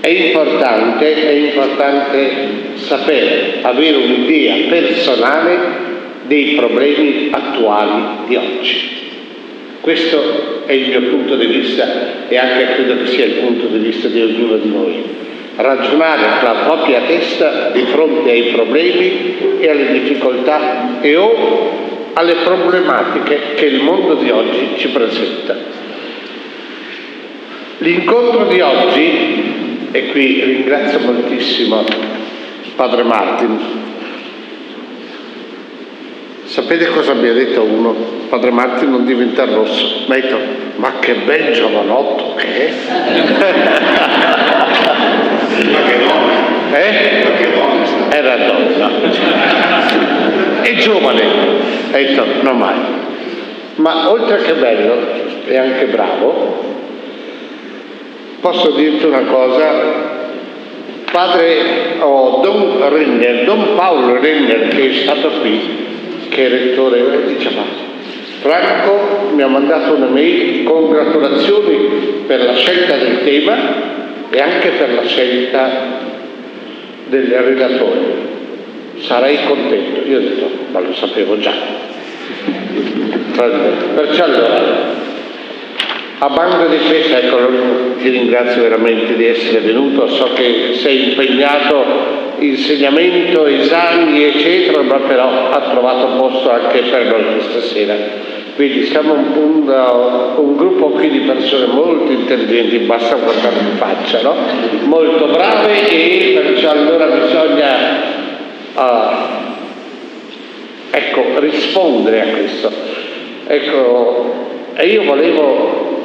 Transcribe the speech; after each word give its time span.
È 0.00 0.08
importante, 0.08 1.28
è 1.28 1.32
importante 1.32 2.30
sapere, 2.74 3.58
avere 3.60 3.96
un'idea 3.96 4.68
personale 4.68 5.58
dei 6.26 6.54
problemi 6.54 7.28
attuali 7.30 8.02
di 8.26 8.36
oggi. 8.36 8.98
Questo 9.80 10.62
è 10.66 10.72
il 10.72 10.88
mio 10.88 11.02
punto 11.10 11.36
di 11.36 11.46
vista 11.46 12.28
e 12.28 12.36
anche 12.36 12.74
credo 12.74 12.96
che 12.98 13.06
sia 13.06 13.24
il 13.24 13.32
punto 13.32 13.66
di 13.66 13.78
vista 13.78 14.08
di 14.08 14.20
ognuno 14.20 14.56
di 14.56 14.68
noi. 14.68 15.02
Ragionare 15.56 16.38
con 16.38 16.54
la 16.54 16.60
propria 16.64 17.00
testa 17.06 17.70
di 17.72 17.82
fronte 17.86 18.30
ai 18.30 18.42
problemi 18.52 19.36
e 19.58 19.68
alle 19.68 19.92
difficoltà 19.92 21.00
e 21.00 21.16
o 21.16 21.88
alle 22.14 22.36
problematiche 22.44 23.54
che 23.54 23.66
il 23.66 23.82
mondo 23.82 24.14
di 24.14 24.30
oggi 24.30 24.68
ci 24.76 24.88
presenta. 24.88 25.56
L'incontro 27.78 28.44
di 28.44 28.60
oggi, 28.60 29.69
e 29.92 30.06
qui 30.08 30.42
ringrazio 30.44 31.00
moltissimo 31.00 31.84
Padre 32.76 33.02
Martin, 33.02 33.58
sapete 36.44 36.86
cosa 36.86 37.14
mi 37.14 37.28
ha 37.28 37.32
detto 37.32 37.62
uno? 37.62 37.94
Padre 38.28 38.50
Martin 38.50 38.90
non 38.90 39.04
diventa 39.04 39.44
rosso, 39.44 40.04
mi 40.06 40.14
ha 40.14 40.20
detto 40.20 40.38
ma 40.76 40.98
che 41.00 41.14
bel 41.14 41.52
giovanotto 41.52 42.34
che 42.36 42.68
è! 42.68 42.72
ma 45.70 45.82
che 45.82 45.98
donna! 45.98 46.78
Eh? 46.78 47.24
Ma 47.24 47.30
che 47.36 47.52
donna! 47.52 48.16
Era 48.16 48.36
donna 48.36 49.60
è 50.62 50.74
giovane, 50.74 51.22
ha 51.90 51.96
detto 51.96 52.24
non 52.42 52.58
mai. 52.58 52.78
Ma 53.76 54.10
oltre 54.10 54.38
che 54.42 54.52
bello 54.54 54.94
è 55.46 55.56
anche 55.56 55.86
bravo, 55.86 56.69
posso 58.40 58.70
dirti 58.70 59.04
una 59.04 59.22
cosa, 59.22 60.28
padre 61.10 61.98
oh, 62.00 62.40
Don 62.42 62.88
Renner, 62.88 63.44
Don 63.44 63.74
Paolo 63.76 64.20
Renner 64.20 64.68
che 64.68 64.90
è 64.90 64.94
stato 64.94 65.28
qui, 65.40 65.60
che 66.28 66.46
è 66.46 66.48
rettore, 66.48 67.26
diceva 67.26 67.62
Franco 68.40 69.32
mi 69.34 69.42
ha 69.42 69.48
mandato 69.48 69.94
una 69.94 70.06
mail, 70.06 70.64
congratulazioni 70.64 72.22
per 72.26 72.44
la 72.44 72.54
scelta 72.54 72.96
del 72.96 73.22
tema 73.24 73.56
e 74.30 74.40
anche 74.40 74.70
per 74.70 74.94
la 74.94 75.04
scelta 75.04 75.68
del 77.08 77.26
relatore 77.26 78.28
sarai 79.00 79.38
contento. 79.46 80.06
Io 80.06 80.18
ho 80.18 80.20
detto, 80.20 80.50
ma 80.70 80.80
lo 80.80 80.94
sapevo 80.94 81.38
già. 81.38 81.52
Perciò 83.94 84.24
allora, 84.24 85.08
a 86.22 86.28
bando 86.28 86.66
di 86.66 86.76
questo, 86.86 87.16
ecco, 87.16 87.38
ti 87.98 88.10
ringrazio 88.10 88.60
veramente 88.60 89.16
di 89.16 89.24
essere 89.24 89.60
venuto, 89.60 90.06
so 90.06 90.32
che 90.34 90.74
sei 90.74 91.08
impegnato 91.10 92.28
insegnamento, 92.40 93.46
esami, 93.46 94.24
eccetera, 94.24 94.82
ma 94.82 94.98
però 94.98 95.50
ha 95.50 95.70
trovato 95.70 96.18
posto 96.18 96.50
anche 96.50 96.80
per 96.82 97.06
noi 97.06 97.24
questa 97.36 97.60
sera. 97.62 97.94
Quindi 98.54 98.84
siamo 98.84 99.14
un, 99.14 99.32
un, 99.34 100.34
un, 100.36 100.56
gruppo 100.56 100.88
qui 100.90 101.08
di 101.08 101.20
persone 101.20 101.66
molto 101.66 102.12
intelligenti, 102.12 102.76
basta 102.80 103.14
guardare 103.14 103.56
in 103.58 103.76
faccia, 103.78 104.20
no? 104.20 104.34
molto 104.84 105.26
brave 105.28 105.88
e 105.88 106.38
perciò 106.38 106.72
allora 106.72 107.06
bisogna 107.06 107.76
a 108.74 109.28
ecco, 110.90 111.22
rispondere 111.38 112.20
a 112.20 112.26
questo. 112.36 112.70
Ecco, 113.46 114.34
e 114.74 114.86
io 114.88 115.04
volevo 115.04 115.99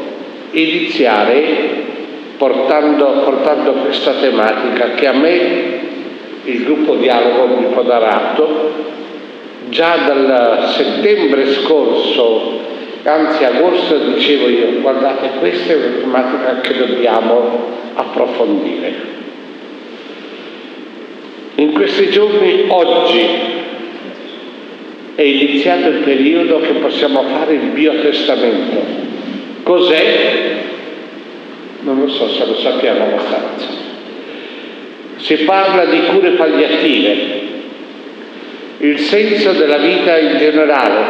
iniziare 0.60 1.84
portando, 2.38 3.22
portando 3.24 3.72
questa 3.74 4.14
tematica 4.14 4.92
che 4.96 5.08
a 5.08 5.14
me 5.14 5.84
il 6.46 6.64
gruppo 6.64 6.96
Dialogo 6.96 7.56
mi 7.56 7.66
atto 7.76 8.94
già 9.70 9.98
dal 10.06 10.70
settembre 10.76 11.54
scorso, 11.54 12.60
anzi 13.04 13.44
agosto, 13.44 13.98
dicevo 13.98 14.48
io, 14.48 14.82
guardate, 14.82 15.40
questa 15.40 15.74
è 15.74 15.76
una 15.76 15.96
tematica 16.00 16.62
che 16.62 16.78
dobbiamo 16.78 17.74
approfondire. 17.96 19.14
In 21.56 21.72
questi 21.72 22.10
giorni, 22.10 22.66
oggi, 22.68 23.26
è 25.16 25.22
iniziato 25.22 25.88
il 25.88 26.00
periodo 26.04 26.60
che 26.60 26.74
possiamo 26.74 27.24
fare 27.24 27.54
il 27.54 27.70
biotestamento. 27.72 29.15
Cos'è? 29.66 30.58
Non 31.82 32.02
lo 32.02 32.08
so 32.08 32.30
se 32.30 32.46
lo 32.46 32.56
sappiamo 32.60 33.06
abbastanza. 33.06 33.68
Si 35.16 35.38
parla 35.38 35.86
di 35.86 36.02
cure 36.02 36.30
palliative, 36.32 37.42
il 38.78 39.00
senso 39.00 39.54
della 39.54 39.78
vita 39.78 40.20
in 40.20 40.38
generale. 40.38 41.04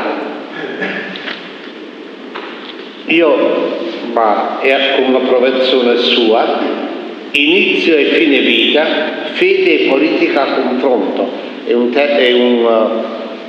Io, 3.08 3.78
ma 4.14 4.62
è 4.62 5.00
una 5.06 5.20
provenzione 5.20 5.98
sua, 5.98 6.58
inizio 7.32 7.98
e 7.98 8.06
fine 8.06 8.40
vita, 8.40 8.86
fede 9.34 9.82
e 9.82 9.88
politica 9.90 10.44
a 10.44 10.62
confronto, 10.62 11.30
è, 11.66 11.74
un 11.74 11.90
te- 11.90 12.20
è 12.20 12.32
un, 12.32 12.66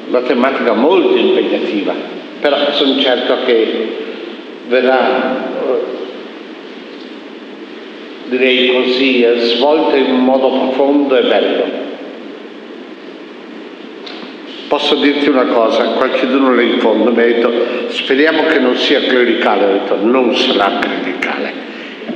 una 0.09 0.21
tematica 0.23 0.73
molto 0.73 1.15
impegnativa, 1.15 1.94
però 2.41 2.56
sono 2.73 2.99
certo 2.99 3.37
che 3.44 4.05
verrà, 4.69 5.53
uh, 5.60 5.84
direi 8.28 8.72
così, 8.72 9.27
svolta 9.38 9.97
in 9.97 10.12
un 10.12 10.25
modo 10.25 10.49
profondo 10.49 11.16
e 11.16 11.22
bello. 11.22 11.84
Posso 14.69 14.97
dirti 14.97 15.28
una 15.28 15.47
cosa, 15.47 15.84
qualcuno 15.91 16.53
lì 16.53 16.72
in 16.72 16.81
fondo 16.81 17.12
mi 17.12 17.22
ha 17.22 17.26
detto 17.26 17.53
speriamo 17.88 18.47
che 18.47 18.59
non 18.59 18.75
sia 18.76 19.00
clericale, 19.00 19.65
ho 19.65 19.72
detto 19.72 19.97
non 20.00 20.34
sarà 20.34 20.78
clericale. 20.81 21.53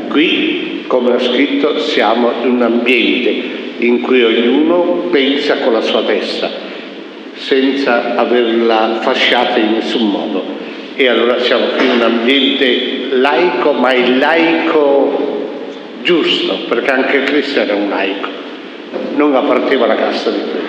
Qui 0.09 0.84
come 0.89 1.15
ho 1.15 1.19
scritto, 1.21 1.78
siamo 1.78 2.33
in 2.43 2.50
un 2.50 2.62
ambiente 2.62 3.59
in 3.78 4.00
cui 4.00 4.25
ognuno 4.25 5.09
pensa 5.12 5.59
con 5.59 5.72
la 5.72 5.81
sua 5.81 6.03
testa, 6.03 6.50
senza 7.34 8.16
averla 8.16 8.99
fasciata 9.00 9.60
in 9.60 9.75
nessun 9.75 10.10
modo. 10.10 10.59
E 11.00 11.09
allora 11.09 11.38
siamo 11.38 11.65
in 11.78 11.93
un 11.93 12.03
ambiente 12.03 13.06
laico, 13.12 13.72
ma 13.72 13.91
il 13.94 14.19
laico 14.19 15.47
giusto, 16.03 16.59
perché 16.69 16.91
anche 16.91 17.25
Cristo 17.25 17.59
era 17.61 17.75
un 17.75 17.88
laico, 17.88 18.28
non 19.15 19.34
apparteneva 19.34 19.87
alla 19.87 19.94
casta 19.94 20.28
di 20.28 20.41
Cristo. 20.41 20.69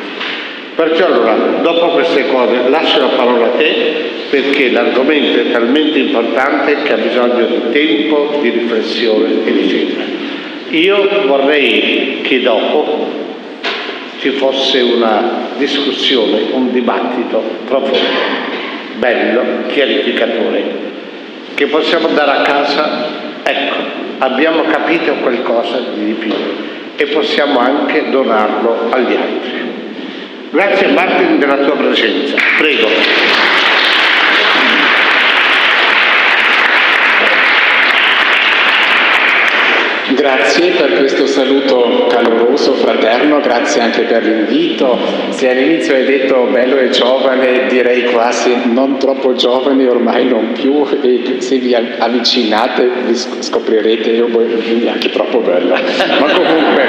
Perciò 0.73 1.07
allora, 1.07 1.35
dopo 1.61 1.87
queste 1.87 2.27
cose, 2.27 2.69
lascio 2.69 3.01
la 3.01 3.07
parola 3.07 3.47
a 3.47 3.57
te 3.57 4.09
perché 4.29 4.71
l'argomento 4.71 5.37
è 5.37 5.51
talmente 5.51 5.99
importante 5.99 6.77
che 6.81 6.93
ha 6.93 6.97
bisogno 6.97 7.45
di 7.47 7.71
tempo, 7.73 8.39
di 8.41 8.51
riflessione 8.51 9.45
e 9.45 9.51
di 9.51 9.59
eccetera. 9.59 10.03
Io 10.69 11.09
vorrei 11.25 12.19
che 12.21 12.41
dopo 12.41 13.09
ci 14.21 14.29
fosse 14.29 14.79
una 14.79 15.49
discussione, 15.57 16.43
un 16.53 16.71
dibattito 16.71 17.43
profondo, 17.65 18.59
bello, 19.01 19.65
chiarificatore, 19.65 20.63
che 21.55 21.65
possiamo 21.65 22.07
andare 22.07 22.31
a 22.31 22.41
casa, 22.43 23.07
ecco, 23.41 23.75
abbiamo 24.19 24.61
capito 24.65 25.13
qualcosa 25.15 25.79
di 25.95 26.13
più 26.13 26.31
e 26.95 27.05
possiamo 27.07 27.57
anche 27.57 28.11
donarlo 28.11 28.89
agli 28.91 29.15
altri. 29.15 29.69
Grazie 30.51 30.87
Martin 30.89 31.39
della 31.39 31.57
tua 31.57 31.75
presenza. 31.77 32.35
Prego. 32.59 33.70
Grazie 40.21 40.73
per 40.77 40.97
questo 40.97 41.25
saluto 41.25 42.05
caloroso, 42.07 42.75
fraterno, 42.75 43.39
grazie 43.39 43.81
anche 43.81 44.01
per 44.01 44.23
l'invito. 44.23 44.95
Se 45.29 45.49
all'inizio 45.49 45.95
hai 45.95 46.05
detto 46.05 46.47
bello 46.51 46.77
e 46.77 46.91
giovane, 46.91 47.65
direi 47.67 48.03
quasi 48.03 48.51
non 48.65 48.99
troppo 48.99 49.33
giovane, 49.33 49.87
ormai 49.87 50.27
non 50.27 50.51
più, 50.51 50.85
e 51.01 51.37
se 51.39 51.57
vi 51.57 51.73
avvicinate 51.73 52.87
vi 53.07 53.15
scoprirete 53.15 54.11
io 54.11 54.27
neanche 54.79 55.09
troppo 55.09 55.39
bella. 55.39 55.79
Ma 56.19 56.31
comunque, 56.31 56.85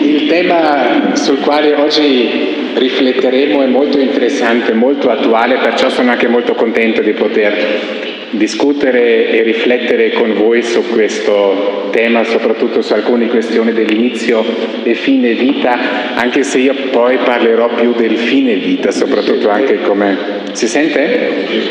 il 0.00 0.28
tema 0.28 1.16
sul 1.16 1.40
quale 1.40 1.74
oggi 1.74 2.72
rifletteremo 2.72 3.62
è 3.62 3.66
molto 3.66 3.98
interessante, 3.98 4.74
molto 4.74 5.10
attuale, 5.10 5.56
perciò 5.56 5.88
sono 5.88 6.12
anche 6.12 6.28
molto 6.28 6.54
contento 6.54 7.02
di 7.02 7.14
poter 7.14 8.13
discutere 8.36 9.30
e 9.30 9.42
riflettere 9.42 10.12
con 10.12 10.34
voi 10.34 10.62
su 10.62 10.82
questo 10.88 11.88
tema, 11.90 12.24
soprattutto 12.24 12.82
su 12.82 12.92
alcune 12.92 13.28
questioni 13.28 13.72
dell'inizio 13.72 14.44
e 14.82 14.94
fine 14.94 15.32
vita, 15.34 16.14
anche 16.14 16.42
se 16.42 16.58
io 16.58 16.74
poi 16.90 17.18
parlerò 17.18 17.74
più 17.74 17.94
del 17.94 18.16
fine 18.16 18.54
vita, 18.54 18.90
soprattutto 18.90 19.48
anche 19.48 19.80
come... 19.82 20.42
Si 20.54 20.68
sente? 20.68 21.02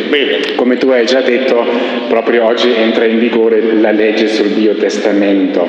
Bene. 0.10 0.40
Come 0.56 0.76
tu 0.76 0.90
hai 0.90 1.06
già 1.06 1.22
detto, 1.22 1.66
proprio 2.10 2.46
oggi 2.46 2.70
entra 2.76 3.06
in 3.06 3.18
vigore 3.18 3.62
la 3.80 3.92
legge 3.92 4.28
sul 4.28 4.50
biotestamento, 4.50 5.66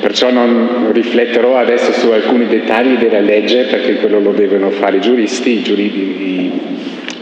perciò 0.00 0.30
non 0.30 0.90
rifletterò 0.92 1.56
adesso 1.56 1.92
su 1.92 2.10
alcuni 2.10 2.46
dettagli 2.46 2.96
della 2.96 3.20
legge, 3.20 3.64
perché 3.64 3.94
quello 3.94 4.20
lo 4.20 4.32
devono 4.32 4.70
fare 4.70 4.98
i 4.98 5.00
giuristi, 5.00 5.50
i 5.52 5.62
giuristi 5.62 6.50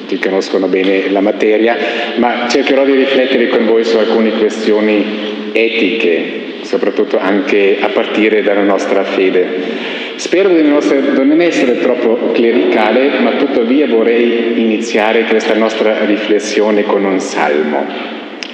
che 0.09 0.19
conoscono 0.19 0.67
bene 0.67 1.11
la 1.11 1.21
materia, 1.21 1.77
ma 2.17 2.49
cercherò 2.49 2.85
di 2.85 2.95
riflettere 2.95 3.49
con 3.49 3.67
voi 3.67 3.85
su 3.85 3.99
alcune 3.99 4.31
questioni 4.33 5.51
etiche, 5.53 6.63
soprattutto 6.63 7.19
anche 7.19 7.77
a 7.81 7.89
partire 7.89 8.43
dalla 8.43 8.63
nostra 8.63 9.05
fede. 9.05 10.07
Spero 10.17 10.49
di 10.49 10.63
non 10.63 11.41
essere 11.41 11.79
troppo 11.79 12.33
clericale, 12.33 13.21
ma 13.21 13.33
tuttavia 13.33 13.87
vorrei 13.87 14.61
iniziare 14.61 15.25
questa 15.25 15.55
nostra 15.55 16.05
riflessione 16.07 16.83
con 16.85 17.05
un 17.05 17.21
salmo. 17.21 17.87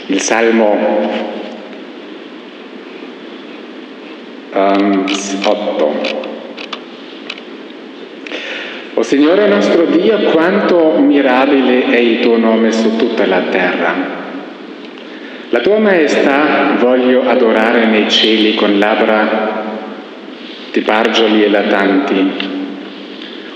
Il 0.06 0.20
salmo 0.20 1.32
um, 4.52 5.04
8. 5.44 6.33
O 8.96 9.02
Signore 9.02 9.48
nostro 9.48 9.86
Dio, 9.86 10.16
quanto 10.30 10.98
mirabile 10.98 11.86
è 11.90 11.96
il 11.96 12.20
tuo 12.20 12.36
nome 12.36 12.70
su 12.70 12.94
tutta 12.94 13.26
la 13.26 13.42
terra. 13.50 14.22
La 15.50 15.58
tua 15.58 15.78
maestà 15.78 16.76
voglio 16.78 17.28
adorare 17.28 17.86
nei 17.86 18.08
cieli 18.08 18.54
con 18.54 18.78
labbra 18.78 19.62
di 20.70 20.80
bargioli 20.80 21.42
e 21.42 21.48
latanti. 21.48 22.32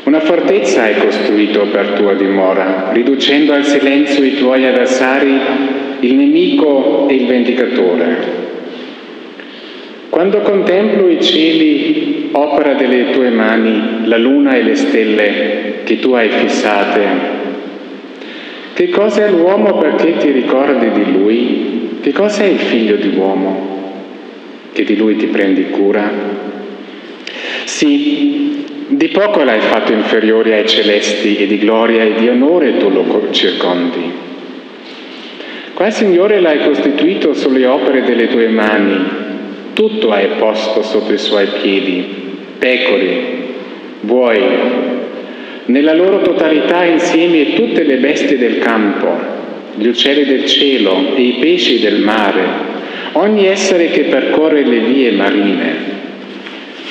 Una 0.05 0.21
fortezza 0.21 0.83
hai 0.83 0.97
costruito 0.97 1.67
per 1.67 1.91
tua 1.91 2.15
dimora, 2.15 2.91
riducendo 2.93 3.53
al 3.53 3.65
silenzio 3.65 4.25
i 4.25 4.37
tuoi 4.37 4.67
avversari, 4.67 5.41
il 6.01 6.15
nemico 6.15 7.07
e 7.09 7.15
il 7.15 7.27
vendicatore. 7.27 8.48
Quando 10.11 10.41
contemplo 10.41 11.09
i 11.09 11.21
cieli, 11.21 12.31
opera 12.33 12.75
delle 12.75 13.11
tue 13.11 13.31
mani, 13.31 14.07
la 14.07 14.17
luna 14.17 14.55
e 14.55 14.63
le 14.63 14.75
stelle 14.75 15.83
che 15.85 15.99
tu 15.99 16.13
hai 16.13 16.29
fissate, 16.31 17.37
che 18.75 18.89
cosa 18.91 19.27
è 19.27 19.31
l'uomo 19.31 19.79
perché 19.79 20.17
ti 20.19 20.31
ricordi 20.31 20.91
di 20.91 21.13
lui? 21.13 21.99
Che 22.01 22.13
cosa 22.13 22.45
è 22.45 22.47
il 22.47 22.59
figlio 22.59 22.97
di 22.97 23.17
uomo 23.17 23.77
che 24.73 24.85
di 24.85 24.97
lui 24.97 25.17
ti 25.17 25.27
prendi 25.27 25.71
cura? 25.71 26.11
Sì, 27.65 28.65
di 28.89 29.09
poco 29.09 29.43
l'hai 29.43 29.61
fatto 29.61 29.93
inferiore 29.93 30.55
ai 30.55 30.67
celesti 30.67 31.37
e 31.37 31.47
di 31.47 31.59
gloria 31.59 32.05
e 32.05 32.15
di 32.15 32.29
onore 32.29 32.79
tu 32.79 32.89
lo 32.89 33.29
circondi. 33.31 34.27
Qua, 35.75 35.91
Signore, 35.91 36.41
l'hai 36.41 36.65
costituito 36.65 37.35
sulle 37.35 37.67
opere 37.67 38.03
delle 38.03 38.29
tue 38.29 38.49
mani, 38.49 39.27
tutto 39.79 40.11
hai 40.11 40.27
posto 40.41 40.83
sotto 40.83 41.13
i 41.13 41.19
suoi 41.19 41.47
piedi, 41.63 42.05
pecore, 42.59 43.23
buoi, 44.01 44.41
nella 45.67 45.95
loro 45.95 46.21
totalità 46.21 46.83
insieme 46.83 47.55
tutte 47.55 47.85
le 47.85 47.99
bestie 47.99 48.37
del 48.39 48.59
campo, 48.59 49.07
gli 49.77 49.87
uccelli 49.87 50.25
del 50.25 50.47
cielo 50.47 51.15
e 51.15 51.23
i 51.23 51.37
pesci 51.39 51.79
del 51.79 52.01
mare, 52.01 52.43
ogni 53.13 53.47
essere 53.47 53.91
che 53.91 54.01
percorre 54.07 54.67
le 54.67 54.81
vie 54.81 55.13
marine. 55.13 55.77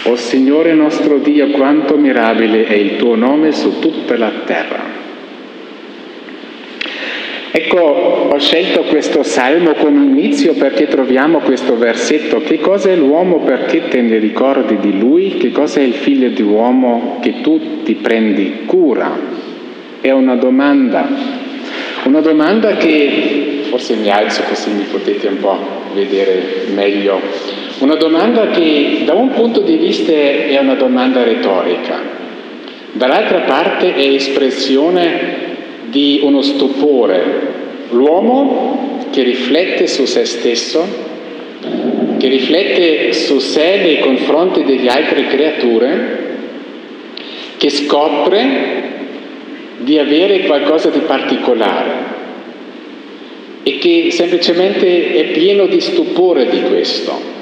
O 0.03 0.15
Signore 0.15 0.73
nostro 0.73 1.17
Dio, 1.17 1.49
quanto 1.49 1.97
mirabile 1.97 2.67
è 2.67 2.75
il 2.75 2.95
tuo 2.95 3.15
nome 3.15 3.51
su 3.51 3.79
tutta 3.79 4.17
la 4.17 4.31
terra. 4.45 5.06
Ecco, 7.49 7.79
ho 7.79 8.37
scelto 8.39 8.81
questo 8.83 9.23
salmo 9.23 9.73
come 9.73 10.03
inizio 10.03 10.53
perché 10.53 10.87
troviamo 10.87 11.39
questo 11.39 11.77
versetto. 11.77 12.41
Che 12.41 12.59
cosa 12.59 12.91
è 12.91 12.95
l'uomo 12.95 13.39
perché 13.39 13.87
te 13.87 14.01
ne 14.01 14.17
ricordi 14.17 14.77
di 14.79 14.99
lui? 14.99 15.37
Che 15.37 15.51
cosa 15.51 15.79
è 15.79 15.83
il 15.83 15.93
figlio 15.93 16.29
di 16.29 16.41
uomo 16.41 17.19
che 17.21 17.41
tu 17.41 17.83
ti 17.83 17.95
prendi 17.95 18.63
cura? 18.65 19.17
È 20.01 20.11
una 20.11 20.35
domanda. 20.35 21.07
Una 22.03 22.19
domanda 22.19 22.75
che, 22.75 23.61
forse 23.69 23.95
mi 23.95 24.09
alzo 24.09 24.43
così 24.43 24.69
mi 24.71 24.85
potete 24.91 25.27
un 25.27 25.37
po' 25.39 25.57
vedere 25.93 26.65
meglio. 26.73 27.19
Una 27.79 27.95
domanda 27.95 28.47
che 28.47 29.03
da 29.05 29.13
un 29.13 29.29
punto 29.29 29.61
di 29.61 29.77
vista 29.77 30.11
è 30.11 30.57
una 30.59 30.75
domanda 30.75 31.23
retorica, 31.23 31.99
dall'altra 32.91 33.39
parte 33.41 33.93
è 33.93 34.07
espressione 34.07 35.46
di 35.89 36.19
uno 36.23 36.41
stupore. 36.41 37.55
L'uomo 37.89 39.05
che 39.11 39.23
riflette 39.23 39.87
su 39.87 40.05
se 40.05 40.25
stesso, 40.25 40.85
che 42.17 42.27
riflette 42.27 43.13
su 43.13 43.39
sé 43.39 43.77
nei 43.81 43.99
confronti 43.99 44.63
delle 44.63 44.89
altre 44.89 45.27
creature, 45.27 46.25
che 47.57 47.69
scopre 47.69 48.85
di 49.77 49.97
avere 49.97 50.41
qualcosa 50.41 50.89
di 50.89 50.99
particolare 50.99 52.15
e 53.63 53.77
che 53.79 54.09
semplicemente 54.11 55.13
è 55.13 55.25
pieno 55.31 55.65
di 55.65 55.79
stupore 55.79 56.49
di 56.49 56.61
questo. 56.63 57.36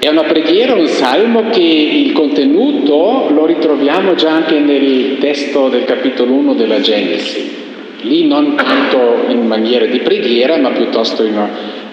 È 0.00 0.08
una 0.08 0.22
preghiera, 0.22 0.72
un 0.72 0.86
salmo 0.86 1.50
che 1.50 1.60
il 1.60 2.12
contenuto 2.12 3.28
lo 3.28 3.44
ritroviamo 3.44 4.14
già 4.14 4.30
anche 4.30 4.58
nel 4.58 5.18
testo 5.18 5.68
del 5.68 5.84
capitolo 5.84 6.32
1 6.32 6.54
della 6.54 6.80
Genesi. 6.80 7.54
Lì 8.00 8.26
non 8.26 8.54
tanto 8.54 9.26
in 9.28 9.46
maniera 9.46 9.84
di 9.84 9.98
preghiera, 9.98 10.56
ma 10.56 10.70
piuttosto 10.70 11.22
in 11.22 11.38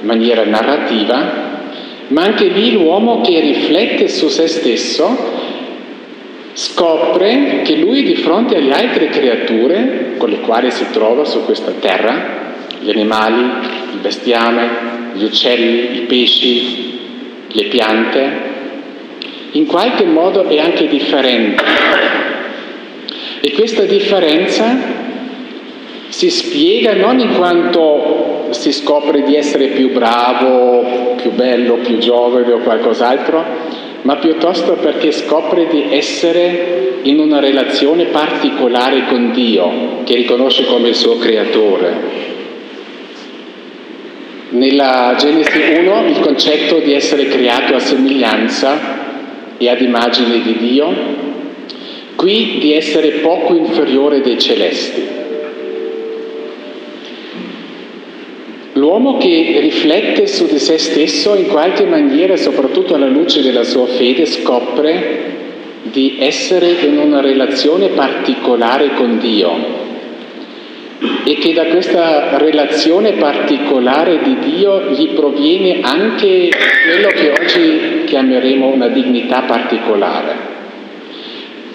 maniera 0.04 0.46
narrativa, 0.46 1.66
ma 2.08 2.24
anche 2.24 2.46
lì 2.48 2.72
l'uomo 2.72 3.20
che 3.20 3.42
riflette 3.42 4.08
su 4.08 4.30
se 4.30 4.48
stesso 4.48 5.14
scopre 6.54 7.60
che 7.66 7.76
lui 7.76 8.04
di 8.04 8.16
fronte 8.16 8.56
alle 8.56 8.72
altre 8.72 9.10
creature 9.10 10.14
con 10.16 10.30
le 10.30 10.40
quali 10.40 10.72
si 10.72 10.86
trova 10.94 11.26
su 11.26 11.44
questa 11.44 11.74
terra, 11.78 12.54
gli 12.80 12.90
animali, 12.90 13.42
il 13.92 14.00
bestiame, 14.00 14.70
gli 15.12 15.26
uccelli, 15.26 15.98
i 15.98 16.06
pesci, 16.08 16.97
le 17.48 17.64
piante, 17.66 18.56
in 19.52 19.66
qualche 19.66 20.06
modo 20.06 20.48
è 20.48 20.60
anche 20.60 20.88
differente. 20.88 21.64
E 23.42 23.52
questa 23.52 23.84
differenza 23.84 25.06
si 26.10 26.30
spiega 26.30 26.94
non 26.94 27.20
in 27.20 27.36
quanto 27.36 28.48
si 28.52 28.72
scopre 28.72 29.24
di 29.24 29.36
essere 29.36 29.68
più 29.68 29.92
bravo, 29.92 31.16
più 31.16 31.32
bello, 31.32 31.76
più 31.76 31.98
giovane 31.98 32.52
o 32.52 32.60
qualcos'altro, 32.60 33.44
ma 34.04 34.16
piuttosto 34.18 34.74
perché 34.74 35.12
scopre 35.12 35.68
di 35.68 35.88
essere 35.92 37.00
in 37.04 37.20
una 37.20 37.40
relazione 37.40 38.06
particolare 38.06 39.06
con 39.08 39.32
Dio, 39.32 40.02
che 40.04 40.16
riconosce 40.16 40.66
come 40.66 40.90
il 40.90 40.96
suo 40.96 41.18
creatore. 41.18 42.36
Nella 44.50 45.14
Genesi 45.20 45.58
1 45.58 46.08
il 46.08 46.20
concetto 46.22 46.80
di 46.80 46.94
essere 46.94 47.28
creato 47.28 47.76
a 47.76 47.80
somiglianza 47.80 49.56
e 49.58 49.68
ad 49.68 49.82
immagine 49.82 50.42
di 50.42 50.56
Dio, 50.58 50.94
qui 52.16 52.58
di 52.60 52.74
essere 52.74 53.10
poco 53.20 53.56
inferiore 53.56 54.22
dei 54.22 54.40
celesti. 54.40 55.16
L'uomo 58.74 59.18
che 59.18 59.58
riflette 59.60 60.28
su 60.28 60.46
di 60.46 60.60
se 60.60 60.78
stesso 60.78 61.36
in 61.36 61.48
qualche 61.48 61.84
maniera, 61.84 62.38
soprattutto 62.38 62.96
alla 62.96 63.08
luce 63.08 63.42
della 63.42 63.64
sua 63.64 63.88
fede, 63.88 64.26
scopre 64.26 65.36
di 65.84 66.18
essere 66.20 66.70
in 66.86 66.98
una 66.98 67.20
relazione 67.20 67.90
particolare 67.90 68.94
con 68.94 69.20
Dio, 69.20 69.52
e 71.00 71.36
che 71.36 71.54
da 71.54 71.66
questa 71.66 72.38
relazione 72.38 73.14
particolare 73.14 74.20
di 74.24 74.38
Dio 74.40 74.90
gli 74.92 75.10
proviene 75.10 75.82
anche 75.82 76.50
quello 76.50 77.10
che 77.10 77.30
oggi 77.30 78.04
chiameremo 78.06 78.68
una 78.68 78.88
dignità 78.88 79.42
particolare. 79.42 80.56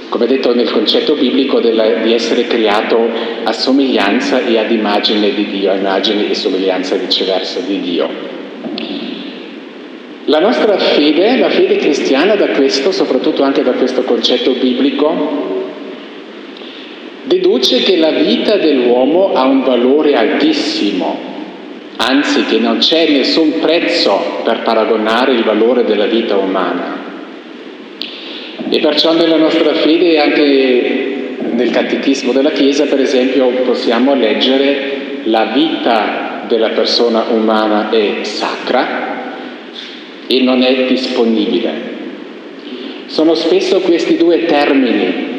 Come 0.08 0.26
detto 0.26 0.54
nel 0.54 0.70
concetto 0.70 1.14
biblico 1.14 1.60
della, 1.60 1.86
di 2.02 2.12
essere 2.12 2.46
creato 2.46 3.08
a 3.44 3.52
somiglianza 3.52 4.44
e 4.44 4.58
ad 4.58 4.70
immagine 4.70 5.32
di 5.32 5.46
Dio, 5.46 5.70
a 5.70 5.74
immagine 5.74 6.28
e 6.28 6.34
somiglianza 6.34 6.96
viceversa 6.96 7.60
di 7.60 7.80
Dio. 7.80 8.08
La 10.26 10.38
nostra 10.38 10.76
fede, 10.78 11.38
la 11.38 11.48
fede 11.48 11.76
cristiana 11.76 12.36
da 12.36 12.48
questo, 12.48 12.92
soprattutto 12.92 13.42
anche 13.42 13.62
da 13.62 13.72
questo 13.72 14.02
concetto 14.02 14.52
biblico, 14.52 15.61
deduce 17.24 17.78
che 17.78 17.96
la 17.96 18.10
vita 18.10 18.56
dell'uomo 18.56 19.32
ha 19.32 19.44
un 19.44 19.62
valore 19.62 20.14
altissimo, 20.14 21.18
anzi 21.96 22.44
che 22.44 22.58
non 22.58 22.78
c'è 22.78 23.08
nessun 23.08 23.60
prezzo 23.60 24.40
per 24.44 24.62
paragonare 24.62 25.32
il 25.32 25.44
valore 25.44 25.84
della 25.84 26.06
vita 26.06 26.36
umana. 26.36 27.00
E 28.68 28.78
perciò 28.80 29.12
nella 29.12 29.36
nostra 29.36 29.74
fede, 29.74 30.18
anche 30.18 31.36
nel 31.52 31.70
catechismo 31.70 32.32
della 32.32 32.50
Chiesa, 32.50 32.84
per 32.84 33.00
esempio, 33.00 33.46
possiamo 33.64 34.14
leggere 34.14 35.20
la 35.24 35.50
vita 35.52 36.44
della 36.48 36.70
persona 36.70 37.26
umana 37.30 37.90
è 37.90 38.22
sacra 38.22 39.10
e 40.26 40.40
non 40.40 40.62
è 40.62 40.86
disponibile. 40.86 41.90
Sono 43.06 43.34
spesso 43.34 43.80
questi 43.80 44.16
due 44.16 44.46
termini, 44.46 45.31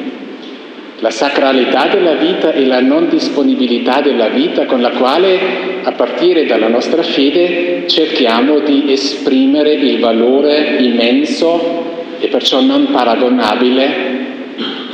la 1.04 1.12
sacralità 1.12 1.88
della 1.88 2.14
vita 2.14 2.54
e 2.54 2.66
la 2.66 2.80
non 2.80 3.10
disponibilità 3.10 4.00
della 4.00 4.30
vita 4.30 4.66
con 4.66 4.80
la 4.80 4.92
quale, 4.92 5.82
a 5.84 5.92
partire 5.92 6.46
dalla 6.46 6.70
nostra 6.70 7.04
fede, 7.04 7.84
cerchiamo 7.88 8.60
di 8.60 8.86
esprimere 8.88 9.74
il 9.74 10.00
valore 10.00 10.78
immenso 10.80 12.16
e 12.20 12.30
perciò 12.30 12.62
non 12.62 12.88
paragonabile 12.90 13.86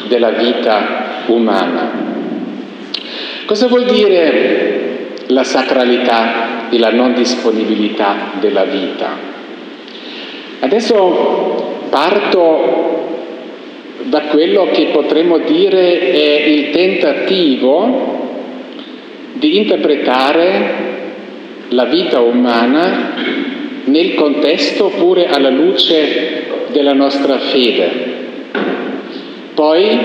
della 0.07 0.31
vita 0.31 1.25
umana. 1.27 1.91
Cosa 3.45 3.67
vuol 3.67 3.85
dire 3.85 5.11
la 5.27 5.43
sacralità 5.43 6.71
e 6.71 6.79
la 6.79 6.89
non 6.89 7.13
disponibilità 7.13 8.31
della 8.39 8.63
vita? 8.63 9.09
Adesso 10.61 11.85
parto 11.91 13.18
da 14.03 14.21
quello 14.23 14.69
che 14.71 14.87
potremmo 14.91 15.39
dire 15.39 16.11
è 16.11 16.47
il 16.47 16.69
tentativo 16.71 18.17
di 19.33 19.57
interpretare 19.57 20.87
la 21.69 21.85
vita 21.85 22.19
umana 22.21 23.13
nel 23.85 24.13
contesto 24.15 24.85
oppure 24.85 25.27
alla 25.27 25.49
luce 25.49 26.45
della 26.71 26.93
nostra 26.93 27.37
fede. 27.39 28.17
Poi, 29.53 29.99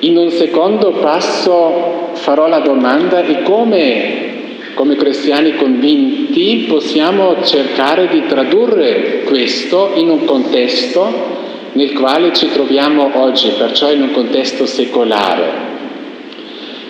in 0.00 0.16
un 0.16 0.30
secondo 0.30 0.92
passo, 0.92 2.10
farò 2.14 2.48
la 2.48 2.60
domanda 2.60 3.22
e 3.24 3.42
come, 3.42 4.30
come 4.74 4.96
cristiani 4.96 5.54
convinti, 5.56 6.66
possiamo 6.68 7.42
cercare 7.44 8.08
di 8.08 8.24
tradurre 8.26 9.22
questo 9.24 9.92
in 9.94 10.08
un 10.08 10.24
contesto 10.24 11.41
nel 11.72 11.92
quale 11.94 12.32
ci 12.32 12.50
troviamo 12.50 13.10
oggi, 13.14 13.50
perciò 13.56 13.90
in 13.90 14.02
un 14.02 14.10
contesto 14.12 14.66
secolare. 14.66 15.70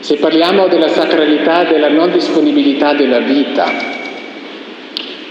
Se 0.01 0.17
parliamo 0.17 0.67
della 0.67 0.89
sacralità, 0.89 1.65
della 1.65 1.89
non 1.89 2.11
disponibilità 2.11 2.93
della 2.93 3.21
vita, 3.21 3.71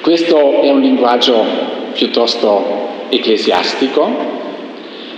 questo 0.02 0.62
è 0.62 0.70
un 0.70 0.80
linguaggio 0.80 1.44
piuttosto 1.94 2.90
ecclesiastico 3.10 4.40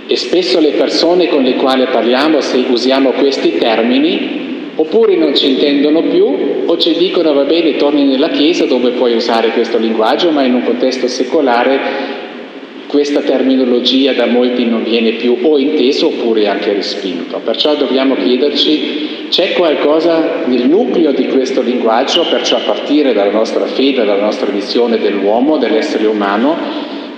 e 0.06 0.16
spesso 0.16 0.58
le 0.58 0.72
persone 0.72 1.28
con 1.28 1.42
le 1.42 1.54
quali 1.54 1.86
parliamo, 1.86 2.40
se 2.40 2.64
usiamo 2.68 3.12
questi 3.12 3.56
termini, 3.56 4.72
oppure 4.74 5.14
non 5.14 5.36
ci 5.36 5.50
intendono 5.50 6.02
più 6.02 6.64
o 6.66 6.76
ci 6.76 6.94
dicono 6.96 7.32
va 7.32 7.44
bene, 7.44 7.76
torni 7.76 8.04
nella 8.04 8.30
Chiesa 8.30 8.66
dove 8.66 8.90
puoi 8.90 9.14
usare 9.14 9.50
questo 9.50 9.78
linguaggio, 9.78 10.30
ma 10.32 10.42
in 10.42 10.54
un 10.54 10.64
contesto 10.64 11.06
secolare 11.06 12.23
questa 12.94 13.22
terminologia 13.22 14.12
da 14.12 14.26
molti 14.26 14.66
non 14.66 14.84
viene 14.84 15.14
più 15.14 15.36
o 15.42 15.58
inteso 15.58 16.06
oppure 16.06 16.46
anche 16.46 16.72
respinto. 16.74 17.40
Perciò 17.42 17.74
dobbiamo 17.74 18.14
chiederci, 18.14 19.26
c'è 19.30 19.54
qualcosa 19.54 20.44
nel 20.44 20.68
nucleo 20.68 21.10
di 21.10 21.26
questo 21.26 21.60
linguaggio, 21.60 22.24
perciò 22.30 22.58
a 22.58 22.60
partire 22.60 23.12
dalla 23.12 23.32
nostra 23.32 23.66
fede, 23.66 24.04
dalla 24.04 24.22
nostra 24.22 24.48
visione 24.52 24.98
dell'uomo, 24.98 25.58
dell'essere 25.58 26.06
umano, 26.06 26.56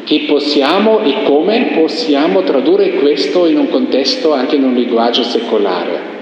che 0.04 0.25
possiamo 0.26 1.00
e 1.00 1.25
come 1.25 1.73
possiamo 1.78 2.42
tradurre 2.42 2.95
questo 2.95 3.45
in 3.45 3.59
un 3.59 3.68
contesto, 3.68 4.33
anche 4.33 4.56
in 4.56 4.64
un 4.64 4.73
linguaggio 4.73 5.25
secolare 5.25 6.15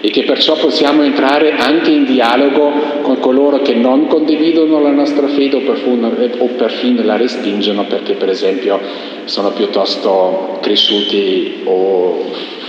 e 0.00 0.10
che 0.10 0.22
perciò 0.24 0.56
possiamo 0.56 1.02
entrare 1.02 1.52
anche 1.52 1.90
in 1.90 2.04
dialogo 2.04 2.72
con 3.02 3.18
coloro 3.18 3.60
che 3.60 3.74
non 3.74 4.06
condividono 4.06 4.80
la 4.80 4.90
nostra 4.90 5.28
fede 5.28 5.56
o 5.56 5.60
perfino, 5.60 6.10
o 6.38 6.46
perfino 6.48 7.02
la 7.02 7.16
respingono 7.16 7.84
perché 7.84 8.14
per 8.14 8.30
esempio 8.30 8.80
sono 9.24 9.50
piuttosto 9.50 10.58
cresciuti 10.62 11.60
o 11.64 12.24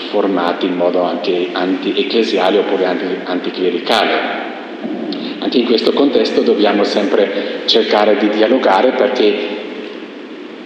formati 0.09 0.65
in 0.65 0.75
modo 0.75 1.03
anche 1.03 1.49
anti-ecclesiale 1.53 2.57
oppure 2.59 2.85
anti-clericale. 3.23 4.39
Anche 5.39 5.57
in 5.57 5.65
questo 5.65 5.93
contesto 5.93 6.41
dobbiamo 6.41 6.83
sempre 6.83 7.61
cercare 7.65 8.17
di 8.17 8.29
dialogare 8.29 8.91
perché 8.91 9.60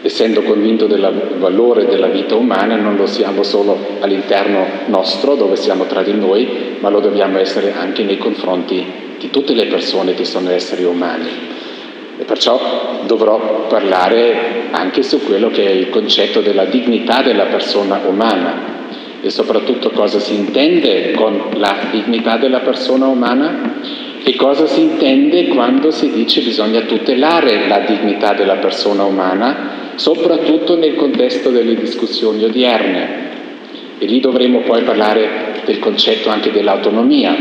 essendo 0.06 0.44
convinto 0.44 0.86
del 0.86 1.34
valore 1.40 1.88
della 1.88 2.06
vita 2.06 2.36
umana, 2.36 2.76
non 2.76 2.96
lo 2.96 3.08
siamo 3.08 3.42
solo 3.42 3.98
all'interno 4.02 4.64
nostro, 4.86 5.34
dove 5.34 5.56
siamo 5.56 5.86
tra 5.86 6.04
di 6.04 6.14
noi, 6.14 6.78
ma 6.80 6.90
lo 6.90 7.00
dobbiamo 7.00 7.40
essere 7.40 7.74
anche 7.74 8.04
nei 8.04 8.20
confronti 8.20 8.86
di 9.18 9.32
tutte 9.32 9.56
le 9.56 9.66
persone 9.66 10.14
che 10.14 10.24
sono 10.24 10.52
esseri 10.52 10.84
umani. 10.84 11.28
E 12.20 12.24
perciò 12.24 13.02
dovrò 13.08 13.66
parlare 13.68 14.68
anche 14.70 15.02
su 15.02 15.24
quello 15.24 15.50
che 15.50 15.66
è 15.66 15.72
il 15.72 15.90
concetto 15.90 16.40
della 16.40 16.66
dignità 16.66 17.24
della 17.24 17.46
persona 17.46 18.00
umana. 18.06 18.74
E 19.22 19.32
soprattutto 19.32 19.90
cosa 19.90 20.20
si 20.20 20.36
intende 20.36 21.14
con 21.14 21.46
la 21.56 21.78
dignità 21.90 22.38
della 22.38 22.60
persona 22.60 23.08
umana? 23.08 23.80
E 24.24 24.36
cosa 24.36 24.68
si 24.68 24.82
intende 24.82 25.48
quando 25.48 25.90
si 25.90 26.12
dice 26.12 26.42
bisogna 26.42 26.82
tutelare 26.82 27.68
la 27.68 27.80
dignità 27.80 28.34
della 28.34 28.58
persona 28.58 29.04
umana 29.04 29.85
soprattutto 29.96 30.78
nel 30.78 30.96
contesto 30.96 31.50
delle 31.50 31.76
discussioni 31.76 32.44
odierne. 32.44 33.24
E 33.98 34.06
lì 34.06 34.20
dovremo 34.20 34.60
poi 34.62 34.84
parlare 34.84 35.62
del 35.66 35.80
concetto 35.80 36.30
anche 36.30 36.52
dell'autonomia, 36.52 37.36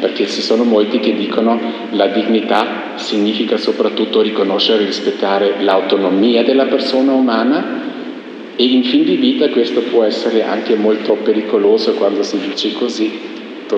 perché 0.00 0.26
ci 0.26 0.40
sono 0.40 0.64
molti 0.64 0.98
che 0.98 1.14
dicono 1.14 1.60
la 1.90 2.08
dignità 2.08 2.94
significa 2.96 3.56
soprattutto 3.56 4.20
riconoscere 4.20 4.82
e 4.82 4.86
rispettare 4.86 5.56
l'autonomia 5.60 6.42
della 6.42 6.66
persona 6.66 7.12
umana 7.12 7.88
e 8.56 8.64
in 8.64 8.84
fin 8.84 9.04
di 9.04 9.16
vita 9.16 9.48
questo 9.48 9.80
può 9.80 10.04
essere 10.04 10.42
anche 10.42 10.74
molto 10.74 11.14
pericoloso 11.14 11.94
quando 11.94 12.22
si 12.22 12.38
dice 12.38 12.72
così, 12.72 13.10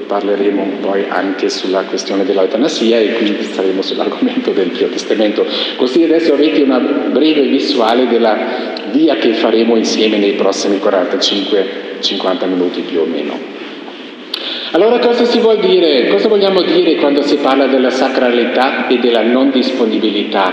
parleremo 0.01 0.79
poi 0.81 1.05
anche 1.09 1.49
sulla 1.49 1.83
questione 1.83 2.25
dell'eutanasia 2.25 2.99
e 2.99 3.13
quindi 3.15 3.45
staremo 3.45 3.83
sull'argomento 3.83 4.51
del 4.53 4.71
Pio 4.71 4.89
Testamento. 4.89 5.45
Così 5.77 6.03
adesso 6.05 6.33
avete 6.33 6.63
una 6.63 6.79
breve 6.79 7.43
visuale 7.43 8.07
della 8.09 8.75
via 8.91 9.17
che 9.17 9.35
faremo 9.35 9.77
insieme 9.77 10.19
nei 10.19 10.33
prossimi 10.33 10.79
45-50 10.79 12.49
minuti 12.49 12.81
più 12.83 13.01
o 13.01 13.05
meno. 13.05 13.39
Allora 14.73 14.99
cosa 15.01 15.25
si 15.25 15.39
vuol 15.39 15.59
dire? 15.59 16.09
Cosa 16.09 16.29
vogliamo 16.29 16.63
dire 16.63 16.95
quando 16.97 17.23
si 17.23 17.37
parla 17.37 17.67
della 17.67 17.91
sacralità 17.91 18.87
e 18.87 18.99
della 18.99 19.23
non 19.23 19.51
disponibilità 19.51 20.53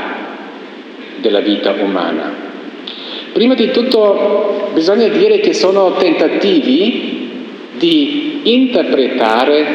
della 1.18 1.40
vita 1.40 1.72
umana? 1.80 2.48
Prima 3.32 3.54
di 3.54 3.72
tutto 3.72 4.72
bisogna 4.74 5.08
dire 5.08 5.40
che 5.40 5.54
sono 5.54 5.94
tentativi 5.94 7.29
di 7.80 8.42
interpretare 8.44 9.66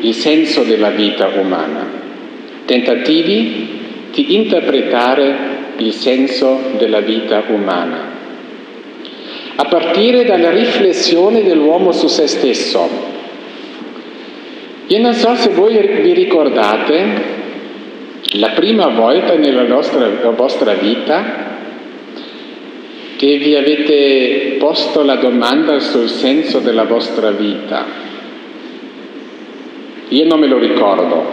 il 0.00 0.12
senso 0.12 0.62
della 0.64 0.90
vita 0.90 1.30
umana, 1.36 1.88
tentativi 2.66 3.68
di 4.12 4.34
interpretare 4.34 5.54
il 5.76 5.92
senso 5.92 6.72
della 6.76 7.00
vita 7.00 7.44
umana, 7.46 8.14
a 9.56 9.64
partire 9.64 10.24
dalla 10.24 10.50
riflessione 10.50 11.42
dell'uomo 11.42 11.92
su 11.92 12.08
se 12.08 12.26
stesso. 12.26 13.14
Io 14.88 15.00
non 15.00 15.14
so 15.14 15.34
se 15.36 15.48
voi 15.50 16.00
vi 16.02 16.12
ricordate 16.12 17.34
la 18.32 18.50
prima 18.50 18.88
volta 18.88 19.34
nella 19.34 19.62
nostra, 19.62 20.08
vostra 20.30 20.74
vita 20.74 21.55
che 23.16 23.38
vi 23.38 23.56
avete 23.56 24.56
posto 24.58 25.02
la 25.02 25.16
domanda 25.16 25.78
sul 25.80 26.08
senso 26.08 26.58
della 26.58 26.84
vostra 26.84 27.30
vita. 27.30 27.84
Io 30.08 30.26
non 30.26 30.38
me 30.38 30.46
lo 30.46 30.58
ricordo, 30.58 31.24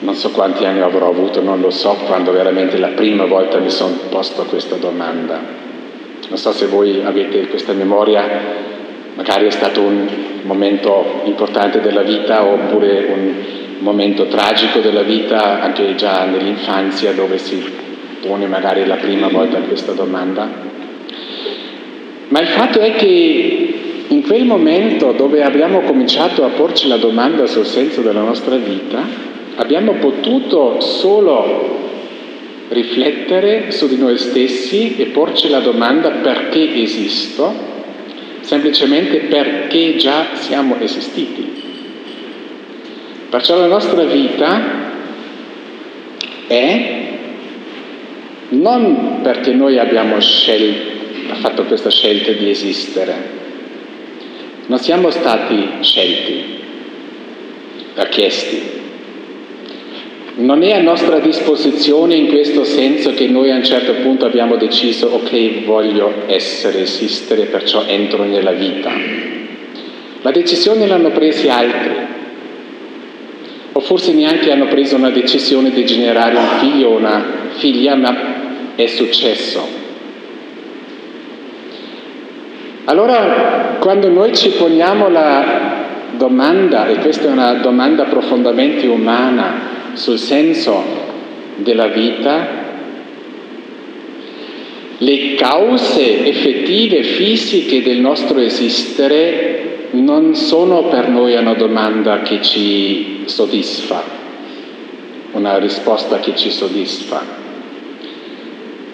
non 0.00 0.14
so 0.14 0.30
quanti 0.30 0.66
anni 0.66 0.80
avrò 0.80 1.08
avuto, 1.08 1.42
non 1.42 1.60
lo 1.60 1.70
so 1.70 1.96
quando 2.06 2.30
veramente 2.30 2.78
la 2.78 2.88
prima 2.88 3.24
volta 3.24 3.58
mi 3.58 3.70
sono 3.70 3.96
posto 4.10 4.44
questa 4.44 4.76
domanda. 4.76 5.40
Non 6.28 6.36
so 6.36 6.52
se 6.52 6.66
voi 6.66 7.00
avete 7.02 7.48
questa 7.48 7.72
memoria, 7.72 8.28
magari 9.14 9.46
è 9.46 9.50
stato 9.50 9.80
un 9.80 10.06
momento 10.42 11.22
importante 11.24 11.80
della 11.80 12.02
vita 12.02 12.44
oppure 12.44 13.06
un 13.10 13.34
momento 13.78 14.26
tragico 14.26 14.80
della 14.80 15.02
vita, 15.02 15.62
anche 15.62 15.94
già 15.94 16.24
nell'infanzia, 16.26 17.12
dove 17.12 17.38
si 17.38 17.64
pone 18.20 18.46
magari 18.46 18.84
la 18.84 18.96
prima 18.96 19.28
volta 19.28 19.58
questa 19.60 19.92
domanda. 19.92 20.76
Ma 22.28 22.40
il 22.40 22.48
fatto 22.48 22.80
è 22.80 22.94
che 22.94 23.74
in 24.08 24.22
quel 24.22 24.44
momento 24.44 25.12
dove 25.12 25.42
abbiamo 25.42 25.80
cominciato 25.80 26.44
a 26.44 26.48
porci 26.48 26.88
la 26.88 26.96
domanda 26.96 27.46
sul 27.46 27.66
senso 27.66 28.02
della 28.02 28.22
nostra 28.22 28.56
vita, 28.56 29.02
abbiamo 29.56 29.94
potuto 29.94 30.80
solo 30.80 31.76
riflettere 32.68 33.70
su 33.70 33.88
di 33.88 33.96
noi 33.96 34.18
stessi 34.18 34.96
e 34.96 35.06
porci 35.06 35.48
la 35.48 35.60
domanda 35.60 36.10
perché 36.10 36.82
esisto, 36.82 37.54
semplicemente 38.40 39.20
perché 39.20 39.96
già 39.96 40.26
siamo 40.34 40.76
esistiti. 40.80 41.56
Perciò 43.30 43.58
la 43.58 43.66
nostra 43.66 44.04
vita 44.04 44.60
è 46.46 46.96
non 48.50 49.20
perché 49.22 49.52
noi 49.52 49.78
abbiamo 49.78 50.18
scelto, 50.20 50.97
fatto 51.38 51.64
questa 51.64 51.90
scelta 51.90 52.32
di 52.32 52.50
esistere, 52.50 53.14
non 54.66 54.78
siamo 54.78 55.10
stati 55.10 55.66
scelti, 55.80 56.44
richiesti. 57.94 58.76
Non 60.36 60.62
è 60.62 60.72
a 60.72 60.80
nostra 60.80 61.18
disposizione 61.18 62.14
in 62.14 62.28
questo 62.28 62.62
senso 62.62 63.12
che 63.12 63.26
noi 63.26 63.50
a 63.50 63.56
un 63.56 63.64
certo 63.64 63.94
punto 63.94 64.24
abbiamo 64.26 64.56
deciso, 64.56 65.06
ok, 65.06 65.64
voglio 65.64 66.12
essere, 66.26 66.82
esistere, 66.82 67.46
perciò 67.46 67.84
entro 67.86 68.22
nella 68.24 68.52
vita. 68.52 68.92
La 70.22 70.30
decisione 70.30 70.86
l'hanno 70.86 71.10
presa 71.10 71.56
altri, 71.56 71.96
o 73.72 73.80
forse 73.80 74.12
neanche 74.12 74.52
hanno 74.52 74.66
preso 74.66 74.96
una 74.96 75.10
decisione 75.10 75.70
di 75.70 75.84
generare 75.84 76.36
un 76.36 76.48
figlio 76.60 76.90
o 76.90 76.96
una 76.96 77.24
figlia, 77.56 77.94
ma 77.96 78.74
è 78.74 78.86
successo. 78.86 79.87
Allora, 82.88 83.76
quando 83.80 84.08
noi 84.08 84.34
ci 84.34 84.48
poniamo 84.48 85.10
la 85.10 86.14
domanda, 86.16 86.86
e 86.88 86.94
questa 87.00 87.28
è 87.28 87.30
una 87.30 87.52
domanda 87.56 88.04
profondamente 88.04 88.86
umana, 88.86 89.92
sul 89.92 90.18
senso 90.18 90.82
della 91.56 91.88
vita, 91.88 92.46
le 94.96 95.34
cause 95.34 96.24
effettive, 96.28 97.02
fisiche 97.02 97.82
del 97.82 97.98
nostro 97.98 98.38
esistere 98.38 99.88
non 99.90 100.34
sono 100.34 100.84
per 100.84 101.10
noi 101.10 101.34
una 101.34 101.52
domanda 101.52 102.22
che 102.22 102.40
ci 102.40 103.24
soddisfa, 103.26 104.02
una 105.32 105.58
risposta 105.58 106.20
che 106.20 106.34
ci 106.34 106.50
soddisfa. 106.50 107.37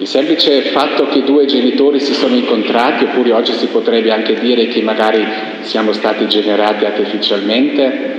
Il 0.04 0.10
semplice 0.10 0.60
fatto 0.64 1.06
che 1.06 1.22
due 1.22 1.46
genitori 1.46 1.98
si 1.98 2.12
sono 2.12 2.34
incontrati, 2.34 3.04
oppure 3.04 3.32
oggi 3.32 3.54
si 3.54 3.68
potrebbe 3.68 4.12
anche 4.12 4.38
dire 4.38 4.66
che 4.66 4.82
magari 4.82 5.24
siamo 5.62 5.94
stati 5.94 6.28
generati 6.28 6.84
artificialmente, 6.84 8.12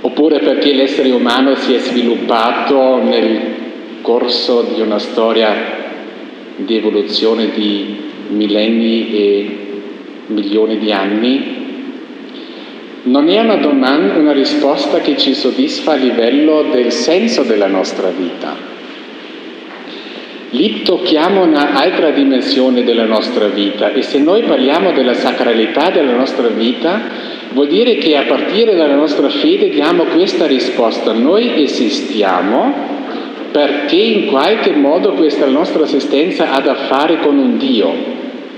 oppure 0.00 0.38
perché 0.38 0.72
l'essere 0.72 1.10
umano 1.10 1.54
si 1.56 1.74
è 1.74 1.78
sviluppato 1.80 2.96
nel 2.96 3.40
corso 4.00 4.72
di 4.74 4.80
una 4.80 4.98
storia 4.98 5.54
di 6.56 6.74
evoluzione 6.74 7.50
di 7.50 7.96
millenni 8.28 9.12
e 9.12 9.58
milioni 10.28 10.78
di 10.78 10.92
anni, 10.92 11.58
non 13.02 13.28
è 13.28 13.38
una 13.38 13.56
domanda, 13.56 14.14
una 14.14 14.32
risposta 14.32 15.00
che 15.00 15.18
ci 15.18 15.34
soddisfa 15.34 15.92
a 15.92 15.96
livello 15.96 16.68
del 16.72 16.90
senso 16.90 17.42
della 17.42 17.66
nostra 17.66 18.08
vita. 18.08 18.69
Lì 20.50 20.82
tocchiamo 20.82 21.44
un'altra 21.44 22.10
dimensione 22.10 22.82
della 22.82 23.04
nostra 23.04 23.46
vita 23.46 23.92
e 23.92 24.02
se 24.02 24.18
noi 24.18 24.42
parliamo 24.42 24.90
della 24.90 25.14
sacralità 25.14 25.90
della 25.90 26.14
nostra 26.14 26.48
vita, 26.48 27.00
vuol 27.52 27.68
dire 27.68 27.96
che 27.96 28.16
a 28.16 28.24
partire 28.24 28.74
dalla 28.74 28.96
nostra 28.96 29.28
fede 29.28 29.68
diamo 29.68 30.04
questa 30.04 30.46
risposta. 30.46 31.12
Noi 31.12 31.62
esistiamo 31.62 32.98
perché 33.52 33.96
in 33.96 34.26
qualche 34.26 34.72
modo 34.72 35.12
questa 35.12 35.46
nostra 35.46 35.84
esistenza 35.84 36.52
ha 36.52 36.60
da 36.60 36.74
fare 36.74 37.18
con 37.18 37.38
un 37.38 37.56
Dio 37.56 37.92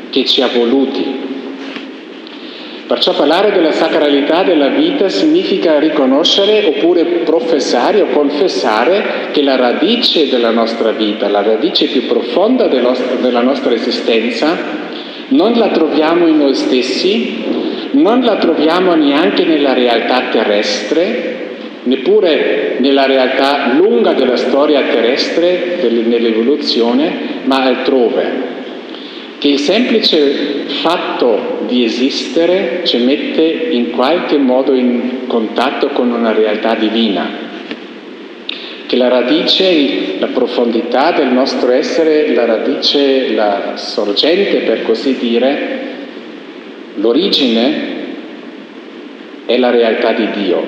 che 0.09 0.25
ci 0.25 0.41
ha 0.41 0.49
voluti, 0.49 1.05
Perciò 2.87 3.13
parlare 3.13 3.53
della 3.53 3.71
sacralità 3.71 4.43
della 4.43 4.69
vita 4.69 5.09
significa 5.09 5.79
riconoscere 5.79 6.65
oppure 6.67 7.05
professare 7.25 8.01
o 8.03 8.07
confessare 8.07 9.31
che 9.31 9.43
la 9.43 9.57
radice 9.57 10.29
della 10.29 10.51
nostra 10.51 10.91
vita, 10.91 11.29
la 11.29 11.43
radice 11.43 11.87
più 11.87 12.07
profonda 12.07 12.67
della 12.67 13.41
nostra 13.41 13.73
esistenza, 13.73 14.57
non 15.29 15.53
la 15.55 15.69
troviamo 15.69 16.27
in 16.27 16.39
noi 16.39 16.55
stessi, 16.55 17.45
non 17.93 18.21
la 18.23 18.37
troviamo 18.37 18.95
neanche 18.95 19.45
nella 19.45 19.73
realtà 19.73 20.25
terrestre, 20.31 21.51
neppure 21.85 22.77
nella 22.79 23.07
realtà 23.07 23.73
lunga 23.75 24.13
della 24.13 24.37
storia 24.37 24.83
terrestre, 24.83 25.79
nell'evoluzione, 25.89 27.41
ma 27.45 27.63
altrove 27.63 28.61
che 29.43 29.49
il 29.49 29.59
semplice 29.59 30.67
fatto 30.83 31.65
di 31.67 31.83
esistere 31.83 32.83
ci 32.85 32.99
mette 32.99 33.43
in 33.43 33.91
qualche 33.91 34.39
modo 34.39 34.73
in 34.73 35.27
contatto 35.27 35.89
con 35.89 36.13
una 36.13 36.33
realtà 36.33 36.77
divina, 36.77 37.29
che 38.87 38.97
la 38.97 39.09
radice, 39.09 40.21
la 40.21 40.29
profondità 40.29 41.11
del 41.11 41.33
nostro 41.33 41.73
essere, 41.73 42.33
la 42.33 42.45
radice, 42.45 43.33
la 43.33 43.73
sorgente 43.75 44.59
per 44.59 44.85
così 44.85 45.17
dire, 45.19 45.81
l'origine 46.95 47.71
è 49.45 49.59
la 49.59 49.71
realtà 49.71 50.13
di 50.13 50.31
Dio. 50.31 50.65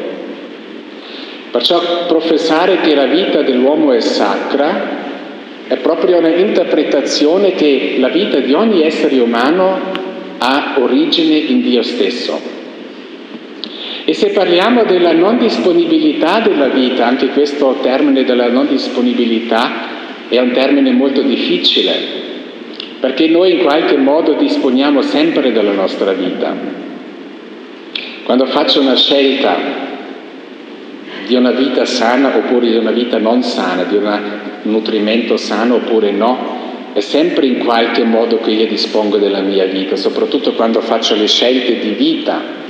Perciò 1.52 2.06
professare 2.08 2.80
che 2.80 2.92
la 2.96 3.06
vita 3.06 3.42
dell'uomo 3.42 3.92
è 3.92 4.00
sacra 4.00 5.03
è 5.66 5.77
proprio 5.77 6.18
un'interpretazione 6.18 7.53
che 7.53 7.96
la 7.98 8.09
vita 8.09 8.38
di 8.38 8.53
ogni 8.53 8.83
essere 8.83 9.18
umano 9.18 9.81
ha 10.38 10.74
origine 10.79 11.37
in 11.37 11.62
Dio 11.62 11.83
stesso. 11.83 12.38
E 14.05 14.12
se 14.12 14.31
parliamo 14.31 14.85
della 14.85 15.12
non 15.12 15.38
disponibilità 15.38 16.40
della 16.40 16.68
vita, 16.68 17.07
anche 17.07 17.29
questo 17.29 17.79
termine 17.81 18.24
della 18.24 18.48
non 18.48 18.66
disponibilità 18.68 19.92
è 20.29 20.38
un 20.38 20.50
termine 20.50 20.92
molto 20.92 21.22
difficile, 21.22 21.92
perché 23.00 23.29
noi 23.29 23.53
in 23.53 23.59
qualche 23.61 23.96
modo 23.96 24.35
disponiamo 24.35 25.00
sempre 25.00 25.53
della 25.53 25.72
nostra 25.72 26.12
vita. 26.12 26.55
Quando 28.24 28.44
faccio 28.46 28.81
una 28.81 28.96
scelta 28.96 29.83
di 31.27 31.35
una 31.35 31.53
vita 31.53 31.87
sana 31.87 32.37
oppure 32.37 32.70
di 32.70 32.77
una 32.77 32.90
vita 32.90 33.18
non 33.18 33.42
sana, 33.42 33.85
di 33.85 33.96
un 33.96 34.05
nutrimento 34.64 35.37
sano 35.37 35.77
oppure 35.77 36.11
no, 36.11 36.62
è 36.92 37.00
sempre 37.00 37.46
in 37.46 37.59
qualche 37.59 38.05
modo 38.05 38.38
che 38.38 38.50
io 38.50 38.66
dispongo 38.66 39.16
della 39.16 39.40
mia 39.40 39.64
vita, 39.64 39.96
soprattutto 39.96 40.53
quando 40.53 40.81
faccio 40.81 41.14
le 41.16 41.27
scelte 41.27 41.79
di 41.79 41.90
vita. 41.90 42.62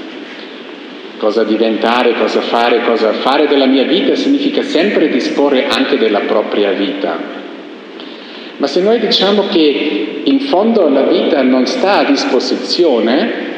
Cosa 1.19 1.45
diventare, 1.45 2.15
cosa 2.15 2.41
fare, 2.41 2.83
cosa 2.85 3.13
fare 3.13 3.47
della 3.47 3.67
mia 3.67 3.85
vita 3.85 4.15
significa 4.15 4.63
sempre 4.63 5.09
disporre 5.09 5.67
anche 5.69 5.99
della 5.99 6.21
propria 6.21 6.73
vita. 6.73 7.43
Ma 8.57 8.67
se 8.67 8.81
noi 8.81 8.99
diciamo 8.99 9.47
che 9.49 10.23
in 10.25 10.41
fondo 10.41 10.89
la 10.89 11.03
vita 11.03 11.43
non 11.43 11.67
sta 11.67 11.99
a 11.99 12.05
disposizione, 12.05 13.53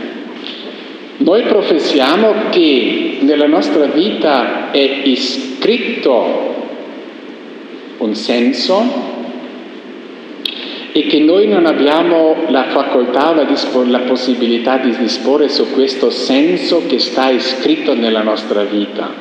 noi 1.19 1.43
professiamo 1.43 2.35
che 2.51 3.19
nella 3.21 3.47
nostra 3.47 3.87
vita 3.87 4.71
è 4.71 5.01
iscritto 5.05 6.66
un 7.99 8.15
senso 8.15 9.15
e 10.97 11.07
che 11.09 11.19
noi 11.19 11.47
non 11.47 11.67
abbiamo 11.67 12.45
la 12.49 12.65
facoltà 12.69 13.35
la, 13.35 13.45
dispo- 13.45 13.85
la 13.85 13.99
possibilità 14.01 14.79
di 14.79 14.97
disporre 14.97 15.51
su 15.51 15.71
questo 15.73 16.09
senso 16.09 16.85
che 16.87 16.99
sta 16.99 17.29
iscritto 17.29 17.95
nella 17.95 18.23
nostra 18.23 18.63
vita. 18.63 19.13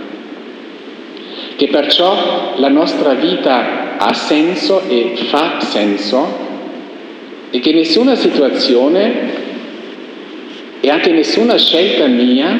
Che 1.57 1.67
perciò 1.67 2.53
la 2.55 2.69
nostra 2.69 3.13
vita 3.15 3.97
ha 3.97 4.13
senso 4.13 4.83
e 4.87 5.15
fa 5.27 5.59
senso 5.59 6.43
e 7.49 7.59
che 7.59 7.73
nessuna 7.73 8.15
situazione 8.15 9.43
e 10.79 10.89
anche 10.89 11.11
nessuna 11.11 11.57
scelta 11.57 12.07
mia 12.07 12.57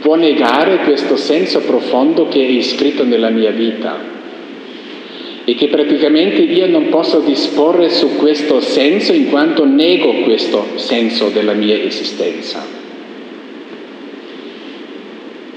può 0.00 0.14
negare 0.14 0.78
questo 0.84 1.16
senso 1.16 1.62
profondo 1.62 2.28
che 2.28 2.38
è 2.38 2.48
iscritto 2.48 3.04
nella 3.04 3.30
mia 3.30 3.50
vita 3.50 4.17
e 5.48 5.54
che 5.54 5.68
praticamente 5.68 6.42
io 6.42 6.66
non 6.66 6.90
posso 6.90 7.20
disporre 7.20 7.88
su 7.88 8.16
questo 8.16 8.60
senso 8.60 9.14
in 9.14 9.30
quanto 9.30 9.64
nego 9.64 10.20
questo 10.20 10.72
senso 10.74 11.30
della 11.30 11.54
mia 11.54 11.74
esistenza. 11.74 12.62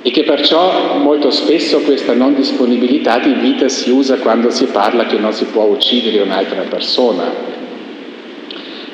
E 0.02 0.10
che 0.12 0.24
perciò 0.24 0.98
molto 0.98 1.30
spesso 1.30 1.82
questa 1.82 2.14
non 2.14 2.36
disponibilità 2.36 3.20
di 3.20 3.34
vita 3.34 3.68
si 3.68 3.90
usa 3.90 4.16
quando 4.20 4.50
si 4.50 4.68
parla 4.68 5.08
che 5.08 5.18
non 5.18 5.34
si 5.34 5.44
può 5.44 5.64
uccidere 5.64 6.22
un'altra 6.22 6.62
persona, 6.70 7.30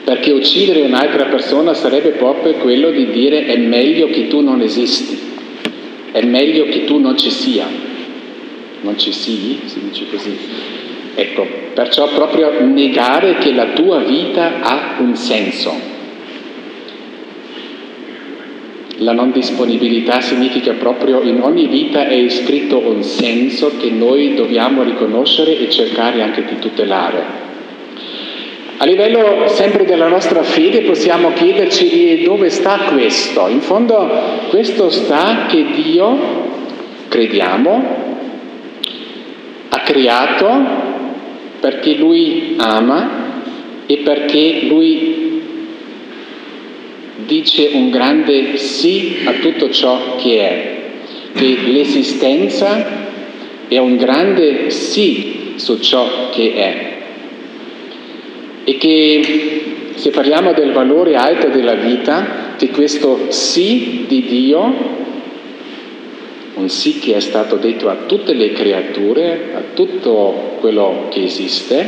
perché 0.04 0.32
uccidere 0.32 0.82
un'altra 0.82 1.26
persona 1.26 1.76
sarebbe 1.76 2.10
proprio 2.14 2.54
quello 2.54 2.90
di 2.90 3.12
dire 3.12 3.46
è 3.46 3.56
meglio 3.58 4.08
che 4.08 4.28
tu 4.30 4.42
non 4.42 4.62
esisti, 4.62 5.16
è 6.12 6.24
meglio 6.24 6.66
che 6.66 6.86
tu 6.86 6.98
non 6.98 7.16
ci 7.16 7.30
sia. 7.30 7.86
Non 8.80 8.98
ci 8.98 9.12
sii, 9.12 9.60
si 9.66 9.80
dice 9.90 10.06
così. 10.10 10.38
Ecco, 11.20 11.48
perciò 11.74 12.10
proprio 12.10 12.64
negare 12.64 13.38
che 13.40 13.52
la 13.52 13.70
tua 13.74 13.98
vita 14.02 14.60
ha 14.62 14.98
un 15.00 15.16
senso. 15.16 15.74
La 18.98 19.14
non 19.14 19.32
disponibilità 19.32 20.22
significa 20.22 20.74
proprio 20.74 21.24
in 21.24 21.42
ogni 21.42 21.66
vita 21.66 22.06
è 22.06 22.14
iscritto 22.14 22.78
un 22.78 23.02
senso 23.02 23.78
che 23.80 23.90
noi 23.90 24.36
dobbiamo 24.36 24.84
riconoscere 24.84 25.58
e 25.58 25.72
cercare 25.72 26.22
anche 26.22 26.46
di 26.46 26.60
tutelare. 26.60 27.24
A 28.78 28.86
livello 28.86 29.48
sempre 29.48 29.86
della 29.86 30.10
nostra 30.10 30.44
fede 30.44 30.82
possiamo 30.82 31.34
chiederci 31.34 32.22
dove 32.26 32.52
sta 32.52 32.78
questo. 32.94 33.48
In 33.48 33.62
fondo 33.62 34.08
questo 34.50 34.92
sta 34.92 35.48
che 35.48 35.66
Dio, 35.74 36.18
crediamo, 37.08 38.06
ha 39.70 39.80
creato 39.80 40.87
perché 41.60 41.94
Lui 41.96 42.56
ama 42.58 43.42
e 43.86 43.98
perché 43.98 44.62
Lui 44.64 45.26
dice 47.26 47.72
un 47.74 47.90
grande 47.90 48.58
sì 48.58 49.18
a 49.26 49.34
tutto 49.34 49.70
ciò 49.70 50.16
che 50.18 50.40
è, 50.40 50.76
che 51.34 51.58
l'esistenza 51.66 53.06
è 53.68 53.78
un 53.78 53.98
grande 53.98 54.70
sì 54.70 55.54
su 55.56 55.80
ciò 55.80 56.30
che 56.32 56.54
è. 56.54 56.96
E 58.64 58.78
che 58.78 59.64
se 59.96 60.10
parliamo 60.12 60.54
del 60.54 60.72
valore 60.72 61.16
alto 61.16 61.48
della 61.48 61.76
vita, 61.76 62.56
che 62.58 62.70
questo 62.70 63.28
sì 63.30 64.06
di 64.08 64.26
Dio, 64.26 65.06
un 66.58 66.70
sì 66.70 67.00
che 67.00 67.16
è 67.16 67.20
stato 67.20 67.56
detto 67.56 67.90
a 67.90 67.98
tutte 68.06 68.34
le 68.34 68.52
creature, 68.52 69.54
a 69.56 69.62
tutto 69.74 70.56
quello 70.60 71.06
che 71.10 71.24
esiste, 71.24 71.86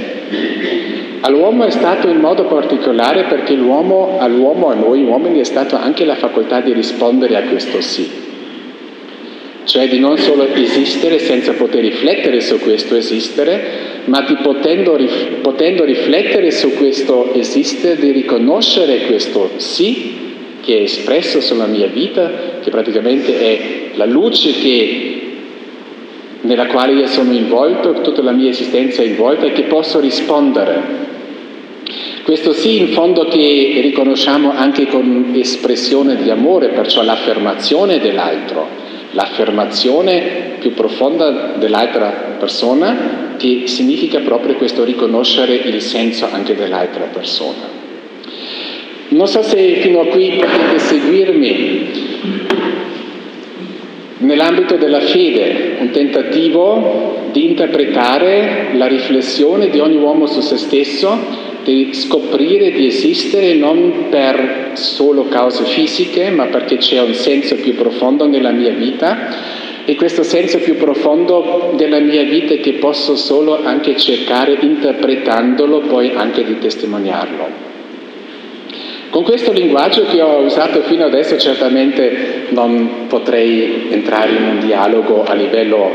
all'uomo 1.21 1.65
è 1.65 1.71
stato 1.71 2.07
in 2.07 2.17
modo 2.17 2.45
particolare 2.45 3.23
perché 3.23 3.53
l'uomo, 3.53 4.17
all'uomo, 4.19 4.69
a 4.69 4.75
noi 4.75 5.03
uomini, 5.03 5.39
è 5.39 5.43
stata 5.43 5.81
anche 5.81 6.05
la 6.05 6.15
facoltà 6.15 6.61
di 6.61 6.73
rispondere 6.73 7.35
a 7.35 7.41
questo 7.43 7.81
sì. 7.81 8.27
Cioè 9.63 9.87
di 9.87 9.99
non 9.99 10.17
solo 10.17 10.47
esistere 10.53 11.19
senza 11.19 11.53
poter 11.53 11.81
riflettere 11.81 12.39
su 12.41 12.59
questo 12.59 12.95
esistere, 12.95 13.87
ma 14.05 14.21
di 14.21 14.35
potendo, 14.41 14.97
potendo 15.41 15.83
riflettere 15.83 16.51
su 16.51 16.73
questo 16.73 17.33
esistere, 17.33 17.95
di 17.97 18.11
riconoscere 18.11 19.05
questo 19.05 19.51
sì 19.57 20.28
che 20.69 20.77
è 20.77 20.81
espresso 20.81 21.41
sulla 21.41 21.65
mia 21.65 21.87
vita, 21.87 22.59
che 22.61 22.69
praticamente 22.69 23.39
è 23.39 23.59
la 23.95 24.05
luce 24.05 24.51
che, 24.51 25.21
nella 26.41 26.67
quale 26.67 26.93
io 26.93 27.07
sono 27.07 27.33
involto, 27.33 28.01
tutta 28.01 28.21
la 28.21 28.33
mia 28.33 28.51
esistenza 28.51 29.01
è 29.01 29.05
involta 29.05 29.47
e 29.47 29.51
che 29.51 29.63
posso 29.63 29.99
rispondere. 29.99 31.07
Questo 32.21 32.53
sì 32.53 32.77
in 32.77 32.89
fondo 32.89 33.25
che 33.25 33.79
riconosciamo 33.81 34.51
anche 34.51 34.85
con 34.85 35.31
espressione 35.33 36.17
di 36.17 36.29
amore, 36.29 36.67
perciò 36.67 37.01
l'affermazione 37.01 37.99
dell'altro 37.99 38.77
l'affermazione 39.13 40.57
più 40.59 40.75
profonda 40.75 41.55
dell'altra 41.57 42.35
persona 42.37 43.33
che 43.37 43.63
significa 43.65 44.19
proprio 44.19 44.53
questo 44.53 44.83
riconoscere 44.83 45.55
il 45.55 45.81
senso 45.81 46.27
anche 46.31 46.53
dell'altra 46.53 47.05
persona. 47.05 47.78
Non 49.09 49.27
so 49.27 49.41
se 49.41 49.75
fino 49.81 50.01
a 50.01 50.05
qui 50.05 50.39
potete 50.39 50.77
seguirmi 50.77 51.87
nell'ambito 54.19 54.75
della 54.75 54.99
fede, 54.99 55.77
un 55.79 55.89
tentativo 55.89 57.27
di 57.31 57.45
interpretare 57.45 58.69
la 58.73 58.85
riflessione 58.85 59.69
di 59.69 59.79
ogni 59.79 59.97
uomo 59.97 60.27
su 60.27 60.41
se 60.41 60.57
stesso 60.57 61.47
di 61.63 61.89
scoprire 61.93 62.71
di 62.71 62.85
esistere 62.85 63.53
non 63.55 64.09
per 64.09 64.71
solo 64.73 65.23
cause 65.27 65.63
fisiche, 65.63 66.29
ma 66.29 66.45
perché 66.45 66.77
c'è 66.77 67.01
un 67.01 67.13
senso 67.13 67.55
più 67.55 67.75
profondo 67.75 68.27
nella 68.27 68.51
mia 68.51 68.71
vita 68.71 69.33
e 69.85 69.95
questo 69.95 70.21
senso 70.21 70.59
più 70.59 70.77
profondo 70.77 71.73
della 71.75 71.99
mia 71.99 72.23
vita 72.23 72.53
che 72.55 72.73
posso 72.73 73.15
solo 73.15 73.63
anche 73.63 73.97
cercare 73.97 74.55
interpretandolo, 74.59 75.81
poi 75.81 76.11
anche 76.15 76.43
di 76.43 76.59
testimoniarlo. 76.59 77.68
Con 79.09 79.23
questo 79.23 79.51
linguaggio 79.51 80.05
che 80.05 80.21
ho 80.21 80.41
usato 80.41 80.81
fino 80.83 81.05
adesso 81.05 81.35
certamente 81.39 82.45
non 82.49 83.07
potrei 83.07 83.87
entrare 83.89 84.33
in 84.33 84.43
un 84.43 84.59
dialogo 84.59 85.23
a 85.23 85.33
livello 85.33 85.91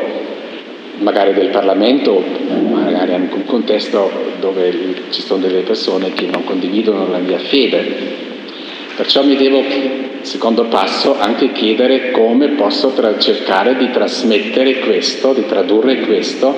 magari 0.99 1.33
del 1.33 1.49
Parlamento, 1.49 2.21
magari 2.71 3.15
anche 3.15 3.35
un 3.37 3.45
contesto 3.45 4.11
dove 4.41 4.95
ci 5.11 5.23
sono 5.23 5.47
delle 5.47 5.61
persone 5.61 6.13
che 6.13 6.27
non 6.27 6.43
condividono 6.43 7.09
la 7.09 7.19
mia 7.19 7.39
fede. 7.39 8.23
Perciò 8.97 9.23
mi 9.23 9.37
devo, 9.37 9.63
secondo 10.23 10.65
passo, 10.65 11.17
anche 11.17 11.53
chiedere 11.53 12.11
come 12.11 12.49
posso 12.49 12.95
tra- 12.95 13.17
cercare 13.19 13.77
di 13.77 13.91
trasmettere 13.91 14.81
questo, 14.81 15.33
di 15.33 15.47
tradurre 15.47 16.01
questo 16.01 16.53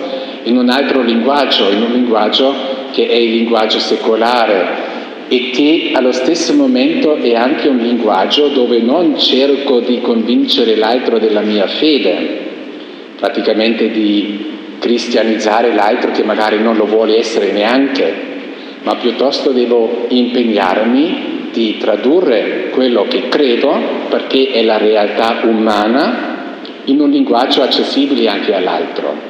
in 0.45 0.57
un 0.57 0.71
altro 0.71 1.03
linguaggio, 1.03 1.69
in 1.71 1.83
un 1.83 1.93
linguaggio 1.93 2.55
che 2.93 3.09
è 3.09 3.15
il 3.15 3.33
linguaggio 3.33 3.79
secolare 3.79 4.86
e 5.29 5.51
che 5.51 5.91
allo 5.93 6.13
stesso 6.13 6.55
momento 6.55 7.17
è 7.17 7.35
anche 7.35 7.69
un 7.69 7.79
linguaggio 7.79 8.49
dove 8.49 8.81
non 8.81 9.19
cerco 9.19 9.81
di 9.81 10.01
convincere 10.01 10.77
l'altro 10.77 11.19
della 11.19 11.41
mia 11.41 11.67
fede, 11.67 12.45
praticamente 13.19 13.91
di 13.91 14.55
cristianizzare 14.79 15.75
l'altro 15.75 16.13
che 16.13 16.23
magari 16.23 16.61
non 16.61 16.77
lo 16.77 16.87
vuole 16.87 17.19
essere 17.19 17.51
neanche, 17.51 18.15
ma 18.83 18.95
piuttosto 18.97 19.51
devo 19.51 20.07
impegnarmi 20.09 21.35
di 21.53 21.77
tradurre 21.79 22.69
quello 22.71 23.07
che 23.09 23.29
credo, 23.29 23.75
perché 24.09 24.51
è 24.53 24.63
la 24.63 24.77
realtà 24.77 25.41
umana, 25.43 26.35
in 26.85 27.01
un 27.01 27.11
linguaggio 27.11 27.63
accessibile 27.63 28.29
anche 28.29 28.55
all'altro. 28.55 29.26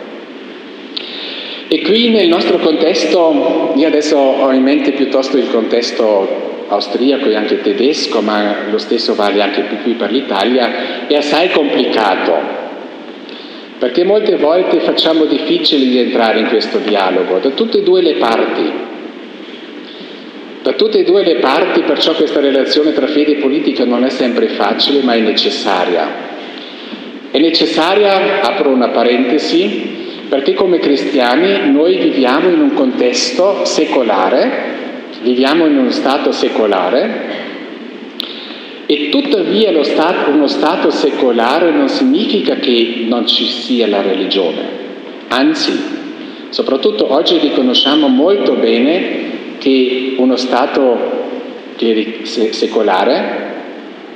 E 1.68 1.82
qui 1.82 2.10
nel 2.10 2.28
nostro 2.28 2.58
contesto, 2.58 3.72
io 3.74 3.86
adesso 3.86 4.16
ho 4.16 4.52
in 4.52 4.62
mente 4.62 4.92
piuttosto 4.92 5.36
il 5.36 5.50
contesto 5.50 6.64
austriaco 6.68 7.28
e 7.28 7.34
anche 7.34 7.60
tedesco, 7.60 8.20
ma 8.20 8.68
lo 8.70 8.78
stesso 8.78 9.14
vale 9.14 9.40
anche 9.42 9.64
qui 9.82 9.92
per 9.94 10.12
l'Italia, 10.12 11.06
è 11.06 11.16
assai 11.16 11.50
complicato 11.50 12.64
perché 13.78 14.04
molte 14.04 14.36
volte 14.36 14.80
facciamo 14.80 15.26
difficile 15.26 15.84
di 15.84 15.98
entrare 15.98 16.38
in 16.38 16.46
questo 16.46 16.78
dialogo, 16.78 17.38
da 17.38 17.50
tutte 17.50 17.78
e 17.78 17.82
due 17.82 18.00
le 18.00 18.14
parti. 18.14 18.72
Da 20.62 20.72
tutte 20.72 20.98
e 20.98 21.04
due 21.04 21.22
le 21.22 21.36
parti, 21.36 21.82
perciò 21.82 22.14
questa 22.14 22.40
relazione 22.40 22.94
tra 22.94 23.06
fede 23.06 23.32
e 23.32 23.36
politica 23.36 23.84
non 23.84 24.04
è 24.04 24.08
sempre 24.08 24.48
facile, 24.48 25.02
ma 25.02 25.14
è 25.14 25.20
necessaria. 25.20 26.24
È 27.30 27.38
necessaria, 27.38 28.40
apro 28.40 28.70
una 28.70 28.88
parentesi, 28.88 30.05
perché 30.28 30.54
come 30.54 30.78
cristiani 30.78 31.70
noi 31.70 31.96
viviamo 31.96 32.48
in 32.48 32.60
un 32.60 32.74
contesto 32.74 33.64
secolare, 33.64 34.74
viviamo 35.22 35.66
in 35.66 35.76
uno 35.76 35.90
stato 35.90 36.32
secolare, 36.32 37.44
e 38.86 39.08
tuttavia 39.08 39.82
stato, 39.82 40.30
uno 40.30 40.46
Stato 40.46 40.90
secolare 40.90 41.72
non 41.72 41.88
significa 41.88 42.54
che 42.54 43.04
non 43.08 43.26
ci 43.26 43.44
sia 43.44 43.88
la 43.88 44.00
religione, 44.00 44.62
anzi, 45.28 45.72
soprattutto 46.50 47.12
oggi 47.12 47.38
riconosciamo 47.38 48.06
molto 48.06 48.54
bene 48.54 49.58
che 49.58 50.14
uno 50.16 50.36
Stato 50.36 51.24
secolare 52.22 53.44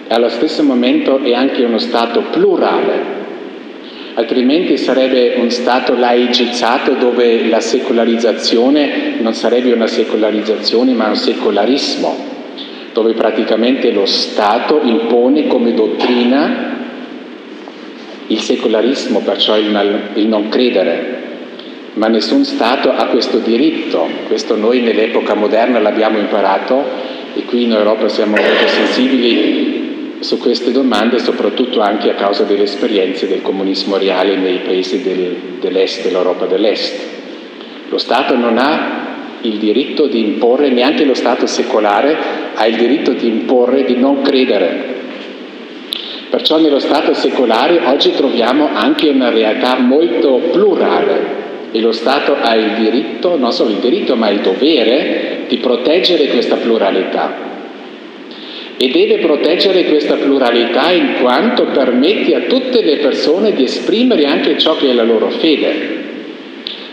allo 0.08 0.28
stesso 0.28 0.62
momento 0.62 1.18
è 1.18 1.34
anche 1.34 1.64
uno 1.64 1.78
Stato 1.78 2.22
plurale, 2.30 3.19
altrimenti 4.20 4.76
sarebbe 4.76 5.34
un 5.38 5.50
Stato 5.50 5.96
laicizzato 5.96 6.92
dove 6.92 7.48
la 7.48 7.60
secolarizzazione 7.60 9.16
non 9.20 9.34
sarebbe 9.34 9.72
una 9.72 9.86
secolarizzazione 9.86 10.92
ma 10.92 11.08
un 11.08 11.16
secolarismo 11.16 12.28
dove 12.92 13.14
praticamente 13.14 13.90
lo 13.92 14.06
Stato 14.06 14.80
impone 14.82 15.46
come 15.46 15.72
dottrina 15.74 16.68
il 18.26 18.38
secolarismo, 18.38 19.20
perciò 19.20 19.58
il, 19.58 19.70
mal, 19.70 20.10
il 20.14 20.28
non 20.28 20.48
credere, 20.48 21.18
ma 21.94 22.06
nessun 22.06 22.44
Stato 22.44 22.92
ha 22.92 23.06
questo 23.06 23.38
diritto, 23.38 24.06
questo 24.28 24.54
noi 24.54 24.80
nell'epoca 24.80 25.34
moderna 25.34 25.80
l'abbiamo 25.80 26.18
imparato 26.18 26.84
e 27.34 27.42
qui 27.44 27.64
in 27.64 27.72
Europa 27.72 28.08
siamo 28.08 28.36
molto 28.36 28.68
sensibili 28.68 29.89
su 30.20 30.38
queste 30.38 30.70
domande, 30.70 31.18
soprattutto 31.18 31.80
anche 31.80 32.10
a 32.10 32.14
causa 32.14 32.44
delle 32.44 32.64
esperienze 32.64 33.26
del 33.26 33.42
comunismo 33.42 33.96
reale 33.96 34.36
nei 34.36 34.58
paesi 34.58 35.02
del, 35.02 35.36
dell'est, 35.60 36.02
dell'Europa 36.02 36.46
dell'est. 36.46 37.00
Lo 37.88 37.98
Stato 37.98 38.36
non 38.36 38.58
ha 38.58 38.98
il 39.42 39.56
diritto 39.58 40.06
di 40.06 40.20
imporre, 40.20 40.68
neanche 40.68 41.04
lo 41.04 41.14
Stato 41.14 41.46
secolare 41.46 42.16
ha 42.54 42.66
il 42.66 42.76
diritto 42.76 43.12
di 43.12 43.26
imporre 43.26 43.84
di 43.84 43.96
non 43.96 44.20
credere. 44.22 44.98
Perciò 46.28 46.58
nello 46.58 46.78
Stato 46.78 47.14
secolare 47.14 47.80
oggi 47.86 48.12
troviamo 48.14 48.68
anche 48.72 49.08
una 49.08 49.30
realtà 49.30 49.78
molto 49.78 50.36
plurale 50.52 51.38
e 51.72 51.80
lo 51.80 51.92
Stato 51.92 52.36
ha 52.40 52.54
il 52.54 52.74
diritto, 52.74 53.36
non 53.36 53.52
solo 53.52 53.70
il 53.70 53.76
diritto, 53.76 54.14
ma 54.16 54.28
il 54.28 54.40
dovere 54.40 55.44
di 55.48 55.56
proteggere 55.56 56.28
questa 56.28 56.56
pluralità. 56.56 57.48
E 58.82 58.88
deve 58.88 59.18
proteggere 59.18 59.84
questa 59.84 60.14
pluralità 60.14 60.90
in 60.90 61.16
quanto 61.20 61.66
permette 61.66 62.34
a 62.34 62.40
tutte 62.48 62.80
le 62.80 62.96
persone 62.96 63.52
di 63.52 63.64
esprimere 63.64 64.24
anche 64.24 64.56
ciò 64.56 64.74
che 64.76 64.88
è 64.88 64.94
la 64.94 65.02
loro 65.02 65.28
fede. 65.28 65.98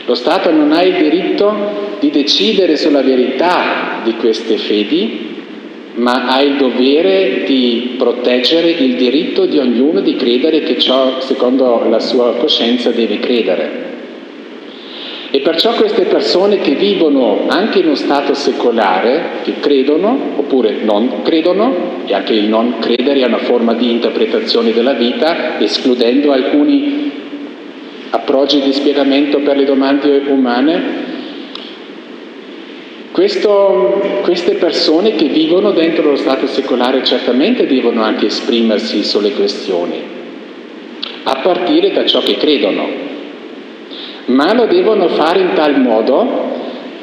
Lo 0.04 0.13
Stato 0.13 0.52
non 0.52 0.73
ha 0.73 0.84
il 0.84 0.95
diritto 0.95 1.95
di 2.02 2.10
decidere 2.10 2.76
sulla 2.76 3.02
verità 3.02 4.02
di 4.04 4.15
queste 4.15 4.58
fedi, 4.58 5.36
ma 5.93 6.28
ha 6.28 6.41
il 6.41 6.58
dovere 6.58 7.43
di 7.45 7.95
proteggere 7.97 8.69
il 8.69 8.95
diritto 8.95 9.45
di 9.45 9.58
ognuno 9.58 10.02
di 10.02 10.17
credere 10.17 10.63
che 10.63 10.78
ciò, 10.78 11.21
secondo 11.21 11.88
la 11.88 12.02
sua 12.02 12.34
coscienza, 12.34 12.91
deve 12.91 13.19
credere. 13.19 13.96
E 15.30 15.42
perciò 15.42 15.74
queste 15.74 16.04
persone 16.04 16.62
che 16.62 16.76
vivono 16.76 17.48
anche 17.48 17.80
in 17.80 17.88
uno 17.88 17.96
stato 17.96 18.34
secolare, 18.34 19.42
che 19.44 19.56
credono 19.60 20.18
oppure 20.38 20.78
non 20.84 21.22
credono, 21.22 22.06
e 22.06 22.13
anche 22.13 22.34
il 22.34 22.46
non 22.48 22.80
credere 22.80 23.20
è 23.20 23.26
una 23.26 23.40
forma 23.40 23.74
di 23.74 23.92
interpretazione 23.92 24.72
della 24.72 24.94
vita, 24.94 25.60
escludendo 25.60 26.32
alcuni 26.32 27.12
approcci 28.10 28.62
di 28.62 28.72
spiegamento 28.72 29.40
per 29.40 29.58
le 29.58 29.66
domande 29.66 30.22
umane, 30.28 31.06
questo, 33.12 34.22
queste 34.22 34.54
persone 34.54 35.16
che 35.16 35.26
vivono 35.26 35.72
dentro 35.72 36.12
lo 36.12 36.16
stato 36.16 36.48
secolare 36.48 37.04
certamente 37.04 37.66
devono 37.68 38.04
anche 38.04 38.28
esprimersi 38.28 39.04
sulle 39.04 39.32
questioni, 39.32 40.00
a 41.24 41.36
partire 41.42 41.92
da 41.92 42.06
ciò 42.06 42.22
che 42.22 42.38
credono 42.38 43.16
ma 44.28 44.54
lo 44.54 44.66
devono 44.66 45.08
fare 45.10 45.40
in 45.40 45.54
tal 45.54 45.80
modo 45.80 46.56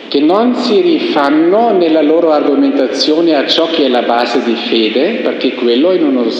che 0.08 0.20
non 0.20 0.54
si 0.54 0.80
rifanno 0.80 1.72
nella 1.72 2.02
loro 2.02 2.30
argomentazione 2.32 3.34
a 3.34 3.46
ciò 3.46 3.66
che 3.66 3.86
è 3.86 3.88
la 3.88 4.02
base 4.02 4.42
di 4.42 4.54
fede, 4.54 5.20
perché 5.22 5.54
quello 5.54 5.92
in 5.92 6.04
una 6.04 6.30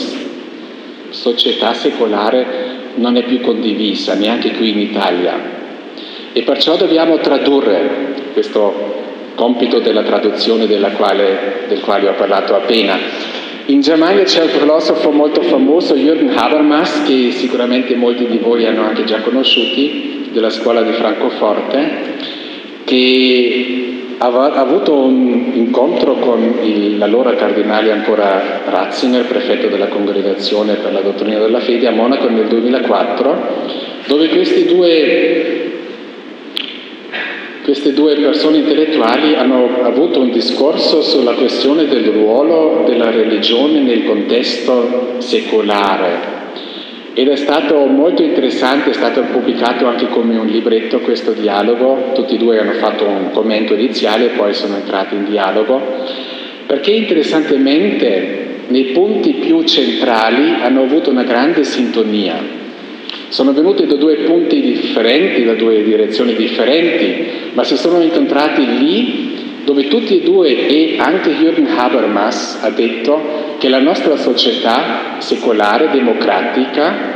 società 1.11 1.73
secolare 1.75 2.73
non 2.97 3.17
è 3.17 3.25
più 3.25 3.41
condivisa, 3.41 4.15
neanche 4.15 4.53
qui 4.53 4.71
in 4.71 4.79
Italia. 4.79 5.53
E 6.33 6.43
perciò 6.43 6.77
dobbiamo 6.77 7.19
tradurre 7.19 8.31
questo 8.33 9.03
compito 9.35 9.81
della 9.81 10.03
traduzione 10.03 10.67
quale, 10.97 11.65
del 11.69 11.81
quale 11.81 12.09
ho 12.09 12.15
parlato 12.15 12.55
appena. 12.55 12.97
In 13.67 13.81
Germania 13.81 14.25
c'è 14.25 14.43
un 14.43 14.49
filosofo 14.49 15.11
molto 15.11 15.41
famoso, 15.41 15.95
Jürgen 15.95 16.37
Habermas, 16.37 17.05
che 17.05 17.31
sicuramente 17.31 17.95
molti 17.95 18.27
di 18.27 18.37
voi 18.37 18.67
hanno 18.67 18.83
anche 18.83 19.05
già 19.05 19.23
conosciuti, 19.23 20.29
della 20.33 20.51
scuola 20.51 20.83
di 20.83 20.93
Francoforte 20.93 22.13
che 22.85 24.17
ha 24.19 24.27
avuto 24.27 24.95
un 24.95 25.53
incontro 25.55 26.15
con 26.17 26.59
l'allora 26.99 27.35
cardinale 27.35 27.91
ancora 27.91 28.63
Ratzinger, 28.67 29.27
prefetto 29.27 29.69
della 29.69 29.89
congregazione 29.89 30.75
per 30.75 30.93
la 30.93 31.01
dottrina 31.01 31.39
della 31.39 31.61
fede 31.61 31.87
a 31.87 31.91
Monaco 31.91 32.29
nel 32.29 32.47
2004, 32.47 33.47
dove 34.07 34.29
questi 34.29 34.67
due 34.67 35.84
queste 37.65 37.95
due 37.95 38.15
persone 38.17 38.59
intellettuali 38.59 39.35
hanno 39.37 39.83
avuto 39.85 40.21
un 40.21 40.31
discorso 40.31 41.01
sulla 41.01 41.33
questione 41.33 41.87
del 41.87 42.05
ruolo 42.05 42.85
della 42.87 43.11
religione 43.11 43.81
nel 43.81 44.05
contesto 44.05 45.15
secolare. 45.17 46.33
Ed 47.15 47.27
è 47.29 47.37
stato 47.37 47.87
molto 47.87 48.23
interessante, 48.23 48.91
è 48.91 48.93
stato 48.93 49.23
pubblicato 49.23 49.87
anche 49.87 50.09
come 50.09 50.37
un 50.37 50.47
libretto 50.47 51.01
questo 51.01 51.33
dialogo, 51.33 52.11
tutti 52.13 52.35
e 52.35 52.39
due 52.39 52.59
hanno 52.59 52.73
fatto 52.73 53.07
un 53.07 53.31
commento 53.31 53.73
iniziale 53.73 54.27
e 54.27 54.37
poi 54.37 54.53
sono 54.53 54.77
entrati 54.77 55.15
in 55.15 55.25
dialogo, 55.25 55.81
perché 56.67 56.91
interessantemente 56.91 58.65
nei 58.69 58.93
punti 58.93 59.35
più 59.35 59.63
centrali 59.63 60.57
hanno 60.61 60.83
avuto 60.83 61.09
una 61.09 61.25
grande 61.25 61.65
sintonia. 61.65 62.64
Sono 63.29 63.53
venuti 63.53 63.87
da 63.87 63.97
due 63.97 64.17
punti 64.17 64.61
differenti, 64.61 65.45
da 65.45 65.55
due 65.55 65.83
direzioni 65.83 66.35
differenti, 66.35 67.53
ma 67.53 67.65
si 67.65 67.77
sono 67.77 68.01
incontrati 68.01 68.79
lì 68.79 69.33
dove 69.65 69.89
tutti 69.89 70.21
e 70.21 70.23
due, 70.23 70.67
e 70.67 70.97
anche 70.99 71.31
Jürgen 71.31 71.67
Habermas 71.77 72.59
ha 72.63 72.71
detto 72.71 73.57
che 73.59 73.69
la 73.69 73.81
nostra 73.81 74.17
società 74.17 75.17
secolare, 75.19 75.89
democratica, 75.91 77.13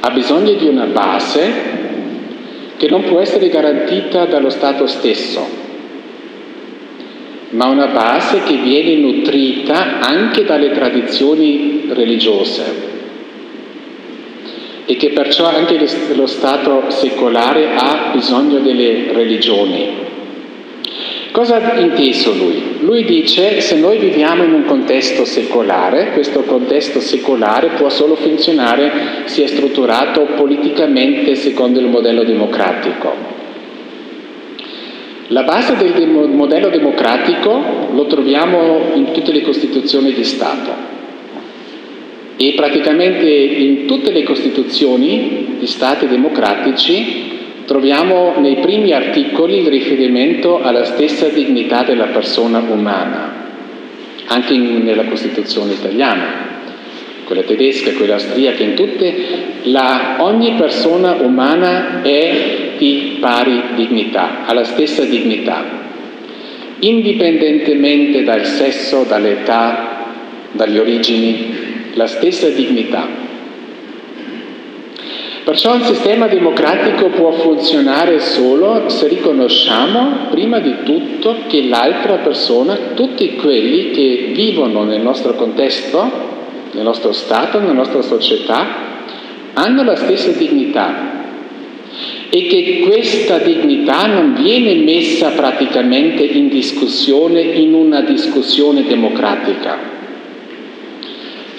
ha 0.00 0.10
bisogno 0.10 0.52
di 0.52 0.66
una 0.66 0.86
base 0.86 1.78
che 2.76 2.88
non 2.88 3.04
può 3.04 3.20
essere 3.20 3.48
garantita 3.48 4.24
dallo 4.24 4.50
Stato 4.50 4.86
stesso, 4.86 5.46
ma 7.50 7.66
una 7.66 7.86
base 7.88 8.42
che 8.42 8.56
viene 8.56 8.96
nutrita 8.96 10.00
anche 10.00 10.44
dalle 10.44 10.72
tradizioni 10.72 11.84
religiose 11.90 12.89
e 14.90 14.96
che 14.96 15.10
perciò 15.10 15.46
anche 15.46 15.78
lo 16.14 16.26
Stato 16.26 16.86
secolare 16.88 17.76
ha 17.76 18.10
bisogno 18.12 18.58
delle 18.58 19.12
religioni. 19.12 20.08
Cosa 21.30 21.62
ha 21.62 21.78
inteso 21.78 22.32
lui? 22.32 22.78
Lui 22.80 23.04
dice 23.04 23.60
se 23.60 23.76
noi 23.76 23.98
viviamo 23.98 24.42
in 24.42 24.52
un 24.52 24.64
contesto 24.64 25.24
secolare, 25.24 26.10
questo 26.10 26.40
contesto 26.40 26.98
secolare 26.98 27.68
può 27.76 27.88
solo 27.88 28.16
funzionare 28.16 28.90
se 29.26 29.44
è 29.44 29.46
strutturato 29.46 30.22
politicamente 30.34 31.36
secondo 31.36 31.78
il 31.78 31.86
modello 31.86 32.24
democratico. 32.24 33.14
La 35.28 35.44
base 35.44 35.76
del 35.76 36.08
modello 36.08 36.68
democratico 36.68 37.62
lo 37.92 38.06
troviamo 38.06 38.90
in 38.94 39.12
tutte 39.12 39.30
le 39.30 39.42
costituzioni 39.42 40.12
di 40.12 40.24
Stato 40.24 40.98
e 42.42 42.54
praticamente 42.54 43.28
in 43.28 43.84
tutte 43.84 44.10
le 44.10 44.22
costituzioni 44.22 45.56
di 45.58 45.66
Stati 45.66 46.06
democratici 46.06 47.38
troviamo 47.66 48.36
nei 48.38 48.56
primi 48.60 48.94
articoli 48.94 49.58
il 49.58 49.66
riferimento 49.66 50.62
alla 50.62 50.86
stessa 50.86 51.28
dignità 51.28 51.82
della 51.82 52.06
persona 52.06 52.64
umana, 52.66 53.48
anche 54.28 54.54
in, 54.54 54.82
nella 54.84 55.04
Costituzione 55.04 55.74
italiana, 55.74 56.62
quella 57.24 57.42
tedesca, 57.42 57.92
quella 57.92 58.14
austriaca, 58.14 58.62
in 58.62 58.72
tutte, 58.72 59.14
la, 59.64 60.16
ogni 60.20 60.54
persona 60.56 61.16
umana 61.20 62.00
è 62.00 62.70
di 62.78 63.18
pari 63.20 63.60
dignità, 63.74 64.46
ha 64.46 64.54
la 64.54 64.64
stessa 64.64 65.04
dignità, 65.04 65.62
indipendentemente 66.78 68.24
dal 68.24 68.46
sesso, 68.46 69.04
dall'età, 69.06 70.14
dalle 70.52 70.78
origini, 70.78 71.68
la 71.94 72.06
stessa 72.06 72.48
dignità. 72.48 73.28
Perciò 75.44 75.74
un 75.74 75.82
sistema 75.82 76.26
democratico 76.28 77.08
può 77.08 77.32
funzionare 77.32 78.20
solo 78.20 78.88
se 78.88 79.08
riconosciamo 79.08 80.28
prima 80.30 80.60
di 80.60 80.82
tutto 80.84 81.34
che 81.48 81.64
l'altra 81.64 82.18
persona, 82.18 82.76
tutti 82.94 83.36
quelli 83.36 83.90
che 83.90 84.30
vivono 84.32 84.84
nel 84.84 85.00
nostro 85.00 85.34
contesto, 85.34 86.28
nel 86.72 86.84
nostro 86.84 87.12
Stato, 87.12 87.58
nella 87.58 87.72
nostra 87.72 88.02
società, 88.02 88.66
hanno 89.54 89.82
la 89.82 89.96
stessa 89.96 90.30
dignità 90.30 91.08
e 92.28 92.46
che 92.46 92.80
questa 92.86 93.38
dignità 93.38 94.06
non 94.06 94.34
viene 94.34 94.74
messa 94.74 95.30
praticamente 95.30 96.22
in 96.22 96.48
discussione 96.48 97.40
in 97.40 97.74
una 97.74 98.02
discussione 98.02 98.84
democratica 98.84 99.98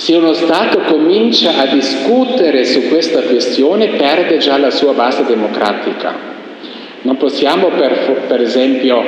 se 0.02 0.16
uno 0.16 0.34
Stato 0.34 0.80
comincia 0.80 1.60
a 1.60 1.68
discutere 1.68 2.66
su 2.66 2.88
questa 2.88 3.22
questione 3.22 3.90
perde 3.90 4.40
già 4.40 4.58
la 4.58 4.72
sua 4.72 4.94
base 4.94 5.24
democratica. 5.26 6.30
Non 7.04 7.18
possiamo 7.18 7.68
per, 7.68 8.24
per 8.28 8.42
esempio 8.42 9.00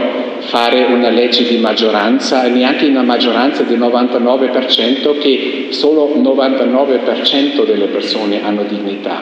fare 0.41 0.83
una 0.83 1.09
legge 1.09 1.47
di 1.47 1.57
maggioranza, 1.57 2.43
neanche 2.43 2.85
una 2.85 3.01
maggioranza 3.01 3.63
di 3.63 3.75
99% 3.75 5.17
che 5.17 5.67
solo 5.71 6.13
99% 6.15 7.65
delle 7.65 7.87
persone 7.87 8.43
hanno 8.45 8.61
dignità 8.61 9.19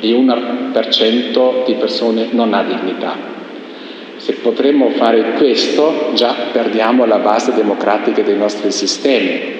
e 0.00 0.08
1% 0.12 1.66
di 1.66 1.74
persone 1.74 2.28
non 2.30 2.54
ha 2.54 2.62
dignità. 2.62 3.14
Se 4.16 4.32
potremmo 4.36 4.88
fare 4.96 5.32
questo 5.36 6.12
già 6.14 6.34
perdiamo 6.50 7.04
la 7.04 7.18
base 7.18 7.52
democratica 7.52 8.22
dei 8.22 8.38
nostri 8.38 8.70
sistemi. 8.70 9.58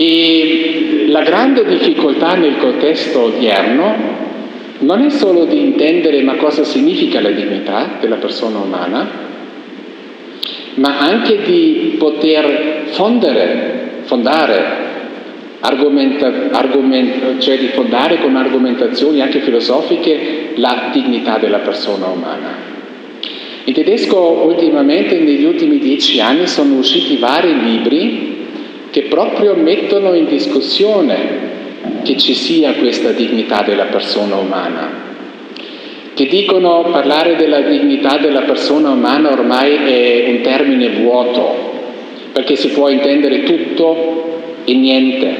E 0.00 1.06
la 1.08 1.22
grande 1.22 1.64
difficoltà 1.64 2.36
nel 2.36 2.56
contesto 2.58 3.22
odierno 3.22 3.96
non 4.78 5.02
è 5.02 5.10
solo 5.10 5.44
di 5.44 5.58
intendere 5.58 6.22
ma 6.22 6.36
cosa 6.36 6.62
significa 6.62 7.20
la 7.20 7.30
dignità 7.30 7.96
della 8.00 8.14
persona 8.14 8.58
umana, 8.58 9.10
ma 10.74 11.00
anche 11.00 11.42
di 11.42 11.96
poter 11.98 12.84
fondere, 12.90 14.02
fondare, 14.02 14.62
argomenta, 15.58 16.32
argoment, 16.52 17.38
cioè 17.38 17.58
di 17.58 17.66
fondare 17.66 18.20
con 18.20 18.36
argomentazioni 18.36 19.20
anche 19.20 19.40
filosofiche 19.40 20.52
la 20.54 20.90
dignità 20.92 21.38
della 21.38 21.58
persona 21.58 22.06
umana. 22.06 22.66
In 23.64 23.74
tedesco 23.74 24.44
ultimamente, 24.46 25.18
negli 25.18 25.44
ultimi 25.44 25.80
dieci 25.80 26.20
anni, 26.20 26.46
sono 26.46 26.76
usciti 26.76 27.16
vari 27.16 27.60
libri 27.60 28.37
che 28.98 29.04
proprio 29.04 29.54
mettono 29.54 30.12
in 30.12 30.26
discussione 30.26 31.46
che 32.02 32.16
ci 32.16 32.34
sia 32.34 32.72
questa 32.72 33.12
dignità 33.12 33.62
della 33.62 33.84
persona 33.84 34.34
umana, 34.34 34.90
che 36.14 36.26
dicono 36.26 36.88
parlare 36.90 37.36
della 37.36 37.60
dignità 37.60 38.18
della 38.18 38.40
persona 38.40 38.90
umana 38.90 39.30
ormai 39.30 39.76
è 39.76 40.24
un 40.30 40.40
termine 40.40 40.88
vuoto, 40.88 41.76
perché 42.32 42.56
si 42.56 42.70
può 42.70 42.88
intendere 42.88 43.44
tutto 43.44 44.64
e 44.64 44.74
niente, 44.74 45.36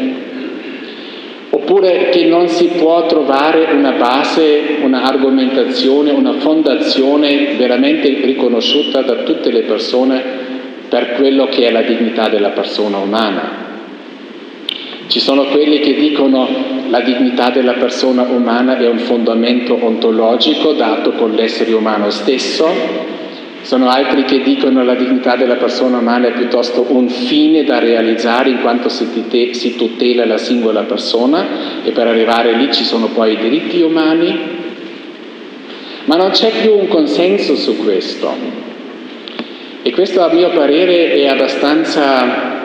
oppure 1.51 2.11
che 2.11 2.27
non 2.27 2.47
si 2.47 2.67
può 2.79 3.07
trovare 3.07 3.73
una 3.73 3.91
base, 3.91 4.77
una 4.83 5.03
argomentazione, 5.03 6.13
una 6.13 6.35
fondazione 6.35 7.57
veramente 7.57 8.09
riconosciuta 8.23 9.03
da 9.03 9.17
tutte 9.25 9.51
le 9.51 9.63
persone 9.63 10.48
per 10.89 11.13
quello 11.13 11.47
che 11.47 11.67
è 11.67 11.71
la 11.71 11.83
dignità 11.83 12.29
della 12.29 12.51
persona 12.51 12.99
umana. 12.99 13.67
Ci 15.07 15.21
sono 15.21 15.45
quelli 15.45 15.81
che 15.81 15.95
dicono 15.95 16.49
la 16.89 17.01
dignità 17.01 17.51
della 17.51 17.75
persona 17.75 18.23
umana 18.23 18.77
è 18.77 18.89
un 18.89 18.99
fondamento 18.99 19.79
ontologico 19.81 20.73
dato 20.73 21.13
con 21.13 21.33
l'essere 21.33 21.73
umano 21.73 22.11
stesso, 22.11 22.67
sono 23.63 23.91
altri 23.91 24.25
che 24.25 24.43
dicono 24.43 24.83
la 24.83 24.95
dignità 24.95 25.37
della 25.37 25.57
persona 25.57 25.99
umana 25.99 26.29
è 26.29 26.33
piuttosto 26.33 26.87
un 26.89 27.09
fine 27.09 27.65
da 27.65 27.79
realizzare 27.79 28.49
in 28.49 28.61
quanto 28.61 28.89
si, 28.89 29.77
tutela 29.77 30.25
la 30.25 30.39
singola 30.39 30.85
persona 30.85 31.83
e 31.85 31.91
per 31.91 32.07
arrivare 32.07 32.55
lì 32.55 32.73
ci 32.73 32.85
sono 32.85 33.09
poi 33.09 33.33
i 33.33 33.37
diritti 33.37 33.83
umani. 33.83 34.57
Ma 36.05 36.17
non 36.17 36.31
c'è 36.31 36.51
più 36.63 36.79
un 36.79 36.89
consenso 36.89 37.57
su 37.57 37.77
questo. 37.77 38.68
E 39.83 39.91
questo 39.93 40.23
a 40.23 40.33
mio 40.33 40.51
parere 40.51 41.13
è 41.13 41.27
abbastanza 41.27 42.57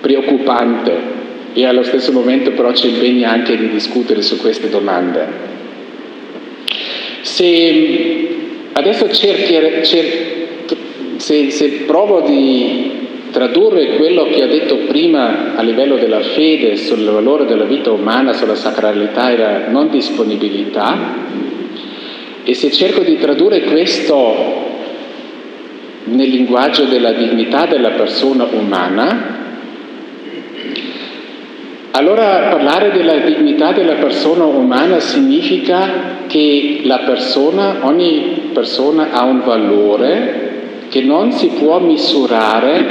preoccupante 0.00 1.20
e 1.52 1.66
allo 1.66 1.82
stesso 1.82 2.12
momento 2.12 2.50
però 2.52 2.72
ci 2.72 2.88
impegna 2.88 3.30
anche 3.30 3.56
di 3.56 3.68
discutere 3.68 4.22
su 4.22 4.38
queste 4.38 4.68
domande. 4.68 5.50
Se 7.20 8.28
adesso 8.72 9.10
cerchiere, 9.10 9.84
cer, 9.84 10.06
se, 11.16 11.50
se 11.50 11.68
provo 11.86 12.22
di 12.22 13.00
tradurre 13.30 13.96
quello 13.96 14.24
che 14.24 14.42
ho 14.42 14.46
detto 14.46 14.76
prima 14.88 15.54
a 15.54 15.62
livello 15.62 15.96
della 15.96 16.20
fede 16.20 16.76
sul 16.76 17.04
valore 17.04 17.46
della 17.46 17.64
vita 17.64 17.90
umana, 17.90 18.32
sulla 18.32 18.54
sacralità 18.54 19.30
e 19.30 19.36
la 19.36 19.68
non 19.68 19.90
disponibilità, 19.90 21.16
e 22.44 22.54
se 22.54 22.70
cerco 22.72 23.02
di 23.02 23.18
tradurre 23.18 23.62
questo 23.62 24.71
nel 26.04 26.28
linguaggio 26.28 26.84
della 26.84 27.12
dignità 27.12 27.66
della 27.66 27.90
persona 27.90 28.46
umana, 28.50 29.40
allora 31.92 32.48
parlare 32.48 32.90
della 32.90 33.18
dignità 33.18 33.72
della 33.72 33.94
persona 33.94 34.44
umana 34.44 34.98
significa 34.98 36.20
che 36.26 36.80
la 36.84 37.00
persona, 37.00 37.78
ogni 37.82 38.50
persona 38.52 39.10
ha 39.12 39.24
un 39.24 39.42
valore 39.44 40.50
che 40.88 41.02
non 41.02 41.32
si 41.32 41.48
può 41.48 41.78
misurare 41.80 42.86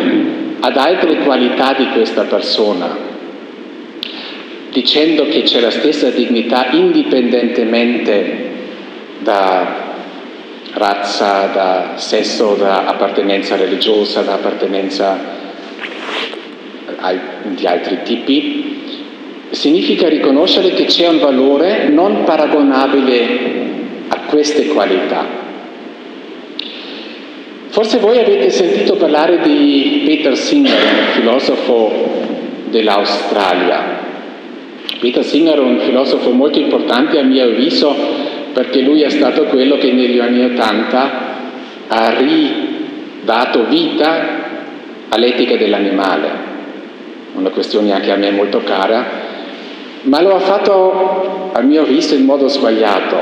ad 0.60 0.78
altre 0.78 1.18
qualità 1.18 1.74
di 1.76 1.88
questa 1.94 2.24
persona, 2.24 2.96
dicendo 4.72 5.26
che 5.26 5.42
c'è 5.42 5.60
la 5.60 5.72
stessa 5.72 6.10
dignità 6.10 6.70
indipendentemente 6.72 8.50
da 9.20 9.91
razza, 10.74 11.50
da 11.54 11.94
sesso, 11.96 12.56
da 12.56 12.86
appartenenza 12.86 13.56
religiosa, 13.56 14.22
da 14.22 14.34
appartenenza 14.34 15.40
di 17.44 17.66
altri 17.66 18.00
tipi, 18.04 18.80
significa 19.50 20.08
riconoscere 20.08 20.74
che 20.74 20.86
c'è 20.86 21.08
un 21.08 21.20
valore 21.20 21.90
non 21.90 22.24
paragonabile 22.24 23.70
a 24.08 24.20
queste 24.28 24.68
qualità. 24.68 25.40
Forse 27.70 28.00
voi 28.00 28.20
avete 28.20 28.50
sentito 28.50 28.96
parlare 28.96 29.40
di 29.40 30.04
Peter 30.06 30.36
Singer, 30.36 30.74
un 30.74 31.14
filosofo 31.14 31.92
dell'Australia. 32.66 34.00
Peter 35.00 35.24
Singer 35.24 35.56
è 35.56 35.62
un 35.62 35.80
filosofo 35.80 36.32
molto 36.32 36.60
importante 36.60 37.18
a 37.18 37.24
mio 37.24 37.46
avviso 37.46 37.96
perché 38.54 38.82
lui 38.82 39.02
è 39.02 39.10
stato 39.10 39.46
quello 39.46 39.78
che 39.78 39.92
negli 39.92 40.20
anni 40.20 40.44
Ottanta 40.44 41.30
ha 41.88 42.14
ridato 42.18 43.66
vita 43.66 44.40
all'etica 45.10 45.58
dell'animale, 45.58 46.30
una 47.34 47.50
questione 47.50 47.92
anche 47.92 48.12
a 48.12 48.16
me 48.16 48.32
molto 48.32 48.62
cara, 48.64 49.30
ma 50.04 50.22
lo 50.22 50.36
ha 50.36 50.40
fatto 50.40 51.52
a 51.54 51.62
mio 51.62 51.82
avviso 51.82 52.16
in 52.16 52.26
modo 52.26 52.48
sbagliato, 52.48 53.18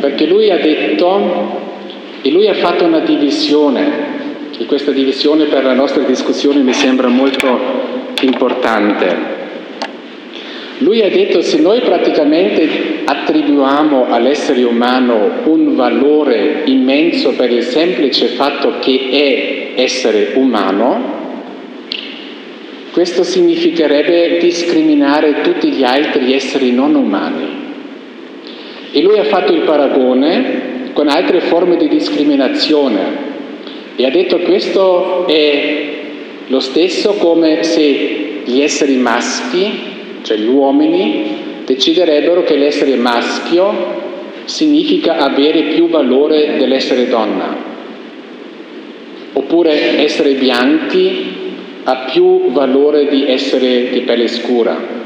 perché 0.00 0.26
lui 0.26 0.50
ha 0.50 0.58
detto 0.58 1.60
e 2.22 2.30
lui 2.30 2.48
ha 2.48 2.54
fatto 2.54 2.84
una 2.84 3.00
divisione, 3.00 4.10
e 4.58 4.66
questa 4.66 4.92
divisione 4.92 5.44
per 5.44 5.64
la 5.64 5.72
nostra 5.72 6.02
discussione 6.02 6.60
mi 6.60 6.72
sembra 6.72 7.08
molto 7.08 7.58
importante. 8.20 9.31
Lui 10.82 11.00
ha 11.00 11.08
detto 11.08 11.42
se 11.42 11.58
noi 11.58 11.80
praticamente 11.80 13.02
attribuiamo 13.04 14.06
all'essere 14.08 14.64
umano 14.64 15.42
un 15.44 15.76
valore 15.76 16.62
immenso 16.64 17.34
per 17.34 17.52
il 17.52 17.62
semplice 17.62 18.26
fatto 18.26 18.74
che 18.80 19.74
è 19.76 19.80
essere 19.80 20.32
umano, 20.34 21.20
questo 22.90 23.22
significherebbe 23.22 24.38
discriminare 24.38 25.42
tutti 25.42 25.70
gli 25.70 25.84
altri 25.84 26.34
esseri 26.34 26.72
non 26.72 26.96
umani. 26.96 27.60
E 28.90 29.00
lui 29.02 29.18
ha 29.18 29.24
fatto 29.24 29.52
il 29.52 29.60
paragone 29.60 30.90
con 30.94 31.06
altre 31.08 31.40
forme 31.42 31.76
di 31.76 31.86
discriminazione 31.86 33.30
e 33.94 34.04
ha 34.04 34.10
detto 34.10 34.40
questo 34.40 35.28
è 35.28 35.90
lo 36.48 36.60
stesso 36.60 37.12
come 37.14 37.62
se 37.62 38.40
gli 38.44 38.60
esseri 38.60 38.96
maschi, 38.96 39.90
cioè 40.22 40.36
gli 40.36 40.48
uomini, 40.48 41.24
deciderebbero 41.64 42.42
che 42.42 42.56
l'essere 42.56 42.96
maschio 42.96 44.00
significa 44.44 45.18
avere 45.18 45.62
più 45.74 45.88
valore 45.88 46.56
dell'essere 46.58 47.08
donna, 47.08 47.56
oppure 49.32 50.02
essere 50.02 50.32
bianchi 50.32 51.40
ha 51.84 52.08
più 52.12 52.50
valore 52.50 53.08
di 53.08 53.26
essere 53.26 53.90
di 53.90 54.00
pelle 54.00 54.28
scura. 54.28 55.00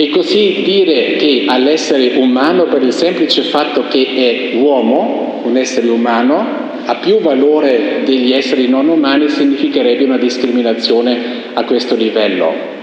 E 0.00 0.10
così 0.10 0.62
dire 0.64 1.16
che 1.16 1.44
all'essere 1.46 2.12
umano, 2.16 2.64
per 2.64 2.82
il 2.82 2.92
semplice 2.92 3.42
fatto 3.42 3.84
che 3.88 4.06
è 4.14 4.56
uomo, 4.56 5.40
un 5.44 5.56
essere 5.56 5.88
umano, 5.88 6.66
ha 6.84 6.94
più 6.96 7.18
valore 7.18 8.02
degli 8.04 8.32
esseri 8.32 8.68
non 8.68 8.88
umani 8.88 9.28
significherebbe 9.28 10.04
una 10.04 10.16
discriminazione 10.16 11.18
a 11.52 11.64
questo 11.64 11.96
livello. 11.96 12.77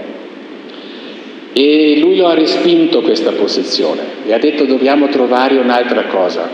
E 1.58 1.98
lui 2.00 2.18
lo 2.18 2.26
ha 2.26 2.34
respinto 2.34 3.00
questa 3.00 3.30
posizione 3.30 4.02
e 4.26 4.34
ha 4.34 4.38
detto 4.38 4.66
dobbiamo 4.66 5.08
trovare 5.08 5.56
un'altra 5.56 6.04
cosa. 6.04 6.46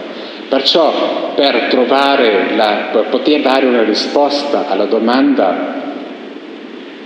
Perciò 0.48 1.32
per, 1.34 1.74
la, 2.54 2.88
per 2.92 3.06
poter 3.10 3.40
dare 3.40 3.66
una 3.66 3.82
risposta 3.82 4.68
alla 4.68 4.84
domanda 4.84 5.80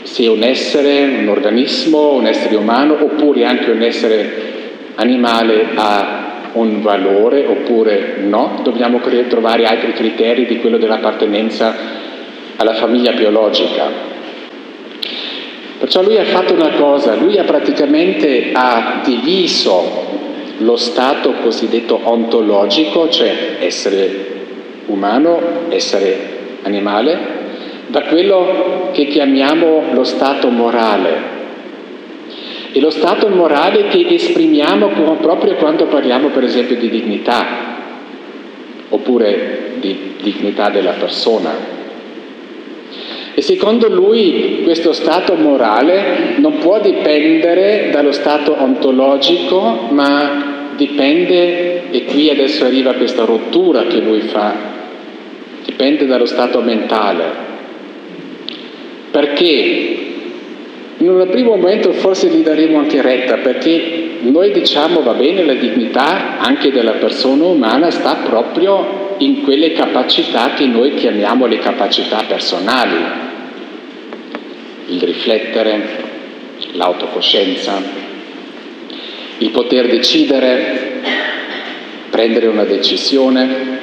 se 0.03 0.27
un 0.27 0.43
essere, 0.43 1.21
un 1.21 1.29
organismo, 1.29 2.13
un 2.13 2.27
essere 2.27 2.57
umano 2.57 2.99
oppure 3.03 3.47
anche 3.47 3.71
un 3.71 3.81
essere 3.81 4.43
animale 4.97 5.69
ha 5.75 6.51
un 6.53 6.83
valore 6.83 7.47
oppure 7.47 8.17
no, 8.21 8.61
dobbiamo 8.63 9.01
trovare 9.27 9.65
altri 9.65 9.95
criteri 9.95 10.45
di 10.45 10.59
quello 10.59 10.77
dell'appartenenza 10.77 11.75
alla 12.57 12.75
famiglia 12.75 13.13
biologica. 13.13 14.15
Perciò 15.79 16.03
lui 16.03 16.17
ha 16.17 16.25
fatto 16.25 16.55
una 16.55 16.71
cosa, 16.71 17.15
lui 17.17 17.37
ha 17.39 17.45
praticamente 17.45 18.51
ha 18.53 19.03
diviso 19.05 20.05
lo 20.59 20.77
stato 20.77 21.33
cosiddetto 21.43 22.01
ontologico, 22.03 23.11
cioè 23.11 23.57
essere 23.61 24.35
umano, 24.87 25.39
essere 25.69 26.35
animale, 26.63 27.19
da 27.89 28.03
quello 28.05 28.89
che 28.93 29.07
chiamiamo 29.07 29.93
lo 29.93 30.05
stato 30.05 30.49
morale. 30.49 31.35
E 32.73 32.81
lo 32.81 32.91
stato 32.91 33.29
morale 33.29 33.89
che 33.89 34.07
esprimiamo 34.09 34.89
proprio 35.21 35.55
quando 35.57 35.87
parliamo 35.87 36.29
per 36.29 36.45
esempio 36.45 36.77
di 36.77 36.89
dignità, 36.89 37.45
oppure 38.89 39.73
di 39.77 40.15
dignità 40.23 40.71
della 40.71 40.93
persona. 40.93 41.75
E 43.39 43.43
secondo 43.43 43.91
lui 43.91 44.63
questo 44.65 44.95
stato 44.95 45.35
morale 45.35 46.37
non 46.39 46.57
può 46.57 46.81
dipendere 46.81 47.91
dallo 47.93 48.13
stato 48.13 48.57
ontologico, 48.59 49.89
ma 49.91 50.71
dipende, 50.75 51.91
e 51.91 52.05
qui 52.07 52.31
adesso 52.31 52.65
arriva 52.65 52.95
questa 52.95 53.27
rottura 53.27 53.83
che 53.83 54.01
lui 54.01 54.21
fa, 54.21 54.55
dipende 55.67 56.07
dallo 56.07 56.25
stato 56.25 56.63
mentale. 56.63 57.25
Perché? 59.11 59.97
In 60.97 61.11
un 61.11 61.29
primo 61.31 61.57
momento 61.57 61.93
forse 61.93 62.29
gli 62.29 62.43
daremo 62.43 62.79
anche 62.79 63.03
retta, 63.03 63.37
perché 63.37 64.13
noi 64.21 64.51
diciamo 64.51 65.03
va 65.03 65.13
bene 65.13 65.45
la 65.45 65.53
dignità 65.53 66.39
anche 66.39 66.73
della 66.73 66.93
persona 66.93 67.45
umana 67.45 67.91
sta 67.91 68.17
proprio 68.25 69.15
in 69.19 69.43
quelle 69.43 69.73
capacità 69.73 70.55
che 70.55 70.65
noi 70.65 70.95
chiamiamo 70.95 71.45
le 71.45 71.59
capacità 71.59 72.23
personali, 72.27 73.25
il 74.89 75.03
riflettere, 75.03 76.05
l'autocoscienza, 76.73 77.83
il 79.39 79.51
poter 79.51 79.89
decidere, 79.89 81.01
prendere 82.11 82.47
una 82.47 82.65
decisione 82.65 83.75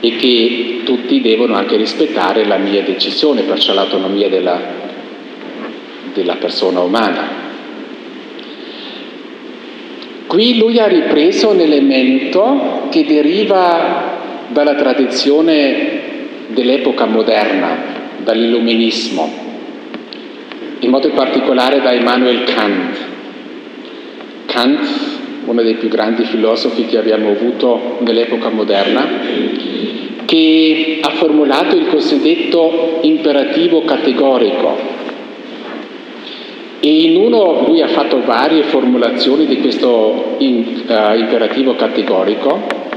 e 0.00 0.16
che 0.16 0.80
tutti 0.84 1.20
devono 1.20 1.54
anche 1.54 1.76
rispettare 1.76 2.44
la 2.44 2.56
mia 2.56 2.82
decisione, 2.82 3.42
perciò 3.42 3.72
l'autonomia 3.72 4.28
della, 4.28 4.60
della 6.12 6.36
persona 6.36 6.80
umana. 6.80 7.42
Qui 10.26 10.58
lui 10.58 10.78
ha 10.80 10.86
ripreso 10.86 11.50
un 11.50 11.60
elemento 11.60 12.88
che 12.90 13.04
deriva 13.04 14.46
dalla 14.48 14.74
tradizione 14.74 16.00
dell'epoca 16.48 17.06
moderna, 17.06 17.92
dall'illuminismo 18.18 19.43
in 20.84 20.90
modo 20.90 21.08
particolare 21.10 21.80
da 21.80 21.92
Immanuel 21.92 22.44
Kant. 22.44 22.96
Kant, 24.44 24.88
uno 25.46 25.62
dei 25.62 25.74
più 25.74 25.88
grandi 25.88 26.24
filosofi 26.24 26.84
che 26.84 26.98
abbiamo 26.98 27.30
avuto 27.30 27.96
nell'epoca 28.00 28.50
moderna, 28.50 29.08
che 30.26 30.98
ha 31.00 31.10
formulato 31.10 31.74
il 31.74 31.86
cosiddetto 31.88 32.98
imperativo 33.00 33.82
categorico. 33.84 34.92
E 36.80 37.02
in 37.04 37.16
uno 37.16 37.64
lui 37.66 37.80
ha 37.80 37.88
fatto 37.88 38.22
varie 38.22 38.64
formulazioni 38.64 39.46
di 39.46 39.60
questo 39.60 40.34
in, 40.38 40.82
uh, 40.86 41.16
imperativo 41.18 41.74
categorico 41.76 42.92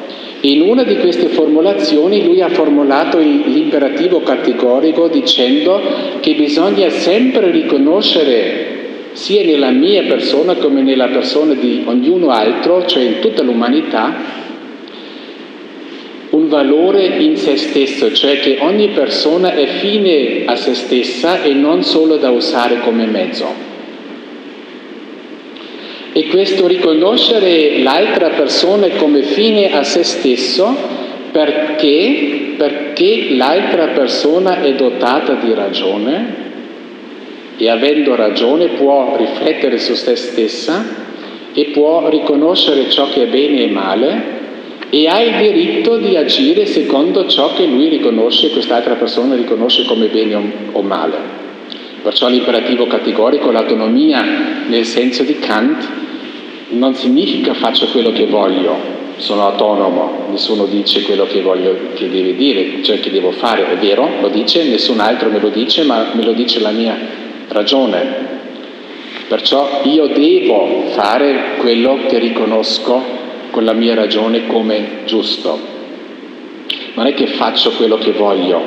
in 0.48 0.62
una 0.62 0.84
di 0.84 0.98
queste 0.98 1.28
formulazioni 1.28 2.24
lui 2.24 2.42
ha 2.42 2.48
formulato 2.50 3.18
l'imperativo 3.18 4.22
categorico 4.22 5.10
dicendo 5.10 5.82
che 6.22 6.36
bisogna 6.36 6.90
sempre 6.90 7.52
riconoscere 7.52 8.76
sia 9.12 9.44
nella 9.44 9.72
mia 9.72 10.04
persona 10.04 10.56
come 10.56 10.82
nella 10.84 11.08
persona 11.08 11.54
di 11.54 11.84
ognuno 11.86 12.30
altro, 12.30 12.86
cioè 12.86 13.04
in 13.04 13.20
tutta 13.20 13.42
l'umanità, 13.42 14.16
un 16.30 16.48
valore 16.48 17.06
in 17.06 17.36
se 17.36 17.58
stesso, 17.58 18.14
cioè 18.14 18.40
che 18.40 18.58
ogni 18.62 18.90
persona 18.90 19.54
è 19.54 19.66
fine 19.66 20.44
a 20.46 20.56
se 20.56 20.76
stessa 20.76 21.42
e 21.42 21.54
non 21.54 21.84
solo 21.84 22.18
da 22.18 22.30
usare 22.30 22.80
come 22.82 23.06
mezzo. 23.06 23.67
E 26.18 26.26
questo 26.30 26.66
riconoscere 26.66 27.78
l'altra 27.84 28.30
persona 28.30 28.88
come 28.98 29.22
fine 29.22 29.72
a 29.72 29.84
se 29.84 30.02
stesso 30.02 30.76
perché, 31.32 32.56
perché 32.58 33.36
l'altra 33.36 33.90
persona 33.90 34.64
è 34.64 34.74
dotata 34.74 35.34
di 35.34 35.54
ragione 35.54 36.46
e 37.56 37.70
avendo 37.70 38.16
ragione 38.16 38.70
può 38.70 39.16
riflettere 39.16 39.78
su 39.78 39.94
se 39.94 40.16
stessa 40.16 40.84
e 41.54 41.66
può 41.66 42.10
riconoscere 42.10 42.90
ciò 42.90 43.08
che 43.10 43.22
è 43.22 43.28
bene 43.28 43.66
e 43.66 43.68
male 43.68 44.22
e 44.90 45.08
ha 45.08 45.22
il 45.22 45.36
diritto 45.36 45.98
di 45.98 46.16
agire 46.16 46.66
secondo 46.66 47.28
ciò 47.28 47.54
che 47.54 47.68
lui 47.68 47.90
riconosce, 47.90 48.50
quest'altra 48.50 48.96
persona 48.96 49.36
riconosce 49.36 49.86
come 49.86 50.08
bene 50.08 50.52
o 50.72 50.82
male. 50.82 51.46
Perciò 52.02 52.28
l'imperativo 52.28 52.88
categorico, 52.88 53.52
l'autonomia 53.52 54.24
nel 54.68 54.86
senso 54.86 55.22
di 55.22 55.38
Kant, 55.38 56.06
non 56.70 56.96
significa 56.96 57.54
faccio 57.54 57.88
quello 57.88 58.12
che 58.12 58.26
voglio, 58.26 58.96
sono 59.18 59.48
autonomo, 59.48 60.28
nessuno 60.30 60.66
dice 60.66 61.02
quello 61.04 61.26
che 61.26 61.42
voglio, 61.42 61.76
che 61.94 62.10
deve 62.10 62.36
dire, 62.36 62.84
cioè 62.84 63.00
che 63.00 63.10
devo 63.10 63.32
fare, 63.32 63.72
è 63.72 63.78
vero, 63.78 64.10
lo 64.22 64.28
dice, 64.30 64.64
nessun 64.66 65.00
altro 65.00 65.30
me 65.30 65.40
lo 65.40 65.50
dice, 65.50 65.84
ma 65.84 66.12
me 66.14 66.24
lo 66.24 66.34
dice 66.34 66.60
la 66.60 66.72
mia 66.72 66.98
ragione. 67.48 68.36
Perciò 69.28 69.82
io 69.84 70.08
devo 70.08 70.84
fare 70.90 71.56
quello 71.60 72.00
che 72.08 72.20
riconosco 72.20 73.02
con 73.50 73.64
la 73.66 73.74
mia 73.74 73.96
ragione 73.96 74.48
come 74.48 75.00
giusto. 75.06 75.76
Non 76.94 77.08
è 77.08 77.14
che 77.14 77.28
faccio 77.28 77.72
quello 77.72 77.98
che 77.98 78.12
voglio, 78.12 78.62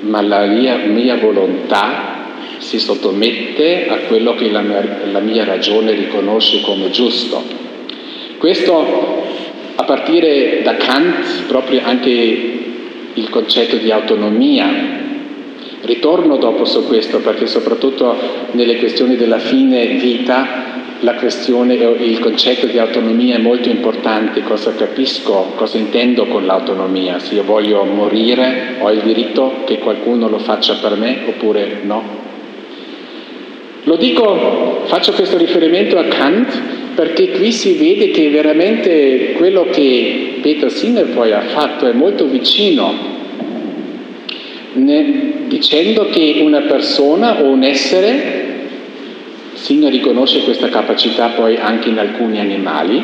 ma 0.00 0.20
la 0.22 0.46
mia, 0.46 0.76
mia 0.76 1.16
volontà 1.16 2.15
si 2.58 2.78
sottomette 2.78 3.86
a 3.88 3.96
quello 4.08 4.34
che 4.34 4.50
la 4.50 4.60
mia, 4.60 4.98
la 5.10 5.20
mia 5.20 5.44
ragione 5.44 5.92
riconosce 5.92 6.60
come 6.62 6.90
giusto. 6.90 7.42
Questo 8.38 9.24
a 9.76 9.84
partire 9.84 10.62
da 10.62 10.74
Kant, 10.76 11.46
proprio 11.46 11.80
anche 11.84 12.10
il 13.14 13.30
concetto 13.30 13.76
di 13.76 13.90
autonomia. 13.90 14.94
Ritorno 15.82 16.36
dopo 16.36 16.64
su 16.64 16.86
questo 16.86 17.20
perché 17.20 17.46
soprattutto 17.46 18.16
nelle 18.52 18.76
questioni 18.78 19.16
della 19.16 19.38
fine 19.38 19.86
vita 19.86 20.64
la 21.00 21.14
questione, 21.14 21.74
il 21.74 22.18
concetto 22.20 22.66
di 22.66 22.78
autonomia 22.78 23.36
è 23.36 23.38
molto 23.38 23.68
importante, 23.68 24.42
cosa 24.42 24.74
capisco, 24.74 25.52
cosa 25.54 25.76
intendo 25.76 26.26
con 26.26 26.46
l'autonomia, 26.46 27.18
se 27.18 27.34
io 27.34 27.44
voglio 27.44 27.84
morire 27.84 28.76
ho 28.78 28.90
il 28.90 29.02
diritto 29.02 29.62
che 29.66 29.78
qualcuno 29.78 30.28
lo 30.28 30.38
faccia 30.38 30.76
per 30.76 30.96
me 30.96 31.24
oppure 31.26 31.80
no. 31.82 32.25
Lo 33.86 33.94
dico, 33.94 34.82
faccio 34.86 35.12
questo 35.12 35.38
riferimento 35.38 35.96
a 35.96 36.02
Kant 36.06 36.60
perché 36.96 37.30
qui 37.30 37.52
si 37.52 37.74
vede 37.74 38.10
che 38.10 38.30
veramente 38.30 39.34
quello 39.36 39.68
che 39.70 40.38
Peter 40.42 40.72
Sinner 40.72 41.06
poi 41.10 41.30
ha 41.30 41.42
fatto 41.42 41.86
è 41.86 41.92
molto 41.92 42.26
vicino, 42.26 42.92
ne, 44.72 45.32
dicendo 45.46 46.08
che 46.08 46.40
una 46.42 46.62
persona 46.62 47.40
o 47.40 47.44
un 47.44 47.62
essere, 47.62 48.44
Sinner 49.52 49.92
riconosce 49.92 50.42
questa 50.42 50.68
capacità 50.68 51.28
poi 51.28 51.54
anche 51.56 51.88
in 51.88 52.00
alcuni 52.00 52.40
animali 52.40 53.00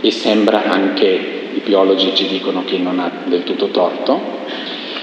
e 0.00 0.10
sembra 0.10 0.64
anche 0.72 1.06
i 1.54 1.60
biologi 1.64 2.10
ci 2.16 2.26
dicono 2.26 2.64
che 2.64 2.78
non 2.78 2.98
ha 2.98 3.12
del 3.26 3.44
tutto 3.44 3.68
torto, 3.68 4.20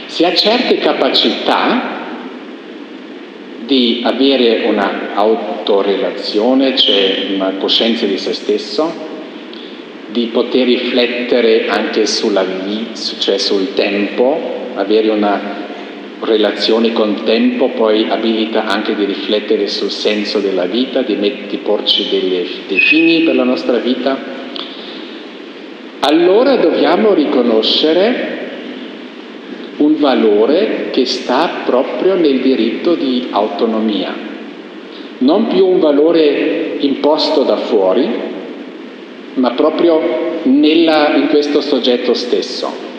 se 0.07 0.25
ha 0.25 0.33
certe 0.33 0.79
capacità 0.79 2.01
di 3.71 4.01
avere 4.03 4.63
una 4.65 5.13
autorelazione, 5.13 6.75
cioè 6.75 7.27
una 7.35 7.53
coscienza 7.57 8.05
di 8.05 8.17
se 8.17 8.33
stesso, 8.33 8.91
di 10.07 10.25
poter 10.25 10.65
riflettere 10.65 11.69
anche 11.69 12.05
sulla 12.05 12.43
vita, 12.43 12.99
cioè 13.19 13.37
sul 13.37 13.73
tempo, 13.73 14.73
avere 14.73 15.07
una 15.07 15.69
relazione 16.19 16.91
col 16.91 17.23
tempo, 17.23 17.69
poi 17.69 18.07
abilita 18.09 18.65
anche 18.65 18.93
di 18.93 19.05
riflettere 19.05 19.69
sul 19.69 19.89
senso 19.89 20.39
della 20.39 20.65
vita, 20.65 21.01
di, 21.01 21.15
met- 21.15 21.47
di 21.47 21.55
porci 21.55 22.09
delle, 22.09 22.45
dei 22.67 22.79
fini 22.79 23.21
per 23.21 23.35
la 23.35 23.45
nostra 23.45 23.77
vita, 23.77 24.19
allora 26.01 26.57
dobbiamo 26.57 27.13
riconoscere 27.13 28.50
un 29.81 29.95
valore 29.97 30.89
che 30.91 31.05
sta 31.05 31.63
proprio 31.65 32.15
nel 32.15 32.39
diritto 32.39 32.93
di 32.93 33.27
autonomia, 33.31 34.15
non 35.19 35.47
più 35.47 35.67
un 35.67 35.79
valore 35.79 36.77
imposto 36.79 37.41
da 37.43 37.57
fuori, 37.57 38.07
ma 39.35 39.51
proprio 39.51 39.99
nella, 40.43 41.15
in 41.15 41.27
questo 41.29 41.61
soggetto 41.61 42.13
stesso. 42.13 42.89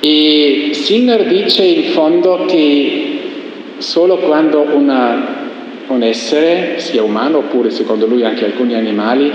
E 0.00 0.70
Sinner 0.72 1.26
dice 1.26 1.62
in 1.62 1.84
fondo 1.90 2.44
che 2.46 3.18
solo 3.78 4.16
quando 4.16 4.66
una, 4.72 5.50
un 5.88 6.02
essere, 6.02 6.74
sia 6.78 7.02
umano 7.02 7.38
oppure 7.38 7.70
secondo 7.70 8.06
lui 8.06 8.24
anche 8.24 8.46
alcuni 8.46 8.74
animali, 8.74 9.30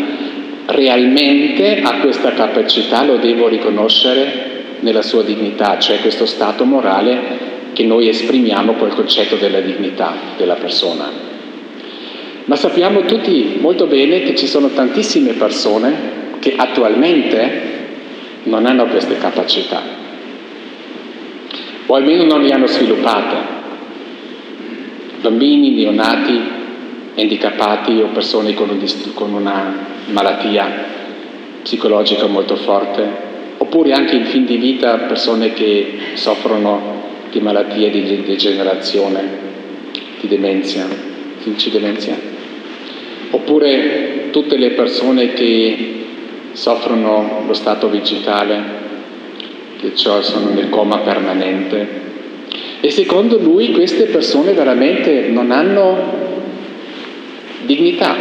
realmente 0.65 1.81
ha 1.81 1.99
questa 1.99 2.31
capacità, 2.31 3.03
lo 3.05 3.17
devo 3.17 3.47
riconoscere 3.47 4.56
nella 4.79 5.01
sua 5.01 5.23
dignità, 5.23 5.79
cioè 5.79 5.99
questo 5.99 6.25
stato 6.25 6.65
morale 6.65 7.45
che 7.73 7.83
noi 7.83 8.09
esprimiamo 8.09 8.73
col 8.73 8.93
concetto 8.93 9.35
della 9.35 9.59
dignità 9.59 10.13
della 10.37 10.55
persona. 10.55 11.25
Ma 12.45 12.55
sappiamo 12.55 13.01
tutti 13.01 13.57
molto 13.59 13.87
bene 13.87 14.21
che 14.21 14.35
ci 14.35 14.47
sono 14.47 14.69
tantissime 14.69 15.33
persone 15.33 16.15
che 16.39 16.53
attualmente 16.55 17.75
non 18.43 18.65
hanno 18.65 18.85
queste 18.85 19.17
capacità, 19.17 19.81
o 21.85 21.95
almeno 21.95 22.23
non 22.23 22.41
le 22.41 22.51
hanno 22.51 22.67
sviluppate. 22.67 23.55
Bambini, 25.21 25.71
neonati, 25.71 26.41
handicappati 27.17 27.99
o 27.99 28.07
persone 28.07 28.53
con, 28.53 28.69
un, 28.69 28.85
con 29.13 29.33
una 29.33 29.73
malattia 30.07 30.85
psicologica 31.63 32.27
molto 32.27 32.55
forte, 32.55 33.26
oppure 33.57 33.93
anche 33.93 34.15
in 34.15 34.25
fin 34.25 34.45
di 34.45 34.57
vita 34.57 34.97
persone 34.99 35.53
che 35.53 35.97
soffrono 36.13 37.03
di 37.31 37.39
malattie 37.39 37.89
di 37.89 38.23
degenerazione, 38.25 39.21
di 40.21 40.27
demenzia, 40.27 40.85
si 41.41 41.51
dice 41.51 41.71
demenzia? 41.71 42.17
Oppure 43.31 44.29
tutte 44.31 44.57
le 44.57 44.71
persone 44.71 45.33
che 45.33 46.05
soffrono 46.53 47.43
lo 47.45 47.53
stato 47.53 47.89
vegetale, 47.89 48.63
che 49.79 49.95
cioè 49.95 50.23
sono 50.23 50.49
nel 50.49 50.69
coma 50.69 50.99
permanente. 50.99 52.05
E 52.79 52.89
secondo 52.89 53.37
lui 53.37 53.71
queste 53.71 54.05
persone 54.05 54.53
veramente 54.53 55.27
non 55.29 55.51
hanno 55.51 55.97
dignità, 57.65 58.15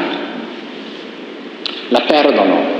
la 1.89 2.01
perdono. 2.01 2.76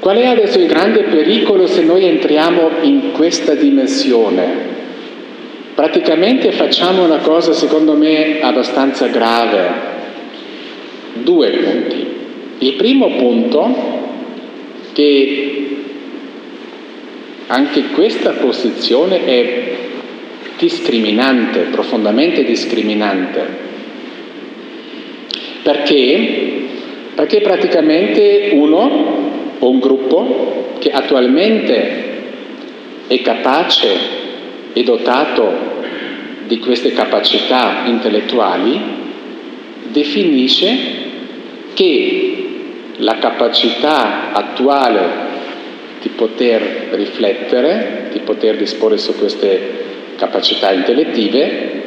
Qual 0.00 0.16
è 0.16 0.24
adesso 0.24 0.58
il 0.58 0.66
grande 0.66 1.02
pericolo 1.02 1.66
se 1.66 1.82
noi 1.82 2.06
entriamo 2.06 2.70
in 2.80 3.12
questa 3.12 3.54
dimensione? 3.54 4.68
Praticamente 5.74 6.52
facciamo 6.52 7.04
una 7.04 7.18
cosa 7.18 7.52
secondo 7.52 7.92
me 7.92 8.40
abbastanza 8.40 9.08
grave. 9.08 9.88
Due 11.22 11.50
punti. 11.50 12.06
Il 12.60 12.74
primo 12.74 13.10
punto, 13.16 13.74
che 14.92 15.76
anche 17.48 17.82
questa 17.94 18.30
posizione 18.30 19.24
è 19.26 19.76
discriminante, 20.56 21.68
profondamente 21.70 22.42
discriminante. 22.42 23.46
Perché? 25.62 26.68
Perché 27.14 27.40
praticamente 27.42 28.50
uno 28.54 29.29
un 29.60 29.78
gruppo 29.78 30.74
che 30.78 30.90
attualmente 30.90 32.08
è 33.06 33.20
capace 33.22 33.88
e 34.72 34.82
dotato 34.82 35.68
di 36.46 36.58
queste 36.58 36.92
capacità 36.92 37.82
intellettuali 37.86 38.80
definisce 39.88 40.76
che 41.74 42.46
la 42.96 43.18
capacità 43.18 44.32
attuale 44.32 45.28
di 46.00 46.08
poter 46.10 46.88
riflettere, 46.92 48.08
di 48.12 48.20
poter 48.20 48.56
disporre 48.56 48.98
su 48.98 49.16
queste 49.16 49.78
capacità 50.16 50.72
intellettive, 50.72 51.78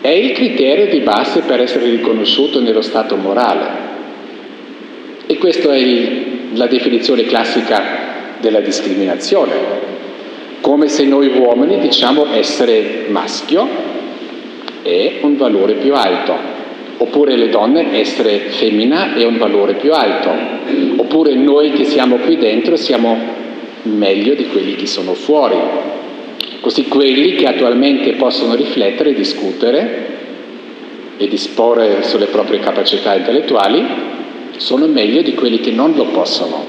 è 0.00 0.08
il 0.08 0.32
criterio 0.32 0.86
di 0.88 1.00
base 1.00 1.40
per 1.40 1.60
essere 1.60 1.90
riconosciuto 1.90 2.60
nello 2.60 2.82
stato 2.82 3.16
morale. 3.16 3.84
E 5.26 5.36
questa 5.38 5.72
è 5.74 5.78
il, 5.78 6.35
la 6.56 6.66
definizione 6.66 7.24
classica 7.24 8.34
della 8.40 8.60
discriminazione, 8.60 9.52
come 10.60 10.88
se 10.88 11.04
noi 11.04 11.28
uomini 11.28 11.78
diciamo 11.78 12.26
essere 12.32 13.06
maschio 13.08 13.68
è 14.82 15.18
un 15.20 15.36
valore 15.36 15.74
più 15.74 15.94
alto, 15.94 16.34
oppure 16.98 17.36
le 17.36 17.50
donne 17.50 17.98
essere 17.98 18.38
femmina 18.50 19.14
è 19.14 19.24
un 19.24 19.36
valore 19.36 19.74
più 19.74 19.92
alto, 19.92 20.30
oppure 20.96 21.34
noi 21.34 21.72
che 21.72 21.84
siamo 21.84 22.16
qui 22.16 22.36
dentro 22.36 22.76
siamo 22.76 23.16
meglio 23.82 24.34
di 24.34 24.46
quelli 24.46 24.74
che 24.76 24.86
sono 24.86 25.14
fuori. 25.14 25.56
Così 26.60 26.88
quelli 26.88 27.34
che 27.34 27.46
attualmente 27.46 28.12
possono 28.12 28.54
riflettere, 28.54 29.14
discutere 29.14 30.14
e 31.16 31.28
disporre 31.28 32.02
sulle 32.02 32.26
proprie 32.26 32.58
capacità 32.58 33.14
intellettuali 33.14 33.84
sono 34.56 34.86
meglio 34.86 35.22
di 35.22 35.34
quelli 35.34 35.60
che 35.60 35.70
non 35.70 35.94
lo 35.94 36.06
possono. 36.06 36.64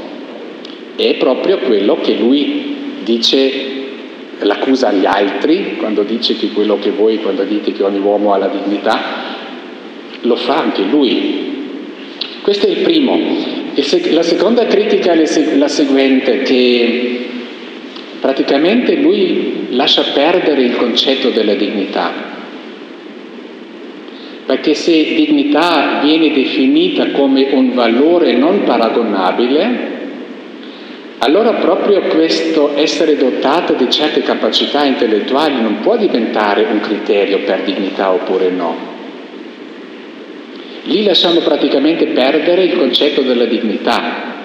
È 0.96 1.16
proprio 1.16 1.60
quello 1.60 2.00
che 2.02 2.16
lui 2.16 2.76
dice, 3.04 3.52
l'accusa 4.40 4.90
agli 4.90 5.06
altri 5.06 5.76
quando 5.78 6.04
dice 6.04 6.36
che 6.36 6.52
quello 6.52 6.78
che 6.80 6.92
voi, 6.92 7.22
quando 7.22 7.44
dite 7.44 7.72
che 7.72 7.84
ogni 7.84 8.00
uomo 8.00 8.34
ha 8.34 8.38
la 8.38 8.48
dignità, 8.48 9.00
lo 10.22 10.36
fa 10.36 10.58
anche 10.58 10.82
lui. 10.84 11.46
Questo 12.42 12.68
è 12.68 12.70
il 12.70 12.80
primo. 12.80 13.20
La 14.12 14.24
seconda 14.24 14.66
critica 14.66 15.12
è 15.12 15.56
la 15.56 15.68
seguente, 15.68 16.42
che 16.42 17.28
praticamente 18.20 18.96
lui 18.96 19.68
lascia 19.70 20.02
perdere 20.14 20.62
il 20.62 20.76
concetto 20.76 21.30
della 21.30 21.54
dignità. 21.54 22.37
Perché 24.48 24.76
se 24.76 25.14
dignità 25.14 26.00
viene 26.02 26.32
definita 26.32 27.12
come 27.12 27.50
un 27.52 27.74
valore 27.74 28.32
non 28.32 28.64
paragonabile, 28.64 29.96
allora 31.18 31.56
proprio 31.56 32.04
questo 32.04 32.72
essere 32.78 33.18
dotato 33.18 33.74
di 33.74 33.90
certe 33.90 34.22
capacità 34.22 34.86
intellettuali 34.86 35.62
non 35.62 35.82
può 35.82 35.98
diventare 35.98 36.66
un 36.72 36.80
criterio 36.80 37.40
per 37.40 37.64
dignità 37.64 38.14
oppure 38.14 38.50
no. 38.50 38.76
Lì 40.84 41.04
lasciamo 41.04 41.42
praticamente 41.42 42.06
perdere 42.06 42.64
il 42.64 42.78
concetto 42.78 43.24
della 43.24 43.44
dignità. 43.44 44.36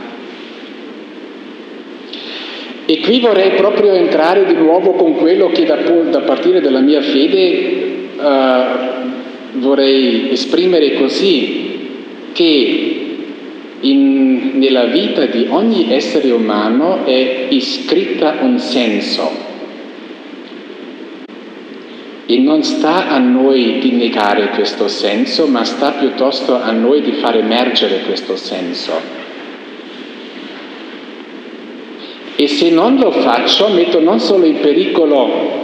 E 2.86 2.98
qui 2.98 3.20
vorrei 3.20 3.50
proprio 3.50 3.92
entrare 3.92 4.46
di 4.46 4.54
nuovo 4.54 4.94
con 4.94 5.14
quello 5.14 5.50
che 5.50 5.64
da, 5.64 5.76
da 5.76 6.20
partire 6.22 6.60
dalla 6.60 6.80
mia 6.80 7.00
fede 7.00 8.06
uh, 8.16 9.20
vorrei 9.54 10.30
esprimere 10.30 10.94
così, 10.94 11.70
che 12.32 13.16
in, 13.80 14.52
nella 14.54 14.84
vita 14.84 15.26
di 15.26 15.46
ogni 15.48 15.92
essere 15.92 16.30
umano 16.30 17.04
è 17.04 17.46
iscritta 17.50 18.38
un 18.40 18.58
senso 18.58 19.50
e 22.32 22.38
non 22.38 22.62
sta 22.62 23.08
a 23.08 23.18
noi 23.18 23.78
di 23.80 23.90
negare 23.90 24.48
questo 24.50 24.88
senso, 24.88 25.46
ma 25.46 25.64
sta 25.64 25.90
piuttosto 25.90 26.54
a 26.54 26.70
noi 26.70 27.02
di 27.02 27.12
far 27.12 27.36
emergere 27.36 28.04
questo 28.06 28.36
senso. 28.36 28.92
E 32.34 32.48
se 32.48 32.70
non 32.70 32.96
lo 32.96 33.10
faccio, 33.10 33.68
metto 33.68 34.00
non 34.00 34.18
solo 34.18 34.46
in 34.46 34.60
pericolo 34.60 35.61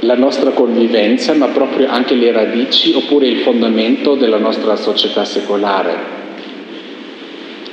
la 0.00 0.14
nostra 0.14 0.50
convivenza, 0.50 1.34
ma 1.34 1.46
proprio 1.46 1.88
anche 1.88 2.14
le 2.14 2.30
radici 2.30 2.92
oppure 2.92 3.26
il 3.26 3.38
fondamento 3.38 4.14
della 4.14 4.38
nostra 4.38 4.76
società 4.76 5.24
secolare. 5.24 6.16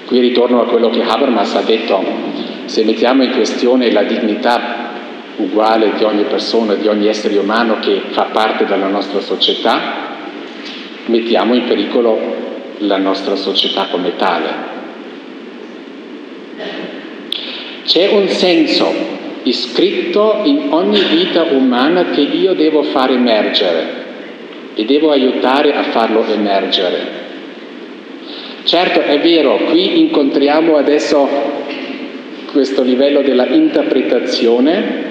Qui 0.05 0.19
ritorno 0.19 0.61
a 0.61 0.65
quello 0.65 0.89
che 0.89 1.03
Habermas 1.03 1.55
ha 1.55 1.61
detto, 1.61 2.03
se 2.65 2.83
mettiamo 2.83 3.23
in 3.23 3.31
questione 3.31 3.91
la 3.91 4.03
dignità 4.03 4.83
uguale 5.37 5.93
di 5.97 6.03
ogni 6.03 6.23
persona, 6.23 6.75
di 6.75 6.87
ogni 6.87 7.07
essere 7.07 7.37
umano 7.37 7.79
che 7.79 8.01
fa 8.09 8.29
parte 8.31 8.65
della 8.65 8.87
nostra 8.87 9.19
società, 9.19 10.03
mettiamo 11.05 11.53
in 11.53 11.65
pericolo 11.65 12.19
la 12.79 12.97
nostra 12.97 13.35
società 13.35 13.87
come 13.91 14.15
tale. 14.15 14.73
C'è 17.85 18.07
un 18.11 18.27
senso 18.29 19.14
iscritto 19.45 20.41
in 20.43 20.67
ogni 20.69 21.01
vita 21.01 21.43
umana 21.43 22.05
che 22.09 22.21
io 22.21 22.53
devo 22.53 22.83
far 22.83 23.11
emergere 23.11 24.03
e 24.75 24.85
devo 24.85 25.11
aiutare 25.11 25.73
a 25.73 25.83
farlo 25.83 26.25
emergere. 26.25 27.23
Certo, 28.63 29.01
è 29.01 29.19
vero, 29.19 29.57
qui 29.69 29.99
incontriamo 29.99 30.77
adesso 30.77 31.29
questo 32.51 32.81
livello 32.81 33.21
della 33.21 33.45
interpretazione 33.47 35.03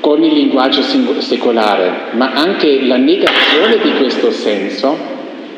con 0.00 0.22
il 0.22 0.32
linguaggio 0.32 0.82
secolare, 0.82 2.12
ma 2.12 2.32
anche 2.32 2.82
la 2.82 2.96
negazione 2.96 3.78
di 3.82 3.92
questo 3.96 4.30
senso 4.30 4.96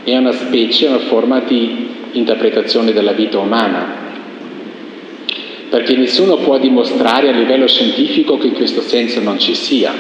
è 0.05 0.17
una 0.17 0.33
specie, 0.33 0.87
una 0.87 0.99
forma 0.99 1.41
di 1.41 1.89
interpretazione 2.13 2.93
della 2.93 3.13
vita 3.13 3.39
umana. 3.39 4.02
Perché 5.73 5.97
nessuno 5.97 6.37
può 6.37 6.59
dimostrare 6.59 7.31
a 7.31 7.33
livello 7.33 7.67
scientifico 7.67 8.37
che 8.37 8.51
questo 8.51 8.83
senso 8.83 9.23
non 9.23 9.39
ci 9.39 9.55
sia. 9.55 9.91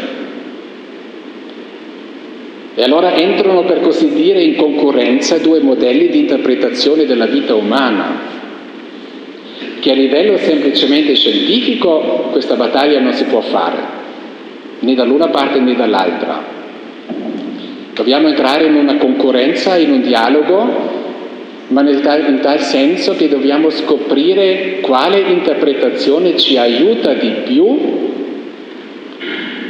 E 2.74 2.82
allora 2.82 3.14
entrano, 3.14 3.64
per 3.64 3.80
così 3.80 4.12
dire, 4.12 4.42
in 4.42 4.56
concorrenza 4.56 5.38
due 5.38 5.60
modelli 5.60 6.10
di 6.10 6.18
interpretazione 6.18 7.06
della 7.06 7.24
vita 7.24 7.54
umana, 7.54 8.20
che 9.80 9.90
a 9.90 9.94
livello 9.94 10.36
semplicemente 10.36 11.14
scientifico 11.14 12.28
questa 12.32 12.54
battaglia 12.54 13.00
non 13.00 13.14
si 13.14 13.24
può 13.24 13.40
fare 13.40 13.78
né 14.80 14.94
dall'una 14.94 15.28
parte 15.28 15.58
né 15.58 15.74
dall'altra. 15.74 16.44
Dobbiamo 17.94 18.28
entrare 18.28 18.66
in 18.66 18.74
una 18.74 18.98
concorrenza, 18.98 19.78
in 19.78 19.90
un 19.90 20.02
dialogo 20.02 21.00
ma 21.72 21.82
tal, 22.00 22.28
in 22.28 22.40
tal 22.40 22.60
senso 22.60 23.16
che 23.16 23.28
dobbiamo 23.28 23.70
scoprire 23.70 24.80
quale 24.80 25.18
interpretazione 25.18 26.36
ci 26.36 26.56
aiuta 26.58 27.14
di 27.14 27.30
più 27.44 28.10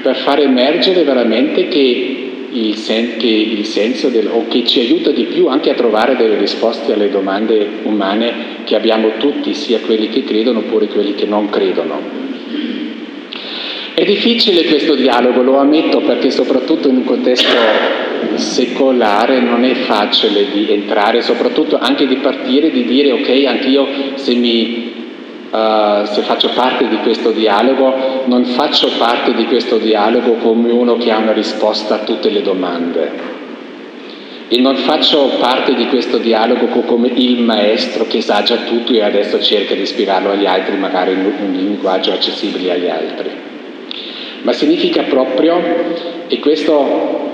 per 0.02 0.16
far 0.16 0.40
emergere 0.40 1.04
veramente 1.04 1.68
che 1.68 2.30
il, 2.50 2.74
sen- 2.74 3.16
che 3.16 3.26
il 3.26 3.64
senso 3.64 4.08
del, 4.08 4.26
o 4.26 4.46
che 4.48 4.66
ci 4.66 4.80
aiuta 4.80 5.10
di 5.10 5.24
più 5.24 5.46
anche 5.46 5.70
a 5.70 5.74
trovare 5.74 6.16
delle 6.16 6.36
risposte 6.36 6.92
alle 6.92 7.08
domande 7.08 7.66
umane 7.84 8.32
che 8.64 8.74
abbiamo 8.74 9.12
tutti, 9.18 9.54
sia 9.54 9.78
quelli 9.78 10.08
che 10.08 10.24
credono 10.24 10.58
oppure 10.58 10.88
quelli 10.88 11.14
che 11.14 11.24
non 11.24 11.48
credono. 11.48 12.21
È 13.94 14.04
difficile 14.04 14.64
questo 14.64 14.94
dialogo, 14.94 15.42
lo 15.42 15.58
ammetto, 15.58 16.00
perché 16.00 16.30
soprattutto 16.30 16.88
in 16.88 16.96
un 16.96 17.04
contesto 17.04 17.46
secolare 18.34 19.40
non 19.40 19.64
è 19.64 19.74
facile 19.74 20.46
di 20.50 20.72
entrare, 20.72 21.20
soprattutto 21.20 21.78
anche 21.78 22.06
di 22.06 22.16
partire, 22.16 22.70
di 22.70 22.84
dire 22.84 23.12
ok, 23.12 23.44
anch'io 23.46 23.86
se 24.14 24.34
mi 24.34 24.90
Uh, 25.52 26.06
se 26.06 26.22
faccio 26.22 26.48
parte 26.54 26.88
di 26.88 26.96
questo 27.02 27.30
dialogo, 27.30 28.22
non 28.24 28.42
faccio 28.42 28.88
parte 28.96 29.34
di 29.34 29.44
questo 29.44 29.76
dialogo 29.76 30.36
come 30.36 30.72
uno 30.72 30.96
che 30.96 31.10
ha 31.10 31.18
una 31.18 31.34
risposta 31.34 31.96
a 31.96 32.04
tutte 32.04 32.30
le 32.30 32.40
domande. 32.40 33.10
E 34.48 34.58
non 34.58 34.76
faccio 34.76 35.32
parte 35.38 35.74
di 35.74 35.88
questo 35.88 36.16
dialogo 36.16 36.68
come 36.86 37.10
il 37.14 37.42
maestro 37.42 38.06
che 38.06 38.22
sa 38.22 38.42
già 38.42 38.56
tutto 38.64 38.94
e 38.94 39.02
adesso 39.02 39.42
cerca 39.42 39.74
di 39.74 39.84
spiegarlo 39.84 40.30
agli 40.30 40.46
altri, 40.46 40.74
magari 40.78 41.12
in 41.12 41.26
un 41.26 41.52
linguaggio 41.52 42.12
accessibile 42.12 42.72
agli 42.72 42.88
altri. 42.88 43.41
Ma 44.42 44.52
significa 44.52 45.02
proprio, 45.02 45.60
e 46.28 46.38
questo 46.38 47.30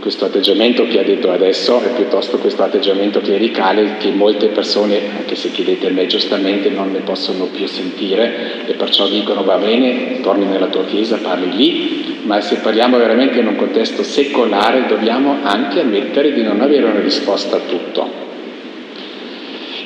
questo 0.00 0.24
atteggiamento 0.24 0.86
che 0.86 0.98
ha 0.98 1.02
detto 1.02 1.30
adesso 1.30 1.80
è 1.80 1.88
piuttosto 1.94 2.38
questo 2.38 2.62
atteggiamento 2.62 3.20
clericale 3.20 3.96
che 3.98 4.10
molte 4.10 4.48
persone, 4.48 4.98
anche 5.16 5.36
se 5.36 5.50
chiedete 5.50 5.88
a 5.88 5.90
me 5.90 6.06
giustamente, 6.06 6.70
non 6.70 6.90
ne 6.90 7.00
possono 7.00 7.44
più 7.44 7.66
sentire 7.66 8.64
e 8.66 8.72
perciò 8.72 9.06
dicono 9.06 9.44
va 9.44 9.56
bene, 9.56 10.20
torni 10.22 10.46
nella 10.46 10.66
tua 10.66 10.84
chiesa, 10.86 11.18
parli 11.18 11.54
lì, 11.54 12.18
ma 12.22 12.40
se 12.40 12.56
parliamo 12.56 12.96
veramente 12.96 13.38
in 13.38 13.46
un 13.46 13.56
contesto 13.56 14.02
secolare 14.02 14.86
dobbiamo 14.86 15.36
anche 15.42 15.80
ammettere 15.80 16.32
di 16.32 16.42
non 16.42 16.60
avere 16.60 16.86
una 16.86 17.00
risposta 17.00 17.56
a 17.56 17.60
tutto. 17.60 18.28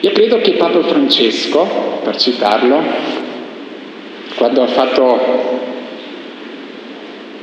Io 0.01 0.13
credo 0.13 0.39
che 0.39 0.53
Papa 0.53 0.83
Francesco, 0.83 2.01
per 2.05 2.17
citarlo, 2.17 2.83
quando 4.37 4.63
ha 4.63 4.67
fatto 4.67 5.73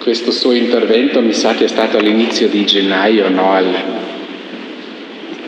questo 0.01 0.31
suo 0.31 0.53
intervento 0.53 1.21
mi 1.21 1.31
sa 1.31 1.53
che 1.53 1.65
è 1.65 1.67
stato 1.67 1.97
all'inizio 1.97 2.47
di 2.49 2.65
gennaio, 2.65 3.29
no? 3.29 3.51
Al, 3.51 3.67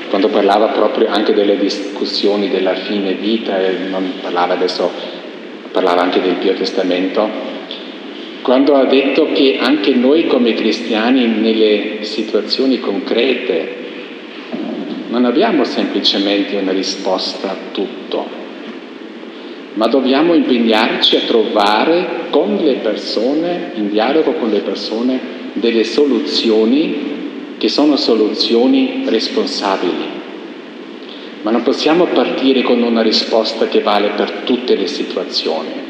quando 0.10 0.28
parlava 0.28 0.68
proprio 0.68 1.08
anche 1.10 1.34
delle 1.34 1.58
discussioni 1.58 2.50
della 2.50 2.76
fine 2.76 3.14
vita, 3.14 3.58
parlava 4.22 4.54
adesso, 4.54 4.92
parlava 5.72 6.04
anche 6.04 6.22
del 6.22 6.36
Pio 6.36 6.54
Testamento, 6.54 7.28
quando 8.44 8.76
ha 8.76 8.86
detto 8.86 9.32
che 9.32 9.58
anche 9.60 9.96
noi 9.96 10.28
come 10.28 10.54
cristiani 10.54 11.26
nelle 11.26 12.04
situazioni 12.04 12.80
concrete 12.80 13.82
non 15.08 15.26
abbiamo 15.26 15.64
semplicemente 15.64 16.58
una 16.58 16.74
risposta 16.74 17.50
a 17.50 17.56
tutto, 17.72 18.33
ma 19.74 19.88
dobbiamo 19.88 20.34
impegnarci 20.34 21.16
a 21.16 21.22
trovare 21.22 22.28
con 22.30 22.60
le 22.62 22.76
persone, 22.76 23.72
in 23.76 23.90
dialogo 23.90 24.34
con 24.34 24.50
le 24.50 24.60
persone, 24.60 25.20
delle 25.54 25.84
soluzioni 25.84 27.12
che 27.58 27.70
sono 27.70 27.96
soluzioni 27.96 29.04
responsabili. 29.06 30.22
Ma 31.42 31.52
non 31.52 31.64
possiamo 31.64 32.06
partire 32.06 32.62
con 32.62 32.82
una 32.82 33.02
risposta 33.02 33.68
che 33.68 33.82
vale 33.82 34.12
per 34.16 34.42
tutte 34.44 34.76
le 34.76 34.88
situazioni. 34.88 35.82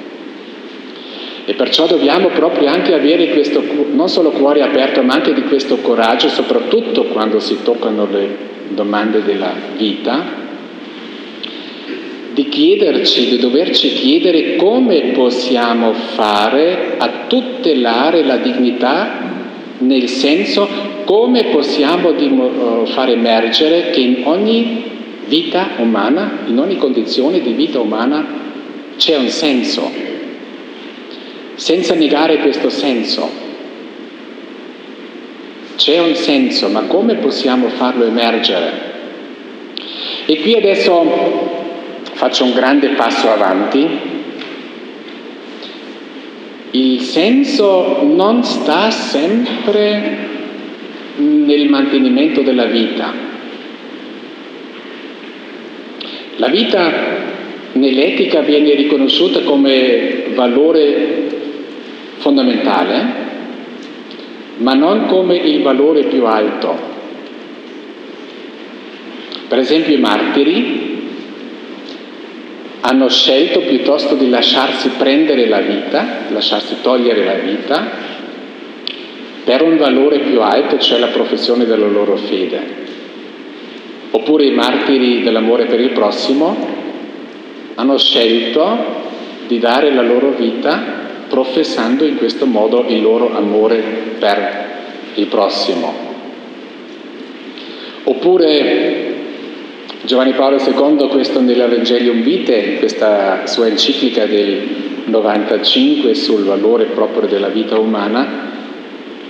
E 1.46 1.54
perciò 1.56 1.86
dobbiamo 1.88 2.30
proprio 2.30 2.70
anche 2.70 2.94
avere 2.94 3.32
questo, 3.32 3.62
non 3.92 4.08
solo 4.08 4.32
cuore 4.32 4.62
aperto, 4.62 5.04
ma 5.04 5.16
anche 5.16 5.34
di 5.34 5.44
questo 5.44 5.78
coraggio, 5.78 6.30
soprattutto 6.30 7.06
quando 7.06 7.40
si 7.40 7.58
toccano 7.64 8.08
le 8.10 8.38
domande 8.70 9.24
della 9.24 9.54
vita, 9.76 10.43
di 12.34 12.50
chiederci, 12.50 13.30
di 13.30 13.38
doverci 13.38 13.94
chiedere 13.94 14.56
come 14.56 15.12
possiamo 15.14 15.94
fare 15.94 16.96
a 16.98 17.26
tutelare 17.28 18.24
la 18.24 18.38
dignità, 18.38 19.32
nel 19.80 20.08
senso 20.10 20.68
come 21.06 21.46
possiamo 21.46 22.16
eh, 22.16 22.86
far 22.88 23.10
emergere 23.10 23.92
che 23.92 24.00
in 24.00 24.22
ogni 24.24 24.84
vita 25.28 25.72
umana, 25.78 26.40
in 26.48 26.58
ogni 26.58 26.78
condizione 26.78 27.40
di 27.42 27.52
vita 27.52 27.80
umana 27.80 28.42
c'è 28.98 29.16
un 29.16 29.30
senso, 29.30 29.92
senza 31.56 31.94
negare 31.94 32.38
questo 32.38 32.70
senso. 32.70 33.42
C'è 35.76 36.00
un 36.00 36.14
senso, 36.14 36.70
ma 36.70 36.82
come 36.82 37.16
possiamo 37.16 37.68
farlo 37.70 38.06
emergere? 38.06 38.92
E 40.26 40.40
qui 40.40 40.56
adesso 40.56 41.53
faccio 42.24 42.46
un 42.46 42.54
grande 42.54 42.92
passo 42.92 43.30
avanti. 43.30 43.86
Il 46.72 47.02
senso 47.02 48.02
non 48.04 48.46
sta 48.46 48.90
sempre 48.92 50.30
nel 51.18 51.68
mantenimento 51.68 52.40
della 52.40 52.64
vita. 52.64 53.12
La 56.38 56.48
vita 56.48 56.92
nell'etica 57.74 58.40
viene 58.40 58.74
riconosciuta 58.74 59.42
come 59.42 60.28
valore 60.34 61.28
fondamentale, 62.20 63.06
ma 64.60 64.74
non 64.74 65.08
come 65.08 65.36
il 65.36 65.62
valore 65.62 66.04
più 66.04 66.26
alto. 66.26 66.92
Per 69.46 69.58
esempio 69.58 69.94
i 69.94 70.00
martiri 70.00 70.93
hanno 72.86 73.08
scelto 73.08 73.62
piuttosto 73.62 74.16
di 74.16 74.30
lasciarsi 74.30 74.90
prendere 74.98 75.48
la 75.48 75.62
vita, 75.62 76.26
lasciarsi 76.30 76.76
togliere 76.82 77.24
la 77.24 77.36
vita, 77.36 77.92
per 79.46 79.62
un 79.62 79.78
valore 79.78 80.20
più 80.20 80.42
alto, 80.42 80.78
cioè 80.80 81.00
la 81.00 81.08
professione 81.08 81.66
della 81.66 81.88
loro 81.88 82.18
fede. 82.18 82.82
Oppure 84.12 84.46
i 84.46 84.52
martiri 84.52 85.24
dell'amore 85.24 85.66
per 85.66 85.80
il 85.80 85.92
prossimo 85.92 86.56
hanno 87.76 87.98
scelto 87.98 89.02
di 89.48 89.60
dare 89.60 89.94
la 89.94 90.02
loro 90.04 90.32
vita 90.32 91.02
professando 91.30 92.04
in 92.04 92.18
questo 92.18 92.46
modo 92.46 92.84
il 92.88 93.02
loro 93.02 93.34
amore 93.34 93.82
per 94.20 94.72
il 95.16 95.26
prossimo. 95.28 95.94
Oppure 98.04 99.13
Giovanni 100.06 100.34
Paolo 100.34 100.58
II, 100.58 101.08
questo 101.08 101.40
nell'Evangelium 101.40 102.24
Vitae, 102.24 102.78
questa 102.78 103.48
sua 103.48 103.68
enciclica 103.68 104.26
del 104.26 104.62
95 105.06 106.14
sul 106.14 106.44
valore 106.44 106.88
proprio 106.88 107.26
della 107.26 107.48
vita 107.48 107.80
umana, 107.80 108.52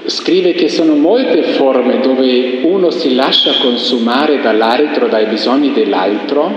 scrive 0.05 0.53
che 0.53 0.69
sono 0.69 0.95
molte 0.95 1.43
forme 1.43 1.99
dove 1.99 2.61
uno 2.63 2.89
si 2.89 3.13
lascia 3.13 3.51
consumare 3.61 4.41
dall'altro, 4.41 5.07
dai 5.07 5.27
bisogni 5.27 5.73
dell'altro, 5.73 6.51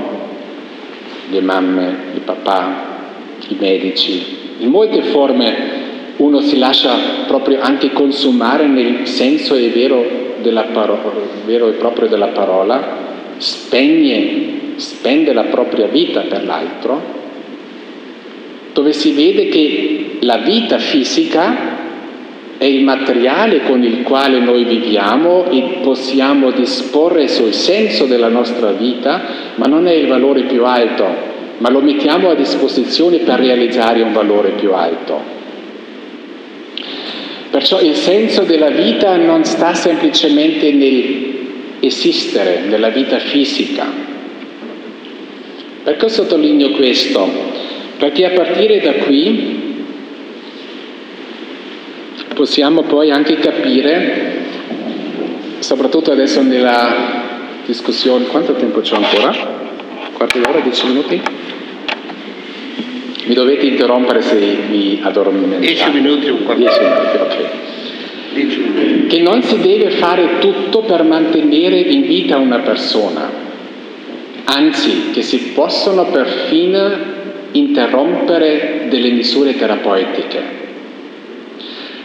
le 1.28 1.40
mamme, 1.42 1.96
il 2.14 2.20
papà, 2.20 2.84
i 3.48 3.56
medici, 3.60 4.54
in 4.60 4.70
molte 4.70 5.02
forme 5.02 5.54
uno 6.16 6.40
si 6.40 6.56
lascia 6.56 6.94
proprio 7.26 7.60
anche 7.60 7.92
consumare 7.92 8.66
nel 8.66 9.06
senso 9.06 9.56
vero, 9.56 10.02
parola, 10.72 11.00
vero 11.44 11.68
e 11.68 11.72
proprio 11.72 12.08
della 12.08 12.28
parola, 12.28 13.04
spegne, 13.38 14.54
spende 14.76 15.32
la 15.32 15.44
propria 15.44 15.86
vita 15.86 16.20
per 16.22 16.44
l'altro, 16.44 17.14
dove 18.72 18.92
si 18.92 19.12
vede 19.12 19.48
che 19.48 20.16
la 20.20 20.38
vita 20.38 20.78
fisica 20.78 21.74
è 22.58 22.64
il 22.64 22.84
materiale 22.84 23.62
con 23.62 23.82
il 23.82 24.02
quale 24.02 24.38
noi 24.38 24.64
viviamo 24.64 25.50
e 25.50 25.78
possiamo 25.82 26.50
disporre 26.50 27.28
sul 27.28 27.52
senso 27.52 28.06
della 28.06 28.28
nostra 28.28 28.72
vita, 28.72 29.22
ma 29.56 29.66
non 29.66 29.86
è 29.86 29.92
il 29.92 30.06
valore 30.06 30.42
più 30.42 30.64
alto, 30.64 31.04
ma 31.58 31.70
lo 31.70 31.80
mettiamo 31.80 32.30
a 32.30 32.34
disposizione 32.34 33.18
per 33.18 33.38
realizzare 33.40 34.02
un 34.02 34.12
valore 34.12 34.50
più 34.50 34.72
alto. 34.72 35.34
Perciò 37.50 37.80
il 37.80 37.94
senso 37.94 38.42
della 38.42 38.70
vita 38.70 39.16
non 39.16 39.44
sta 39.44 39.72
semplicemente 39.72 40.72
nel 40.72 41.35
esistere 41.80 42.62
nella 42.66 42.88
vita 42.88 43.18
fisica. 43.18 43.86
Perché 45.82 46.08
sottolineo 46.08 46.70
questo? 46.70 47.28
Perché 47.98 48.24
a 48.26 48.30
partire 48.30 48.80
da 48.80 48.92
qui 48.94 49.84
possiamo 52.34 52.82
poi 52.82 53.10
anche 53.10 53.38
capire, 53.38 54.44
soprattutto 55.60 56.12
adesso 56.12 56.42
nella 56.42 57.24
discussione. 57.64 58.26
Quanto 58.26 58.54
tempo 58.54 58.80
c'è 58.80 58.96
ancora? 58.96 59.34
Quarto 60.12 60.38
d'ora, 60.38 60.60
dieci 60.60 60.86
minuti? 60.86 61.20
Mi 63.24 63.34
dovete 63.34 63.66
interrompere 63.66 64.22
se 64.22 64.36
vi 64.36 65.00
addormentate. 65.02 65.60
Dieci 65.60 65.90
minuti 65.90 66.28
o 66.28 66.36
quarto 66.36 66.62
Dieci 66.62 66.78
minuti, 66.80 67.16
ok. 67.16 67.65
Che 69.08 69.20
non 69.20 69.42
si 69.42 69.58
deve 69.60 69.90
fare 69.92 70.38
tutto 70.40 70.80
per 70.80 71.02
mantenere 71.04 71.78
in 71.78 72.02
vita 72.02 72.36
una 72.36 72.58
persona, 72.58 73.30
anzi 74.44 75.10
che 75.12 75.22
si 75.22 75.52
possono 75.54 76.04
perfino 76.10 77.14
interrompere 77.52 78.86
delle 78.90 79.10
misure 79.10 79.56
terapeutiche. 79.56 80.64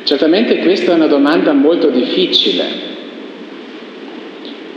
Certamente 0.03 0.59
questa 0.59 0.93
è 0.93 0.95
una 0.95 1.07
domanda 1.07 1.51
molto 1.51 1.89
difficile. 1.89 2.89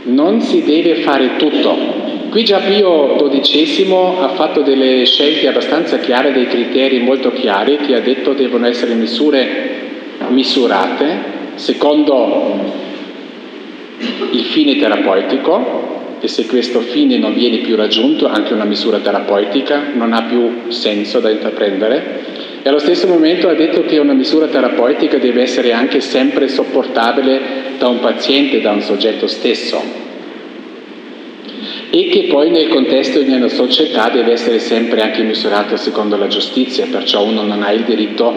Non 0.03 0.41
si 0.41 0.63
deve 0.63 0.95
fare 0.95 1.37
tutto. 1.37 2.03
Qui 2.29 2.43
già 2.43 2.59
Pio 2.59 3.15
XII 3.15 3.93
ha 4.19 4.29
fatto 4.35 4.61
delle 4.61 5.05
scelte 5.05 5.47
abbastanza 5.47 5.99
chiare, 5.99 6.33
dei 6.33 6.47
criteri 6.47 6.99
molto 6.99 7.31
chiari, 7.31 7.77
che 7.77 7.95
ha 7.95 8.01
detto 8.01 8.33
devono 8.33 8.67
essere 8.67 8.93
misure 8.93 9.83
misurate 10.27 11.34
secondo 11.55 12.83
il 14.31 14.43
fine 14.43 14.77
terapeutico, 14.77 15.93
e 16.19 16.27
se 16.27 16.45
questo 16.45 16.79
fine 16.79 17.17
non 17.17 17.33
viene 17.33 17.57
più 17.57 17.75
raggiunto, 17.75 18.27
anche 18.27 18.53
una 18.53 18.63
misura 18.63 18.99
terapeutica 18.99 19.91
non 19.93 20.13
ha 20.13 20.23
più 20.23 20.71
senso 20.71 21.19
da 21.19 21.29
intraprendere. 21.29 22.23
E 22.63 22.69
allo 22.69 22.79
stesso 22.79 23.07
momento 23.07 23.47
ha 23.47 23.53
detto 23.53 23.83
che 23.83 23.99
una 23.99 24.13
misura 24.13 24.47
terapeutica 24.47 25.17
deve 25.17 25.43
essere 25.43 25.71
anche 25.71 26.01
sempre 26.01 26.47
sopportabile 26.47 27.39
da 27.77 27.87
un 27.89 27.99
paziente, 27.99 28.61
da 28.61 28.71
un 28.71 28.81
soggetto 28.81 29.27
stesso. 29.27 29.79
E 31.91 32.09
che 32.09 32.23
poi 32.23 32.49
nel 32.49 32.69
contesto 32.69 33.21
di 33.21 33.31
una 33.31 33.47
società 33.47 34.09
deve 34.09 34.31
essere 34.31 34.57
sempre 34.57 35.01
anche 35.01 35.21
misurato 35.21 35.77
secondo 35.77 36.17
la 36.17 36.27
giustizia, 36.27 36.87
perciò 36.89 37.23
uno 37.23 37.43
non 37.43 37.61
ha 37.61 37.71
il 37.71 37.83
diritto 37.83 38.33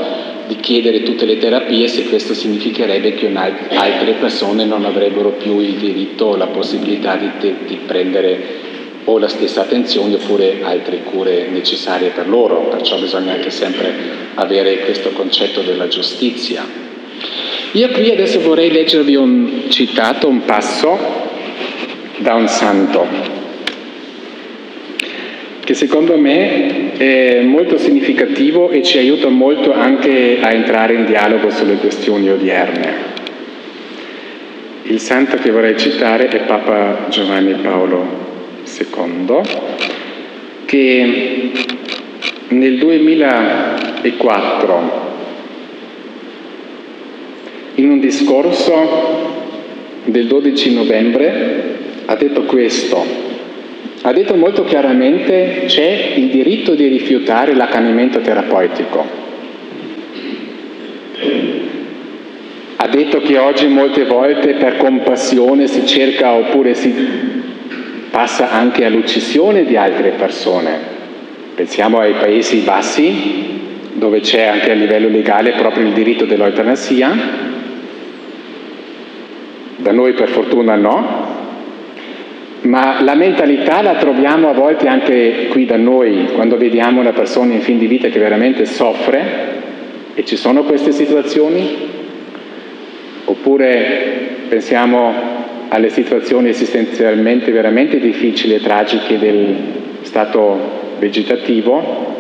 di 0.49 0.57
chiedere 0.57 1.03
tutte 1.03 1.27
le 1.27 1.39
terapie 1.39 1.87
se 1.87 2.09
questo 2.09 2.35
significherebbe 2.35 3.15
che 3.15 3.31
altre 3.35 4.15
persone 4.15 4.65
non 4.65 4.85
avrebbero 4.85 5.33
più 5.33 5.61
il 5.61 5.75
diritto 5.75 6.25
o 6.25 6.37
la 6.37 6.47
possibilità 6.47 7.17
di, 7.17 7.31
di 7.67 7.79
prendere 7.87 8.67
o 9.05 9.19
la 9.19 9.29
stessa 9.29 9.61
attenzione 9.61 10.15
oppure 10.15 10.61
altre 10.63 11.03
cure 11.03 11.49
necessarie 11.49 12.11
per 12.11 12.29
loro, 12.29 12.69
perciò 12.69 12.99
bisogna 12.99 13.33
anche 13.33 13.51
sempre 13.51 13.93
avere 14.35 14.81
questo 14.81 15.11
concetto 15.11 15.61
della 15.61 15.89
giustizia. 15.89 16.67
Io 17.73 17.89
qui 17.91 18.11
adesso 18.11 18.41
vorrei 18.41 18.71
leggervi 18.71 19.15
un 19.15 19.65
citato, 19.69 20.29
un 20.29 20.45
passo 20.45 20.99
da 22.19 22.35
un 22.35 22.49
santo 22.49 23.38
che 25.69 25.75
secondo 25.75 26.17
me 26.17 26.97
è 26.97 27.43
molto 27.43 27.77
significativo 27.77 28.71
e 28.71 28.83
ci 28.83 28.97
aiuta 28.97 29.29
molto 29.29 29.75
anche 29.75 30.39
a 30.41 30.51
entrare 30.51 30.95
in 30.95 31.05
dialogo 31.05 31.51
sulle 31.51 31.75
questioni 31.75 32.31
odierne. 32.31 32.95
Il 34.85 34.99
santo 34.99 35.37
che 35.37 35.51
vorrei 35.51 35.77
citare 35.77 36.29
è 36.29 36.41
Papa 36.47 37.09
Giovanni 37.11 37.53
Paolo 37.61 38.03
II, 38.65 39.41
che 40.65 41.51
nel 42.49 42.79
2004, 42.79 44.91
in 47.75 47.91
un 47.91 48.01
discorso 48.01 49.37
del 50.07 50.29
12 50.29 50.73
novembre, 50.73 51.77
ha 52.07 52.15
detto 52.15 52.45
questo, 52.45 53.28
ha 54.03 54.13
detto 54.13 54.37
molto 54.37 54.65
chiaramente 54.65 55.65
c'è 55.67 56.13
il 56.17 56.29
diritto 56.31 56.75
di 56.75 56.87
rifiutare 56.87 57.55
l'accanimento 57.55 58.21
terapeutico. 58.21 59.27
Ha 62.77 62.87
detto 62.87 63.21
che 63.21 63.39
oggi 63.39 63.67
molte 63.67 64.05
volte 64.05 64.55
per 64.55 64.77
compassione 64.77 65.67
si 65.67 65.85
cerca 65.85 66.33
oppure 66.33 66.75
si 66.75 66.95
passa 68.11 68.51
anche 68.51 68.85
all'uccisione 68.85 69.65
di 69.65 69.77
altre 69.77 70.11
persone. 70.11 70.97
Pensiamo 71.57 71.99
ai 71.99 72.13
Paesi 72.13 72.59
Bassi, 72.59 73.47
dove 73.95 74.21
c'è 74.21 74.45
anche 74.45 74.71
a 74.71 74.75
livello 74.75 75.09
legale 75.09 75.53
proprio 75.53 75.87
il 75.87 75.93
diritto 75.93 76.25
dell'eutanasia. 76.25 77.47
Da 79.77 79.91
noi 79.93 80.13
per 80.13 80.29
fortuna 80.29 80.77
no, 80.77 81.28
ma 82.63 83.01
la 83.03 83.15
mentalità 83.15 83.83
la 83.83 83.95
troviamo 83.95 84.49
a 84.49 84.53
volte 84.53 84.89
anche 84.89 85.47
qui 85.51 85.65
da 85.65 85.77
noi, 85.77 86.31
quando 86.35 86.57
vediamo 86.57 87.01
una 87.01 87.13
persona 87.13 87.55
in 87.55 87.61
fin 87.61 87.79
di 87.79 87.87
vita 87.87 88.09
che 88.09 88.19
veramente 88.19 88.65
soffre, 88.65 89.57
e 90.15 90.25
ci 90.25 90.37
sono 90.37 90.65
queste 90.65 90.91
situazioni, 90.91 91.77
oppure 93.25 94.37
pensiamo 94.49 95.37
alle 95.69 95.91
situazioni 95.91 96.49
esistenzialmente 96.49 97.53
veramente 97.53 98.01
difficili 98.01 98.55
e 98.55 98.61
tragiche 98.61 99.19
del 99.19 99.55
stato 100.01 100.59
vegetativo, 100.99 102.17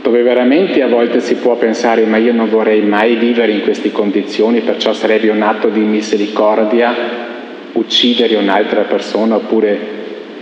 dove 0.00 0.22
veramente 0.22 0.82
a 0.82 0.88
volte 0.88 1.20
si 1.20 1.34
può 1.34 1.56
pensare 1.56 2.04
ma 2.06 2.16
io 2.16 2.32
non 2.32 2.48
vorrei 2.48 2.80
mai 2.80 3.16
vivere 3.16 3.52
in 3.52 3.62
queste 3.62 3.92
condizioni, 3.92 4.60
perciò 4.60 4.92
sarebbe 4.92 5.28
un 5.28 5.42
atto 5.42 5.68
di 5.68 5.80
misericordia 5.80 7.30
uccidere 7.72 8.36
un'altra 8.36 8.82
persona 8.82 9.36
oppure 9.36 9.78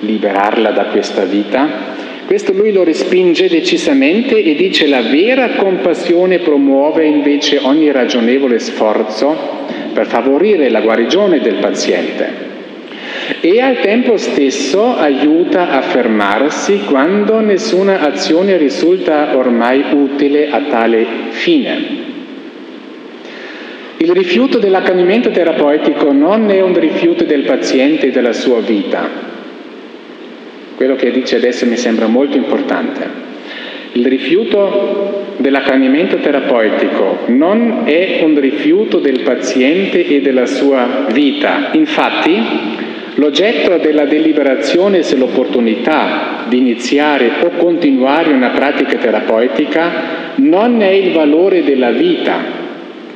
liberarla 0.01 0.71
da 0.71 0.85
questa 0.87 1.25
vita. 1.25 1.99
Questo 2.27 2.53
lui 2.53 2.73
lo 2.73 2.85
respinge 2.85 3.49
decisamente 3.49 4.43
e 4.43 4.55
dice 4.55 4.87
la 4.87 5.03
vera 5.03 5.51
compassione 5.57 6.39
promuove 6.39 7.05
invece 7.05 7.59
ogni 7.61 7.91
ragionevole 7.91 8.59
sforzo 8.59 9.37
per 9.93 10.07
favorire 10.07 10.71
la 10.71 10.81
guarigione 10.81 11.41
del 11.41 11.57
paziente 11.57 12.49
e 13.41 13.61
al 13.61 13.81
tempo 13.81 14.17
stesso 14.17 14.97
aiuta 14.97 15.71
a 15.71 15.83
fermarsi 15.83 16.81
quando 16.85 17.41
nessuna 17.41 18.01
azione 18.01 18.57
risulta 18.57 19.37
ormai 19.37 19.85
utile 19.93 20.51
a 20.51 20.61
tale 20.69 21.07
fine. 21.31 22.10
Il 24.03 24.13
rifiuto 24.13 24.59
dell'accanimento 24.59 25.31
terapeutico 25.31 26.11
non 26.11 26.49
è 26.49 26.63
un 26.63 26.73
rifiuto 26.73 27.25
del 27.25 27.43
paziente 27.43 28.07
e 28.07 28.11
della 28.11 28.33
sua 28.33 28.61
vita. 28.61 29.07
Quello 30.75 30.97
che 30.97 31.11
dice 31.11 31.37
adesso 31.37 31.67
mi 31.67 31.77
sembra 31.77 32.07
molto 32.07 32.39
importante. 32.39 33.07
Il 33.93 34.07
rifiuto 34.07 35.35
dell'accanimento 35.37 36.17
terapeutico 36.17 37.25
non 37.27 37.83
è 37.85 38.23
un 38.23 38.41
rifiuto 38.41 39.01
del 39.01 39.21
paziente 39.21 40.07
e 40.07 40.23
della 40.23 40.47
sua 40.47 41.05
vita. 41.13 41.69
Infatti, 41.73 42.43
l'oggetto 43.17 43.77
della 43.77 44.07
deliberazione 44.07 45.03
sull'opportunità 45.03 46.47
di 46.49 46.57
iniziare 46.57 47.33
o 47.43 47.51
continuare 47.51 48.33
una 48.33 48.49
pratica 48.49 48.97
terapeutica 48.97 49.93
non 50.37 50.81
è 50.81 50.89
il 50.89 51.13
valore 51.13 51.63
della 51.63 51.91
vita, 51.91 52.50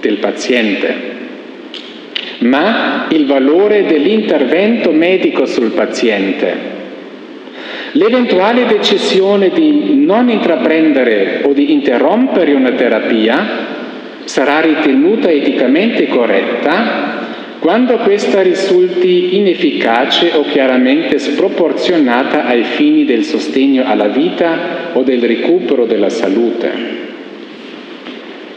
del 0.04 0.18
paziente, 0.18 0.94
ma 2.40 3.06
il 3.08 3.24
valore 3.24 3.86
dell'intervento 3.86 4.90
medico 4.90 5.46
sul 5.46 5.70
paziente. 5.70 6.72
L'eventuale 7.92 8.66
decisione 8.66 9.48
di 9.48 10.04
non 10.04 10.28
intraprendere 10.28 11.40
o 11.44 11.54
di 11.54 11.72
interrompere 11.72 12.52
una 12.52 12.72
terapia 12.72 13.72
sarà 14.24 14.60
ritenuta 14.60 15.30
eticamente 15.30 16.06
corretta 16.08 17.22
quando 17.60 17.96
questa 17.98 18.42
risulti 18.42 19.36
inefficace 19.36 20.32
o 20.34 20.42
chiaramente 20.42 21.18
sproporzionata 21.18 22.44
ai 22.44 22.64
fini 22.64 23.06
del 23.06 23.24
sostegno 23.24 23.84
alla 23.86 24.08
vita 24.08 24.90
o 24.92 25.02
del 25.02 25.22
recupero 25.22 25.86
della 25.86 26.10
salute. 26.10 27.13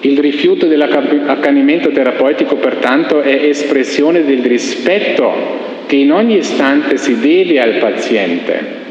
Il 0.02 0.20
rifiuto 0.20 0.68
dell'accanimento 0.68 1.90
terapeutico 1.90 2.58
pertanto 2.58 3.22
è 3.22 3.46
espressione 3.46 4.24
del 4.24 4.44
rispetto 4.44 5.66
che 5.88 5.96
in 5.96 6.12
ogni 6.12 6.38
istante 6.38 6.98
si 6.98 7.20
deve 7.20 7.60
al 7.60 7.78
paziente. 7.80 8.86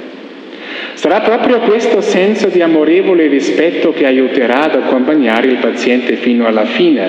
Sarà 0.94 1.20
proprio 1.20 1.60
questo 1.60 2.00
senso 2.00 2.48
di 2.48 2.60
amorevole 2.60 3.28
rispetto 3.28 3.92
che 3.92 4.06
aiuterà 4.06 4.64
ad 4.64 4.74
accompagnare 4.74 5.46
il 5.46 5.58
paziente 5.58 6.16
fino 6.16 6.46
alla 6.46 6.64
fine, 6.64 7.08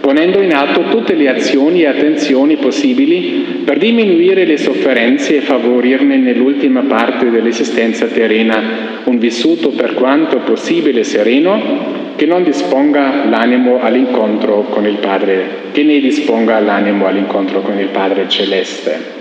ponendo 0.00 0.40
in 0.40 0.52
atto 0.52 0.88
tutte 0.88 1.14
le 1.14 1.28
azioni 1.28 1.82
e 1.82 1.86
attenzioni 1.86 2.56
possibili 2.56 3.62
per 3.64 3.78
diminuire 3.78 4.44
le 4.44 4.56
sofferenze 4.56 5.36
e 5.36 5.40
favorirne 5.42 6.16
nell'ultima 6.16 6.80
parte 6.88 7.30
dell'esistenza 7.30 8.06
terrena 8.06 8.62
un 9.04 9.18
vissuto 9.18 9.68
per 9.70 9.94
quanto 9.94 10.38
possibile 10.38 11.04
sereno 11.04 12.01
che 12.16 12.26
non 12.26 12.42
disponga 12.42 13.24
l'animo 13.28 13.80
all'incontro 13.80 14.66
con 14.70 14.86
il 14.86 14.98
Padre, 14.98 15.70
che 15.72 15.82
ne 15.82 16.00
disponga 16.00 16.60
l'animo 16.60 17.06
all'incontro 17.06 17.60
con 17.60 17.78
il 17.78 17.88
Padre 17.88 18.28
celeste. 18.28 19.20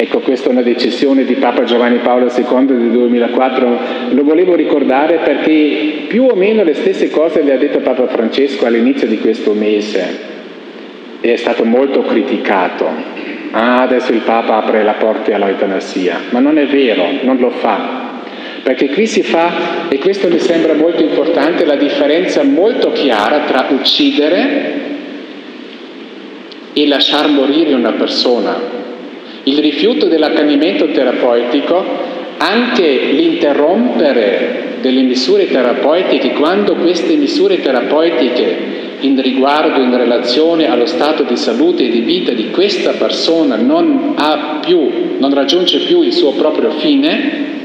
Ecco, 0.00 0.20
questa 0.20 0.48
è 0.48 0.52
una 0.52 0.62
decisione 0.62 1.24
di 1.24 1.34
Papa 1.34 1.64
Giovanni 1.64 1.98
Paolo 1.98 2.32
II 2.32 2.66
del 2.66 2.90
2004, 2.92 3.78
lo 4.10 4.22
volevo 4.22 4.54
ricordare 4.54 5.16
perché 5.24 6.04
più 6.06 6.26
o 6.30 6.36
meno 6.36 6.62
le 6.62 6.74
stesse 6.74 7.10
cose 7.10 7.42
le 7.42 7.54
ha 7.54 7.58
detto 7.58 7.80
Papa 7.80 8.06
Francesco 8.06 8.64
all'inizio 8.64 9.08
di 9.08 9.18
questo 9.18 9.54
mese 9.54 10.36
e 11.20 11.32
è 11.32 11.36
stato 11.36 11.64
molto 11.64 12.02
criticato. 12.02 12.86
Ah, 13.50 13.82
adesso 13.82 14.12
il 14.12 14.20
Papa 14.20 14.58
apre 14.58 14.84
la 14.84 14.92
porta 14.92 15.34
all'eutanasia, 15.34 16.20
ma 16.30 16.38
non 16.38 16.58
è 16.58 16.66
vero, 16.66 17.04
non 17.22 17.38
lo 17.38 17.50
fa. 17.50 18.07
Perché 18.62 18.88
qui 18.88 19.06
si 19.06 19.22
fa, 19.22 19.88
e 19.88 19.98
questo 19.98 20.28
mi 20.28 20.38
sembra 20.38 20.74
molto 20.74 21.02
importante, 21.02 21.64
la 21.64 21.76
differenza 21.76 22.42
molto 22.42 22.92
chiara 22.92 23.40
tra 23.46 23.66
uccidere 23.70 24.86
e 26.72 26.86
lasciar 26.86 27.28
morire 27.28 27.74
una 27.74 27.92
persona. 27.92 28.56
Il 29.44 29.58
rifiuto 29.58 30.06
dell'accanimento 30.06 30.90
terapeutico, 30.90 31.84
anche 32.36 32.84
l'interrompere 33.12 34.76
delle 34.80 35.02
misure 35.02 35.48
terapeutiche, 35.48 36.32
quando 36.32 36.74
queste 36.76 37.16
misure 37.16 37.60
terapeutiche 37.60 38.76
in 39.00 39.20
riguardo, 39.20 39.80
in 39.80 39.96
relazione 39.96 40.68
allo 40.68 40.86
stato 40.86 41.22
di 41.22 41.36
salute 41.36 41.84
e 41.84 41.90
di 41.90 42.00
vita 42.00 42.32
di 42.32 42.50
questa 42.50 42.92
persona 42.92 43.56
non, 43.56 44.14
più, 44.60 45.16
non 45.18 45.32
raggiunge 45.32 45.78
più 45.80 46.02
il 46.02 46.12
suo 46.12 46.32
proprio 46.32 46.70
fine, 46.72 47.57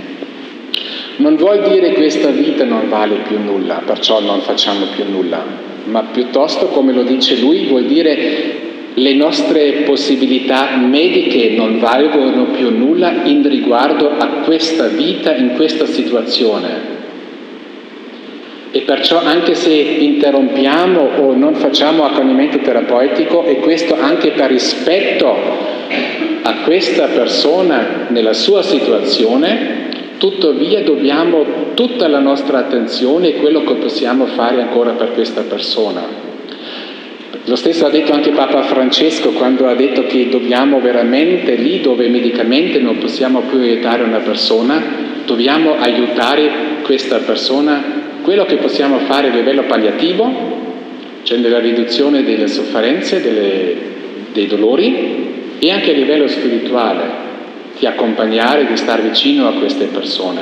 non 1.18 1.36
vuol 1.36 1.62
dire 1.70 1.90
che 1.90 1.96
questa 1.96 2.30
vita 2.30 2.64
non 2.64 2.90
vale 2.90 3.18
più 3.28 3.40
nulla, 3.40 3.82
perciò 3.86 4.20
non 4.20 4.42
facciamo 4.42 4.86
più 4.96 5.06
nulla, 5.10 5.44
ma 5.86 6.02
piuttosto, 6.12 6.68
come 6.68 6.92
lo 6.92 7.04
dice 7.04 7.40
lui, 7.40 7.66
vuol 7.66 7.86
dire 7.86 8.62
le 8.96 9.14
nostre 9.14 9.84
possibilità 9.86 10.76
mediche 10.78 11.52
non 11.56 11.80
valgono 11.80 12.46
più 12.46 12.70
nulla 12.70 13.24
in 13.24 13.48
riguardo 13.48 14.12
a 14.18 14.28
questa 14.46 14.88
vita, 14.88 15.36
in 15.36 15.54
questa 15.56 15.86
situazione. 15.86 16.92
E 18.72 18.82
perciò 18.82 19.22
anche 19.22 19.54
se 19.54 19.72
interrompiamo 19.72 21.00
o 21.20 21.36
non 21.36 21.54
facciamo 21.56 22.06
accanimento 22.06 22.58
terapeutico, 22.58 23.46
e 23.46 23.58
questo 23.58 23.96
anche 24.00 24.32
per 24.32 24.50
rispetto 24.50 25.36
a 26.42 26.56
questa 26.64 27.06
persona 27.08 28.08
nella 28.10 28.34
sua 28.34 28.64
situazione, 28.64 29.84
tuttavia 30.18 30.82
dobbiamo 30.84 31.46
tutta 31.74 32.08
la 32.08 32.20
nostra 32.20 32.60
attenzione 32.60 33.30
e 33.30 33.36
quello 33.36 33.64
che 33.64 33.76
possiamo 33.76 34.26
fare 34.28 34.62
ancora 34.62 34.92
per 34.92 35.14
questa 35.14 35.42
persona. 35.42 36.22
Lo 37.46 37.56
stesso 37.56 37.86
ha 37.86 37.90
detto 37.90 38.14
anche 38.14 38.32
Papa 38.32 38.62
Francesco 38.62 39.32
quando 39.32 39.68
ha 39.68 39.76
detto 39.76 40.06
che 40.06 40.30
dobbiamo 40.30 40.80
veramente 40.80 41.56
lì 41.56 41.82
dove 41.82 42.08
medicamente 42.08 42.80
non 42.80 43.00
possiamo 43.00 43.42
più 43.42 43.60
aiutare 43.60 44.04
una 44.04 44.20
persona, 44.20 44.82
dobbiamo 45.26 45.76
aiutare 45.78 46.50
questa 46.84 47.18
persona 47.18 48.02
quello 48.24 48.46
che 48.46 48.56
possiamo 48.56 49.00
fare 49.00 49.28
a 49.28 49.34
livello 49.34 49.64
palliativo, 49.64 50.32
cioè 51.24 51.38
nella 51.38 51.60
riduzione 51.60 52.24
delle 52.24 52.48
sofferenze, 52.48 53.22
delle, 53.22 53.76
dei 54.32 54.48
dolori, 54.48 55.58
e 55.60 55.72
anche 55.72 55.92
a 55.92 55.94
livello 55.94 56.28
spirituale, 56.28 57.02
di 57.84 57.90
accompagnare, 57.90 58.66
di 58.66 58.78
stare 58.78 59.02
vicino 59.02 59.50
a 59.50 59.52
queste 59.56 59.88
persone. 59.88 60.40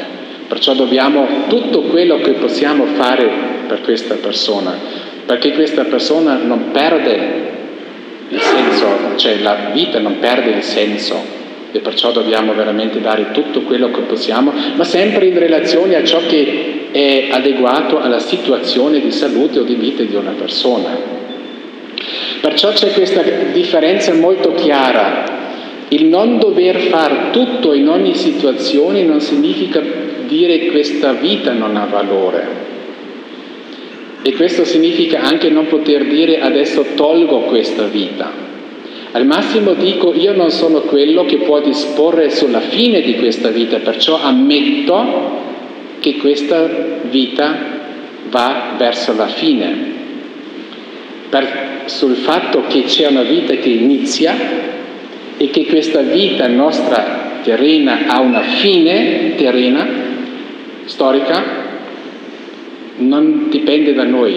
Perciò 0.48 0.74
dobbiamo 0.74 1.26
tutto 1.48 1.82
quello 1.82 2.20
che 2.20 2.34
possiamo 2.34 2.86
fare 2.86 3.28
per 3.68 3.82
questa 3.82 4.14
persona, 4.16 4.78
perché 5.26 5.54
questa 5.54 5.86
persona 5.86 6.36
non 6.36 6.70
perde 6.72 7.50
il 8.30 8.40
senso, 8.40 8.86
cioè 9.16 9.40
la 9.40 9.72
vita 9.74 9.98
non 9.98 10.20
perde 10.20 10.52
il 10.52 10.62
senso 10.62 11.40
e 11.72 11.80
perciò 11.80 12.12
dobbiamo 12.12 12.54
veramente 12.54 13.02
dare 13.02 13.32
tutto 13.32 13.62
quello 13.62 13.90
che 13.90 14.02
possiamo, 14.02 14.54
ma 14.76 14.84
sempre 14.84 15.26
in 15.26 15.40
relazione 15.40 15.96
a 15.96 16.04
ciò 16.04 16.20
che 16.28 16.90
è 16.92 17.30
adeguato 17.32 18.00
alla 18.00 18.20
situazione 18.20 19.00
di 19.00 19.12
salute 19.12 19.60
o 19.60 19.64
di 19.64 19.76
vita 19.76 20.04
di 20.04 20.16
una 20.16 20.36
persona. 20.38 20.90
Perciò 22.40 22.72
c'è 22.72 22.92
questa 22.92 23.24
differenza 23.52 24.14
molto 24.14 24.54
chiara. 24.54 25.40
Il 25.94 26.06
non 26.06 26.40
dover 26.40 26.78
fare 26.84 27.32
tutto 27.32 27.74
in 27.74 27.90
ogni 27.90 28.16
situazione 28.16 29.04
non 29.04 29.20
significa 29.20 29.84
dire 30.26 30.68
questa 30.68 31.12
vita 31.12 31.52
non 31.52 31.76
ha 31.76 31.86
valore. 31.86 32.48
E 34.22 34.34
questo 34.34 34.64
significa 34.64 35.20
anche 35.20 35.50
non 35.50 35.68
poter 35.68 36.06
dire 36.06 36.40
adesso 36.40 36.86
tolgo 36.96 37.42
questa 37.42 37.88
vita. 37.88 38.32
Al 39.12 39.26
massimo 39.26 39.74
dico 39.74 40.14
io 40.14 40.34
non 40.34 40.50
sono 40.50 40.80
quello 40.82 41.26
che 41.26 41.40
può 41.40 41.60
disporre 41.60 42.30
sulla 42.30 42.62
fine 42.62 43.02
di 43.02 43.18
questa 43.18 43.50
vita, 43.50 43.80
perciò 43.80 44.18
ammetto 44.18 45.40
che 46.00 46.16
questa 46.16 46.70
vita 47.10 47.80
va 48.30 48.76
verso 48.78 49.14
la 49.14 49.28
fine, 49.28 49.92
per, 51.28 51.82
sul 51.86 52.16
fatto 52.16 52.64
che 52.70 52.84
c'è 52.84 53.08
una 53.08 53.24
vita 53.24 53.54
che 53.56 53.70
inizia 53.70 54.80
e 55.42 55.50
che 55.50 55.66
questa 55.66 56.02
vita 56.02 56.46
nostra 56.46 57.40
terrena 57.42 58.06
ha 58.06 58.20
una 58.20 58.42
fine 58.42 59.34
terrena, 59.36 59.88
storica, 60.86 61.44
non 62.98 63.48
dipende 63.50 63.96
da 63.96 64.04
noi. 64.04 64.36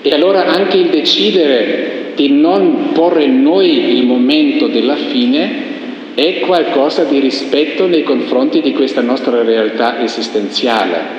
E 0.00 0.10
allora 0.14 0.46
anche 0.46 0.78
il 0.78 0.86
decidere 0.86 2.12
di 2.14 2.30
non 2.32 2.92
porre 2.94 3.26
noi 3.26 3.98
il 3.98 4.06
momento 4.06 4.66
della 4.66 4.96
fine 4.96 5.68
è 6.14 6.40
qualcosa 6.40 7.04
di 7.04 7.18
rispetto 7.18 7.86
nei 7.86 8.02
confronti 8.02 8.62
di 8.62 8.72
questa 8.72 9.02
nostra 9.02 9.42
realtà 9.42 10.02
esistenziale. 10.02 11.18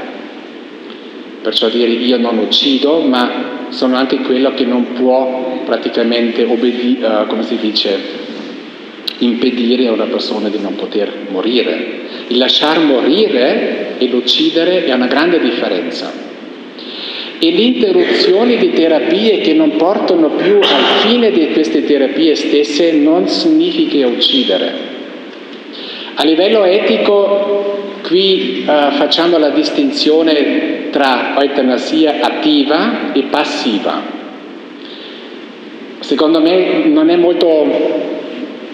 Perciò 1.43 1.69
dire 1.69 1.91
io 1.91 2.17
non 2.17 2.39
uccido, 2.39 3.01
ma 3.01 3.67
sono 3.69 3.97
anche 3.97 4.17
quello 4.17 4.51
che 4.55 4.65
non 4.65 4.93
può 4.93 5.61
praticamente 5.63 6.43
obbedi- 6.43 6.99
uh, 7.01 7.27
come 7.27 7.43
si 7.43 7.57
dice, 7.57 8.29
impedire 9.22 9.88
a 9.88 9.91
una 9.91 10.05
persona 10.05 10.49
di 10.49 10.59
non 10.59 10.76
poter 10.76 11.11
morire. 11.30 11.99
Il 12.28 12.38
lasciar 12.38 12.80
morire 12.80 13.95
e 13.97 14.07
l'uccidere 14.07 14.86
è 14.86 14.93
una 14.93 15.07
grande 15.07 15.39
differenza. 15.39 16.11
E 17.39 17.49
l'interruzione 17.49 18.57
di 18.57 18.72
terapie 18.72 19.39
che 19.39 19.53
non 19.53 19.76
portano 19.76 20.30
più 20.30 20.57
al 20.57 21.07
fine 21.07 21.32
di 21.32 21.51
queste 21.53 21.84
terapie 21.84 22.36
stesse 22.36 22.91
non 22.91 23.28
significa 23.28 24.05
uccidere. 24.05 24.89
A 26.15 26.24
livello 26.24 26.63
etico 26.65 27.80
qui 28.03 28.63
uh, 28.65 28.91
facciamo 28.91 29.38
la 29.38 29.49
distinzione 29.49 30.89
tra 30.91 31.41
eutanasia 31.41 32.19
attiva 32.22 33.11
e 33.13 33.24
passiva. 33.24 34.19
Secondo 35.99 36.41
me 36.41 36.86
non 36.86 37.09
è 37.09 37.15
molto 37.15 38.11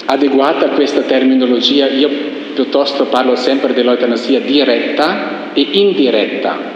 adeguata 0.07 0.69
questa 0.69 1.01
terminologia, 1.01 1.87
io 1.87 2.09
piuttosto 2.53 3.05
parlo 3.05 3.35
sempre 3.35 3.73
dell'eutanasia 3.73 4.39
diretta 4.41 5.53
e 5.53 5.67
indiretta 5.71 6.75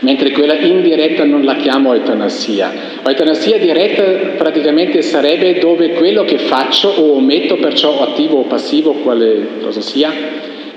mentre 0.00 0.30
quella 0.30 0.54
indiretta 0.54 1.24
non 1.24 1.44
la 1.44 1.56
chiamo 1.56 1.92
eutanasia. 1.94 2.72
Eutanasia 3.06 3.58
diretta 3.58 4.02
praticamente 4.36 5.02
sarebbe 5.02 5.58
dove 5.58 5.90
quello 5.90 6.24
che 6.24 6.38
faccio 6.38 6.88
o 6.88 7.16
ometto, 7.16 7.56
perciò 7.56 8.02
attivo 8.02 8.40
o 8.40 8.44
passivo, 8.44 8.92
quale 8.92 9.46
cosa 9.62 9.80
sia, 9.80 10.12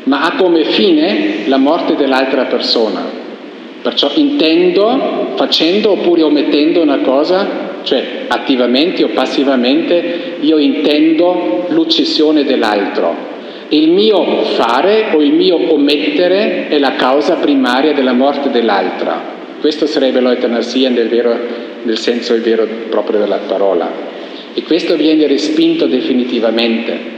ma 0.03 0.23
ha 0.23 0.35
come 0.35 0.63
fine 0.65 1.45
la 1.45 1.57
morte 1.57 1.95
dell'altra 1.95 2.45
persona. 2.45 3.21
Perciò 3.81 4.11
intendo, 4.15 5.31
facendo 5.35 5.91
oppure 5.91 6.23
omettendo 6.23 6.81
una 6.81 6.99
cosa, 6.99 7.62
cioè 7.83 8.03
attivamente 8.27 9.03
o 9.03 9.09
passivamente, 9.09 10.37
io 10.39 10.57
intendo 10.57 11.65
l'uccisione 11.69 12.43
dell'altro. 12.43 13.31
Il 13.69 13.89
mio 13.91 14.43
fare 14.55 15.07
o 15.13 15.21
il 15.21 15.33
mio 15.33 15.73
omettere 15.73 16.67
è 16.67 16.77
la 16.79 16.93
causa 16.93 17.35
primaria 17.35 17.93
della 17.93 18.13
morte 18.13 18.49
dell'altra. 18.49 19.31
Questo 19.59 19.85
sarebbe 19.85 20.19
l'eutanasia 20.19 20.89
nel, 20.89 21.07
vero, 21.07 21.39
nel 21.83 21.97
senso 21.97 22.39
vero 22.39 22.67
proprio 22.89 23.19
della 23.19 23.39
parola. 23.47 24.11
E 24.53 24.61
questo 24.63 24.95
viene 24.95 25.25
respinto 25.25 25.87
definitivamente. 25.87 27.11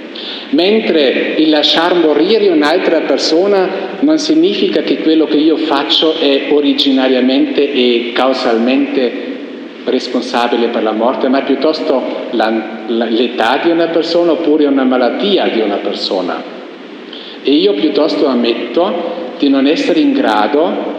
Mentre 0.51 1.35
il 1.37 1.49
lasciar 1.49 1.95
morire 1.95 2.47
un'altra 2.47 3.01
persona 3.01 3.97
non 3.99 4.17
significa 4.17 4.81
che 4.81 4.99
quello 4.99 5.25
che 5.25 5.37
io 5.37 5.57
faccio 5.57 6.17
è 6.19 6.47
originariamente 6.51 7.69
e 7.69 8.11
causalmente 8.13 9.34
responsabile 9.85 10.67
per 10.67 10.83
la 10.83 10.91
morte, 10.91 11.27
ma 11.27 11.41
piuttosto 11.41 12.01
la, 12.31 12.83
la, 12.87 13.05
l'età 13.05 13.59
di 13.63 13.69
una 13.69 13.87
persona 13.87 14.31
oppure 14.31 14.65
una 14.65 14.83
malattia 14.83 15.47
di 15.47 15.61
una 15.61 15.77
persona. 15.77 16.41
E 17.43 17.51
io 17.51 17.73
piuttosto 17.73 18.27
ammetto 18.27 19.33
di 19.37 19.49
non 19.49 19.67
essere 19.67 19.99
in 19.99 20.13
grado 20.13 20.93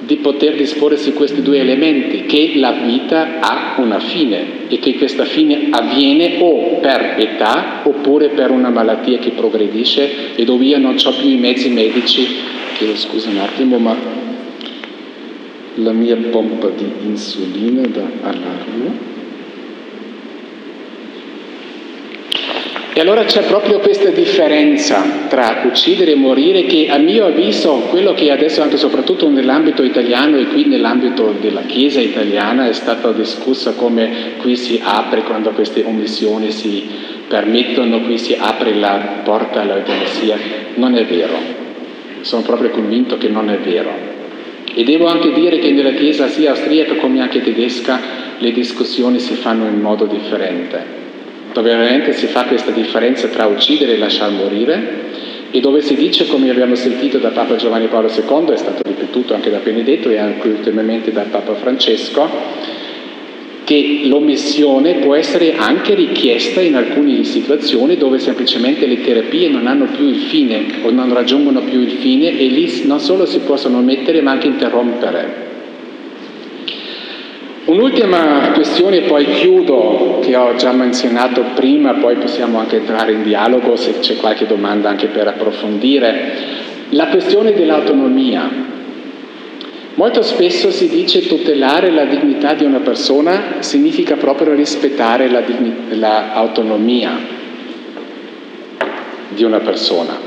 di 0.00 0.16
poter 0.16 0.54
disporre 0.54 0.96
su 0.96 1.14
questi 1.14 1.42
due 1.42 1.60
elementi, 1.60 2.26
che 2.26 2.52
la 2.56 2.72
vita 2.72 3.40
ha 3.40 3.74
una 3.78 3.98
fine 3.98 4.68
e 4.68 4.78
che 4.78 4.96
questa 4.96 5.24
fine 5.24 5.68
avviene 5.70 6.36
o 6.40 6.78
per 6.80 7.14
età 7.16 7.80
oppure 7.84 8.28
per 8.28 8.50
una 8.50 8.68
malattia 8.68 9.18
che 9.18 9.30
progredisce 9.30 10.34
e 10.36 10.44
dove 10.44 10.64
io 10.66 10.78
non 10.78 10.96
ho 11.02 11.12
più 11.12 11.30
i 11.30 11.36
mezzi 11.36 11.70
medici, 11.70 12.26
chiedo 12.76 12.96
scusa 12.96 13.30
un 13.30 13.38
attimo, 13.38 13.78
ma 13.78 13.96
la 15.74 15.92
mia 15.92 16.16
pompa 16.16 16.68
di 16.68 16.90
insulina 17.02 17.86
da 17.86 18.04
allarme. 18.22 19.12
E 22.96 23.00
allora 23.00 23.24
c'è 23.24 23.42
proprio 23.42 23.80
questa 23.80 24.10
differenza 24.10 25.02
tra 25.28 25.62
uccidere 25.64 26.12
e 26.12 26.14
morire 26.14 26.64
che 26.66 26.86
a 26.88 26.96
mio 26.96 27.26
avviso 27.26 27.72
quello 27.90 28.14
che 28.14 28.30
adesso 28.30 28.62
anche 28.62 28.76
soprattutto 28.76 29.28
nell'ambito 29.28 29.82
italiano 29.82 30.36
e 30.36 30.46
qui 30.46 30.66
nell'ambito 30.66 31.34
della 31.40 31.62
Chiesa 31.62 31.98
italiana 32.00 32.68
è 32.68 32.72
stata 32.72 33.10
discussa 33.10 33.72
come 33.72 34.34
qui 34.38 34.54
si 34.54 34.80
apre 34.80 35.22
quando 35.22 35.50
queste 35.50 35.82
omissioni 35.84 36.52
si 36.52 36.88
permettono, 37.26 38.00
qui 38.02 38.16
si 38.16 38.36
apre 38.38 38.74
la 38.74 39.22
porta 39.24 39.62
all'eutanasia. 39.62 40.36
Non 40.74 40.94
è 40.94 41.04
vero, 41.04 41.34
sono 42.20 42.42
proprio 42.42 42.70
convinto 42.70 43.18
che 43.18 43.26
non 43.26 43.50
è 43.50 43.58
vero. 43.58 44.13
E 44.72 44.84
devo 44.84 45.06
anche 45.06 45.32
dire 45.32 45.58
che 45.58 45.70
nella 45.70 45.92
Chiesa 45.92 46.28
sia 46.28 46.50
austriaca 46.50 46.94
come 46.96 47.20
anche 47.20 47.42
tedesca 47.42 48.00
le 48.38 48.52
discussioni 48.52 49.18
si 49.18 49.34
fanno 49.34 49.66
in 49.66 49.80
modo 49.80 50.06
differente 50.06 51.02
dove 51.54 51.70
veramente 51.70 52.12
si 52.12 52.26
fa 52.26 52.44
questa 52.44 52.72
differenza 52.72 53.28
tra 53.28 53.46
uccidere 53.46 53.94
e 53.94 53.98
lasciar 53.98 54.28
morire 54.30 55.02
e 55.52 55.60
dove 55.60 55.82
si 55.82 55.94
dice, 55.94 56.26
come 56.26 56.50
abbiamo 56.50 56.74
sentito 56.74 57.18
da 57.18 57.28
Papa 57.28 57.54
Giovanni 57.54 57.86
Paolo 57.86 58.08
II, 58.08 58.52
è 58.52 58.56
stato 58.56 58.82
ripetuto 58.84 59.34
anche 59.34 59.50
da 59.50 59.58
Benedetto 59.58 60.10
e 60.10 60.18
anche 60.18 60.48
ultimamente 60.48 61.12
da 61.12 61.22
Papa 61.30 61.54
Francesco, 61.54 62.28
che 63.64 64.02
l'omissione 64.04 64.96
può 64.96 65.14
essere 65.14 65.56
anche 65.56 65.94
richiesta 65.94 66.60
in 66.60 66.76
alcune 66.76 67.24
situazioni 67.24 67.96
dove 67.96 68.18
semplicemente 68.18 68.86
le 68.86 69.00
terapie 69.00 69.48
non 69.48 69.66
hanno 69.66 69.86
più 69.86 70.06
il 70.06 70.20
fine 70.20 70.66
o 70.82 70.90
non 70.90 71.12
raggiungono 71.12 71.62
più 71.62 71.80
il 71.80 71.92
fine 71.92 72.38
e 72.38 72.46
lì 72.46 72.82
non 72.84 73.00
solo 73.00 73.24
si 73.24 73.38
possono 73.38 73.80
mettere 73.80 74.20
ma 74.20 74.32
anche 74.32 74.46
interrompere. 74.46 75.52
Un'ultima 77.66 78.50
questione, 78.52 79.00
poi 79.02 79.24
chiudo, 79.24 80.18
che 80.20 80.36
ho 80.36 80.54
già 80.54 80.72
menzionato 80.72 81.42
prima, 81.54 81.94
poi 81.94 82.16
possiamo 82.16 82.58
anche 82.58 82.76
entrare 82.76 83.12
in 83.12 83.22
dialogo 83.22 83.74
se 83.76 84.00
c'è 84.00 84.16
qualche 84.16 84.46
domanda 84.46 84.90
anche 84.90 85.06
per 85.06 85.28
approfondire. 85.28 86.32
La 86.90 87.06
questione 87.06 87.54
dell'autonomia. 87.54 88.73
Molto 89.94 90.22
spesso 90.22 90.72
si 90.72 90.88
dice 90.88 91.26
tutelare 91.26 91.90
la 91.90 92.04
dignità 92.04 92.54
di 92.54 92.64
una 92.64 92.80
persona 92.80 93.60
significa 93.60 94.16
proprio 94.16 94.52
rispettare 94.52 95.28
l'autonomia 95.28 97.10
la 97.10 97.42
di 99.28 99.44
una 99.44 99.60
persona. 99.60 100.18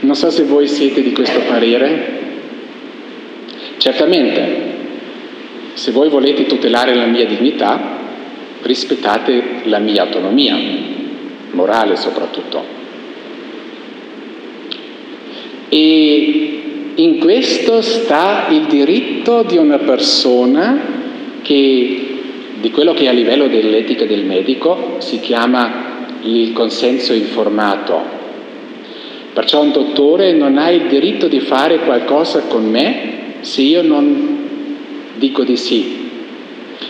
Non 0.00 0.14
so 0.14 0.30
se 0.30 0.44
voi 0.44 0.66
siete 0.66 1.02
di 1.02 1.12
questo 1.12 1.40
parere. 1.40 2.16
Certamente 3.76 4.76
se 5.74 5.90
voi 5.90 6.08
volete 6.08 6.46
tutelare 6.46 6.94
la 6.94 7.06
mia 7.06 7.26
dignità, 7.26 7.96
rispettate 8.62 9.60
la 9.64 9.78
mia 9.78 10.02
autonomia, 10.02 10.56
morale 11.50 11.96
soprattutto. 11.96 12.76
E 15.68 16.67
in 16.98 17.18
questo 17.18 17.80
sta 17.80 18.46
il 18.50 18.66
diritto 18.66 19.42
di 19.42 19.56
una 19.56 19.78
persona 19.78 20.78
che, 21.42 22.20
di 22.60 22.70
quello 22.70 22.94
che 22.94 23.08
a 23.08 23.12
livello 23.12 23.48
dell'etica 23.48 24.04
del 24.04 24.24
medico 24.24 24.96
si 24.98 25.18
chiama 25.20 26.06
il 26.22 26.52
consenso 26.52 27.12
informato. 27.12 28.16
Perciò 29.32 29.62
un 29.62 29.72
dottore 29.72 30.32
non 30.32 30.58
ha 30.58 30.70
il 30.70 30.88
diritto 30.88 31.28
di 31.28 31.40
fare 31.40 31.80
qualcosa 31.80 32.42
con 32.42 32.64
me 32.64 33.36
se 33.40 33.62
io 33.62 33.82
non 33.82 34.38
Dico 35.18 35.42
di 35.42 35.56
sì, 35.56 36.10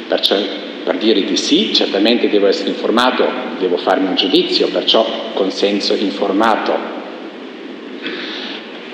perciò 0.07 0.37
per 0.85 0.99
dire 0.99 1.25
di 1.25 1.37
sì 1.39 1.73
certamente 1.73 2.29
devo 2.29 2.47
essere 2.47 2.69
informato, 2.69 3.25
devo 3.59 3.79
farmi 3.79 4.07
un 4.07 4.17
giudizio, 4.17 4.69
perciò 4.69 5.31
consenso 5.33 5.95
informato. 5.95 6.98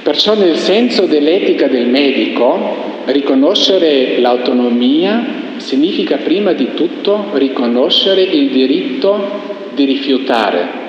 Perciò 0.05 0.35
nel 0.35 0.59
senso 0.59 1.07
dell'etica 1.07 1.67
del 1.67 1.87
medico, 1.87 2.77
riconoscere 3.07 4.19
l'autonomia 4.19 5.25
significa 5.57 6.19
prima 6.19 6.53
di 6.53 6.75
tutto 6.75 7.31
riconoscere 7.33 8.21
il 8.21 8.51
diritto 8.51 9.25
di 9.73 9.87
rifiutare. 9.87 10.83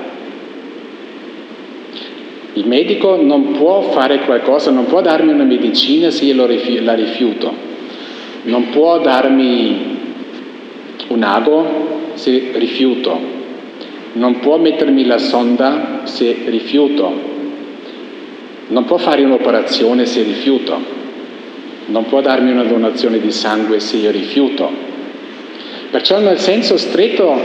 Il 2.55 2.67
medico 2.67 3.15
non 3.15 3.53
può 3.53 3.83
fare 3.83 4.19
qualcosa, 4.19 4.69
non 4.71 4.85
può 4.85 4.99
darmi 4.99 5.31
una 5.31 5.45
medicina 5.45 6.09
se 6.09 6.25
io 6.25 6.35
la 6.83 6.93
rifiuto. 6.93 7.53
Non 8.43 8.67
può 8.67 8.99
darmi 8.99 9.97
un 11.07 11.23
ago 11.23 12.11
se 12.15 12.51
rifiuto, 12.55 13.17
non 14.13 14.39
può 14.39 14.57
mettermi 14.57 15.05
la 15.05 15.19
sonda 15.19 16.01
se 16.03 16.35
rifiuto, 16.47 17.34
non 18.67 18.85
può 18.85 18.97
fare 18.97 19.23
un'operazione 19.23 20.05
se 20.05 20.23
rifiuto, 20.23 20.77
non 21.87 22.05
può 22.05 22.21
darmi 22.21 22.51
una 22.51 22.63
donazione 22.63 23.19
di 23.19 23.31
sangue 23.31 23.79
se 23.79 23.97
io 23.97 24.11
rifiuto. 24.11 24.69
Perciò 25.91 26.19
nel 26.19 26.39
senso 26.39 26.77
stretto 26.77 27.39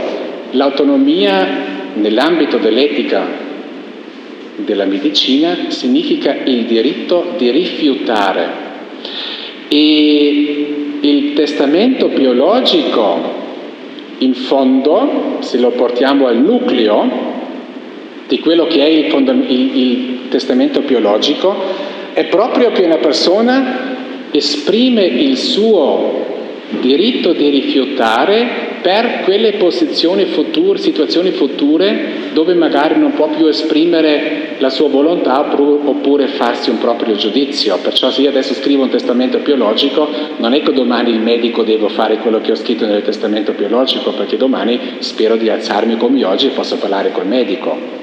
l'autonomia 0.51 1.47
nell'ambito 1.93 2.57
dell'etica 2.57 3.49
della 4.55 4.85
medicina 4.85 5.69
significa 5.69 6.35
il 6.43 6.65
diritto 6.65 7.33
di 7.37 7.51
rifiutare 7.51 8.49
e 9.67 10.97
il 11.01 11.33
testamento 11.33 12.07
biologico, 12.07 13.39
in 14.19 14.33
fondo, 14.33 15.37
se 15.39 15.57
lo 15.57 15.71
portiamo 15.71 16.27
al 16.27 16.37
nucleo 16.37 17.39
di 18.31 18.39
quello 18.39 18.65
che 18.65 18.79
è 18.79 18.87
il, 18.87 19.45
il, 19.49 19.77
il 19.77 20.19
testamento 20.29 20.79
biologico, 20.79 21.53
è 22.13 22.23
proprio 22.27 22.71
che 22.71 22.83
una 22.83 22.95
persona 22.95 24.29
esprime 24.31 25.03
il 25.03 25.35
suo 25.35 26.29
diritto 26.79 27.33
di 27.33 27.49
rifiutare 27.49 28.69
per 28.81 29.23
quelle 29.25 29.55
posizioni 29.55 30.23
future, 30.27 30.79
situazioni 30.79 31.31
future 31.31 32.29
dove 32.31 32.53
magari 32.53 32.97
non 32.97 33.11
può 33.11 33.27
più 33.27 33.47
esprimere 33.47 34.55
la 34.59 34.69
sua 34.69 34.87
volontà 34.87 35.53
oppure 35.53 36.27
farsi 36.27 36.69
un 36.69 36.77
proprio 36.77 37.15
giudizio. 37.15 37.77
Perciò 37.83 38.11
se 38.11 38.21
io 38.21 38.29
adesso 38.29 38.53
scrivo 38.53 38.83
un 38.83 38.89
testamento 38.89 39.39
biologico, 39.39 40.07
non 40.37 40.53
è 40.53 40.61
che 40.61 40.71
domani 40.71 41.09
il 41.11 41.19
medico 41.19 41.63
devo 41.63 41.89
fare 41.89 42.15
quello 42.19 42.39
che 42.39 42.53
ho 42.53 42.55
scritto 42.55 42.85
nel 42.85 43.03
testamento 43.03 43.51
biologico, 43.51 44.13
perché 44.13 44.37
domani 44.37 44.79
spero 44.99 45.35
di 45.35 45.49
alzarmi 45.49 45.97
come 45.97 46.23
oggi 46.23 46.45
e 46.45 46.51
posso 46.51 46.77
parlare 46.77 47.11
col 47.11 47.27
medico. 47.27 47.99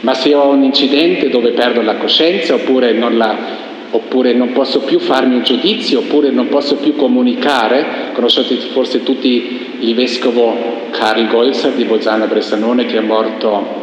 Ma 0.00 0.14
se 0.14 0.34
ho 0.34 0.48
un 0.48 0.62
incidente 0.62 1.28
dove 1.28 1.50
perdo 1.50 1.82
la 1.82 1.96
coscienza 1.96 2.54
oppure 2.54 2.92
non 2.92 3.16
la 3.16 3.68
oppure 3.92 4.32
non 4.32 4.52
posso 4.52 4.80
più 4.80 5.00
farmi 5.00 5.34
un 5.34 5.42
giudizio, 5.42 6.00
oppure 6.00 6.30
non 6.30 6.48
posso 6.48 6.76
più 6.76 6.94
comunicare. 6.96 8.12
Conoscete 8.12 8.54
forse 8.56 9.02
tutti 9.02 9.78
il 9.80 9.94
vescovo 9.94 10.88
Karl 10.90 11.26
Golzer 11.26 11.72
di 11.72 11.84
Bolzano 11.84 12.26
Bressanone 12.26 12.86
che 12.86 12.98
è 12.98 13.00
morto 13.00 13.78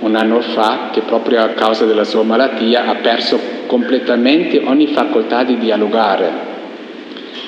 un 0.00 0.16
anno 0.16 0.40
fa, 0.40 0.90
che 0.92 1.00
proprio 1.00 1.42
a 1.42 1.48
causa 1.48 1.84
della 1.84 2.04
sua 2.04 2.22
malattia 2.22 2.86
ha 2.86 2.94
perso 2.96 3.38
completamente 3.66 4.60
ogni 4.64 4.88
facoltà 4.88 5.44
di 5.44 5.58
dialogare. 5.58 6.52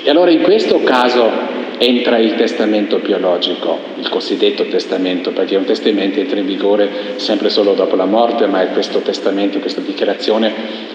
E 0.04 0.10
allora 0.10 0.30
in 0.30 0.42
questo 0.42 0.82
caso 0.82 1.54
entra 1.78 2.18
il 2.18 2.34
testamento 2.34 2.98
biologico, 2.98 3.78
il 3.98 4.08
cosiddetto 4.08 4.64
testamento, 4.66 5.30
perché 5.30 5.56
un 5.56 5.64
testamento 5.64 6.20
entra 6.20 6.38
in 6.38 6.46
vigore 6.46 6.88
sempre 7.16 7.50
solo 7.50 7.74
dopo 7.74 7.96
la 7.96 8.06
morte, 8.06 8.46
ma 8.46 8.62
è 8.62 8.72
questo 8.72 9.00
testamento, 9.00 9.58
questa 9.58 9.80
dichiarazione, 9.80 10.52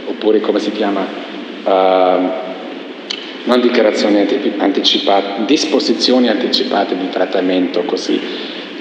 oppure 0.07 0.39
come 0.39 0.59
si 0.59 0.71
chiama, 0.71 1.05
uh, 1.63 2.49
non 3.43 3.59
dichiarazioni 3.59 4.25
anticipate, 4.57 5.45
disposizioni 5.45 6.29
anticipate 6.29 6.97
di 6.97 7.09
trattamento, 7.09 7.83
così, 7.83 8.19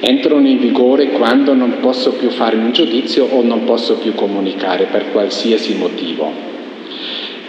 entrano 0.01 0.47
in 0.47 0.59
vigore 0.59 1.11
quando 1.11 1.53
non 1.53 1.79
posso 1.81 2.13
più 2.13 2.31
fare 2.31 2.57
un 2.57 2.73
giudizio 2.73 3.27
o 3.27 3.43
non 3.43 3.65
posso 3.65 3.99
più 3.99 4.15
comunicare 4.15 4.85
per 4.85 5.11
qualsiasi 5.13 5.75
motivo. 5.75 6.51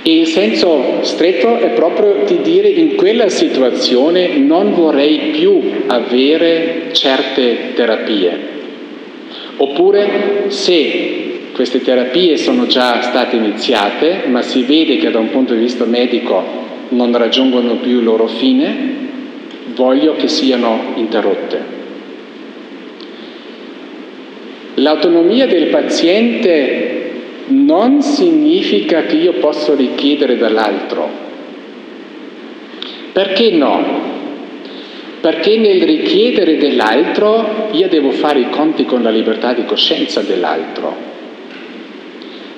Il 0.04 0.26
senso 0.26 1.04
stretto 1.04 1.58
è 1.58 1.70
proprio 1.70 2.24
di 2.26 2.42
dire 2.42 2.68
in 2.68 2.96
quella 2.96 3.30
situazione 3.30 4.38
non 4.38 4.74
vorrei 4.74 5.30
più 5.32 5.62
avere 5.86 6.90
certe 6.92 7.74
terapie. 7.76 8.50
Oppure 9.58 10.46
se 10.48 11.50
queste 11.54 11.82
terapie 11.82 12.38
sono 12.38 12.66
già 12.66 13.02
state 13.02 13.36
iniziate, 13.36 14.24
ma 14.26 14.42
si 14.42 14.64
vede 14.64 14.98
che 14.98 15.12
da 15.12 15.20
un 15.20 15.30
punto 15.30 15.54
di 15.54 15.60
vista 15.60 15.86
medico 15.86 16.44
non 16.90 17.16
raggiungono 17.16 17.76
più 17.76 18.00
il 18.00 18.04
loro 18.04 18.26
fine, 18.26 18.96
voglio 19.76 20.16
che 20.16 20.28
siano 20.28 20.94
interrotte. 20.96 21.80
L'autonomia 24.76 25.46
del 25.46 25.68
paziente 25.68 27.11
non 27.52 28.02
significa 28.02 29.04
che 29.04 29.16
io 29.16 29.34
posso 29.34 29.76
richiedere 29.76 30.38
dall'altro. 30.38 31.10
Perché 33.12 33.52
no? 33.52 34.10
Perché 35.20 35.58
nel 35.58 35.84
richiedere 35.84 36.58
dell'altro 36.58 37.70
io 37.72 37.88
devo 37.88 38.12
fare 38.12 38.40
i 38.40 38.50
conti 38.50 38.86
con 38.86 39.04
la 39.04 39.12
libertà 39.12 39.54
di 39.54 39.66
coscienza 39.66 40.22
dell'altro. 40.22 41.10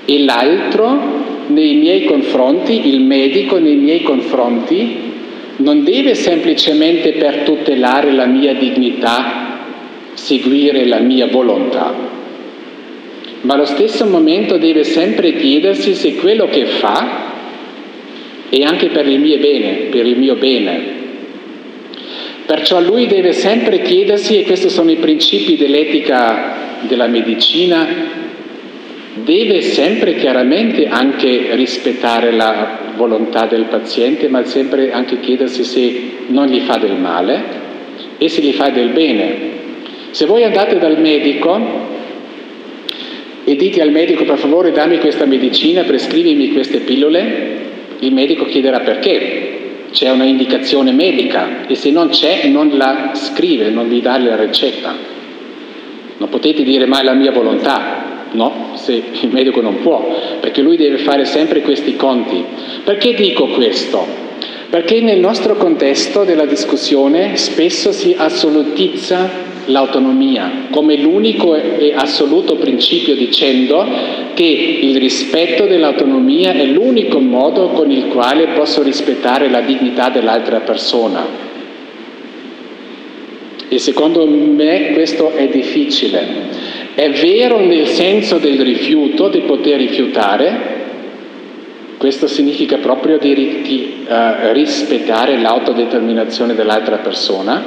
E 0.06 0.24
l'altro 0.24 1.22
nei 1.48 1.76
miei 1.76 2.06
confronti, 2.06 2.88
il 2.88 3.02
medico 3.02 3.58
nei 3.60 3.76
miei 3.76 4.04
confronti, 4.04 5.12
non 5.58 5.84
deve 5.84 6.16
semplicemente 6.16 7.14
per 7.14 7.40
tutelare 7.40 8.12
la 8.12 8.26
mia 8.26 8.54
dignità 8.54 9.42
seguire 10.14 10.86
la 10.86 11.00
mia 11.00 11.28
volontà, 11.28 11.94
ma 13.44 13.56
allo 13.56 13.66
stesso 13.66 14.06
momento 14.06 14.58
deve 14.58 14.84
sempre 14.84 15.36
chiedersi 15.36 15.96
se 15.96 16.16
quello 16.16 16.48
che 16.48 16.66
fa 16.66 17.32
è 18.50 18.62
anche 18.62 18.88
per 18.88 19.08
il 19.08 19.20
mio 19.20 19.38
bene, 19.38 19.72
per 19.90 20.06
il 20.06 20.18
mio 20.18 20.36
bene. 20.36 21.02
Perciò 22.46 22.80
lui 22.80 23.08
deve 23.08 23.34
sempre 23.34 23.82
chiedersi, 23.82 24.40
e 24.40 24.44
questi 24.44 24.70
sono 24.70 24.92
i 24.92 24.98
principi 24.98 25.58
dell'etica 25.58 26.78
della 26.82 27.08
medicina, 27.08 27.88
deve 29.14 29.62
sempre 29.62 30.16
chiaramente 30.16 30.88
anche 30.88 31.50
rispettare 31.52 32.32
la 32.32 32.80
volontà 32.96 33.46
del 33.46 33.66
paziente, 33.66 34.30
ma 34.30 34.44
sempre 34.46 34.92
anche 34.92 35.20
chiedersi 35.20 35.64
se 35.64 36.02
non 36.28 36.48
gli 36.48 36.60
fa 36.60 36.78
del 36.78 36.96
male 36.96 37.44
e 38.18 38.30
se 38.30 38.42
gli 38.42 38.54
fa 38.54 38.70
del 38.70 38.90
bene. 38.90 39.52
Se 40.12 40.26
voi 40.26 40.44
andate 40.44 40.78
dal 40.78 41.00
medico 41.00 41.92
e 43.46 43.56
dite 43.56 43.82
al 43.82 43.92
medico 43.92 44.24
per 44.24 44.38
favore 44.38 44.72
dammi 44.72 45.00
questa 45.00 45.26
medicina, 45.26 45.84
prescrivimi 45.84 46.54
queste 46.54 46.80
pillole, 46.80 47.62
il 48.00 48.14
medico 48.14 48.46
chiederà 48.46 48.80
perché. 48.80 49.50
C'è 49.92 50.10
una 50.10 50.24
indicazione 50.24 50.92
medica 50.92 51.68
e 51.68 51.76
se 51.76 51.92
non 51.92 52.10
c'è 52.10 52.48
non 52.48 52.72
la 52.76 53.12
scrive, 53.14 53.70
non 53.70 53.88
vi 53.88 54.02
dà 54.02 54.18
la 54.18 54.36
ricetta. 54.36 54.96
Non 56.18 56.30
potete 56.30 56.64
dire 56.64 56.86
mai 56.86 57.04
la 57.04 57.14
mia 57.14 57.32
volontà, 57.32 58.28
no? 58.32 58.72
Se 58.74 58.92
il 58.94 59.30
medico 59.30 59.62
non 59.62 59.82
può, 59.82 60.40
perché 60.40 60.62
lui 60.62 60.78
deve 60.78 60.98
fare 60.98 61.26
sempre 61.26 61.62
questi 61.62 61.96
conti. 61.96 62.44
Perché 62.84 63.14
dico 63.14 63.48
questo? 63.50 64.22
Perché 64.74 65.02
nel 65.02 65.20
nostro 65.20 65.56
contesto 65.56 66.24
della 66.24 66.48
discussione 66.48 67.38
spesso 67.38 67.92
si 67.92 68.16
assolutizza 68.18 69.30
l'autonomia 69.66 70.66
come 70.72 70.98
l'unico 70.98 71.54
e 71.54 71.94
assoluto 71.96 72.56
principio 72.56 73.14
dicendo 73.16 73.86
che 74.34 74.80
il 74.82 74.98
rispetto 74.98 75.68
dell'autonomia 75.68 76.54
è 76.54 76.66
l'unico 76.66 77.20
modo 77.20 77.68
con 77.68 77.92
il 77.92 78.08
quale 78.08 78.48
posso 78.56 78.82
rispettare 78.82 79.48
la 79.48 79.62
dignità 79.62 80.10
dell'altra 80.10 80.62
persona. 80.62 81.24
E 83.70 83.78
secondo 83.78 84.26
me 84.26 84.90
questo 84.94 85.34
è 85.36 85.50
difficile. 85.50 86.26
È 86.96 87.12
vero 87.12 87.60
nel 87.60 87.86
senso 87.90 88.40
del 88.40 88.60
rifiuto, 88.60 89.30
di 89.30 89.42
poter 89.42 89.78
rifiutare, 89.78 90.83
questo 92.04 92.28
significa 92.28 92.80
proprio 92.80 93.18
di, 93.18 93.62
di 93.62 94.06
uh, 94.06 94.52
rispettare 94.52 95.40
l'autodeterminazione 95.40 96.54
dell'altra 96.54 96.98
persona, 96.98 97.64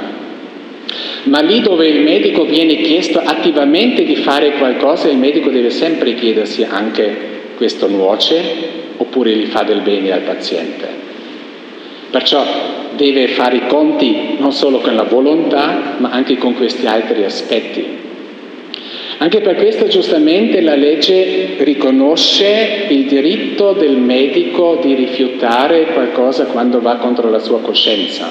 ma 1.23 1.39
lì 1.39 1.59
dove 1.59 1.87
il 1.87 2.03
medico 2.03 2.45
viene 2.45 2.75
chiesto 2.81 3.17
attivamente 3.17 4.03
di 4.03 4.15
fare 4.17 4.51
qualcosa, 4.59 5.09
il 5.09 5.17
medico 5.17 5.49
deve 5.49 5.71
sempre 5.71 6.13
chiedersi 6.13 6.63
anche 6.63 7.53
questo 7.57 7.87
nuoce 7.87 8.43
oppure 8.97 9.31
gli 9.31 9.45
fa 9.45 9.63
del 9.63 9.81
bene 9.81 10.11
al 10.11 10.21
paziente. 10.21 10.87
Perciò 12.11 12.45
deve 12.95 13.29
fare 13.29 13.55
i 13.55 13.65
conti 13.65 14.35
non 14.37 14.51
solo 14.53 14.77
con 14.81 14.93
la 14.93 15.05
volontà, 15.05 15.95
ma 15.97 16.09
anche 16.11 16.37
con 16.37 16.53
questi 16.53 16.85
altri 16.85 17.23
aspetti. 17.23 17.96
Anche 19.19 19.41
per 19.41 19.55
questo 19.55 19.87
giustamente 19.87 20.61
la 20.61 20.75
legge 20.75 21.55
riconosce 21.57 22.85
il 22.89 23.05
diritto 23.05 23.73
del 23.73 23.97
medico 23.97 24.79
di 24.79 24.93
rifiutare 24.93 25.87
qualcosa 25.87 26.45
quando 26.45 26.81
va 26.81 26.97
contro 26.97 27.27
la 27.31 27.39
sua 27.39 27.59
coscienza. 27.59 28.29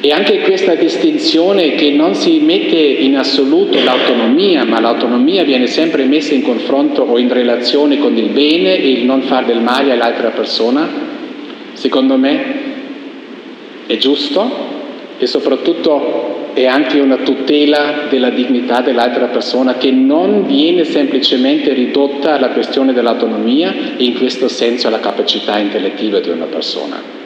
E 0.00 0.12
anche 0.12 0.40
questa 0.42 0.74
distinzione 0.74 1.76
che 1.76 1.90
non 1.90 2.14
si 2.14 2.40
mette 2.40 2.76
in 2.76 3.16
assoluto 3.16 3.82
l'autonomia, 3.82 4.64
ma 4.64 4.80
l'autonomia 4.80 5.44
viene 5.44 5.66
sempre 5.66 6.04
messa 6.04 6.34
in 6.34 6.42
confronto 6.42 7.02
o 7.02 7.18
in 7.18 7.32
relazione 7.32 7.98
con 7.98 8.16
il 8.18 8.28
bene 8.28 8.76
e 8.76 8.90
il 8.90 9.04
non 9.04 9.22
far 9.22 9.46
del 9.46 9.60
male 9.60 9.92
all'altra 9.92 10.28
persona, 10.28 10.88
secondo 11.72 12.16
me 12.16 12.66
è 13.86 13.96
giusto 13.96 14.77
e 15.18 15.26
soprattutto 15.26 16.50
è 16.54 16.66
anche 16.66 16.98
una 16.98 17.18
tutela 17.18 18.06
della 18.08 18.30
dignità 18.30 18.80
dell'altra 18.80 19.26
persona 19.26 19.74
che 19.74 19.90
non 19.90 20.46
viene 20.46 20.84
semplicemente 20.84 21.72
ridotta 21.72 22.34
alla 22.34 22.50
questione 22.50 22.92
dell'autonomia 22.92 23.72
e 23.96 24.04
in 24.04 24.14
questo 24.14 24.48
senso 24.48 24.88
alla 24.88 25.00
capacità 25.00 25.58
intellettiva 25.58 26.20
di 26.20 26.30
una 26.30 26.46
persona. 26.46 27.16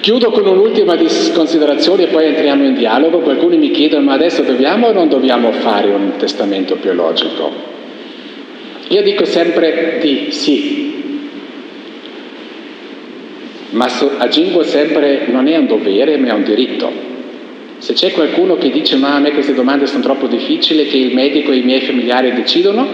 Chiudo 0.00 0.32
con 0.32 0.46
un'ultima 0.46 0.96
considerazione 1.32 2.02
e 2.02 2.06
poi 2.08 2.26
entriamo 2.26 2.64
in 2.64 2.74
dialogo. 2.74 3.20
Qualcuno 3.20 3.56
mi 3.56 3.70
chiede 3.70 4.00
ma 4.00 4.14
adesso 4.14 4.42
dobbiamo 4.42 4.88
o 4.88 4.92
non 4.92 5.08
dobbiamo 5.08 5.52
fare 5.52 5.90
un 5.90 6.14
testamento 6.16 6.74
biologico? 6.74 7.50
Io 8.88 9.02
dico 9.02 9.24
sempre 9.24 9.98
di 10.02 10.32
sì, 10.32 10.91
ma 13.72 13.86
aggiungo 14.18 14.62
sempre 14.62 15.26
non 15.26 15.46
è 15.48 15.56
un 15.56 15.66
dovere 15.66 16.16
ma 16.16 16.28
è 16.28 16.32
un 16.32 16.44
diritto. 16.44 16.90
Se 17.78 17.92
c'è 17.92 18.12
qualcuno 18.12 18.56
che 18.56 18.70
dice 18.70 18.96
ma 18.96 19.14
a 19.14 19.18
me 19.18 19.32
queste 19.32 19.54
domande 19.54 19.86
sono 19.86 20.02
troppo 20.02 20.26
difficili, 20.26 20.86
che 20.86 20.96
il 20.96 21.14
medico 21.14 21.50
e 21.50 21.56
i 21.56 21.62
miei 21.62 21.80
familiari 21.80 22.32
decidono, 22.32 22.86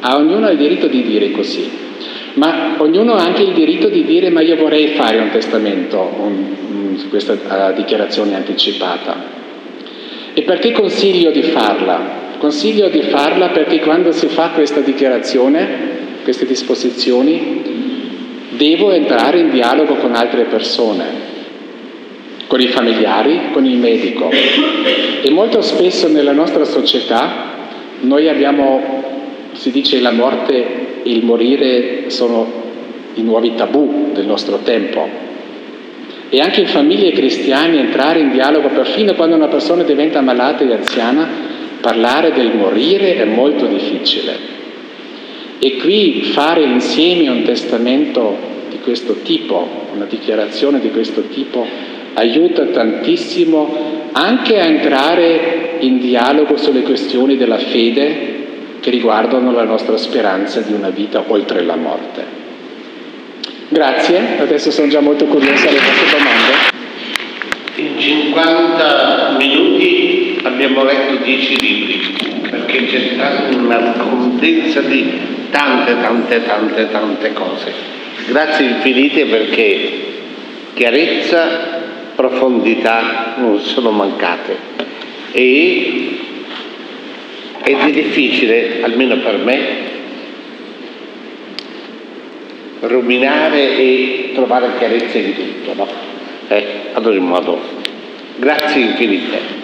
a 0.00 0.16
ognuno 0.16 0.46
ha 0.46 0.50
il 0.50 0.58
diritto 0.58 0.86
di 0.86 1.02
dire 1.02 1.30
così 1.30 1.82
ma 2.34 2.76
ognuno 2.78 3.14
ha 3.14 3.24
anche 3.24 3.42
il 3.42 3.52
diritto 3.52 3.88
di 3.88 4.04
dire 4.04 4.30
ma 4.30 4.40
io 4.40 4.56
vorrei 4.56 4.88
fare 4.88 5.18
un 5.18 5.30
testamento, 5.30 5.98
un, 6.18 6.54
un, 6.70 7.08
questa 7.10 7.32
uh, 7.32 7.74
dichiarazione 7.74 8.34
anticipata. 8.34 9.40
E 10.32 10.42
perché 10.42 10.72
consiglio 10.72 11.30
di 11.30 11.42
farla? 11.42 12.20
Consiglio 12.38 12.88
di 12.88 13.02
farla 13.02 13.48
perché 13.48 13.80
quando 13.80 14.12
si 14.12 14.26
fa 14.28 14.50
questa 14.54 14.80
dichiarazione, 14.80 15.90
queste 16.22 16.46
disposizioni, 16.46 17.71
devo 18.56 18.90
entrare 18.90 19.38
in 19.38 19.50
dialogo 19.50 19.94
con 19.94 20.14
altre 20.14 20.44
persone, 20.44 21.04
con 22.46 22.60
i 22.60 22.68
familiari, 22.68 23.50
con 23.52 23.64
il 23.64 23.76
medico. 23.76 24.30
E 24.30 25.30
molto 25.30 25.60
spesso 25.62 26.08
nella 26.08 26.32
nostra 26.32 26.64
società 26.64 27.50
noi 28.00 28.28
abbiamo, 28.28 29.04
si 29.52 29.70
dice, 29.70 30.00
la 30.00 30.12
morte 30.12 31.00
il 31.04 31.24
morire 31.24 32.10
sono 32.10 32.60
i 33.14 33.22
nuovi 33.22 33.54
tabù 33.54 34.10
del 34.12 34.26
nostro 34.26 34.58
tempo. 34.58 35.20
E 36.28 36.40
anche 36.40 36.60
in 36.60 36.66
famiglie 36.66 37.12
cristiane 37.12 37.78
entrare 37.78 38.20
in 38.20 38.32
dialogo, 38.32 38.68
perfino 38.68 39.14
quando 39.14 39.36
una 39.36 39.48
persona 39.48 39.82
diventa 39.82 40.20
malata 40.20 40.64
e 40.64 40.72
anziana, 40.72 41.28
parlare 41.80 42.32
del 42.32 42.54
morire 42.54 43.16
è 43.16 43.24
molto 43.24 43.66
difficile. 43.66 44.60
E 45.64 45.76
qui 45.76 46.22
fare 46.32 46.64
insieme 46.64 47.28
un 47.28 47.44
testamento 47.44 48.36
di 48.68 48.80
questo 48.80 49.18
tipo, 49.22 49.86
una 49.94 50.06
dichiarazione 50.06 50.80
di 50.80 50.90
questo 50.90 51.28
tipo, 51.28 51.64
aiuta 52.14 52.64
tantissimo 52.64 54.08
anche 54.10 54.58
a 54.58 54.64
entrare 54.64 55.76
in 55.78 56.00
dialogo 56.00 56.56
sulle 56.56 56.82
questioni 56.82 57.36
della 57.36 57.58
fede 57.58 58.40
che 58.80 58.90
riguardano 58.90 59.52
la 59.52 59.62
nostra 59.62 59.96
speranza 59.96 60.62
di 60.62 60.72
una 60.72 60.90
vita 60.90 61.22
oltre 61.28 61.62
la 61.62 61.76
morte. 61.76 62.24
Grazie, 63.68 64.38
adesso 64.40 64.72
sono 64.72 64.88
già 64.88 64.98
molto 64.98 65.26
curiosa 65.26 65.68
alle 65.68 65.78
vostre 65.78 66.18
domande. 66.18 66.70
In 67.76 68.00
50 68.00 69.36
minuti 69.38 70.40
abbiamo 70.42 70.82
letto 70.82 71.22
10 71.22 71.60
libri, 71.60 72.41
perché 72.72 72.86
c'è 72.86 73.14
stata 73.14 73.54
una 73.54 73.92
condensa 73.98 74.80
di 74.80 75.10
tante, 75.50 76.00
tante, 76.00 76.42
tante, 76.44 76.90
tante 76.90 77.32
cose. 77.34 77.72
Grazie 78.28 78.66
infinite 78.66 79.26
perché 79.26 79.90
chiarezza, 80.72 81.80
profondità 82.14 83.34
non 83.36 83.60
sono 83.60 83.90
mancate. 83.90 84.56
E 85.32 86.18
ed 87.64 87.78
è 87.78 87.90
difficile, 87.90 88.82
almeno 88.82 89.18
per 89.18 89.36
me, 89.36 89.60
ruminare 92.80 93.76
e 93.76 94.30
trovare 94.34 94.70
chiarezza 94.78 95.18
in 95.18 95.34
tutto, 95.34 95.74
no? 95.74 95.88
Eh, 96.48 96.66
ad 96.92 97.06
ogni 97.06 97.20
modo, 97.20 97.60
grazie 98.36 98.80
infinite. 98.80 99.60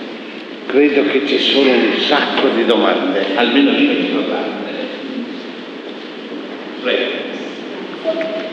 Credo 0.69 1.05
che 1.09 1.27
ci 1.27 1.39
sono 1.39 1.70
un 1.70 1.99
sacco 1.99 2.49
di 2.49 2.66
domande, 2.66 3.24
almeno 3.36 3.70
io 3.70 4.11
trovate. 4.11 4.77
Prego. 6.82 7.11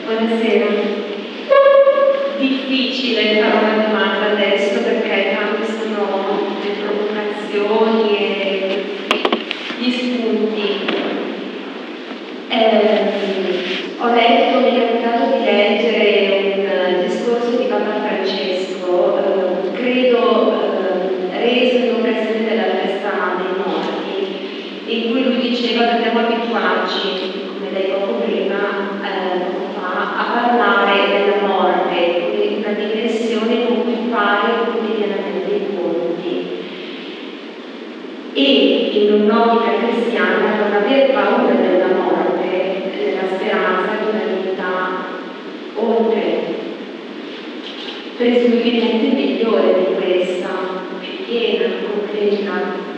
Buonasera. 0.05 0.65
Difficile 2.39 3.41
fare 3.41 3.65
una 3.65 3.83
domanda 3.85 4.31
adesso 4.31 4.79
perché 4.83 5.35
tante 5.35 5.65
sono 5.65 6.57
le 6.63 6.69
provocazioni 6.85 8.17
e 8.17 8.85
gli 9.79 9.91
spunti. 9.91 10.87
Eh, 12.47 13.25
ho 13.97 14.13
letto, 14.13 14.59
mi 14.59 14.84
in 24.95 25.11
cui 25.11 25.23
lui 25.23 25.39
diceva 25.39 25.85
dobbiamo 25.85 26.19
abituarci 26.19 27.43
come 27.47 27.71
lei 27.71 27.91
poco 27.91 28.13
prima 28.23 29.01
eh, 29.03 29.39
fa, 29.73 30.15
a 30.17 30.25
parlare 30.33 30.95
della 31.09 31.47
morte 31.47 32.31
come 32.31 32.57
una 32.57 32.71
dimensione 32.71 33.65
con 33.65 33.83
cui 33.83 34.09
fare 34.09 34.53
quotidianamente 34.63 35.53
i 35.53 35.67
conti. 35.75 36.63
E 38.33 38.89
in 38.93 39.13
un'ottica 39.13 39.71
cristiana 39.79 40.55
non 40.59 40.73
aver 40.73 41.11
paura 41.11 41.53
della 41.53 41.93
morte, 41.93 42.91
della 42.97 43.27
speranza 43.35 43.91
di 44.01 44.09
una 44.09 44.41
vita 44.41 45.13
oltre, 45.75 46.43
presumibilmente 48.17 49.15
migliore 49.15 49.73
di 49.77 49.95
questa, 49.95 50.49
più 50.99 51.25
piena, 51.25 51.73
completa. 51.87 52.93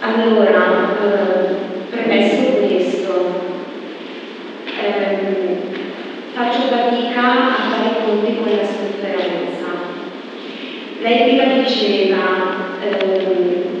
Allora, 0.00 0.96
eh, 1.00 1.54
premesso 1.90 2.52
questo, 2.60 3.40
ehm, 4.82 5.56
faccio 6.34 6.60
fatica 6.68 7.20
a 7.20 7.54
fare 7.54 7.88
i 7.88 8.04
conti 8.04 8.36
con 8.36 8.56
la 8.56 8.64
sofferenza. 8.64 9.92
Lei 11.00 11.22
prima 11.22 11.62
diceva, 11.62 12.22
ehm, 12.82 13.74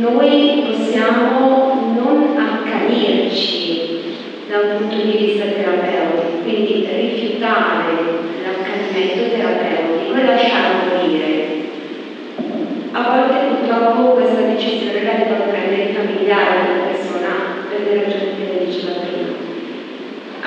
noi 0.00 0.64
possiamo 0.66 1.94
non 1.94 2.36
accanirci 2.36 3.98
da 4.48 4.58
un 4.60 4.78
punto 4.78 4.96
di 4.96 5.16
vista 5.16 5.44
terapeutico, 5.44 6.42
quindi 6.42 6.88
rifiutare 6.90 7.94
l'accanimento 8.42 9.36
terapeutico 9.36 10.14
e 10.14 10.24
lasciare 10.24 10.74
morire. 10.88 11.56
A 12.92 13.02
volte 13.02 13.46
purtroppo 13.46 14.12
questa 14.12 14.40
decisione 14.40 15.04
la 15.04 15.12
devono 15.12 15.50
prendere 15.50 15.90
i 15.90 15.94
familiari 15.94 16.66
della 16.66 16.86
persona 16.86 17.32
per 17.68 17.86
le 17.86 18.04
ragioni 18.04 18.36
che 18.36 18.52
lei 18.52 18.66
diceva 18.66 19.00
prima. 19.00 19.36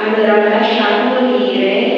Allora 0.04 0.50
lasciare 0.50 1.04
morire 1.04 1.91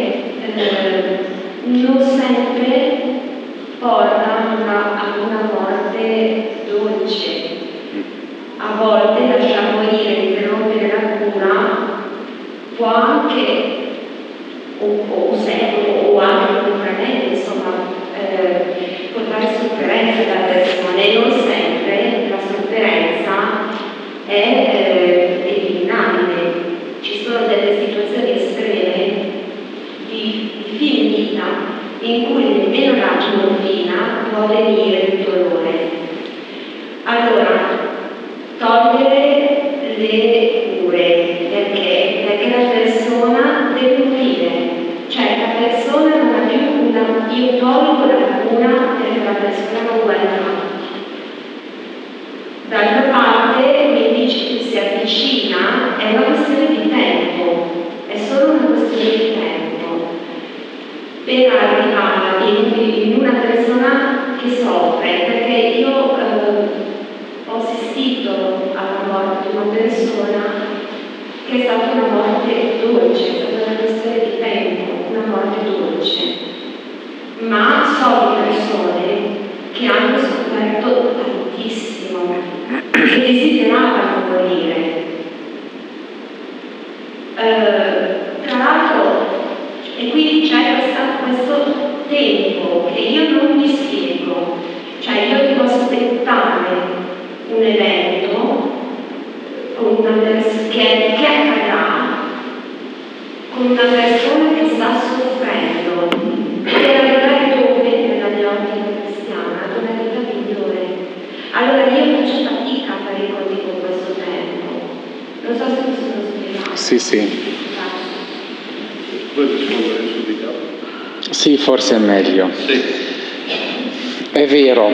vero 124.54 124.92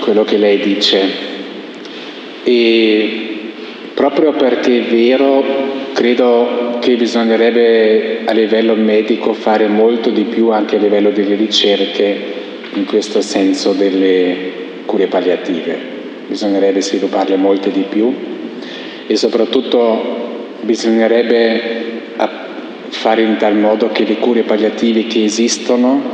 quello 0.00 0.24
che 0.24 0.36
lei 0.36 0.58
dice 0.58 1.00
e 2.42 3.20
proprio 3.94 4.32
perché 4.32 4.80
è 4.80 4.82
vero 4.82 5.42
credo 5.94 6.76
che 6.80 6.94
bisognerebbe 6.96 8.20
a 8.26 8.32
livello 8.32 8.74
medico 8.74 9.32
fare 9.32 9.68
molto 9.68 10.10
di 10.10 10.24
più 10.24 10.50
anche 10.50 10.76
a 10.76 10.78
livello 10.78 11.08
delle 11.12 11.34
ricerche 11.34 12.32
in 12.74 12.84
questo 12.84 13.22
senso 13.22 13.72
delle 13.72 14.52
cure 14.84 15.06
palliative. 15.06 15.92
Bisognerebbe 16.26 16.82
svilupparle 16.82 17.36
molte 17.36 17.70
di 17.70 17.86
più 17.88 18.12
e 19.06 19.16
soprattutto 19.16 20.32
bisognerebbe 20.60 21.82
fare 22.88 23.22
in 23.22 23.36
tal 23.38 23.56
modo 23.56 23.88
che 23.88 24.04
le 24.04 24.16
cure 24.16 24.42
palliative 24.42 25.06
che 25.06 25.24
esistono 25.24 26.13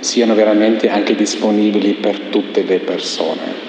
siano 0.00 0.34
veramente 0.34 0.88
anche 0.88 1.14
disponibili 1.14 1.94
per 1.94 2.18
tutte 2.30 2.64
le 2.66 2.78
persone. 2.78 3.66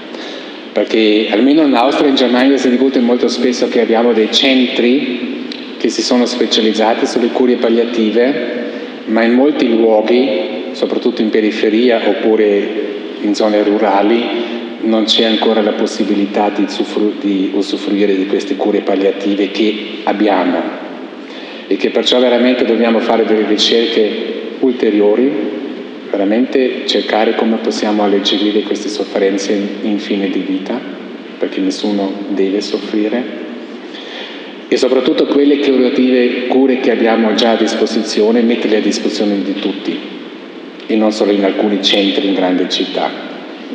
Perché 0.71 1.27
almeno 1.31 1.63
in 1.63 1.75
Austria 1.75 2.07
e 2.07 2.09
in 2.09 2.15
Germania 2.15 2.57
si 2.57 2.69
discute 2.69 2.99
molto 2.99 3.27
spesso 3.27 3.67
che 3.67 3.81
abbiamo 3.81 4.13
dei 4.13 4.31
centri 4.31 5.47
che 5.77 5.89
si 5.89 6.01
sono 6.01 6.25
specializzati 6.25 7.05
sulle 7.05 7.29
cure 7.29 7.55
palliative, 7.55 8.67
ma 9.05 9.23
in 9.23 9.33
molti 9.33 9.75
luoghi, 9.75 10.65
soprattutto 10.73 11.21
in 11.21 11.29
periferia 11.29 12.01
oppure 12.07 12.87
in 13.21 13.33
zone 13.33 13.63
rurali, 13.63 14.57
non 14.81 15.05
c'è 15.05 15.25
ancora 15.25 15.61
la 15.61 15.73
possibilità 15.73 16.49
di, 16.49 16.65
di 17.19 17.51
usufruire 17.53 18.15
di 18.15 18.27
queste 18.27 18.55
cure 18.55 18.81
palliative 18.81 19.51
che 19.51 19.75
abbiamo 20.03 20.87
e 21.67 21.75
che 21.75 21.89
perciò 21.89 22.19
veramente 22.19 22.65
dobbiamo 22.65 22.99
fare 22.99 23.25
delle 23.25 23.45
ricerche 23.45 24.55
ulteriori, 24.59 25.48
veramente 26.19 26.85
cercare 26.85 27.33
come 27.35 27.57
possiamo 27.57 28.03
alleggerire 28.03 28.63
queste 28.63 28.89
sofferenze 28.89 29.57
in 29.83 29.99
fine 29.99 30.29
di 30.29 30.39
vita 30.39 30.77
perché 31.37 31.61
nessuno 31.61 32.11
deve 32.27 32.59
soffrire, 32.59 33.47
e 34.67 34.75
soprattutto 34.75 35.25
quelle 35.25 35.59
curative 35.59 36.47
cure 36.47 36.81
che 36.81 36.91
abbiamo 36.91 37.33
già 37.35 37.51
a 37.51 37.55
disposizione, 37.55 38.41
metterle 38.41 38.77
a 38.77 38.81
disposizione 38.81 39.41
di 39.41 39.53
tutti 39.53 39.97
e 40.85 40.95
non 40.97 41.13
solo 41.13 41.31
in 41.31 41.45
alcuni 41.45 41.81
centri 41.81 42.27
in 42.27 42.33
grandi 42.33 42.69
città. 42.69 43.09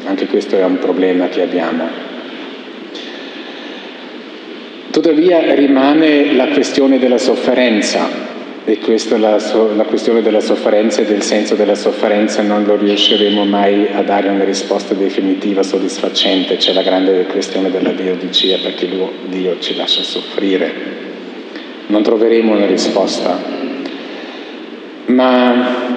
Anche 0.05 0.27
questo 0.27 0.59
è 0.59 0.65
un 0.65 0.79
problema 0.79 1.29
che 1.29 1.41
abbiamo. 1.41 1.89
Tuttavia 4.91 5.55
rimane 5.55 6.35
la 6.35 6.49
questione 6.49 6.99
della 6.99 7.19
sofferenza 7.19 8.24
e 8.67 8.79
questa 8.79 9.19
la, 9.19 9.37
la 9.77 9.85
questione 9.85 10.23
della 10.23 10.41
sofferenza 10.41 11.03
e 11.03 11.05
del 11.05 11.23
senso 11.23 11.55
della 11.55 11.75
sofferenza 11.75 12.41
non 12.41 12.65
lo 12.65 12.77
riusciremo 12.77 13.45
mai 13.45 13.89
a 13.93 14.03
dare 14.03 14.29
una 14.29 14.45
risposta 14.45 14.95
definitiva, 14.95 15.63
soddisfacente. 15.63 16.57
C'è 16.57 16.73
la 16.73 16.83
grande 16.83 17.27
questione 17.27 17.71
della 17.71 17.91
Teodicia 17.91 18.57
perché 18.63 18.87
lui, 18.87 19.09
Dio 19.27 19.59
ci 19.59 19.77
lascia 19.77 20.03
soffrire. 20.03 20.73
Non 21.89 22.03
troveremo 22.03 22.55
una 22.55 22.65
risposta. 22.65 23.39
Ma 25.07 25.93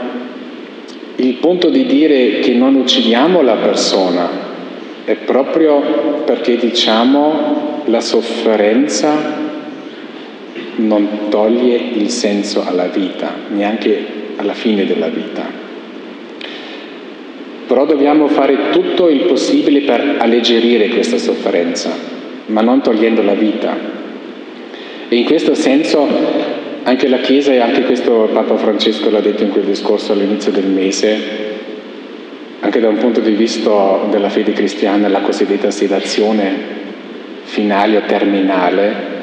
il 1.16 1.34
punto 1.36 1.70
di 1.70 1.86
dire 1.86 2.40
che 2.40 2.54
non 2.54 2.76
uccidiamo 2.76 3.42
la 3.42 3.56
persona 3.56 4.30
è 5.06 5.16
proprio 5.16 6.22
perché 6.26 6.58
diciamo 6.58 7.84
la 7.86 8.02
sofferenza 8.02 9.47
non 10.78 11.30
toglie 11.30 11.76
il 11.76 12.10
senso 12.10 12.64
alla 12.66 12.88
vita, 12.88 13.34
neanche 13.50 14.06
alla 14.38 14.54
fine 14.54 14.86
della 14.86 15.08
vita. 15.08 15.66
Però 17.68 17.86
dobbiamo 17.86 18.28
fare 18.28 18.70
tutto 18.72 19.10
il 19.10 19.22
possibile 19.22 19.82
per 19.82 20.16
alleggerire 20.20 20.88
questa 20.90 21.18
sofferenza, 21.18 21.92
ma 22.48 22.62
non 22.62 22.82
togliendo 22.82 23.22
la 23.22 23.34
vita. 23.34 23.76
E 25.10 25.16
in 25.16 25.26
questo 25.26 25.54
senso 25.54 26.08
anche 26.84 27.08
la 27.10 27.18
Chiesa 27.18 27.52
e 27.52 27.60
anche 27.60 27.82
questo 27.84 28.30
Papa 28.32 28.56
Francesco 28.56 29.10
l'ha 29.10 29.20
detto 29.20 29.44
in 29.44 29.50
quel 29.50 29.66
discorso 29.66 30.14
all'inizio 30.14 30.52
del 30.52 30.68
mese, 30.68 31.46
anche 32.62 32.80
da 32.80 32.88
un 32.88 32.98
punto 32.98 33.20
di 33.20 33.32
vista 33.32 34.00
della 34.10 34.30
fede 34.30 34.54
cristiana, 34.54 35.10
la 35.10 35.20
cosiddetta 35.20 35.70
sedazione 35.70 36.76
finale 37.44 37.98
o 37.98 38.02
terminale 38.06 39.17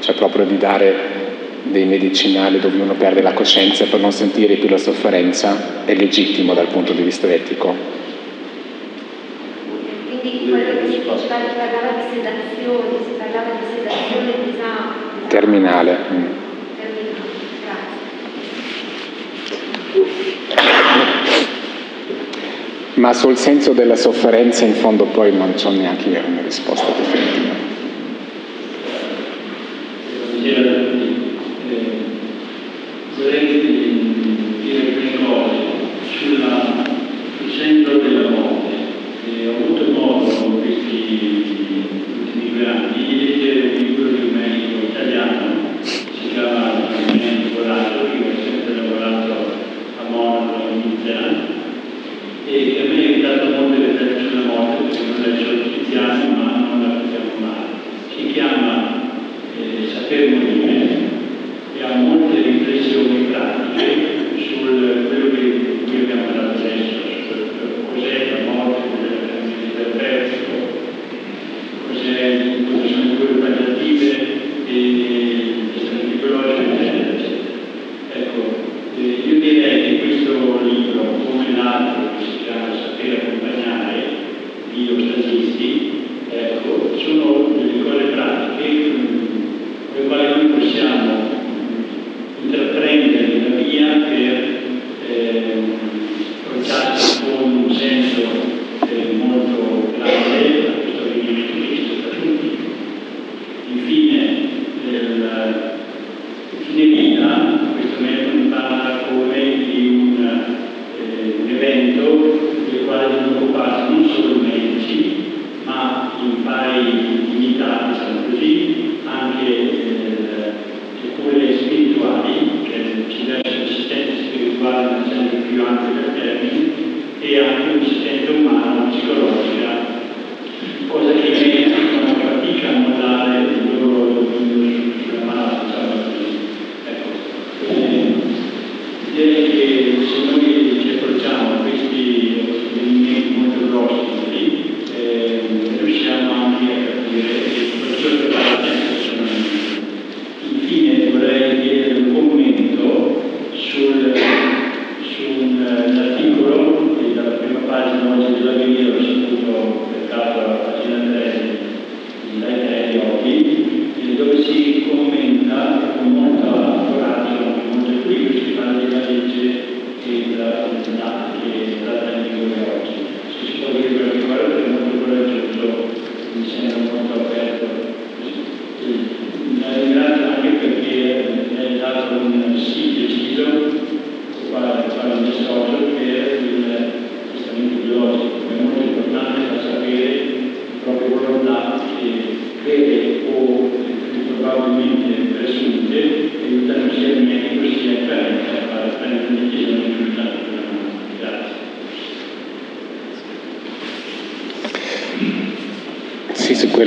cioè 0.00 0.14
proprio 0.14 0.44
di 0.44 0.58
dare 0.58 1.28
dei 1.62 1.84
medicinali 1.84 2.58
dove 2.58 2.80
uno 2.80 2.94
perde 2.94 3.22
la 3.22 3.32
coscienza 3.32 3.84
per 3.84 4.00
non 4.00 4.12
sentire 4.12 4.56
più 4.56 4.68
la 4.68 4.78
sofferenza, 4.78 5.84
è 5.84 5.94
legittimo 5.94 6.54
dal 6.54 6.68
punto 6.68 6.92
di 6.92 7.02
vista 7.02 7.26
etico. 7.32 7.74
Quindi 10.06 10.48
quello 10.50 10.80
che 10.80 10.90
si 10.90 11.00
parlava 11.04 11.92
di 11.96 12.16
sedazione, 12.16 12.98
si 13.04 13.12
parlava 13.18 13.50
di 13.58 13.66
sedazione 13.76 14.32
disabile. 14.44 15.28
Terminale. 15.28 15.98
Mm. 16.12 16.26
Ma 22.94 23.12
sul 23.14 23.36
senso 23.36 23.72
della 23.72 23.96
sofferenza 23.96 24.64
in 24.64 24.74
fondo 24.74 25.04
poi 25.04 25.32
non 25.34 25.54
c'è 25.54 25.70
neanche 25.70 26.08
una 26.08 26.42
risposta 26.42 26.86
definitiva. 26.98 27.49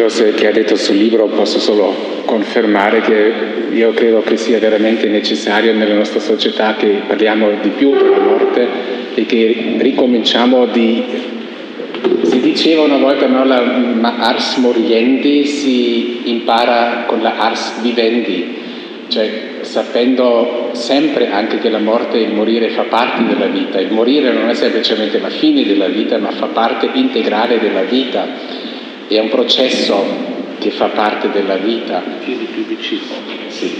Che 0.05 0.47
ha 0.47 0.51
detto 0.51 0.75
sul 0.75 0.97
libro 0.97 1.27
posso 1.27 1.59
solo 1.59 2.21
confermare 2.25 3.01
che 3.01 3.33
io 3.71 3.91
credo 3.93 4.21
che 4.21 4.37
sia 4.37 4.59
veramente 4.59 5.07
necessario 5.07 5.73
nella 5.73 5.95
nostra 5.95 6.19
società 6.19 6.75
che 6.75 7.01
parliamo 7.07 7.49
di 7.61 7.69
più 7.69 7.91
della 7.91 8.19
morte 8.19 8.67
e 9.15 9.25
che 9.25 9.75
ricominciamo 9.77 10.65
di 10.67 11.31
Si 12.23 12.39
diceva 12.41 12.81
una 12.81 12.97
volta, 12.97 13.27
no, 13.27 13.45
la 13.45 14.15
ars 14.17 14.57
moriendi 14.57 15.45
si 15.45 16.29
impara 16.29 17.05
con 17.05 17.21
la 17.21 17.37
ars 17.37 17.79
vivendi, 17.81 18.57
cioè 19.07 19.51
sapendo 19.61 20.71
sempre 20.73 21.31
anche 21.31 21.59
che 21.59 21.69
la 21.69 21.79
morte 21.79 22.17
e 22.17 22.23
il 22.23 22.33
morire 22.33 22.69
fa 22.69 22.83
parte 22.83 23.23
della 23.23 23.45
vita. 23.45 23.79
Il 23.79 23.91
morire 23.91 24.33
non 24.33 24.49
è 24.49 24.53
semplicemente 24.53 25.19
la 25.19 25.29
fine 25.29 25.65
della 25.65 25.87
vita, 25.87 26.17
ma 26.17 26.31
fa 26.31 26.47
parte 26.47 26.89
integrale 26.93 27.59
della 27.59 27.83
vita. 27.83 28.27
È 29.07 29.19
un 29.19 29.29
processo 29.29 30.03
che 30.59 30.71
fa 30.71 30.87
parte 30.87 31.29
della 31.31 31.55
vita. 31.55 32.01
Tieni 32.23 32.45
più 32.45 32.65
vicino. 32.65 33.01
Sì. 33.49 33.71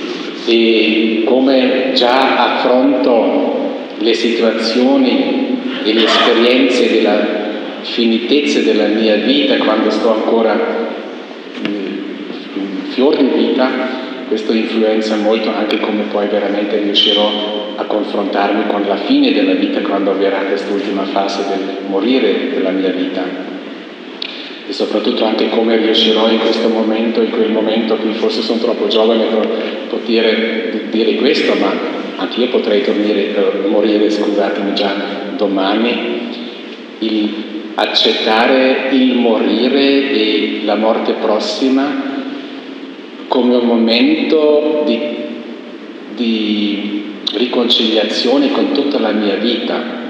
E 0.45 1.23
come 1.25 1.91
già 1.93 2.55
affronto 2.55 3.53
le 3.97 4.13
situazioni 4.13 5.61
e 5.83 5.93
le 5.93 6.03
esperienze 6.03 6.91
della 6.91 7.41
finitezza 7.81 8.59
della 8.59 8.87
mia 8.87 9.15
vita 9.15 9.57
quando 9.57 9.89
sto 9.89 10.13
ancora 10.13 10.91
in 11.65 12.89
fior 12.89 13.15
di 13.17 13.27
vita, 13.27 13.69
questo 14.27 14.53
influenza 14.53 15.15
molto 15.15 15.49
anche 15.53 15.79
come 15.79 16.03
poi 16.03 16.27
veramente 16.27 16.77
riuscirò 16.77 17.73
a 17.75 17.83
confrontarmi 17.85 18.67
con 18.67 18.83
la 18.87 18.97
fine 18.97 19.31
della 19.33 19.53
vita 19.53 19.81
quando 19.81 20.11
avverrà 20.11 20.39
quest'ultima 20.39 21.03
fase 21.03 21.43
del 21.49 21.77
morire 21.87 22.51
della 22.53 22.71
mia 22.71 22.89
vita. 22.89 23.42
E 24.73 24.75
soprattutto 24.75 25.23
anche 25.23 25.49
come 25.49 25.77
riuscirò 25.77 26.27
in 26.31 26.39
questo 26.39 26.67
momento, 26.67 27.21
in 27.21 27.29
quel 27.29 27.51
momento, 27.51 27.95
qui 27.97 28.13
forse 28.13 28.41
sono 28.41 28.57
troppo 28.57 28.87
giovane 28.87 29.25
per 29.25 29.47
poter 29.87 30.87
dire 30.89 31.13
questo, 31.17 31.53
ma 31.59 31.71
anche 32.15 32.39
io 32.39 32.47
potrei 32.47 32.81
dormire, 32.81 33.35
eh, 33.35 33.67
morire, 33.67 34.09
scusatemi 34.09 34.73
già, 34.73 34.95
domani, 35.37 35.91
il 36.97 37.51
accettare 37.75 38.89
il 38.91 39.15
morire 39.15 40.11
e 40.11 40.61
la 40.63 40.75
morte 40.75 41.13
prossima 41.13 42.11
come 43.27 43.55
un 43.55 43.65
momento 43.65 44.83
di, 44.85 44.99
di 46.15 47.03
riconciliazione 47.33 48.51
con 48.51 48.71
tutta 48.73 48.99
la 48.99 49.11
mia 49.11 49.35
vita, 49.35 50.02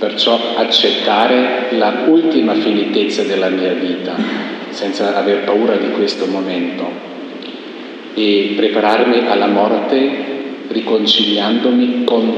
perciò 0.00 0.40
accettare 0.56 1.68
la 1.72 2.04
ultima 2.06 2.54
finitezza 2.54 3.22
della 3.22 3.50
mia 3.50 3.74
vita, 3.74 4.16
senza 4.70 5.14
aver 5.14 5.44
paura 5.44 5.76
di 5.76 5.90
questo 5.90 6.24
momento 6.24 6.88
e 8.14 8.54
prepararmi 8.56 9.28
alla 9.28 9.46
morte 9.46 10.08
riconciliandomi 10.68 12.04
con 12.04 12.32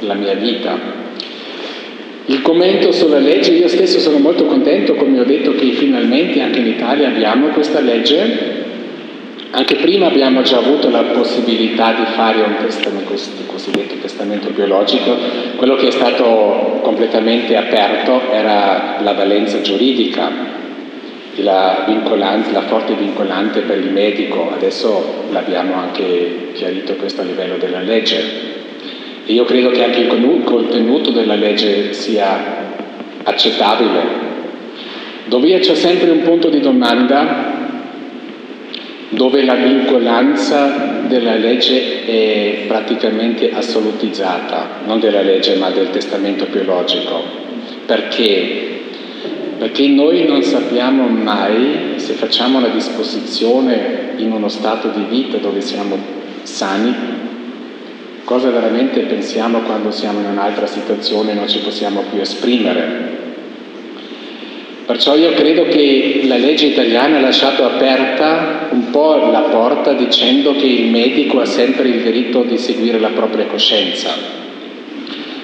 la 0.00 0.14
mia 0.14 0.34
vita. 0.34 1.02
Il 2.26 2.42
commento 2.42 2.90
sulla 2.90 3.18
legge, 3.18 3.52
io 3.52 3.68
stesso 3.68 4.00
sono 4.00 4.18
molto 4.18 4.46
contento, 4.46 4.94
come 4.94 5.20
ho 5.20 5.24
detto, 5.24 5.54
che 5.54 5.70
finalmente 5.72 6.40
anche 6.40 6.58
in 6.58 6.66
Italia 6.66 7.08
abbiamo 7.08 7.48
questa 7.48 7.80
legge 7.80 8.63
anche 9.54 9.76
prima 9.76 10.06
abbiamo 10.06 10.42
già 10.42 10.58
avuto 10.58 10.90
la 10.90 11.02
possibilità 11.02 11.92
di 11.92 12.04
fare 12.16 12.42
un 12.42 12.56
testamento, 12.60 13.08
questo 13.08 13.42
cosiddetto 13.46 13.94
testamento 14.00 14.50
biologico, 14.50 15.16
quello 15.54 15.76
che 15.76 15.88
è 15.88 15.90
stato 15.92 16.80
completamente 16.82 17.56
aperto 17.56 18.32
era 18.32 18.96
la 19.00 19.12
valenza 19.12 19.60
giuridica, 19.60 20.28
la, 21.36 21.86
la 21.86 22.62
forte 22.62 22.94
vincolante 22.94 23.60
per 23.60 23.78
il 23.78 23.92
medico, 23.92 24.50
adesso 24.52 25.24
l'abbiamo 25.30 25.74
anche 25.74 26.50
chiarito 26.54 26.94
questo 26.94 27.20
a 27.20 27.24
livello 27.24 27.56
della 27.56 27.80
legge. 27.80 28.52
E 29.24 29.32
io 29.32 29.44
credo 29.44 29.70
che 29.70 29.84
anche 29.84 30.00
il 30.00 30.42
contenuto 30.42 31.10
della 31.10 31.36
legge 31.36 31.92
sia 31.92 32.72
accettabile. 33.22 34.22
Dove 35.26 35.58
c'è 35.60 35.74
sempre 35.76 36.10
un 36.10 36.22
punto 36.22 36.50
di 36.50 36.60
domanda 36.60 37.53
dove 39.14 39.44
la 39.44 39.54
vincolanza 39.54 41.02
della 41.06 41.36
legge 41.36 42.04
è 42.04 42.64
praticamente 42.66 43.52
assolutizzata, 43.52 44.80
non 44.86 45.00
della 45.00 45.22
legge 45.22 45.56
ma 45.56 45.70
del 45.70 45.90
testamento 45.90 46.46
biologico. 46.50 47.22
Perché? 47.86 48.72
Perché 49.58 49.88
noi 49.88 50.26
non 50.26 50.42
sappiamo 50.42 51.06
mai 51.06 51.94
se 51.96 52.14
facciamo 52.14 52.60
la 52.60 52.68
disposizione 52.68 54.12
in 54.16 54.32
uno 54.32 54.48
stato 54.48 54.88
di 54.88 55.04
vita 55.08 55.36
dove 55.38 55.60
siamo 55.60 55.96
sani, 56.42 56.94
cosa 58.24 58.50
veramente 58.50 59.00
pensiamo 59.00 59.60
quando 59.60 59.90
siamo 59.90 60.20
in 60.20 60.26
un'altra 60.26 60.66
situazione 60.66 61.32
e 61.32 61.34
non 61.34 61.48
ci 61.48 61.58
possiamo 61.58 62.02
più 62.10 62.20
esprimere. 62.20 63.22
Perciò 64.86 65.16
io 65.16 65.32
credo 65.32 65.64
che 65.64 66.24
la 66.26 66.36
legge 66.36 66.66
italiana 66.66 67.16
ha 67.16 67.20
lasciato 67.20 67.64
aperta 67.64 68.68
un 68.70 68.83
po' 68.94 69.16
la 69.16 69.40
porta 69.50 69.92
dicendo 69.92 70.54
che 70.54 70.66
il 70.66 70.88
medico 70.88 71.40
ha 71.40 71.44
sempre 71.44 71.88
il 71.88 72.00
diritto 72.00 72.44
di 72.44 72.56
seguire 72.56 73.00
la 73.00 73.08
propria 73.08 73.46
coscienza. 73.46 74.10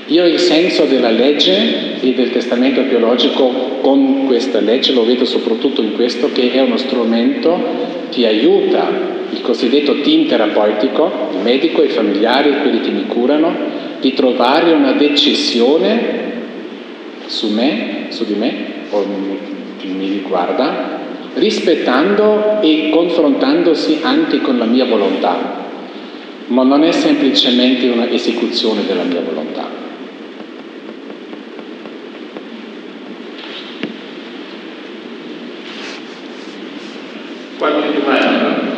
Io 0.06 0.24
il 0.24 0.38
senso 0.38 0.84
della 0.84 1.10
legge 1.10 2.00
e 2.00 2.14
del 2.14 2.30
testamento 2.30 2.82
biologico 2.82 3.78
con 3.80 4.26
questa 4.26 4.60
legge 4.60 4.92
lo 4.92 5.04
vedo 5.04 5.24
soprattutto 5.24 5.82
in 5.82 5.94
questo 5.94 6.30
che 6.30 6.52
è 6.52 6.60
uno 6.60 6.76
strumento 6.76 7.58
che 8.10 8.28
aiuta 8.28 8.88
il 9.32 9.40
cosiddetto 9.40 10.00
team 10.00 10.28
terapeutico, 10.28 11.10
il 11.32 11.38
medico, 11.42 11.82
i 11.82 11.88
familiari, 11.88 12.60
quelli 12.60 12.80
che 12.80 12.90
mi 12.90 13.06
curano, 13.06 13.52
di 14.00 14.14
trovare 14.14 14.70
una 14.70 14.92
decisione 14.92 16.28
su 17.26 17.48
me, 17.48 18.06
su 18.10 18.24
di 18.24 18.34
me, 18.34 18.52
o 18.90 19.04
chi 19.78 19.88
mi 19.88 20.08
riguarda, 20.08 20.99
rispettando 21.34 22.60
e 22.60 22.90
confrontandosi 22.92 24.00
anche 24.02 24.40
con 24.40 24.58
la 24.58 24.64
mia 24.64 24.84
volontà, 24.84 25.68
ma 26.46 26.62
non 26.64 26.82
è 26.82 26.92
semplicemente 26.92 27.88
una 27.88 28.08
esecuzione 28.08 28.84
della 28.86 29.04
mia 29.04 29.20
volontà. 29.20 29.68
Qualche 37.58 37.92
domanda? 37.92 38.68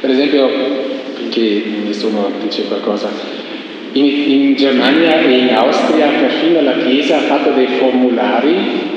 Per 0.00 0.10
esempio, 0.10 0.48
perché 1.14 1.62
nessuno 1.84 2.30
dice 2.42 2.64
qualcosa, 2.64 3.39
in, 3.92 4.06
in, 4.06 4.54
Germania 4.54 5.20
e 5.20 5.38
in 5.38 5.54
Austria 5.54 6.06
perfino 6.06 6.60
la 6.60 6.76
Chiesa 6.78 7.16
ha 7.16 7.20
fatto 7.20 7.50
dei 7.50 7.66
formulari 7.66 8.88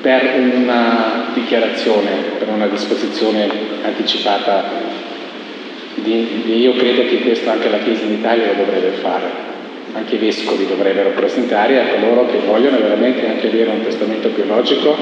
per 0.00 0.22
una 0.54 1.30
dichiarazione, 1.34 2.10
per 2.38 2.48
una 2.48 2.66
disposizione 2.66 3.48
anticipata. 3.82 4.88
Di, 5.94 6.60
io 6.60 6.72
credo 6.74 7.04
che 7.06 7.18
questo 7.20 7.50
anche 7.50 7.68
la 7.68 7.78
Chiesa 7.78 8.04
in 8.04 8.12
Italia 8.12 8.46
lo 8.46 8.64
dovrebbe 8.64 8.96
fare. 9.00 9.48
Anche 9.92 10.14
i 10.14 10.18
vescovi 10.18 10.66
dovrebbero 10.66 11.10
presentare 11.10 11.80
a 11.80 11.86
coloro 11.86 12.26
che 12.26 12.38
vogliono 12.46 12.78
veramente 12.78 13.26
anche 13.26 13.48
avere 13.48 13.70
un 13.70 13.82
testamento 13.82 14.28
biologico 14.28 14.96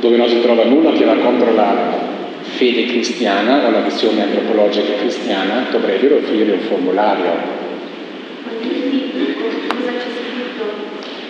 dove 0.00 0.16
non 0.16 0.28
si 0.28 0.40
trova 0.42 0.64
nulla 0.64 0.90
che 0.90 1.04
va 1.04 1.14
contro 1.14 1.54
la 1.54 2.14
fede 2.42 2.86
cristiana 2.86 3.66
o 3.66 3.70
la 3.70 3.80
visione 3.80 4.22
antropologica 4.22 4.94
cristiana, 4.98 5.66
dovrebbero 5.70 6.16
offrire 6.16 6.52
un 6.52 6.60
formulario 6.60 7.64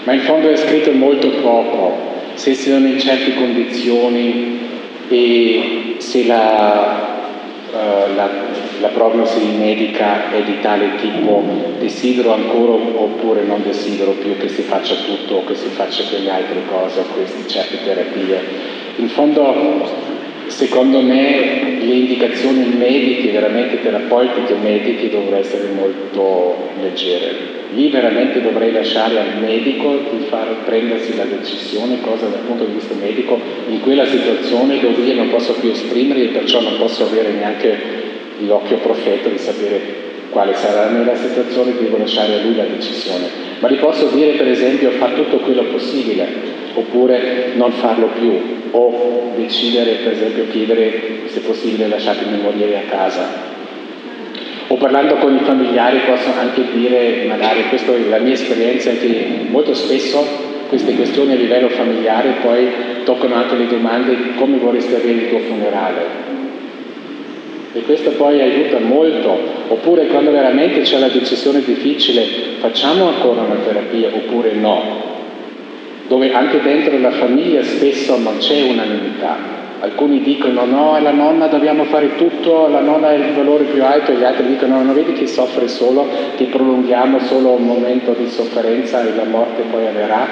ma 0.07 0.13
in 0.13 0.21
fondo 0.21 0.49
è 0.49 0.57
scritto 0.57 0.93
molto 0.93 1.29
poco, 1.43 1.97
se 2.35 2.55
siano 2.55 2.87
in 2.87 3.01
certe 3.01 3.35
condizioni 3.35 4.61
e 5.09 5.97
se 5.99 6.27
la, 6.27 7.25
uh, 7.73 8.15
la, 8.15 8.31
la 8.81 8.89
prognosi 8.89 9.41
medica 9.59 10.31
è 10.31 10.43
di 10.45 10.61
tale 10.61 10.95
tipo, 11.01 11.43
desidero 11.81 12.35
ancora 12.35 12.75
oppure 12.75 13.43
non 13.43 13.65
desidero 13.65 14.13
più 14.13 14.37
che 14.37 14.49
si 14.49 14.63
faccia 14.63 14.95
tutto 14.95 15.35
o 15.35 15.45
che 15.45 15.57
si 15.57 15.71
faccia 15.71 16.05
quelle 16.05 16.31
altre 16.31 16.63
cose 16.71 17.01
o 17.01 17.05
queste 17.13 17.49
certe 17.49 17.83
terapie. 17.83 18.41
In 18.99 19.09
fondo 19.09 20.15
Secondo 20.47 21.01
me 21.01 21.79
le 21.81 21.95
indicazioni 21.95 22.65
mediche, 22.77 23.33
veramente 23.33 23.83
terapeutiche 23.83 24.55
mediche, 24.55 25.11
dovrebbero 25.11 25.41
essere 25.41 25.69
molto 25.75 26.71
leggere. 26.81 27.55
Lì 27.75 27.91
veramente 27.91 28.41
dovrei 28.41 28.73
lasciare 28.73 29.19
al 29.19 29.41
medico 29.41 30.03
di 30.11 30.25
far 30.29 30.65
prendersi 30.65 31.17
la 31.17 31.25
decisione, 31.25 32.01
cosa 32.01 32.27
dal 32.27 32.41
punto 32.47 32.65
di 32.65 32.75
vista 32.75 32.95
medico, 32.95 33.39
in 33.69 33.81
quella 33.81 34.07
situazione 34.07 34.81
dove 34.81 35.03
io 35.03 35.15
non 35.15 35.31
posso 35.31 35.53
più 35.55 35.71
esprimere 35.71 36.23
e 36.23 36.29
perciò 36.29 36.61
non 36.61 36.79
posso 36.79 37.05
avere 37.05 37.33
neanche 37.33 37.77
l'occhio 38.47 38.79
profeta 38.79 39.29
di 39.29 39.39
sapere 39.39 40.05
quale 40.31 40.55
sarà 40.55 40.91
nella 40.91 41.17
situazione, 41.17 41.75
devo 41.79 41.97
lasciare 41.97 42.35
a 42.35 42.43
lui 42.43 42.55
la 42.55 42.65
decisione. 42.65 43.27
Ma 43.59 43.71
gli 43.71 43.77
posso 43.77 44.09
dire 44.09 44.33
per 44.33 44.49
esempio 44.49 44.91
fa 44.91 45.09
tutto 45.09 45.39
quello 45.39 45.65
possibile, 45.65 46.27
oppure 46.77 47.53
non 47.55 47.73
farlo 47.73 48.09
più, 48.19 48.33
o 48.71 49.33
decidere 49.37 49.99
per 50.05 50.13
esempio 50.13 50.47
chiedere 50.49 51.23
se 51.27 51.41
possibile 51.41 51.89
lasciatemi 51.89 52.41
morire 52.41 52.79
a 52.79 52.89
casa, 52.89 53.55
O 54.69 54.75
parlando 54.77 55.15
con 55.17 55.33
i 55.33 55.45
familiari 55.45 55.99
posso 56.07 56.31
anche 56.37 56.65
dire, 56.73 57.25
magari 57.29 57.69
questa 57.69 57.95
è 57.95 57.99
la 58.09 58.19
mia 58.19 58.33
esperienza, 58.33 58.91
che 58.91 59.47
molto 59.49 59.75
spesso 59.75 60.25
queste 60.69 60.95
questioni 60.97 61.33
a 61.33 61.37
livello 61.37 61.69
familiare 61.69 62.35
poi 62.43 62.67
toccano 63.05 63.37
anche 63.37 63.55
le 63.55 63.69
domande 63.69 64.17
come 64.37 64.59
vorresti 64.59 64.95
avere 64.95 65.13
il 65.13 65.29
tuo 65.29 65.39
funerale. 65.39 66.25
E 67.75 67.81
questo 67.83 68.11
poi 68.11 68.41
aiuta 68.41 68.81
molto. 68.81 69.55
Oppure 69.69 70.07
quando 70.07 70.33
veramente 70.33 70.81
c'è 70.81 70.99
la 70.99 71.09
decisione 71.09 71.63
difficile, 71.65 72.25
facciamo 72.59 73.07
ancora 73.09 73.43
una 73.43 73.61
terapia 73.65 74.09
oppure 74.09 74.53
no? 74.55 75.15
Dove 76.09 76.33
anche 76.33 76.61
dentro 76.63 76.99
la 76.99 77.11
famiglia 77.11 77.63
spesso 77.63 78.17
non 78.19 78.37
c'è 78.39 78.63
unanimità. 78.63 79.55
Alcuni 79.81 80.23
dicono 80.23 80.65
no, 80.65 80.95
alla 80.95 81.11
nonna 81.11 81.49
dobbiamo 81.49 81.85
fare 81.85 82.17
tutto, 82.17 82.69
la 82.69 82.81
nonna 82.81 83.11
è 83.11 83.17
il 83.17 83.35
valore 83.35 83.65
più 83.65 83.85
alto, 83.85 84.11
e 84.11 84.15
gli 84.15 84.25
altri 84.25 84.47
dicono 84.47 84.77
no, 84.77 84.85
non 84.85 84.95
vedi 84.95 85.13
che 85.13 85.27
soffre 85.27 85.69
solo, 85.69 86.07
che 86.37 86.45
prolunghiamo 86.45 87.19
solo 87.21 87.51
un 87.51 87.65
momento 87.65 88.13
di 88.13 88.29
sofferenza 88.29 89.07
e 89.07 89.15
la 89.15 89.25
morte 89.25 89.63
poi 89.71 89.87
avverrà. 89.87 90.27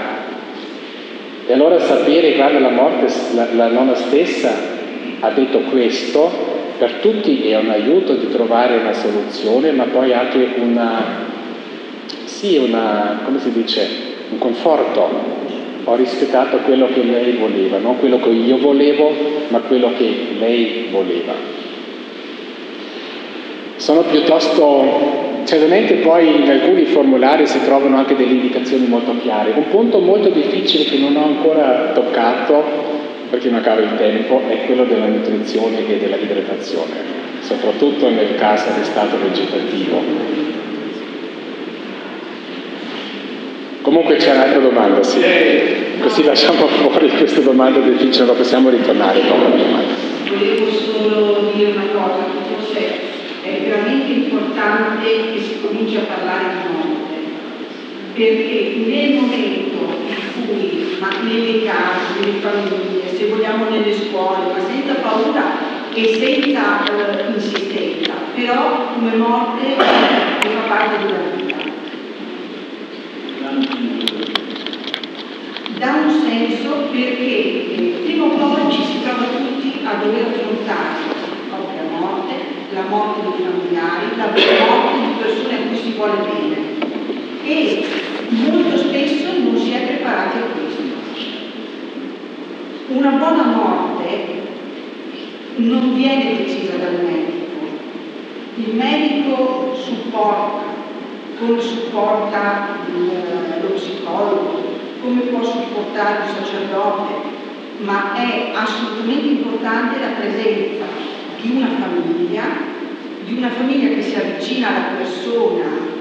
E 1.47 1.53
allora 1.53 1.79
sapere 1.79 2.37
quando 2.37 2.59
la 2.61 2.71
morte, 2.71 3.13
la, 3.35 3.49
la 3.53 3.67
nonna 3.69 3.95
stessa 3.97 4.51
ha 5.21 5.31
detto 5.31 5.59
questo, 5.71 6.31
per 6.79 6.95
tutti 6.95 7.49
è 7.49 7.59
un 7.59 7.69
aiuto 7.69 8.15
di 8.15 8.31
trovare 8.31 8.79
una 8.79 8.93
soluzione, 8.93 9.73
ma 9.73 9.85
poi 9.85 10.13
anche 10.13 10.55
una, 10.57 11.03
sì, 12.25 12.57
una, 12.57 13.21
come 13.25 13.41
si 13.41 13.53
dice, 13.53 13.89
un 14.31 14.39
conforto 14.39 15.43
ho 15.85 15.95
rispettato 15.97 16.59
quello 16.59 16.89
che 16.93 17.03
lei 17.03 17.33
voleva, 17.33 17.79
non 17.79 17.99
quello 17.99 18.19
che 18.19 18.31
io 18.31 18.59
volevo, 18.59 19.13
ma 19.49 19.61
quello 19.61 19.93
che 19.97 20.37
lei 20.39 20.89
voleva. 20.91 21.33
Sono 23.77 24.03
piuttosto, 24.03 25.43
certamente 25.45 25.95
poi 25.97 26.43
in 26.43 26.49
alcuni 26.49 26.85
formulari 26.87 27.47
si 27.47 27.63
trovano 27.65 27.99
anche 27.99 28.17
delle 28.17 28.33
indicazioni 28.33 28.87
molto 28.87 29.15
chiare. 29.21 29.53
Un 29.55 29.69
punto 29.69 29.99
molto 29.99 30.31
difficile 30.31 30.85
che 30.85 30.97
non 30.97 31.17
ho 31.17 31.25
ancora 31.25 31.91
toccato, 31.93 32.63
perché 33.29 33.51
mancava 33.51 33.81
il 33.81 33.95
tempo, 33.97 34.41
è 34.49 34.65
quello 34.65 34.85
della 34.85 35.07
nutrizione 35.07 35.87
e 35.87 35.99
della 35.99 36.17
idratazione, 36.17 36.93
soprattutto 37.41 38.09
nel 38.09 38.37
caso 38.37 38.67
di 38.79 38.85
stato 38.85 39.19
vegetativo. 39.19 40.54
Comunque 43.95 44.17
c'è 44.17 44.33
un'altra 44.33 44.59
domanda, 44.59 45.01
sì. 45.05 45.23
Così 46.01 46.25
lasciamo 46.25 46.67
fuori 46.67 47.09
questa 47.11 47.39
domanda 47.39 47.79
difficile, 47.79 48.25
non 48.25 48.37
possiamo 48.37 48.69
ritornare 48.69 49.23
dopo 49.23 49.43
la 49.45 49.51
domanda. 49.51 49.95
Volevo 50.27 50.69
solo 50.73 51.53
dire 51.55 51.71
una 51.71 51.87
cosa, 51.93 52.25
forse 52.49 53.01
è 53.45 53.61
veramente 53.63 54.13
importante 54.13 55.07
che 55.33 55.41
si 55.41 55.61
cominci 55.61 55.95
a 55.95 56.01
parlare 56.01 56.43
di 56.43 56.75
morte, 56.75 57.15
perché 58.15 58.75
nel 58.85 59.13
momento 59.15 59.79
in 60.09 60.49
cui, 60.49 60.97
ma 60.99 61.11
nelle 61.23 61.63
case, 61.63 62.19
nelle 62.19 62.41
famiglie, 62.41 63.17
se 63.17 63.27
vogliamo 63.29 63.69
nelle 63.71 63.95
scuole, 63.95 64.39
ma 64.53 64.59
senza 64.67 64.95
paura 64.95 65.45
e 65.95 66.19
senza 66.19 66.83
eh, 66.83 67.33
insistenza, 67.33 68.13
però 68.35 68.93
come 68.93 69.15
morte 69.15 69.77
che 70.41 70.49
fa 70.49 70.67
parte 70.67 71.07
della 71.07 71.19
vita 71.37 71.44
dà 75.79 75.95
un 76.05 76.11
senso 76.11 76.89
perché 76.91 77.75
eh, 77.75 78.01
prima 78.05 78.25
o 78.25 78.29
poi 78.29 78.73
ci 78.73 78.85
si 78.85 79.03
trova 79.03 79.25
tutti 79.25 79.81
a 79.83 79.95
dover 79.95 80.27
affrontare 80.27 81.01
la 81.51 81.57
propria 81.57 81.83
morte, 81.91 82.35
la 82.73 82.83
morte 82.89 83.21
dei 83.23 83.47
familiari, 83.47 84.17
la 84.17 84.27
morte 84.27 85.01
di 85.01 85.15
persone 85.19 85.55
a 85.55 85.67
cui 85.67 85.77
si 85.77 85.93
vuole 85.93 86.17
bene 86.23 86.83
e 87.45 87.87
molto 88.29 88.77
spesso 88.79 89.39
non 89.43 89.59
si 89.59 89.73
è 89.73 89.87
preparati 89.87 90.39
a 90.39 90.41
questo. 90.43 90.83
Una 92.89 93.11
buona 93.11 93.45
morte 93.45 94.43
non 95.57 95.95
viene 95.95 96.37
decisa 96.37 96.77
dal 96.77 97.01
medico, 97.03 97.43
il 98.57 98.75
medico 98.75 99.75
supporta, 99.75 100.63
come 101.39 101.61
supporta 101.61 102.69
lo 103.61 103.69
psicologo, 103.71 104.84
come 105.05 105.21
può 105.21 105.45
supportare 105.45 106.25
il 106.25 106.33
sacerdote, 106.35 107.13
ma 107.81 108.15
è 108.15 108.53
assolutamente 108.55 109.27
importante 109.27 110.01
la 110.01 110.17
presenza 110.19 110.85
di 111.39 111.57
una 111.57 111.69
famiglia, 111.79 112.43
di 113.23 113.37
una 113.37 113.51
famiglia 113.51 113.95
che 113.95 114.03
si 114.03 114.15
avvicina 114.15 114.69
alla 114.69 114.97
persona 114.97 115.93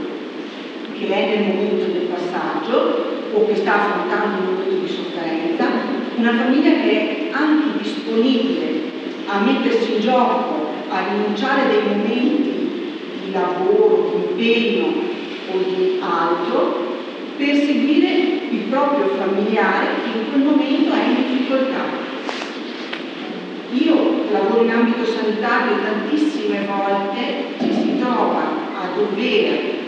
che 0.98 1.08
è 1.10 1.36
nel 1.36 1.54
momento 1.54 1.86
del 1.92 2.08
passaggio 2.08 3.28
o 3.34 3.46
che 3.46 3.56
sta 3.58 3.74
affrontando 3.76 4.38
un 4.38 4.54
momento 4.54 4.80
di 4.80 4.88
sofferenza, 4.88 5.68
una 6.16 6.34
famiglia 6.34 6.72
che 6.72 6.92
è 6.92 7.30
anche 7.34 7.80
disponibile 7.82 8.92
a 9.26 9.40
mettersi 9.40 9.96
in 9.96 10.00
gioco, 10.00 10.72
a 10.88 11.04
rinunciare 11.10 11.68
dei 11.68 11.98
momenti 11.98 12.82
di 13.22 13.32
lavoro, 13.32 14.12
di 14.14 14.30
impegno 14.30 14.86
o 15.52 15.58
di 15.58 16.00
altro 16.00 16.93
per 17.38 17.56
seguire 17.56 18.10
il 18.50 18.66
proprio 18.70 19.08
familiare 19.16 19.88
che 20.04 20.18
in 20.18 20.30
quel 20.30 20.44
momento 20.44 20.94
è 20.94 21.06
in 21.08 21.16
difficoltà. 21.16 22.02
Io 23.72 24.26
lavoro 24.32 24.64
in 24.64 24.72
ambito 24.72 25.06
sanitario 25.06 25.82
tantissime 25.82 26.68
volte 26.68 27.56
ci 27.60 27.74
si 27.74 27.98
trova 28.00 28.42
a 28.76 28.96
dover 28.96 29.82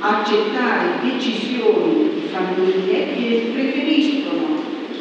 accettare 0.00 0.98
decisioni 1.02 2.10
di 2.14 2.28
famiglie 2.30 3.14
che 3.14 3.50
preferiscono, 3.52 4.60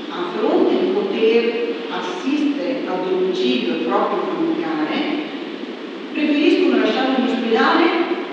a 0.10 0.38
fronte 0.38 0.80
di 0.80 0.92
poter 0.92 1.76
assistere 1.90 2.84
a 2.86 2.94
domicilio 3.08 3.76
il 3.76 3.86
proprio 3.86 4.24
familiare, 4.34 4.96
preferiscono 6.14 6.78
lasciarlo 6.78 7.18
in 7.18 7.32
ospedale 7.32 7.86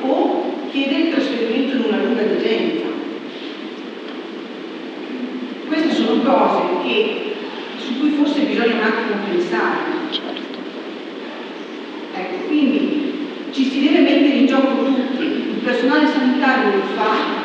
o 0.03 0.53
chiedere 0.71 1.01
il 1.01 1.11
trasferimento 1.15 1.77
in 1.77 1.85
una 1.87 2.03
lunga 2.03 2.23
degenza 2.23 2.94
sono 5.95 6.23
cose 6.23 6.61
che, 6.85 7.35
su 7.79 7.99
cui 7.99 8.11
forse 8.11 8.41
bisogna 8.41 8.75
un 8.75 8.83
attimo 8.83 9.17
pensare. 9.31 9.79
Certo. 10.11 10.59
Ecco, 12.15 12.47
quindi 12.47 13.29
ci 13.51 13.65
si 13.71 13.81
deve 13.87 14.01
mettere 14.01 14.37
in 14.37 14.47
gioco 14.47 14.85
tutti, 14.85 15.23
il 15.23 15.61
personale 15.63 16.09
sanitario 16.09 16.77
lo 16.77 16.83
fa, 16.95 17.43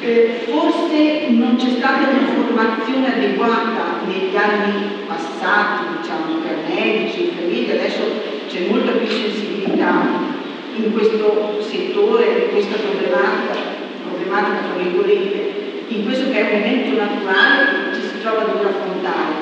eh, 0.00 0.40
forse 0.46 1.28
non 1.30 1.56
c'è 1.56 1.70
stata 1.76 2.08
una 2.08 2.26
formazione 2.34 3.14
adeguata 3.14 4.00
negli 4.06 4.36
anni 4.36 4.88
passati, 5.06 5.84
diciamo, 6.00 6.36
per 6.42 6.56
medici, 6.68 7.24
infermieri, 7.24 7.70
adesso 7.70 8.02
c'è 8.48 8.66
molta 8.68 8.92
più 8.92 9.08
sensibilità 9.08 10.34
in 10.76 10.92
questo 10.92 11.58
settore, 11.60 12.44
in 12.44 12.50
questa 12.50 12.76
problematica, 12.76 13.58
problematica 14.04 14.58
tra 14.68 14.82
virgolette, 14.82 15.65
in 15.88 16.04
questo 16.04 16.30
che 16.30 16.38
è 16.38 16.54
un 16.54 16.62
evento 16.62 16.96
naturale 16.96 17.90
che 17.90 17.96
ci 17.96 18.06
si 18.08 18.20
trova 18.20 18.42
a 18.42 18.44
dover 18.46 18.66
affrontare. 18.66 19.32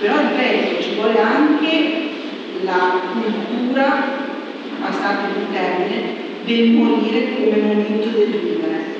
Però 0.00 0.14
ripeto, 0.16 0.82
ci 0.82 0.94
vuole 0.96 1.18
anche 1.18 2.02
la 2.64 3.00
cultura, 3.12 4.04
passate 4.80 5.38
il 5.38 5.46
termine, 5.52 6.22
del 6.44 6.70
morire 6.72 7.34
come 7.34 7.56
momento 7.56 8.08
del 8.18 8.26
vivere. 8.28 8.92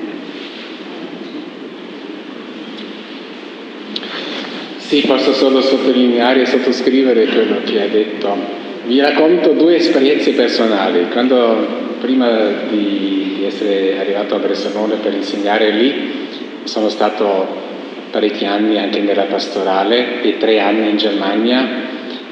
Sì, 4.77 5.01
posso 5.01 5.33
solo 5.33 5.61
sottolineare 5.61 6.41
e 6.41 6.45
sottoscrivere 6.45 7.25
quello 7.25 7.57
che 7.65 7.81
ha 7.81 7.87
detto. 7.87 8.63
Vi 8.85 8.99
racconto 8.99 9.53
due 9.53 9.77
esperienze 9.77 10.31
personali. 10.31 11.07
Quando 11.11 11.83
prima 11.99 12.29
di 12.69 13.43
essere 13.45 13.99
arrivato 13.99 14.35
a 14.35 14.39
Bressanone 14.39 14.97
per 14.97 15.13
insegnare 15.13 15.71
lì, 15.71 16.27
sono 16.65 16.89
stato 16.89 17.63
parecchi 18.11 18.45
anni 18.45 18.77
anche 18.77 18.99
nella 18.99 19.23
pastorale 19.23 20.21
e 20.21 20.37
tre 20.37 20.59
anni 20.59 20.89
in 20.89 20.97
Germania 20.97 21.67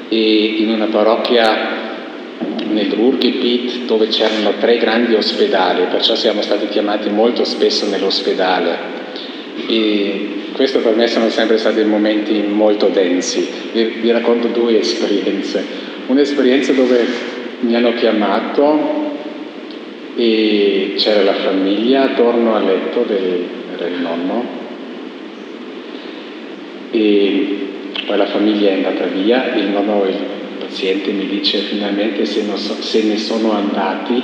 e 0.08 0.56
in 0.58 0.70
una 0.70 0.86
parrocchia 0.86 1.82
nel 2.68 2.90
Ruhrgebiet 2.92 3.84
dove 3.84 4.08
c'erano 4.08 4.54
tre 4.58 4.78
grandi 4.78 5.14
ospedali, 5.14 5.84
perciò 5.90 6.14
siamo 6.14 6.42
stati 6.42 6.68
chiamati 6.68 7.08
molto 7.10 7.44
spesso 7.44 7.86
nell'ospedale 7.88 8.76
e 9.68 10.28
questo 10.52 10.80
per 10.80 10.94
me 10.94 11.06
sono 11.06 11.28
sempre 11.30 11.58
stati 11.58 11.82
momenti 11.84 12.42
molto 12.46 12.88
densi. 12.88 13.48
Vi, 13.72 13.84
vi 14.00 14.10
racconto 14.10 14.48
due 14.48 14.78
esperienze. 14.78 15.64
Un'esperienza 16.06 16.72
dove 16.72 17.04
mi 17.60 17.74
hanno 17.74 17.92
chiamato 17.94 19.12
e 20.16 20.94
c'era 20.96 21.22
la 21.22 21.34
famiglia 21.34 22.02
attorno 22.02 22.54
al 22.54 22.64
letto 22.64 23.04
del, 23.06 23.46
era 23.76 23.86
il 23.86 24.00
nonno 24.00 24.44
e 26.90 27.68
poi 28.06 28.16
la 28.16 28.26
famiglia 28.26 28.70
è 28.70 28.74
andata 28.74 29.06
via, 29.06 29.54
il 29.54 29.68
nonno, 29.68 30.04
il 30.04 30.16
paziente 30.58 31.10
mi 31.10 31.26
dice 31.26 31.58
finalmente 31.58 32.24
se, 32.24 32.42
so, 32.54 32.80
se 32.80 33.02
ne 33.04 33.16
sono 33.16 33.52
andati 33.52 34.22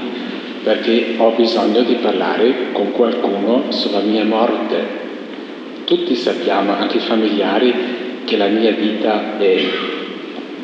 perché 0.62 1.14
ho 1.16 1.30
bisogno 1.30 1.82
di 1.82 1.94
parlare 1.94 2.72
con 2.72 2.92
qualcuno 2.92 3.70
sulla 3.70 4.00
mia 4.00 4.24
morte. 4.24 4.98
Tutti 5.84 6.14
sappiamo, 6.14 6.72
anche 6.72 6.98
i 6.98 7.00
familiari, 7.00 7.74
che 8.24 8.36
la 8.36 8.46
mia 8.46 8.72
vita 8.72 9.38
è, 9.38 9.56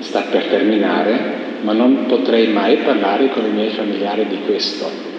sta 0.00 0.20
per 0.30 0.44
terminare, 0.44 1.34
ma 1.62 1.72
non 1.72 2.04
potrei 2.06 2.48
mai 2.48 2.76
parlare 2.78 3.30
con 3.30 3.44
i 3.44 3.50
miei 3.50 3.70
familiari 3.70 4.26
di 4.28 4.38
questo. 4.44 5.15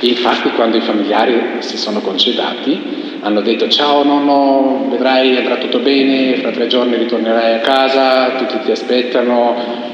Infatti 0.00 0.50
quando 0.50 0.76
i 0.76 0.80
familiari 0.80 1.40
si 1.60 1.76
sono 1.76 2.00
concedati 2.00 3.06
hanno 3.20 3.40
detto 3.40 3.68
ciao 3.68 4.04
nonno, 4.04 4.88
vedrai 4.90 5.36
andrà 5.36 5.56
tutto 5.56 5.80
bene, 5.80 6.36
fra 6.36 6.52
tre 6.52 6.68
giorni 6.68 6.96
ritornerai 6.96 7.54
a 7.54 7.58
casa, 7.58 8.36
tutti 8.36 8.64
ti 8.64 8.70
aspettano. 8.70 9.86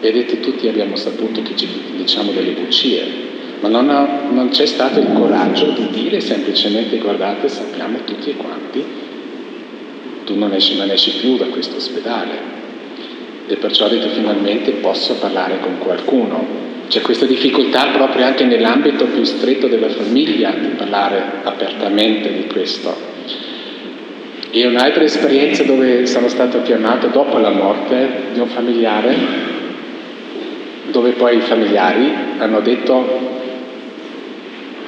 Vedete, 0.00 0.38
tutti 0.38 0.68
abbiamo 0.68 0.94
saputo 0.94 1.42
che 1.42 1.56
ci 1.56 1.68
diciamo 1.96 2.30
delle 2.30 2.52
bugie, 2.52 3.04
ma 3.60 3.68
non, 3.68 3.90
ha, 3.90 4.28
non 4.30 4.50
c'è 4.50 4.64
stato 4.64 5.00
il 5.00 5.12
coraggio 5.12 5.72
di 5.72 5.88
dire 5.90 6.20
semplicemente 6.20 6.98
guardate, 6.98 7.48
sappiamo 7.48 7.98
tutti 8.04 8.32
quanti, 8.36 8.84
tu 10.24 10.38
non 10.38 10.52
esci, 10.52 10.76
non 10.76 10.88
esci 10.90 11.10
più 11.18 11.36
da 11.36 11.46
questo 11.46 11.76
ospedale. 11.76 12.56
E 13.48 13.56
perciò 13.56 13.86
ho 13.86 13.88
detto 13.88 14.08
finalmente 14.10 14.70
posso 14.72 15.14
parlare 15.14 15.58
con 15.58 15.78
qualcuno. 15.78 16.67
C'è 16.88 17.02
questa 17.02 17.26
difficoltà 17.26 17.88
proprio 17.88 18.24
anche 18.24 18.44
nell'ambito 18.44 19.04
più 19.04 19.22
stretto 19.24 19.66
della 19.66 19.90
famiglia 19.90 20.52
di 20.52 20.68
parlare 20.68 21.40
apertamente 21.42 22.32
di 22.32 22.46
questo. 22.46 22.96
E 24.50 24.66
un'altra 24.66 25.04
esperienza 25.04 25.64
dove 25.64 26.06
sono 26.06 26.28
stato 26.28 26.62
chiamato 26.62 27.08
dopo 27.08 27.36
la 27.36 27.50
morte 27.50 28.08
di 28.32 28.40
un 28.40 28.48
familiare, 28.48 29.16
dove 30.90 31.10
poi 31.10 31.36
i 31.36 31.40
familiari 31.42 32.10
hanno 32.38 32.60
detto 32.60 33.36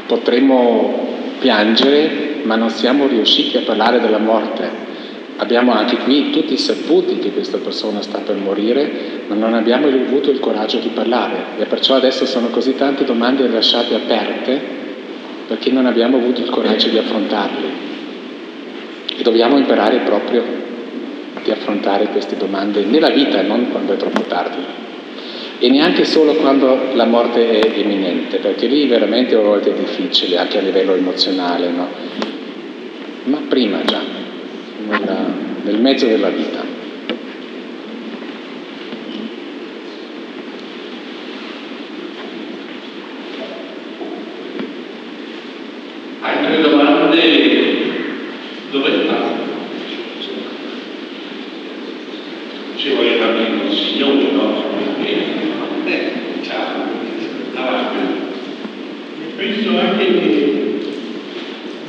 potremmo 0.07 1.09
piangere 1.39 2.41
ma 2.45 2.57
non 2.57 2.71
siamo 2.71 3.07
riusciti 3.07 3.59
a 3.59 3.61
parlare 3.61 4.01
della 4.01 4.19
morte 4.19 4.90
Abbiamo 5.41 5.73
anche 5.73 5.97
qui 5.97 6.29
tutti 6.29 6.59
saputi 6.59 7.19
che 7.19 7.33
questa 7.33 7.57
persona 7.57 8.03
sta 8.03 8.19
per 8.19 8.37
morire, 8.37 9.23
ma 9.27 9.35
non 9.35 9.55
abbiamo 9.55 9.87
avuto 9.87 10.31
il 10.31 10.39
coraggio 10.39 10.77
di 10.81 10.89
parlare 10.89 11.59
e 11.59 11.65
perciò 11.65 11.95
adesso 11.95 12.27
sono 12.27 12.49
così 12.49 12.75
tante 12.77 13.05
domande 13.05 13.49
lasciate 13.49 13.95
aperte 13.95 14.61
perché 15.49 15.71
non 15.71 15.87
abbiamo 15.87 16.19
avuto 16.19 16.43
il 16.43 16.51
coraggio 16.51 16.91
di 16.91 16.99
affrontarle. 16.99 17.69
E 19.17 19.23
dobbiamo 19.23 19.57
imparare 19.57 20.01
proprio 20.01 20.45
di 21.43 21.51
affrontare 21.51 22.09
queste 22.09 22.37
domande 22.37 22.85
nella 22.85 23.09
vita, 23.09 23.41
non 23.41 23.71
quando 23.71 23.95
è 23.95 23.97
troppo 23.97 24.21
tardi. 24.29 24.63
E 25.59 25.71
neanche 25.71 26.05
solo 26.05 26.35
quando 26.35 26.93
la 26.93 27.07
morte 27.07 27.61
è 27.61 27.79
imminente, 27.79 28.37
perché 28.41 28.67
lì 28.67 28.87
veramente 28.87 29.37
a 29.37 29.41
volte 29.41 29.71
è 29.71 29.75
difficile, 29.75 30.37
anche 30.37 30.59
a 30.59 30.61
livello 30.61 30.95
emozionale, 30.95 31.71
no? 31.71 31.89
Ma 33.25 33.41
prima 33.49 33.83
già 33.87 34.21
nella, 34.87 35.27
nel 35.65 35.81
mezzo 35.81 36.07
della 36.07 36.29
vita. 36.29 36.65
Altre 46.21 46.63
domande? 46.63 47.19
Dove 48.71 48.91
sta? 49.03 49.39
Ci 52.77 52.89
vuole 52.91 53.19
darmi 53.19 53.45
un 53.45 53.59
consiglio, 53.67 54.07
no? 54.33 54.65
Eh, 55.85 56.13
ciao. 56.43 56.89
Avanti. 57.55 57.99
Penso 59.37 59.79
anche 59.79 60.05
che 60.05 60.79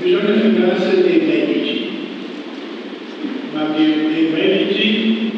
bisogna 0.02 0.40
fidarsi 0.40 1.02
dei 1.02 1.22
medici 1.22 1.92
ma 3.54 3.68
di, 3.76 3.86
dei 3.86 4.30
medici 4.32 5.32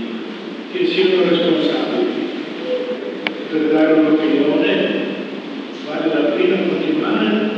che 0.72 0.86
siano 0.86 1.30
responsabili 1.30 2.22
per 3.50 3.62
dare 3.72 3.94
un'opinione, 3.94 4.92
vale 5.86 6.08
la 6.08 6.30
pena 6.36 6.56
continuare. 6.68 7.50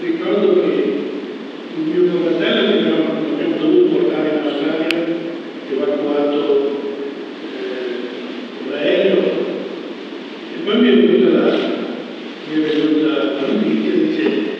Ricordo 0.00 0.60
che 0.60 0.96
il 1.76 1.82
mio 1.84 2.20
fratello 2.22 2.70
che 2.70 3.32
abbiamo 3.32 3.56
dovuto 3.58 3.96
portare 3.96 4.28
in 4.28 4.48
Australia, 4.48 5.06
evacuato 5.70 6.80
eh, 7.56 7.98
con 8.58 8.70
l'aereo, 8.70 9.18
e 10.54 10.58
poi 10.64 10.80
mi 10.80 10.88
è 10.88 11.06
venuta 11.06 11.38
la, 11.38 11.56
mi 11.56 12.54
è 12.54 12.66
venuta 12.66 13.08
la 13.08 13.46
notizia 13.46 13.92
dice 13.92 14.56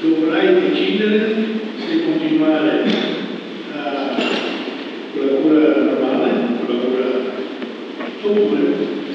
dovrai 0.00 0.54
decidere 0.60 1.62
se 1.78 2.04
continuare 2.04 2.84
uh, 3.72 4.22
con 5.16 5.26
la 5.26 5.32
cura 5.40 5.82
normale, 5.82 6.30
con 6.64 6.74
la 6.74 6.82
cura, 6.82 7.06
oppure 8.22 8.60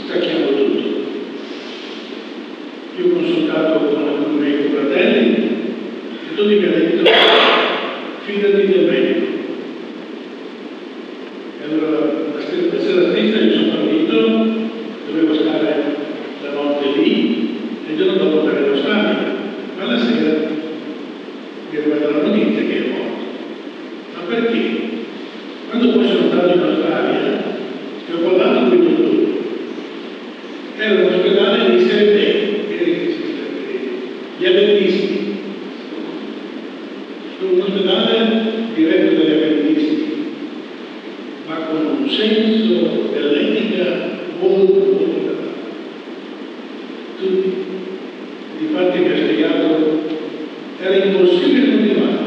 stacchiamo 0.05 0.47
tutto. 0.47 0.87
Io 2.97 3.05
ho 3.05 3.09
consultato 3.09 3.79
con 3.79 4.07
alcuni 4.07 4.39
miei 4.39 4.69
fratelli 4.73 5.33
e 5.33 6.35
tutti 6.35 6.55
mi 6.55 6.65
hanno 6.65 6.73
detto 6.73 7.09
fidati 8.25 8.67
del 8.67 8.85
medico. 8.85 9.25
E 11.59 11.63
allora 11.63 11.99
la 12.33 12.41
sera 12.41 13.09
stessa 13.09 13.39
io 13.39 13.51
sono 13.53 13.71
partito, 13.73 14.15
dovevo 15.07 15.33
stare 15.33 15.97
la 16.43 16.51
notte 16.51 16.99
lì 16.99 17.57
e 17.87 17.91
il 17.91 17.97
giorno 17.97 18.23
dopo 18.23 18.45
per 18.45 18.67
lo 18.69 18.77
stadio, 18.77 19.17
ma 19.77 19.85
la 19.85 19.99
sera 19.99 20.57
mi 21.71 21.77
è 21.77 21.81
arrivata 21.81 22.09
la 22.09 22.27
notizia 22.27 22.63
che 22.63 22.77
è 22.77 22.89
morto. 22.89 23.23
Ma 24.15 24.21
perché? 24.27 24.87
Quando 25.69 25.91
poi 25.91 26.07
sono 26.07 26.31
andato 26.31 26.53
in 26.55 26.63
Australia 26.63 27.19
e 28.07 28.13
ho 28.13 28.17
parlato 28.17 28.69
con 28.69 28.77
i 28.77 28.85
dottori, 28.85 29.37
era 30.79 30.93
un 30.93 31.13
ospedale 31.13 31.75
di 31.75 31.85
serie 31.85 32.13
B, 32.13 32.69
gli 34.39 34.45
adventisti. 34.45 35.17
Un 37.41 37.61
ospedale 37.61 38.41
diretto 38.75 39.15
dagli 39.15 39.31
adventisti, 39.31 40.33
ma 41.47 41.55
con 41.55 41.85
un 42.01 42.09
senso 42.09 43.09
dell'etica 43.13 44.19
molto, 44.39 44.73
molto 44.73 45.17
elevato. 45.17 45.67
Tutti, 47.19 47.53
difatti 48.59 48.99
mi 48.99 49.07
ha 49.07 49.17
spiegato 49.17 50.17
era 50.81 50.95
impossibile 50.95 51.67
continuare. 51.67 52.17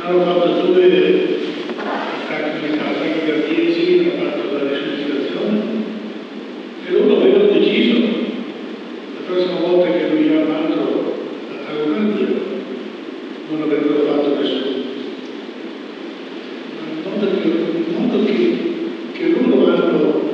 Hanno 0.00 0.24
fatto 0.24 0.72
due 0.72 1.40
attacchi 2.28 3.26
cardiaci, 3.26 4.10
hanno 4.14 4.30
fatto 4.30 4.52
la 4.52 4.70
resuscitazione 4.70 5.60
e 6.86 6.92
loro 6.92 7.20
avevano 7.20 7.46
deciso 7.58 7.98
la 7.98 9.20
prossima 9.26 9.60
volta 9.60 9.92
che 9.92 10.08
lui 10.10 10.28
aveva 10.28 10.44
un 10.44 10.50
altro 10.50 11.14
attacco 11.50 11.92
cardiaco 11.92 12.50
non 13.50 13.62
avrebbero 13.62 14.04
fatto 14.06 14.40
nessuno. 14.40 14.80
Ma 16.78 16.82
in 16.90 17.02
modo 17.04 17.26
che, 17.40 17.48
in 17.48 17.94
modo 17.96 18.24
che, 18.24 18.58
che 19.12 19.28
loro 19.28 19.72
hanno 19.72 20.30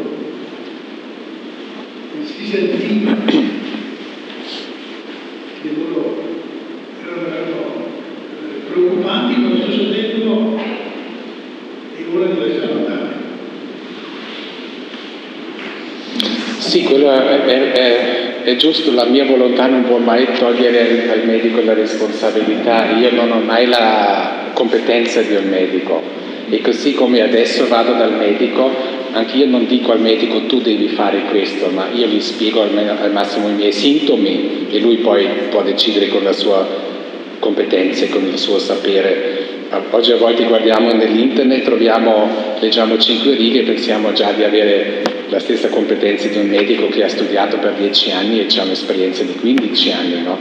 si 2.25 2.47
sentiva 2.47 3.15
che 5.63 5.71
loro 5.77 6.23
erano, 7.03 7.27
erano 7.27 7.87
preoccupati, 8.69 9.35
ma 9.37 9.47
allo 9.49 9.63
stesso 9.63 9.91
tempo 9.91 10.59
è 11.97 12.15
ora 12.15 12.27
di 12.27 12.39
lasciare 12.39 12.73
andare. 12.73 13.17
Sì, 16.59 16.83
quello 16.83 17.11
è, 17.13 17.45
è, 17.45 17.45
è, 17.47 17.73
è, 17.73 18.47
giusto, 18.59 18.93
la 18.93 19.07
mia 19.07 19.25
volontà 19.25 19.67
non 19.67 19.85
può 19.85 19.97
mai 19.97 20.27
togliere 20.37 21.11
al 21.11 21.25
medico 21.25 21.63
la 21.63 21.73
responsabilità, 21.73 22.91
io 22.91 23.11
non 23.13 23.31
ho 23.31 23.41
mai 23.41 23.67
la 23.67 24.51
competenza 24.53 25.23
di 25.23 25.35
un 25.35 25.49
medico 25.49 26.03
e 26.51 26.61
così 26.61 26.93
come 26.93 27.23
adesso 27.23 27.67
vado 27.69 27.93
dal 27.93 28.13
medico, 28.13 28.71
anche 29.13 29.37
io 29.37 29.47
non 29.47 29.67
dico 29.67 29.93
al 29.93 30.01
medico 30.01 30.43
tu 30.47 30.61
devi 30.61 30.89
fare 30.89 31.23
questo, 31.31 31.69
ma 31.69 31.87
io 31.95 32.07
gli 32.07 32.21
spiego 32.21 32.63
al, 32.63 33.11
massimo 33.13 33.49
i 33.49 33.53
miei 33.53 33.73
sintomi 33.73 34.67
e 34.71 34.79
lui 34.81 34.97
poi 34.97 35.27
può 35.49 35.63
decidere 35.63 36.09
con 36.09 36.25
la 36.25 36.33
sua 36.33 36.67
competenza 37.39 38.05
e 38.05 38.09
con 38.09 38.27
il 38.27 38.39
suo 38.39 38.59
sapere. 38.59 39.47
Oggi 39.91 40.13
a 40.13 40.17
volte 40.17 40.45
guardiamo 40.45 40.93
nell'internet, 40.93 41.63
troviamo, 41.63 42.29
leggiamo 42.59 42.99
cinque 42.99 43.35
righe 43.35 43.61
e 43.61 43.65
pensiamo 43.65 44.13
già 44.13 44.33
di 44.33 44.43
avere 44.43 45.18
la 45.29 45.41
stessa 45.41 45.69
competenza 45.69 46.29
di 46.29 46.39
un 46.39 46.49
medico 46.49 46.89
che 46.89 47.05
ha 47.05 47.09
studiato 47.09 47.59
per 47.59 47.75
dieci 47.75 48.11
anni 48.11 48.41
e 48.41 48.59
ha 48.59 48.63
un'esperienza 48.63 49.23
di 49.23 49.35
15 49.35 49.91
anni, 49.93 50.23
no? 50.23 50.39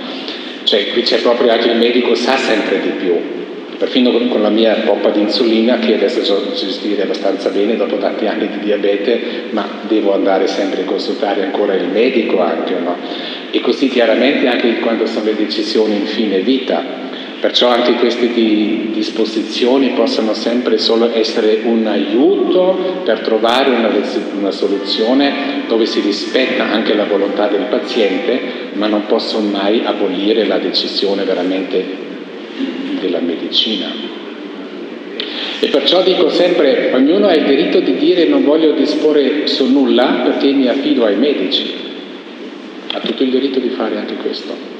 Cioè 0.63 0.91
qui 0.91 1.01
c'è 1.01 1.19
proprio 1.21 1.51
anche 1.51 1.69
il 1.69 1.77
medico 1.77 2.15
sa 2.15 2.37
sempre 2.37 2.81
di 2.81 2.89
più 2.89 3.37
perfino 3.77 4.11
con 4.27 4.41
la 4.41 4.49
mia 4.49 4.73
pompa 4.85 5.09
di 5.09 5.21
insulina 5.21 5.77
che 5.77 5.95
adesso 5.95 6.23
so 6.23 6.51
gestire 6.53 7.03
abbastanza 7.03 7.49
bene 7.49 7.75
dopo 7.75 7.97
tanti 7.97 8.25
anni 8.25 8.49
di 8.49 8.59
diabete, 8.59 9.21
ma 9.51 9.67
devo 9.87 10.13
andare 10.13 10.47
sempre 10.47 10.81
a 10.81 10.85
consultare 10.85 11.43
ancora 11.43 11.75
il 11.75 11.87
medico 11.87 12.41
anche, 12.41 12.73
no? 12.73 12.95
E 13.51 13.61
così 13.61 13.87
chiaramente 13.87 14.47
anche 14.47 14.79
quando 14.79 15.05
sono 15.05 15.25
le 15.25 15.35
decisioni 15.35 15.95
in 15.95 16.05
fine 16.05 16.39
vita. 16.39 17.05
Perciò 17.39 17.67
anche 17.67 17.93
queste 17.93 18.33
di 18.33 18.89
disposizioni 18.93 19.89
possono 19.89 20.33
sempre 20.33 20.79
solo 20.79 21.11
essere 21.13 21.61
un 21.65 21.85
aiuto 21.85 23.01
per 23.03 23.19
trovare 23.19 23.69
una, 23.69 23.91
una, 24.39 24.49
soluzione 24.49 25.63
dove 25.67 25.85
si 25.85 25.99
rispetta 25.99 26.71
anche 26.71 26.95
la 26.95 27.05
volontà 27.05 27.47
del 27.47 27.67
paziente, 27.69 28.39
ma 28.73 28.87
non 28.87 29.05
possono 29.05 29.49
mai 29.49 29.83
abolire 29.85 30.47
la 30.47 30.57
decisione 30.57 31.25
veramente 31.25 31.85
della 32.99 33.19
medicina. 33.19 33.85
E 35.59 35.67
perciò 35.67 36.01
dico 36.01 36.29
sempre, 36.29 36.91
ognuno 36.93 37.27
ha 37.27 37.35
il 37.35 37.45
diritto 37.45 37.79
di 37.79 37.97
dire 37.97 38.25
non 38.25 38.43
voglio 38.43 38.71
disporre 38.71 39.45
su 39.45 39.71
nulla 39.71 40.21
perché 40.23 40.51
mi 40.51 40.67
affido 40.67 41.05
ai 41.05 41.17
medici. 41.17 41.71
Ha 42.93 42.99
tutto 42.99 43.21
il 43.21 43.29
diritto 43.29 43.59
di 43.59 43.69
fare 43.69 43.97
anche 43.97 44.15
questo. 44.15 44.75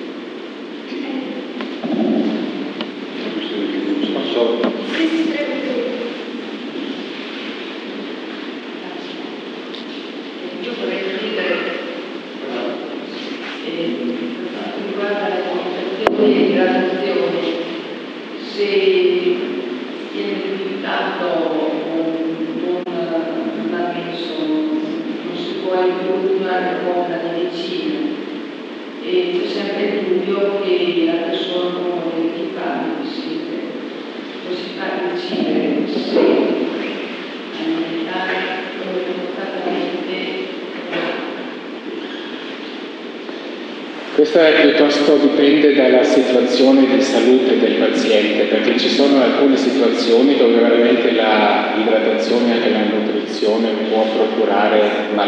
Questa 44.17 44.39
piuttosto 44.61 45.15
dipende 45.17 45.75
dalla 45.75 46.03
situazione 46.03 46.87
di 46.87 46.99
salute 47.01 47.59
del 47.59 47.73
paziente, 47.75 48.45
perché 48.45 48.75
ci 48.75 48.89
sono 48.89 49.21
alcune 49.21 49.55
situazioni 49.55 50.35
dove 50.35 50.55
veramente 50.55 51.11
l'idratazione 51.11 52.49
e 52.49 52.51
anche 52.53 52.69
la 52.71 52.97
nutrizione 52.97 53.69
può 53.91 54.05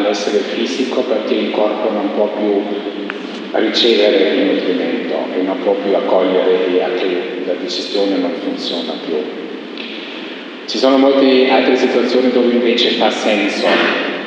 malessere 0.09 0.39
fisico 0.39 1.01
perché 1.01 1.35
il 1.35 1.51
corpo 1.51 1.91
non 1.91 2.13
può 2.15 2.25
più 2.29 2.63
ricevere 3.51 4.33
il 4.33 4.45
nutrimento 4.53 5.15
e 5.35 5.41
non 5.43 5.59
può 5.59 5.73
più 5.73 5.95
accogliere 5.95 6.67
e 6.67 6.81
anche 6.81 7.43
la 7.45 7.53
digestione 7.53 8.17
non 8.17 8.31
funziona 8.43 8.93
più. 9.05 9.15
Ci 10.65 10.77
sono 10.77 10.97
molte 10.97 11.49
altre 11.49 11.75
situazioni 11.75 12.31
dove 12.31 12.53
invece 12.53 12.91
fa 12.91 13.11
senso 13.11 13.67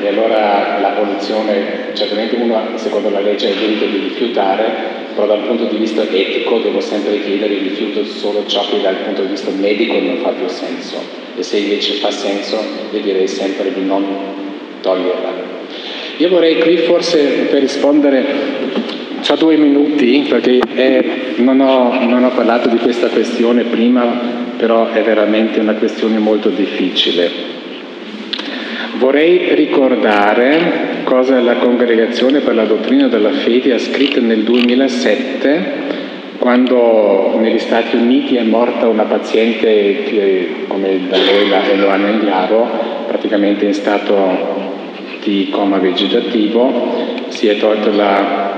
e 0.00 0.08
allora 0.08 0.78
l'abolizione, 0.80 1.90
certamente 1.94 2.36
uno 2.36 2.60
secondo 2.76 3.10
la 3.10 3.20
legge 3.20 3.46
ha 3.46 3.50
il 3.50 3.58
diritto 3.58 3.86
di 3.86 3.98
rifiutare, 4.08 4.70
però 5.14 5.26
dal 5.26 5.46
punto 5.46 5.64
di 5.64 5.76
vista 5.76 6.02
etico 6.02 6.58
devo 6.58 6.80
sempre 6.80 7.20
chiedere 7.22 7.54
il 7.54 7.70
rifiuto 7.70 8.04
solo 8.04 8.44
ciò 8.46 8.64
che 8.68 8.80
dal 8.80 8.96
punto 8.96 9.22
di 9.22 9.28
vista 9.28 9.50
medico 9.50 9.98
non 9.98 10.18
fa 10.18 10.30
più 10.30 10.46
senso 10.46 10.96
e 11.36 11.42
se 11.42 11.56
invece 11.58 11.94
fa 11.94 12.10
senso 12.10 12.56
io 12.90 13.00
direi 13.00 13.26
sempre 13.26 13.72
di 13.72 13.84
non 13.84 14.04
toglierla. 14.80 15.51
Io 16.22 16.28
vorrei 16.28 16.60
qui 16.60 16.76
forse 16.76 17.48
per 17.50 17.58
rispondere, 17.58 18.24
ho 19.28 19.34
due 19.34 19.56
minuti 19.56 20.24
perché 20.28 20.60
è, 20.72 21.04
non, 21.38 21.58
ho, 21.58 21.98
non 22.08 22.22
ho 22.22 22.30
parlato 22.30 22.68
di 22.68 22.76
questa 22.76 23.08
questione 23.08 23.64
prima, 23.64 24.04
però 24.56 24.88
è 24.92 25.02
veramente 25.02 25.58
una 25.58 25.72
questione 25.72 26.18
molto 26.18 26.50
difficile. 26.50 27.28
Vorrei 28.98 29.52
ricordare 29.56 31.02
cosa 31.02 31.40
la 31.40 31.56
Congregazione 31.56 32.38
per 32.38 32.54
la 32.54 32.66
Dottrina 32.66 33.08
della 33.08 33.32
Fede 33.32 33.72
ha 33.72 33.78
scritto 33.80 34.20
nel 34.20 34.44
2007 34.44 35.80
quando 36.38 37.36
negli 37.40 37.58
Stati 37.58 37.96
Uniti 37.96 38.36
è 38.36 38.44
morta 38.44 38.86
una 38.86 39.06
paziente 39.06 40.04
che, 40.04 40.54
come 40.68 41.00
da 41.08 41.16
noi 41.16 41.48
la 41.48 41.68
Eloana 41.68 42.10
Inglaro, 42.10 42.68
praticamente 43.08 43.64
in 43.64 43.74
stato 43.74 44.61
di 45.22 45.48
coma 45.50 45.78
vegetativo, 45.78 47.06
si 47.28 47.46
è 47.46 47.56
tolta 47.56 47.90
la 47.90 48.50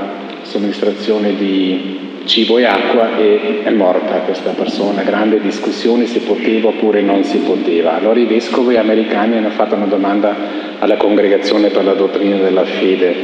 somministrazione 0.42 1.34
di 1.36 2.02
cibo 2.24 2.56
e 2.56 2.64
acqua 2.64 3.18
e 3.18 3.60
è 3.64 3.70
morta 3.70 4.20
questa 4.20 4.50
persona, 4.50 5.02
grande 5.02 5.40
discussione 5.40 6.06
se 6.06 6.20
poteva 6.20 6.68
oppure 6.68 7.02
non 7.02 7.22
si 7.22 7.38
poteva. 7.38 7.96
Allora 7.96 8.18
i 8.18 8.24
vescovi 8.24 8.76
americani 8.76 9.36
hanno 9.36 9.50
fatto 9.50 9.74
una 9.74 9.84
domanda 9.84 10.34
alla 10.78 10.96
congregazione 10.96 11.68
per 11.68 11.84
la 11.84 11.92
dottrina 11.92 12.36
della 12.36 12.64
fede 12.64 13.14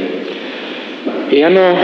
e 1.29 1.43
hanno 1.43 1.75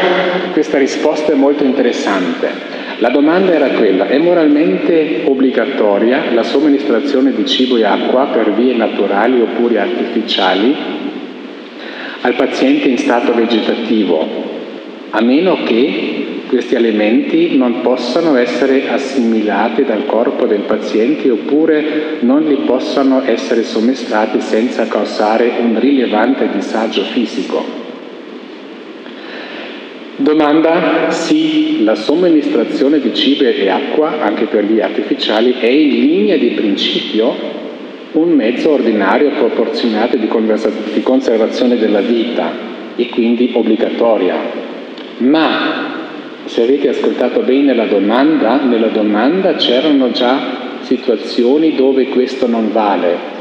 questa 0.52 0.78
risposta 0.78 1.34
molto 1.34 1.64
interessante. 1.64 2.76
La 3.00 3.10
domanda 3.10 3.54
era 3.54 3.70
quella, 3.70 4.08
è 4.08 4.18
moralmente 4.18 5.24
obbligatoria 5.26 6.32
la 6.34 6.44
somministrazione 6.44 7.32
di 7.34 7.46
cibo 7.46 7.78
e 7.78 7.84
acqua 7.84 8.26
per 8.26 8.54
vie 8.54 8.76
naturali 8.76 9.40
oppure 9.40 9.80
artificiali 9.80 10.76
al 12.22 12.36
paziente 12.36 12.88
in 12.88 12.98
stato 12.98 13.34
vegetativo, 13.34 14.26
a 15.12 15.22
meno 15.22 15.64
che 15.64 16.26
questi 16.48 16.76
alimenti 16.76 17.58
non 17.58 17.82
possano 17.82 18.36
essere 18.38 18.90
assimilati 18.90 19.84
dal 19.84 20.06
corpo 20.06 20.46
del 20.46 20.62
paziente 20.62 21.30
oppure 21.30 22.18
non 22.22 22.44
li 22.46 22.60
possano 22.66 23.22
essere 23.26 23.64
somministrati 23.64 24.40
senza 24.40 24.88
causare 24.88 25.52
un 25.60 25.78
rilevante 25.80 26.50
disagio 26.54 27.04
fisico. 27.04 27.86
Domanda, 30.20 31.12
sì, 31.12 31.84
la 31.84 31.94
somministrazione 31.94 33.00
di 33.00 33.14
cibo 33.14 33.44
e 33.44 33.70
acqua, 33.70 34.22
anche 34.22 34.46
per 34.46 34.64
gli 34.64 34.80
artificiali, 34.80 35.56
è 35.60 35.68
in 35.68 35.90
linea 35.90 36.38
di 36.38 36.50
principio 36.52 37.36
un 38.18 38.32
mezzo 38.32 38.72
ordinario 38.72 39.30
proporzionato 39.30 40.18
di, 40.18 40.28
di 40.94 41.02
conservazione 41.04 41.78
della 41.78 42.02
vita 42.02 42.52
e 42.96 43.10
quindi 43.10 43.52
obbligatoria. 43.54 44.36
Ma 45.18 45.96
se 46.46 46.64
avete 46.64 46.90
ascoltato 46.90 47.42
bene 47.42 47.76
la 47.76 47.86
domanda, 47.86 48.62
nella 48.64 48.88
domanda 48.88 49.56
c'erano 49.56 50.12
già 50.12 50.66
situazioni 50.82 51.76
dove 51.76 52.08
questo 52.08 52.48
non 52.48 52.72
vale, 52.72 53.36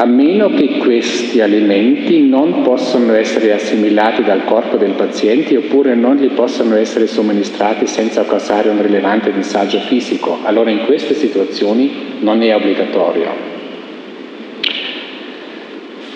a 0.00 0.04
meno 0.04 0.54
che 0.54 0.78
questi 0.78 1.40
alimenti 1.40 2.22
non 2.22 2.62
possano 2.62 3.14
essere 3.14 3.52
assimilati 3.52 4.22
dal 4.22 4.44
corpo 4.44 4.76
del 4.76 4.92
paziente 4.92 5.56
oppure 5.56 5.96
non 5.96 6.14
gli 6.14 6.28
possano 6.28 6.76
essere 6.76 7.08
somministrati 7.08 7.86
senza 7.88 8.24
causare 8.24 8.68
un 8.68 8.80
rilevante 8.80 9.32
disagio 9.32 9.80
fisico. 9.80 10.38
Allora 10.44 10.70
in 10.70 10.84
queste 10.84 11.14
situazioni 11.14 11.90
non 12.20 12.40
è 12.42 12.54
obbligatorio. 12.54 13.57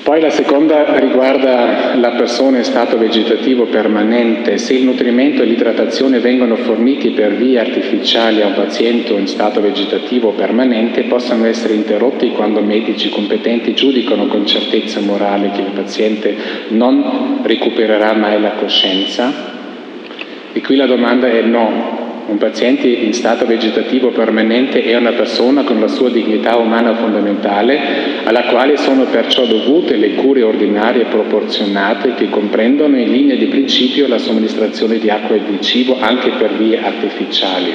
Poi 0.03 0.21
la 0.21 0.31
seconda 0.31 0.99
riguarda 0.99 1.95
la 1.95 2.11
persona 2.11 2.59
in 2.59 2.65
stato 2.65 2.99
vegetativo 2.99 3.67
permanente. 3.67 4.59
Se 4.59 4.75
il 4.75 4.83
nutrimento 4.83 5.43
e 5.43 5.45
l'idratazione 5.45 6.19
vengono 6.19 6.57
forniti 6.57 7.11
per 7.11 7.37
vie 7.37 7.61
artificiali 7.61 8.43
a 8.43 8.49
un 8.49 8.55
paziente 8.55 9.13
in 9.13 9.29
stato 9.29 9.61
vegetativo 9.61 10.33
permanente, 10.33 11.05
possono 11.05 11.47
essere 11.47 11.75
interrotti 11.75 12.33
quando 12.33 12.61
medici 12.63 13.11
competenti 13.11 13.75
giudicano 13.75 14.27
con 14.27 14.45
certezza 14.45 14.99
morale 14.99 15.51
che 15.51 15.61
il 15.61 15.71
paziente 15.73 16.37
non 16.71 17.39
recupererà 17.45 18.13
mai 18.13 18.41
la 18.41 18.55
coscienza. 18.59 19.33
E 20.53 20.61
qui 20.63 20.75
la 20.75 20.87
domanda 20.87 21.29
è 21.29 21.43
no, 21.43 22.12
un 22.27 22.39
paziente 22.39 22.87
in 22.87 23.13
stato 23.13 23.47
vegetativo 23.47 24.11
permanente 24.11 24.83
è 24.83 24.97
una 24.97 25.13
persona 25.13 25.65
con 25.65 25.81
la 25.81 25.89
sua 25.89 26.09
dignità 26.09 26.57
umana 26.57 26.95
fondamentale, 26.95 27.81
alla 28.25 28.45
quale 28.45 28.77
sono 28.77 29.05
perciò 29.05 29.45
dovute 29.45 29.97
le 29.97 30.15
cure 30.15 30.43
ordinarie 30.43 31.07
proporzionate 31.07 32.15
che 32.15 32.31
comprendono 32.31 32.97
in 32.97 33.11
linea 33.11 33.37
di 33.37 33.47
principio 33.47 34.07
la 34.07 34.19
somministrazione 34.19 34.99
di 34.99 35.11
acqua 35.11 35.37
e 35.37 35.43
di 35.49 35.61
cibo 35.61 35.99
anche 36.01 36.31
per 36.31 36.55
vie 36.55 36.81
artificiali. 36.81 37.73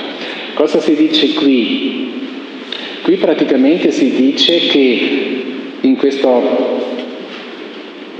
Cosa 0.53 0.79
si 0.79 0.95
dice 0.95 1.33
qui? 1.33 2.11
Qui 3.03 3.15
praticamente 3.17 3.91
si 3.91 4.11
dice 4.11 4.57
che 4.67 5.43
in 5.81 5.95
questo 5.97 7.05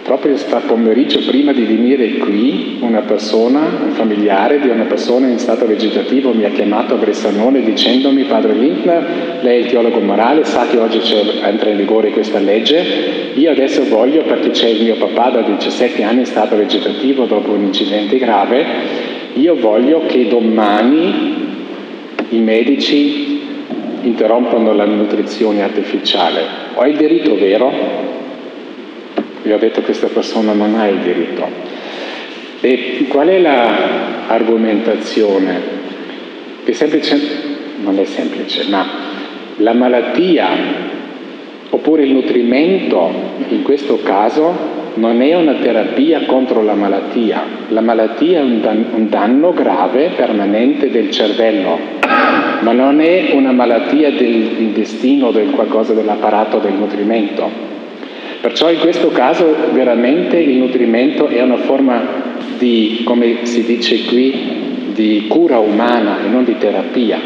proprio 0.08 0.38
pomeriggio 0.66 1.20
prima 1.28 1.52
di 1.52 1.66
venire 1.66 2.14
qui 2.14 2.78
una 2.80 3.02
persona, 3.02 3.60
un 3.84 3.92
familiare 3.92 4.58
di 4.62 4.70
una 4.70 4.86
persona 4.86 5.28
in 5.28 5.38
stato 5.38 5.68
vegetativo 5.68 6.34
mi 6.34 6.46
ha 6.46 6.50
chiamato 6.50 6.94
a 6.94 6.98
Bressanone 6.98 7.62
dicendomi 7.62 8.24
padre 8.24 8.54
Lindner, 8.54 9.40
lei 9.42 9.58
è 9.58 9.64
il 9.66 9.70
teologo 9.70 10.00
morale, 10.00 10.46
sa 10.46 10.66
che 10.66 10.78
oggi 10.78 11.02
entra 11.44 11.72
in 11.72 11.76
vigore 11.76 12.12
questa 12.12 12.40
legge, 12.40 13.34
io 13.34 13.52
adesso 13.52 13.84
voglio 13.84 14.22
perché 14.22 14.52
c'è 14.52 14.70
il 14.70 14.84
mio 14.84 14.96
papà 14.96 15.30
da 15.30 15.42
17 15.42 16.02
anni 16.04 16.20
in 16.20 16.26
stato 16.26 16.56
vegetativo 16.56 17.26
dopo 17.26 17.52
un 17.52 17.66
incidente 17.66 18.18
grave, 18.18 18.66
io 19.34 19.56
voglio 19.56 20.06
che 20.08 20.30
domani 20.30 21.36
i 22.30 22.40
medici 22.40 23.42
interrompono 24.04 24.72
la 24.72 24.86
nutrizione 24.86 25.64
artificiale. 25.64 26.44
Ho 26.76 26.86
il 26.86 26.96
diritto 26.96 27.36
vero? 27.36 28.17
Gli 29.48 29.54
ho 29.54 29.58
detto 29.58 29.82
questa 29.82 30.08
persona 30.08 30.52
non 30.52 30.76
ha 30.76 30.88
il 30.88 30.98
diritto. 30.98 31.48
E 32.60 33.06
qual 33.08 33.30
è 33.30 33.40
l'argomentazione? 33.40 35.62
Che 36.66 36.74
semplice, 36.74 37.18
non 37.82 37.98
è 37.98 38.04
semplice, 38.04 38.66
ma 38.68 38.86
la 39.56 39.72
malattia 39.72 40.50
oppure 41.70 42.04
il 42.04 42.12
nutrimento 42.12 43.10
in 43.48 43.64
questo 43.64 44.02
caso 44.04 44.76
non 44.96 45.22
è 45.22 45.34
una 45.34 45.54
terapia 45.54 46.26
contro 46.26 46.62
la 46.62 46.74
malattia, 46.74 47.42
la 47.70 47.80
malattia 47.80 48.40
è 48.40 48.42
un, 48.42 48.60
dan- 48.60 48.88
un 48.96 49.08
danno 49.08 49.54
grave 49.54 50.10
permanente 50.14 50.92
del 50.92 51.10
cervello, 51.10 51.80
ma 52.64 52.74
non 52.74 53.00
è 53.00 53.30
una 53.32 53.54
malattia 53.54 54.12
dell'intestino 54.12 55.28
o 55.28 55.32
del 55.32 55.52
qualcosa 55.52 55.94
dell'apparato 55.94 56.58
del 56.58 56.74
nutrimento. 56.74 57.67
Perciò 58.48 58.72
in 58.72 58.80
questo 58.80 59.10
caso 59.10 59.54
veramente 59.74 60.38
il 60.38 60.56
nutrimento 60.56 61.28
è 61.28 61.42
una 61.42 61.58
forma 61.58 62.38
di, 62.58 63.02
come 63.04 63.40
si 63.46 63.66
dice 63.66 64.06
qui, 64.06 64.94
di 64.94 65.26
cura 65.28 65.60
umana 65.60 66.24
e 66.24 66.30
non 66.30 66.46
di 66.46 66.58
terapia, 66.58 67.20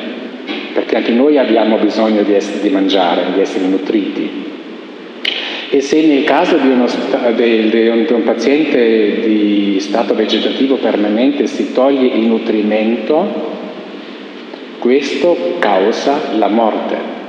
perché 0.74 0.96
anche 0.96 1.12
noi 1.12 1.38
abbiamo 1.38 1.78
bisogno 1.78 2.24
di, 2.24 2.34
essere, 2.34 2.62
di 2.62 2.70
mangiare, 2.70 3.34
di 3.36 3.40
essere 3.40 3.68
nutriti. 3.68 4.30
E 5.70 5.80
se 5.82 6.08
nel 6.08 6.24
caso 6.24 6.58
di, 6.58 6.68
uno, 6.68 6.88
di, 7.36 7.70
di 7.70 8.14
un 8.14 8.24
paziente 8.26 9.20
di 9.24 9.78
stato 9.80 10.16
vegetativo 10.16 10.78
permanente 10.78 11.46
si 11.46 11.72
toglie 11.72 12.18
il 12.18 12.26
nutrimento, 12.26 13.60
questo 14.80 15.58
causa 15.60 16.20
la 16.36 16.48
morte 16.48 17.21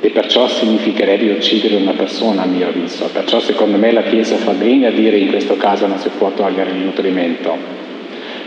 e 0.00 0.10
perciò 0.10 0.48
significherebbe 0.48 1.32
uccidere 1.32 1.76
una 1.76 1.92
persona 1.92 2.42
a 2.42 2.46
mio 2.46 2.68
avviso. 2.68 3.10
Perciò 3.12 3.38
secondo 3.38 3.76
me 3.76 3.92
la 3.92 4.02
Chiesa 4.02 4.36
fa 4.36 4.52
bene 4.52 4.86
a 4.86 4.90
dire 4.90 5.18
in 5.18 5.28
questo 5.28 5.56
caso 5.56 5.86
non 5.86 5.98
si 5.98 6.08
può 6.16 6.30
togliere 6.30 6.70
il 6.70 6.78
nutrimento, 6.78 7.54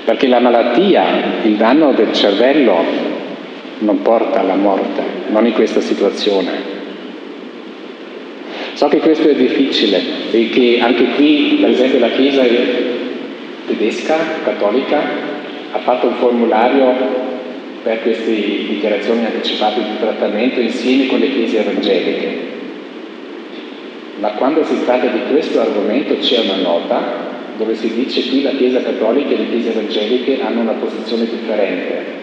perché 0.03 0.27
la 0.27 0.39
malattia, 0.39 1.03
il 1.43 1.55
danno 1.55 1.93
del 1.93 2.11
cervello 2.11 3.11
non 3.79 4.01
porta 4.01 4.39
alla 4.39 4.55
morte, 4.55 5.03
non 5.29 5.45
in 5.45 5.53
questa 5.53 5.79
situazione. 5.79 6.71
So 8.73 8.87
che 8.87 8.97
questo 8.97 9.29
è 9.29 9.35
difficile 9.35 10.01
e 10.31 10.49
che 10.49 10.79
anche 10.81 11.05
qui, 11.15 11.59
per 11.61 11.69
esempio, 11.69 11.99
la 11.99 12.09
Chiesa 12.09 12.43
tedesca, 13.67 14.17
cattolica, 14.43 14.99
ha 15.71 15.79
fatto 15.79 16.07
un 16.07 16.15
formulario 16.15 17.32
per 17.83 18.01
queste 18.01 18.31
dichiarazioni 18.31 19.25
anticipate 19.25 19.81
di 19.81 19.99
trattamento 19.99 20.59
insieme 20.61 21.07
con 21.07 21.19
le 21.19 21.29
chiese 21.29 21.59
evangeliche. 21.59 22.51
Ma 24.19 24.29
quando 24.29 24.63
si 24.63 24.83
tratta 24.85 25.07
di 25.07 25.19
questo 25.29 25.59
argomento 25.59 26.15
c'è 26.17 26.39
una 26.39 26.61
nota 26.61 27.31
dove 27.57 27.75
si 27.75 27.93
dice 27.93 28.27
qui 28.29 28.41
la 28.41 28.51
Chiesa 28.51 28.81
cattolica 28.81 29.31
e 29.31 29.37
le 29.37 29.49
chiese 29.49 29.71
evangeliche 29.71 30.41
hanno 30.41 30.61
una 30.61 30.73
posizione 30.73 31.25
differente. 31.25 32.21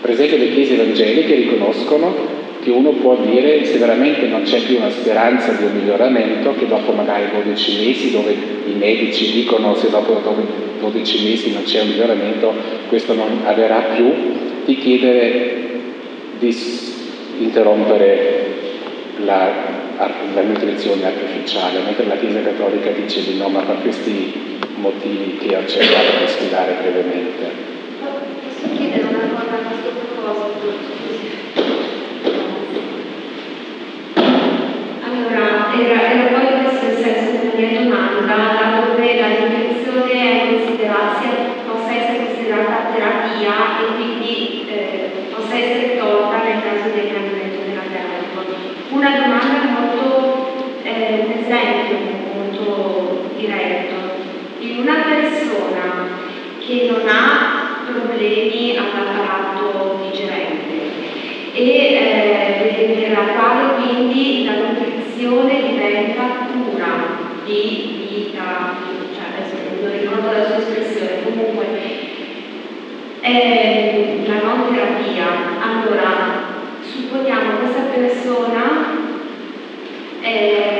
Per 0.00 0.10
esempio 0.10 0.36
le 0.36 0.50
chiese 0.50 0.74
evangeliche 0.74 1.34
riconoscono 1.34 2.42
che 2.62 2.70
uno 2.70 2.90
può 2.92 3.16
dire 3.16 3.64
se 3.64 3.78
veramente 3.78 4.26
non 4.26 4.42
c'è 4.42 4.60
più 4.60 4.76
una 4.76 4.90
speranza 4.90 5.52
di 5.52 5.64
un 5.64 5.72
miglioramento, 5.76 6.54
che 6.54 6.66
dopo 6.66 6.92
magari 6.92 7.24
12 7.42 7.84
mesi, 7.84 8.10
dove 8.10 8.32
i 8.32 8.74
medici 8.74 9.32
dicono 9.32 9.74
se 9.74 9.90
dopo 9.90 10.20
12 10.80 11.24
mesi 11.24 11.52
non 11.52 11.62
c'è 11.62 11.82
un 11.82 11.88
miglioramento, 11.88 12.52
questo 12.88 13.14
non 13.14 13.40
avverrà 13.44 13.80
più, 13.94 14.12
di 14.64 14.78
chiedere 14.78 15.62
di 16.38 16.56
interrompere 17.38 18.46
la, 19.24 19.50
la 19.98 20.42
nutrizione 20.42 21.06
artificiale, 21.06 21.80
mentre 21.84 22.06
la 22.06 22.16
Chiesa 22.16 22.42
Cattolica 22.42 22.90
dice 22.90 23.22
di 23.24 23.36
no, 23.38 23.48
ma 23.48 23.60
per 23.60 23.80
questi 23.82 24.58
motivi 24.76 25.38
che 25.38 25.56
ho 25.56 25.66
cercato 25.66 26.18
di 26.20 26.28
spiegare 26.28 26.76
brevemente. 26.80 27.72
Posso 28.00 28.76
chiedere 28.76 29.04
una 29.04 29.28
cosa 29.32 29.54
a 29.54 29.68
questo 29.68 29.90
proposito? 29.90 30.92
Allora, 35.04 35.72
era, 35.78 36.12
era 36.12 36.38
poi 36.38 36.54
senso 37.02 37.56
della 37.56 37.68
mia 37.68 37.80
domanda, 37.82 38.34
la 38.54 38.80
nutrizione 38.80 39.74
possa 41.66 41.92
essere 41.92 42.26
considerata 42.26 42.92
terapia 42.92 43.80
e 43.80 43.94
quindi 43.96 44.66
eh, 44.68 45.10
possa 45.34 45.56
essere 45.56 45.98
tolta 45.98 46.42
nel 46.42 46.62
caso 46.62 46.90
di 46.92 47.00
accanimento 47.00 47.58
terapeutico. 47.64 48.94
Una 48.94 49.10
domanda 49.10 49.80
molto, 49.80 50.64
eh, 50.82 51.26
un 51.26 51.32
esempio 51.42 51.96
molto 52.32 53.30
diretto. 53.36 53.94
In 54.60 54.78
una 54.78 55.04
persona 55.08 56.22
che 56.66 56.88
non 56.90 57.06
ha 57.08 57.82
problemi 57.84 58.76
all'apparato 58.76 60.00
digerente 60.02 61.12
e 61.52 61.62
eh, 61.62 62.96
per 62.98 63.10
la 63.12 63.32
quale 63.32 63.74
quindi 63.82 64.44
la 64.44 64.56
nutrizione 64.56 65.62
diventa 65.62 66.22
cura 66.50 67.32
di 67.44 68.06
vita, 68.08 68.74
cioè 69.14 69.24
adesso 69.36 69.56
non 69.80 69.92
ricordo 69.92 70.30
la 70.30 70.44
sua 70.44 70.56
espressione, 70.56 71.22
comunque 71.22 71.66
è 73.20 74.22
la 74.26 74.42
non 74.42 74.72
terapia. 74.72 75.26
Allora, 75.60 76.52
supponiamo 76.80 77.58
questa 77.58 77.82
persona 77.82 79.02
eh, 80.20 80.73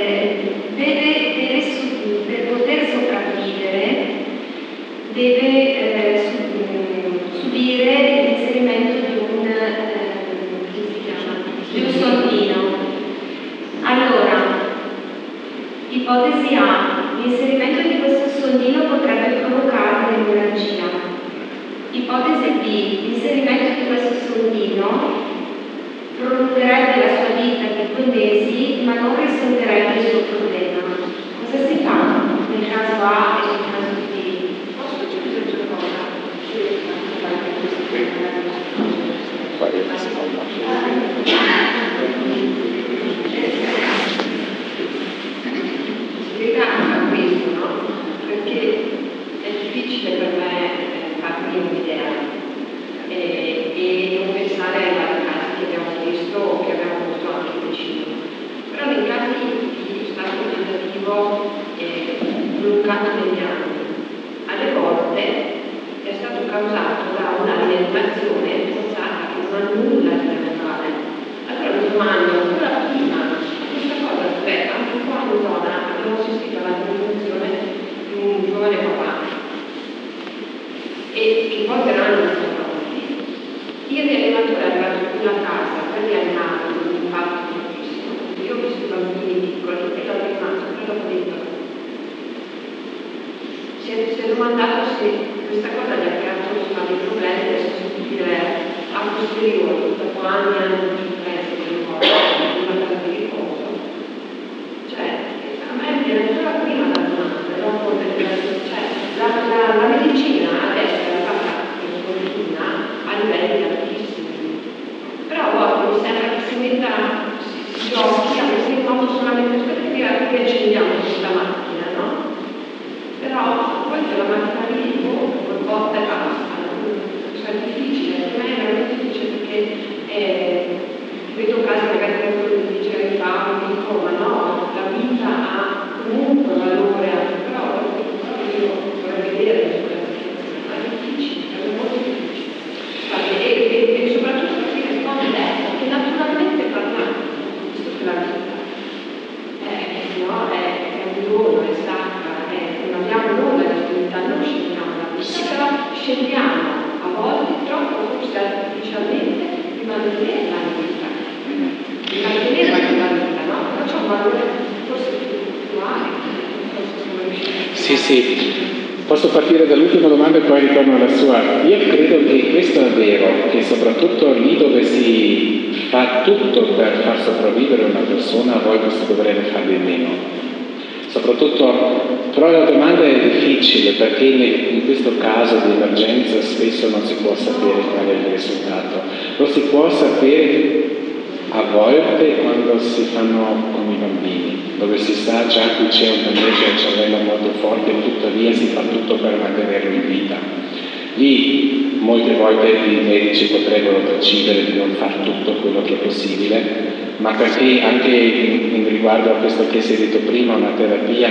si 209.84 209.92
è 209.92 209.96
detto 209.98 210.18
prima, 210.20 210.54
una 210.56 210.72
terapia 210.74 211.28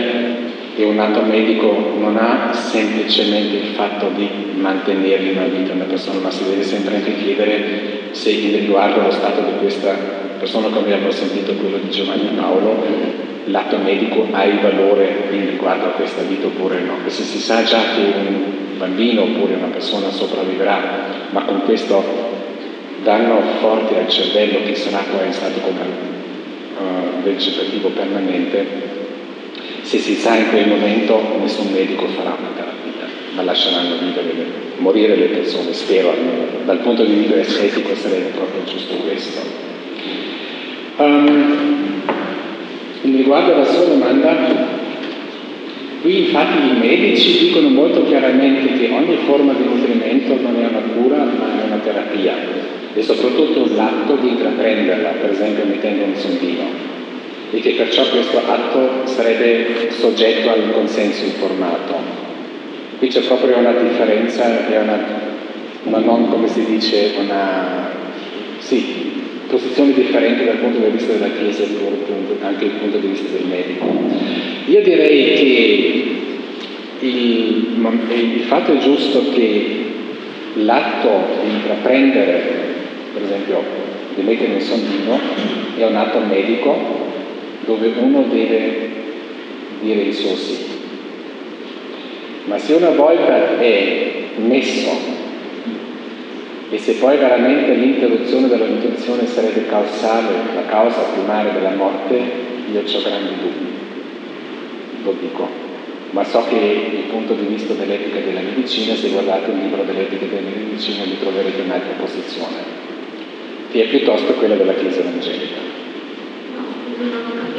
e 0.76 0.84
un 0.84 1.00
atto 1.00 1.22
medico 1.22 1.96
non 1.98 2.18
ha 2.18 2.54
semplicemente 2.54 3.56
il 3.56 3.74
fatto 3.74 4.10
di 4.16 4.30
mantenere 4.56 5.24
in 5.24 5.52
vita 5.52 5.74
una 5.74 5.86
persona, 5.86 6.20
ma 6.20 6.30
si 6.30 6.44
deve 6.44 6.64
sempre 6.64 6.98
anche 6.98 7.16
chiedere 7.18 8.12
se 8.12 8.30
in 8.30 8.52
riguardo 8.52 9.02
allo 9.02 9.12
stato 9.12 9.42
di 9.42 9.58
questa 9.60 9.92
persona, 10.38 10.68
come 10.68 10.94
abbiamo 10.94 11.10
sentito 11.10 11.54
quello 11.54 11.78
di 11.78 11.90
Giovanni 11.90 12.30
Paolo, 12.36 12.86
l'atto 13.46 13.78
medico 13.78 14.28
ha 14.32 14.44
il 14.44 14.60
valore 14.60 15.30
in 15.32 15.50
riguardo 15.50 15.86
a 15.86 15.90
questa 15.90 16.22
vita 16.22 16.46
oppure 16.46 16.80
no. 16.82 16.98
E 17.06 17.10
se 17.10 17.24
si 17.24 17.40
sa 17.40 17.64
già 17.64 17.80
che 17.96 18.02
un 18.16 18.78
bambino 18.78 19.24
oppure 19.24 19.56
una 19.56 19.68
persona 19.68 20.12
sopravviverà, 20.12 20.80
ma 21.32 21.44
con 21.46 21.64
questo 21.66 22.04
danno 23.04 23.42
forte 23.60 23.98
al 23.98 24.08
cervello 24.08 24.60
che 24.64 24.76
sarà 24.76 25.04
poi 25.12 25.26
in 25.26 25.34
stato 25.34 25.60
come 25.60 26.13
vegetativo 27.24 27.90
permanente, 27.90 28.66
se 29.82 29.98
si 30.00 30.16
sa 30.16 30.36
in 30.36 30.50
quel 30.50 30.68
momento 30.68 31.22
nessun 31.40 31.72
medico 31.72 32.08
farà 32.08 32.36
una 32.40 32.50
terapia, 32.56 33.08
ma 33.36 33.44
lasceranno 33.44 33.96
vivere 34.00 34.72
morire 34.78 35.16
le 35.16 35.26
persone, 35.26 35.74
spero 35.74 36.12
almeno. 36.12 36.46
Dal 36.66 36.80
punto 36.80 37.04
di 37.04 37.14
vista 37.14 37.40
estetico 37.40 37.96
sarebbe 37.96 38.32
proprio 38.36 38.64
giusto 38.66 38.96
questo. 38.96 39.42
Um, 40.98 42.02
in 43.02 43.18
riguardo 43.18 43.54
alla 43.54 43.66
sua 43.66 43.86
domanda, 43.86 44.36
qui 46.02 46.28
infatti 46.28 46.58
i 46.58 46.78
medici 46.80 47.40
dicono 47.40 47.70
molto 47.70 48.06
chiaramente 48.06 48.78
che 48.78 48.90
ogni 48.94 49.18
forma 49.26 49.54
di 49.54 49.64
nutrimento 49.64 50.40
non 50.40 50.56
è 50.56 50.68
una 50.68 50.82
cura 50.96 51.18
ma 51.18 51.62
è 51.62 51.66
una 51.66 51.78
terapia 51.78 52.36
e 52.94 53.02
soprattutto 53.02 53.68
l'atto 53.74 54.16
di 54.18 54.30
intraprenderla, 54.30 55.10
per 55.20 55.32
esempio 55.32 55.66
mettendo 55.66 56.06
un 56.06 56.16
sondino 56.16 56.93
e 57.54 57.60
che 57.60 57.74
perciò 57.74 58.04
questo 58.10 58.40
atto 58.40 59.06
sarebbe 59.06 59.92
soggetto 59.92 60.50
al 60.50 60.72
consenso 60.74 61.24
informato. 61.24 61.94
Qui 62.98 63.08
c'è 63.08 63.22
proprio 63.22 63.58
una 63.58 63.74
differenza 63.74 64.68
e 64.68 64.78
una, 64.78 64.98
una 65.84 66.00
non, 66.00 66.30
come 66.30 66.48
si 66.48 66.66
dice, 66.66 67.12
una 67.20 67.92
sì, 68.58 69.12
posizione 69.48 69.94
differente 69.94 70.46
dal 70.46 70.58
punto 70.58 70.80
di 70.80 70.90
vista 70.90 71.14
della 71.14 71.30
Chiesa 71.38 71.62
e 71.62 71.68
anche 72.42 72.66
dal 72.66 72.76
punto 72.78 72.98
di 72.98 73.08
vista 73.08 73.32
del 73.32 73.46
medico. 73.46 73.86
Io 74.66 74.82
direi 74.82 75.34
che 75.36 77.06
il, 77.06 77.78
il 78.36 78.44
fatto 78.48 78.74
è 78.74 78.78
giusto 78.80 79.30
che 79.32 79.86
l'atto 80.56 81.44
di 81.44 81.52
intraprendere, 81.52 82.42
per 83.14 83.22
esempio 83.22 83.64
di 84.16 84.24
mettere 84.24 84.54
un 84.54 84.60
sondino, 84.60 85.20
è 85.78 85.86
un 85.86 85.96
atto 85.96 86.20
medico 86.20 87.03
dove 87.66 87.92
uno 87.98 88.24
deve 88.24 88.90
dire 89.82 90.02
il 90.02 90.14
suo 90.14 90.36
sì. 90.36 90.58
Ma 92.46 92.58
se 92.58 92.74
una 92.74 92.90
volta 92.90 93.60
è 93.60 94.12
messo 94.38 95.22
e 96.70 96.78
se 96.80 96.94
poi 96.94 97.18
veramente 97.18 97.74
l'interruzione 97.74 98.48
della 98.48 98.66
nutrizione 98.66 99.28
sarebbe 99.28 99.68
causale, 99.68 100.34
la 100.56 100.66
causa 100.66 101.02
primaria 101.14 101.52
della 101.52 101.76
morte, 101.76 102.16
io 102.72 102.80
ho 102.80 103.02
grandi 103.02 103.34
dubbi, 103.40 103.72
lo 105.04 105.16
dico. 105.22 105.48
Ma 106.10 106.24
so 106.24 106.44
che 106.50 106.90
dal 106.92 107.04
punto 107.12 107.34
di 107.34 107.46
vista 107.46 107.74
dell'etica 107.74 108.20
della 108.20 108.42
medicina, 108.42 108.96
se 108.96 109.10
guardate 109.10 109.52
il 109.52 109.58
libro 109.58 109.84
dell'etica 109.84 110.26
della 110.26 110.50
medicina, 110.50 111.04
vi 111.04 111.20
troverete 111.20 111.62
un'altra 111.62 111.94
posizione, 112.00 112.58
che 113.72 113.84
è 113.84 113.88
piuttosto 113.88 114.34
quella 114.34 114.56
della 114.56 114.74
Chiesa 114.74 115.00
evangelica. 115.00 115.83
No, 116.94 117.34
non 117.34 117.54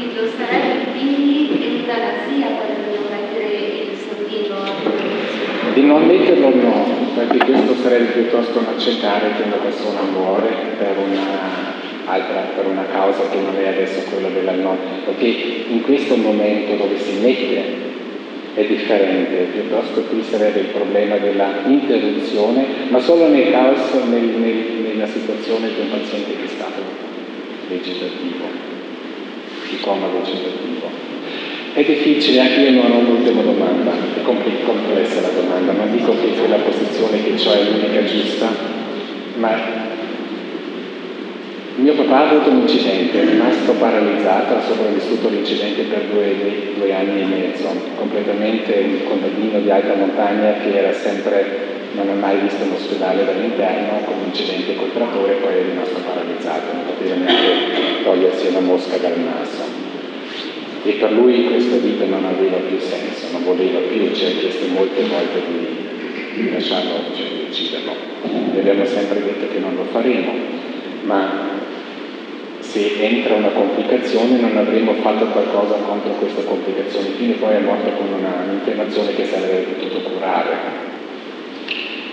di 5.74 5.82
non 5.82 6.06
metterlo 6.06 6.54
no, 6.54 6.86
perché 7.16 7.38
questo 7.38 7.74
sarebbe 7.82 8.12
piuttosto 8.12 8.60
un 8.60 8.66
accettare 8.66 9.32
che 9.36 9.42
una 9.42 9.56
persona 9.56 10.02
muore 10.02 10.48
per 10.78 10.96
una, 10.96 11.74
per 12.54 12.66
una 12.66 12.86
causa 12.92 13.28
che 13.28 13.40
non 13.40 13.56
è 13.56 13.66
adesso 13.66 14.08
quella 14.08 14.28
della 14.28 14.52
no, 14.52 14.76
perché 15.04 15.26
in 15.68 15.82
questo 15.82 16.16
momento 16.16 16.76
dove 16.76 16.96
si 16.98 17.18
mette 17.20 17.82
è 18.54 18.64
differente, 18.66 19.48
piuttosto 19.50 20.02
qui 20.02 20.22
sarebbe 20.22 20.60
il 20.60 20.66
problema 20.66 21.16
della 21.16 21.62
interruzione, 21.66 22.66
ma 22.88 23.00
solo 23.00 23.26
nel 23.26 23.50
caso, 23.50 24.04
nel, 24.04 24.22
nel, 24.22 24.64
nella 24.80 25.08
situazione 25.08 25.70
di 25.74 25.80
un 25.80 25.90
paziente 25.90 26.36
che 26.36 26.44
è 26.44 26.48
stato 26.48 26.80
vegetativo, 27.68 28.63
di 29.74 29.80
coma 29.80 30.06
vegetativo. 30.06 30.88
È 31.74 31.82
difficile, 31.82 32.40
anche 32.40 32.60
io 32.60 32.82
non 32.82 32.92
ho 32.92 33.00
l'ultima 33.00 33.42
domanda, 33.42 33.90
è 33.90 34.22
complessa 34.22 35.20
la 35.20 35.28
domanda, 35.28 35.72
non 35.72 35.90
dico 35.90 36.14
che 36.20 36.28
quella 36.38 36.56
posizione 36.56 37.22
che 37.22 37.48
ho 37.48 37.52
è 37.52 37.62
l'unica 37.64 38.04
giusta, 38.04 38.46
ma 39.36 39.82
mio 41.76 41.94
papà 41.94 42.16
ha 42.16 42.30
avuto 42.30 42.50
un 42.50 42.60
incidente, 42.60 43.20
è 43.20 43.24
rimasto 43.24 43.72
paralizzato, 43.72 44.54
ha 44.54 44.60
sopravvissuto 44.60 45.28
l'incidente 45.28 45.82
per 45.82 46.02
due, 46.04 46.72
due, 46.76 46.94
anni 46.94 47.22
e 47.22 47.24
mezzo, 47.24 47.68
completamente 47.96 48.72
un 48.86 49.04
contadino 49.04 49.58
di 49.58 49.70
alta 49.70 49.94
montagna 49.94 50.52
che 50.62 50.78
era 50.78 50.92
sempre, 50.92 51.73
non 51.94 52.08
ha 52.08 52.14
mai 52.14 52.38
visto 52.40 52.64
un 52.64 52.72
ospedale 52.72 53.24
dall'interno, 53.24 54.04
con 54.04 54.18
un 54.18 54.26
incidente 54.26 54.74
col 54.74 54.92
trattore 54.92 55.32
e 55.32 55.40
poi 55.40 55.54
è 55.54 55.62
rimasto 55.62 56.00
paralizzato, 56.04 56.72
non 56.72 56.84
poteva 56.86 57.14
neanche 57.14 58.02
togliersi 58.02 58.46
una 58.48 58.60
mosca 58.60 58.96
dal 58.96 59.18
naso. 59.18 59.62
e 60.82 60.92
per 60.92 61.12
lui 61.12 61.46
questa 61.46 61.76
vita 61.76 62.04
non 62.04 62.24
aveva 62.24 62.58
più 62.58 62.78
senso, 62.78 63.26
non 63.32 63.44
voleva 63.44 63.78
più, 63.80 64.12
ci 64.12 64.24
ha 64.26 64.30
chiesto 64.38 64.66
molte 64.68 65.02
volte 65.02 65.40
di, 65.48 66.42
di 66.42 66.52
lasciarlo, 66.52 67.14
cioè 67.14 67.26
di 67.26 67.44
ucciderlo. 67.48 67.92
E 68.54 68.58
abbiamo 68.58 68.84
sempre 68.84 69.22
detto 69.22 69.48
che 69.50 69.58
non 69.60 69.74
lo 69.76 69.84
faremo, 69.84 70.32
ma 71.02 71.62
se 72.58 72.96
entra 72.98 73.34
una 73.34 73.48
complicazione 73.48 74.40
non 74.40 74.56
avremo 74.56 74.94
fatto 74.94 75.26
qualcosa 75.26 75.76
contro 75.76 76.10
questa 76.14 76.42
complicazione, 76.42 77.14
quindi 77.16 77.34
poi 77.34 77.54
è 77.54 77.60
morto 77.60 77.88
con 77.90 78.12
una, 78.12 78.44
un'infiammazione 78.46 79.14
che 79.14 79.24
si 79.24 79.34
avrebbe 79.34 79.72
potuto 79.74 80.10
curare. 80.10 80.93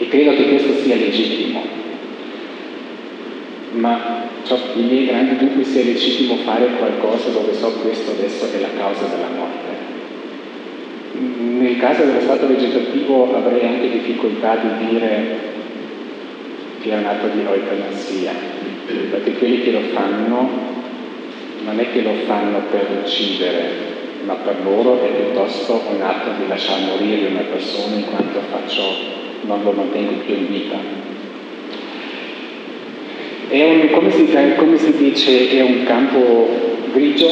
E 0.02 0.08
credo 0.08 0.34
che 0.34 0.50
questo 0.50 0.74
sia 0.82 0.96
legittimo, 0.96 1.62
ma 3.74 4.26
ho 4.48 4.58
i 4.74 4.82
miei 4.82 5.06
grandi 5.06 5.38
dubbi 5.38 5.62
è 5.62 5.84
legittimo 5.84 6.38
fare 6.38 6.70
qualcosa 6.78 7.30
dove 7.30 7.54
so 7.54 7.72
questo 7.84 8.10
adesso 8.10 8.48
è 8.52 8.60
la 8.62 8.74
causa 8.76 9.06
della 9.06 9.30
morte. 9.38 9.90
Nel 11.60 11.78
caso 11.78 12.04
dello 12.04 12.22
stato 12.22 12.48
vegetativo 12.48 13.36
avrei 13.36 13.64
anche 13.64 13.92
difficoltà 13.92 14.56
di 14.56 14.88
dire 14.88 15.38
che 16.82 16.90
è 16.90 16.98
un 16.98 17.06
atto 17.06 17.28
di 17.28 17.42
eutanasia, 17.46 18.32
perché 19.12 19.34
quelli 19.34 19.62
che 19.62 19.70
lo 19.70 19.82
fanno 19.94 20.50
non 21.64 21.80
è 21.80 21.92
che 21.92 22.02
lo 22.02 22.14
fanno 22.26 22.60
per 22.72 22.88
uccidere, 23.04 23.70
ma 24.26 24.34
per 24.34 24.56
loro 24.64 25.04
è 25.04 25.10
piuttosto 25.10 25.84
un 25.94 26.02
atto 26.02 26.32
di 26.42 26.48
lasciar 26.48 26.80
morire 26.88 27.28
una 27.28 27.42
persona 27.42 27.98
in 27.98 28.06
quanto 28.06 28.40
faccio, 28.50 29.20
non 29.42 29.64
lo 29.64 29.72
mantengo 29.72 30.14
più 30.26 30.36
in 30.36 30.48
vita. 30.48 30.76
È 33.48 33.64
un, 33.64 33.90
come, 33.92 34.12
si, 34.12 34.30
come 34.56 34.78
si 34.78 34.96
dice, 34.96 35.50
è 35.52 35.62
un 35.62 35.84
campo 35.84 36.48
grigio 36.94 37.28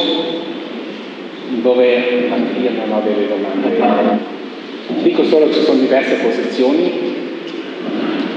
dove 1.62 2.28
anche 2.30 2.58
io 2.58 2.70
non 2.72 2.92
ho 2.92 3.02
delle 3.02 3.26
domande. 3.26 4.38
Dico 5.02 5.24
solo 5.24 5.46
che 5.46 5.54
ci 5.54 5.62
sono 5.62 5.80
diverse 5.80 6.16
posizioni, 6.16 6.92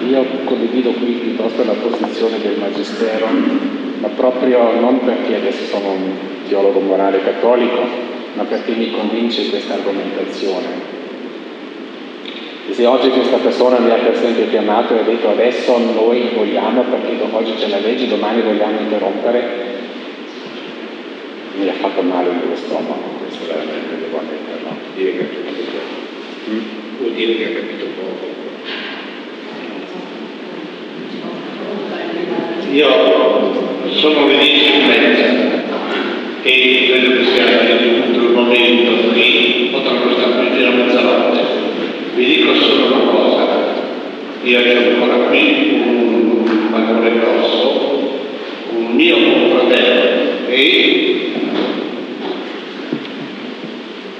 io 0.08 0.26
condivido 0.46 0.92
qui 0.92 1.14
piuttosto 1.14 1.64
la 1.66 1.74
posizione 1.74 2.40
del 2.40 2.58
Magistero, 2.58 3.28
ma 4.00 4.08
proprio 4.10 4.80
non 4.80 5.00
perché 5.04 5.36
adesso 5.36 5.66
sono 5.66 5.92
un 5.92 6.12
teologo 6.48 6.80
morale 6.80 7.22
cattolico, 7.24 7.82
ma 8.36 8.44
perché 8.44 8.74
mi 8.74 8.92
convince 8.92 9.50
questa 9.50 9.74
argomentazione. 9.74 11.02
E 12.66 12.74
se 12.74 12.86
oggi 12.86 13.10
questa 13.10 13.38
persona 13.38 13.78
mi 13.80 13.92
ha 13.92 13.96
per 13.96 14.14
esempio 14.14 14.48
chiamato 14.48 14.96
e 14.96 15.00
ha 15.00 15.04
detto 15.04 15.30
adesso 15.30 15.78
noi 15.78 16.30
vogliamo, 16.34 16.84
perché 16.84 17.18
oggi 17.30 17.54
c'è 17.56 17.68
la 17.68 17.80
legge, 17.80 18.08
domani 18.08 18.42
vogliamo 18.42 18.80
interrompere, 18.80 19.82
mi 21.60 21.68
ha 21.68 21.74
fatto 21.74 22.02
male 22.02 22.30
nello 22.32 22.56
stomaco, 22.56 23.18
questo 23.20 23.46
veramente 23.48 24.00
devo 24.00 24.18
ammetterlo. 24.18 24.78
Dire 24.96 25.12
che 25.12 25.24
ha 25.24 25.28
capito 25.28 25.76
poco. 25.76 26.52
Mm? 26.52 26.60
Vuol 27.00 27.12
dire 27.14 27.36
che 27.36 27.44
ha 27.44 27.60
capito 27.60 27.86
poco. 28.00 28.32
Io 32.72 32.90
sono 33.92 34.28
dieci 34.28 34.72
e 34.72 34.86
mezza 34.88 35.52
e 36.44 36.90
credo 36.92 37.18
che 37.18 37.26
sia 37.26 37.78
giunto 37.78 38.20
il 38.20 38.32
momento 38.32 39.10
qui, 39.12 39.70
potremmo 39.72 40.12
stare 40.12 40.34
qui 40.38 40.58
fino 40.58 40.70
a 40.70 40.72
mezzanotte. 40.72 41.42
Vi 42.24 42.36
dico 42.36 42.56
solo 42.56 42.86
una 42.86 43.12
cosa, 43.12 43.48
io 44.44 44.58
ho 44.58 44.94
ancora 44.94 45.26
qui 45.28 45.82
un 45.84 46.70
vagone 46.72 47.20
grosso, 47.20 48.22
un 48.78 48.96
mio 48.96 49.18
confratello 49.18 50.48
e 50.48 51.32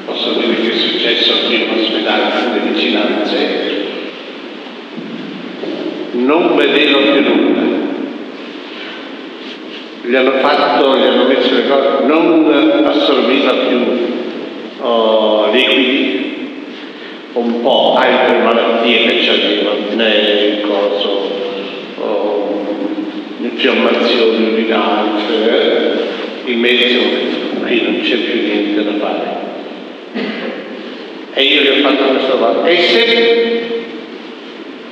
posso 0.04 0.34
dire 0.34 0.54
che 0.54 0.72
è 0.72 0.76
successo 0.76 1.46
qui 1.46 1.56
in 1.56 1.80
ospedale 1.80 2.24
nelle 2.52 2.74
vicinanze, 2.74 3.86
non 6.12 6.58
vedeva 6.58 6.98
più 6.98 7.22
nulla. 7.22 7.62
Gli 10.02 10.16
hanno 10.16 10.40
fatto, 10.42 10.98
gli 10.98 11.04
hanno 11.04 11.28
messo 11.28 11.54
le 11.54 11.68
cose, 11.70 12.06
non 12.06 12.84
assorbiva 12.86 13.54
più 13.54 13.78
oh, 14.82 15.50
liquidi, 15.54 16.13
un 17.34 17.62
po' 17.62 17.96
altre 17.96 18.38
malattie 18.40 19.06
che 19.08 19.26
c'avevano, 19.26 19.96
né 19.96 20.62
coso, 20.62 21.32
oh, 22.00 22.66
infiammazioni 23.40 24.54
urinari, 24.54 25.10
eh, 25.48 26.52
i 26.52 26.56
medici 26.56 26.98
hanno 26.98 27.66
qui 27.66 27.82
non 27.82 28.02
c'è 28.02 28.16
più 28.18 28.42
niente 28.42 28.84
da 28.84 28.92
fare. 29.00 29.42
E 31.34 31.44
io 31.44 31.62
gli 31.62 31.68
ho 31.68 31.82
fatto 31.82 32.04
questo 32.04 32.38
fatto. 32.38 32.66
E 32.66 32.78
se 32.78 33.62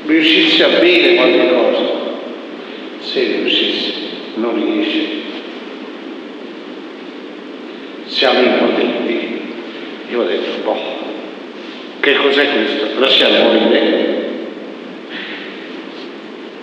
riuscissi 0.05 0.63
a 0.63 0.69
bere 0.79 1.15
qualche 1.15 1.47
cosa, 1.49 1.79
se 2.99 3.23
riuscissi 3.23 3.93
non 4.35 4.55
riesce. 4.55 5.19
Siamo 8.05 8.39
impotenti. 8.39 9.39
Io 10.09 10.21
ho 10.21 10.25
detto, 10.25 10.63
boh, 10.63 10.90
che 12.01 12.15
cos'è 12.15 12.47
questo? 12.49 12.99
Lasciamo 12.99 13.51
morire. 13.53 14.29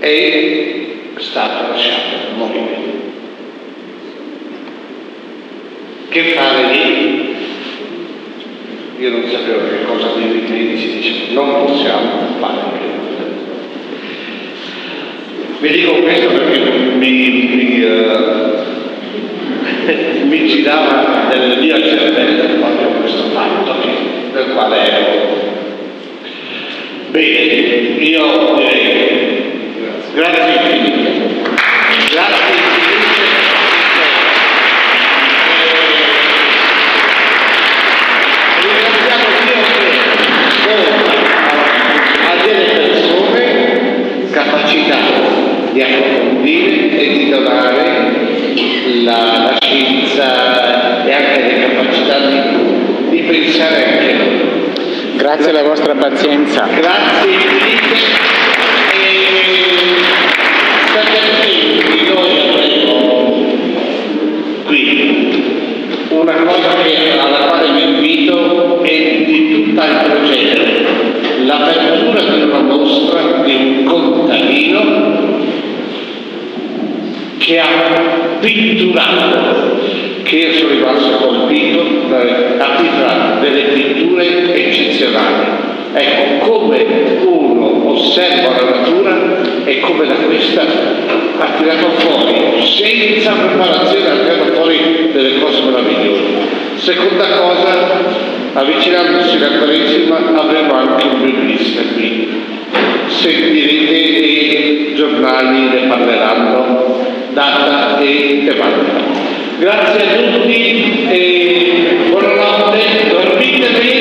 È 0.00 0.88
stato 1.18 1.70
lasciato 1.70 2.34
morire. 2.36 2.76
Che 6.08 6.22
fare 6.34 6.72
lì? 6.72 7.36
Io 8.98 9.10
non 9.10 9.30
sapevo 9.30 9.68
che 9.68 9.84
cosa 9.84 10.08
dire 10.16 10.38
i 10.38 10.50
medici, 10.50 10.90
dice, 10.90 11.32
non 11.32 11.66
possiamo 11.66 12.36
fare 12.40 12.60
più. 12.78 12.88
Vi 15.60 15.70
dico 15.70 15.92
questo 16.02 16.28
perché 16.30 16.58
mi, 16.96 17.28
mi, 17.54 17.82
uh, 17.82 18.58
mi 20.26 20.48
girava 20.48 21.28
nel 21.32 21.58
mio 21.60 21.76
cervello 21.76 22.58
proprio 22.58 22.88
questo 23.00 23.22
fatto 23.32 23.67
del 24.38 24.54
quale 24.54 24.76
ero. 24.76 25.36
Bene, 27.10 27.26
io 27.98 28.54
direi 28.56 29.48
grazie 30.14 30.52
infinite. 30.52 31.26
Ringraziamo 38.60 39.26
Dio 39.42 39.60
che 39.74 39.88
a 42.26 42.44
delle 42.44 42.70
persone 42.74 43.46
capacità 44.30 44.98
di 45.72 45.82
approfondire 45.82 46.98
e 46.98 47.08
di 47.08 47.30
donare 47.30 47.86
la, 49.02 49.50
la 49.50 49.56
scienza 49.60 51.04
e 51.06 51.12
anche 51.12 51.40
le 51.40 51.74
capacità 51.74 52.18
di, 52.18 52.40
di 53.10 53.20
pensare 53.22 53.84
anche 53.84 54.12
noi. 54.12 54.38
Grazie 55.28 55.50
alla 55.50 55.62
vostra 55.62 55.94
pazienza. 55.94 56.66
Grazie 56.74 57.30
infinite 57.30 57.96
e 58.94 59.26
qui 64.64 64.88
una 66.08 66.32
cosa 66.32 66.76
che, 66.82 67.18
alla 67.20 67.46
quale 67.46 67.72
vi 67.72 67.82
invito 67.82 68.82
è 68.82 69.24
di 69.26 69.64
tutt'altro 69.66 70.24
genere, 70.24 70.86
l'apertura 71.44 72.22
di 72.22 72.42
una 72.44 72.60
mostra 72.60 73.42
di 73.44 73.54
un 73.54 73.84
contadino 73.84 74.80
che 77.36 77.58
ha 77.58 77.66
pitturato, 78.40 79.78
che 80.22 80.36
io 80.36 80.52
sono 80.54 80.70
rimasto 80.70 81.37
colpito, 81.48 81.80
ha 82.58 82.76
pitturato 82.76 83.40
delle 83.40 83.62
pitture 83.72 84.54
eccezionali. 84.54 85.46
Ecco, 85.94 86.50
come 86.50 86.86
uno 87.22 87.90
osserva 87.90 88.50
la 88.60 88.76
natura 88.76 89.16
e 89.64 89.80
come 89.80 90.06
da 90.06 90.14
questa 90.14 90.62
ha 91.38 91.46
tirato 91.56 91.90
fuori, 91.96 92.34
senza 92.62 93.32
preparazione, 93.32 94.10
ha 94.10 94.16
tirato 94.16 94.52
fuori 94.52 95.10
delle 95.12 95.40
cose 95.40 95.62
meravigliose. 95.62 96.22
Seconda 96.76 97.24
cosa, 97.24 98.00
avvicinandosi 98.52 99.36
alla 99.36 99.58
Quaresima 99.58 100.16
avremo 100.34 100.74
anche 100.74 101.06
un 101.06 101.22
biblista 101.22 101.80
qui. 101.94 102.46
Sentirete 103.06 103.94
i 103.94 104.92
giornali 104.94 105.68
ne 105.68 105.86
parleranno, 105.88 107.00
data 107.32 107.98
e 108.00 108.44
tematica. 108.46 109.37
Grazie 109.58 110.02
a 110.02 110.32
tutti 110.38 111.08
e 111.10 112.06
buonanotte, 112.10 113.08
dormite 113.08 113.68
bene. 113.70 113.97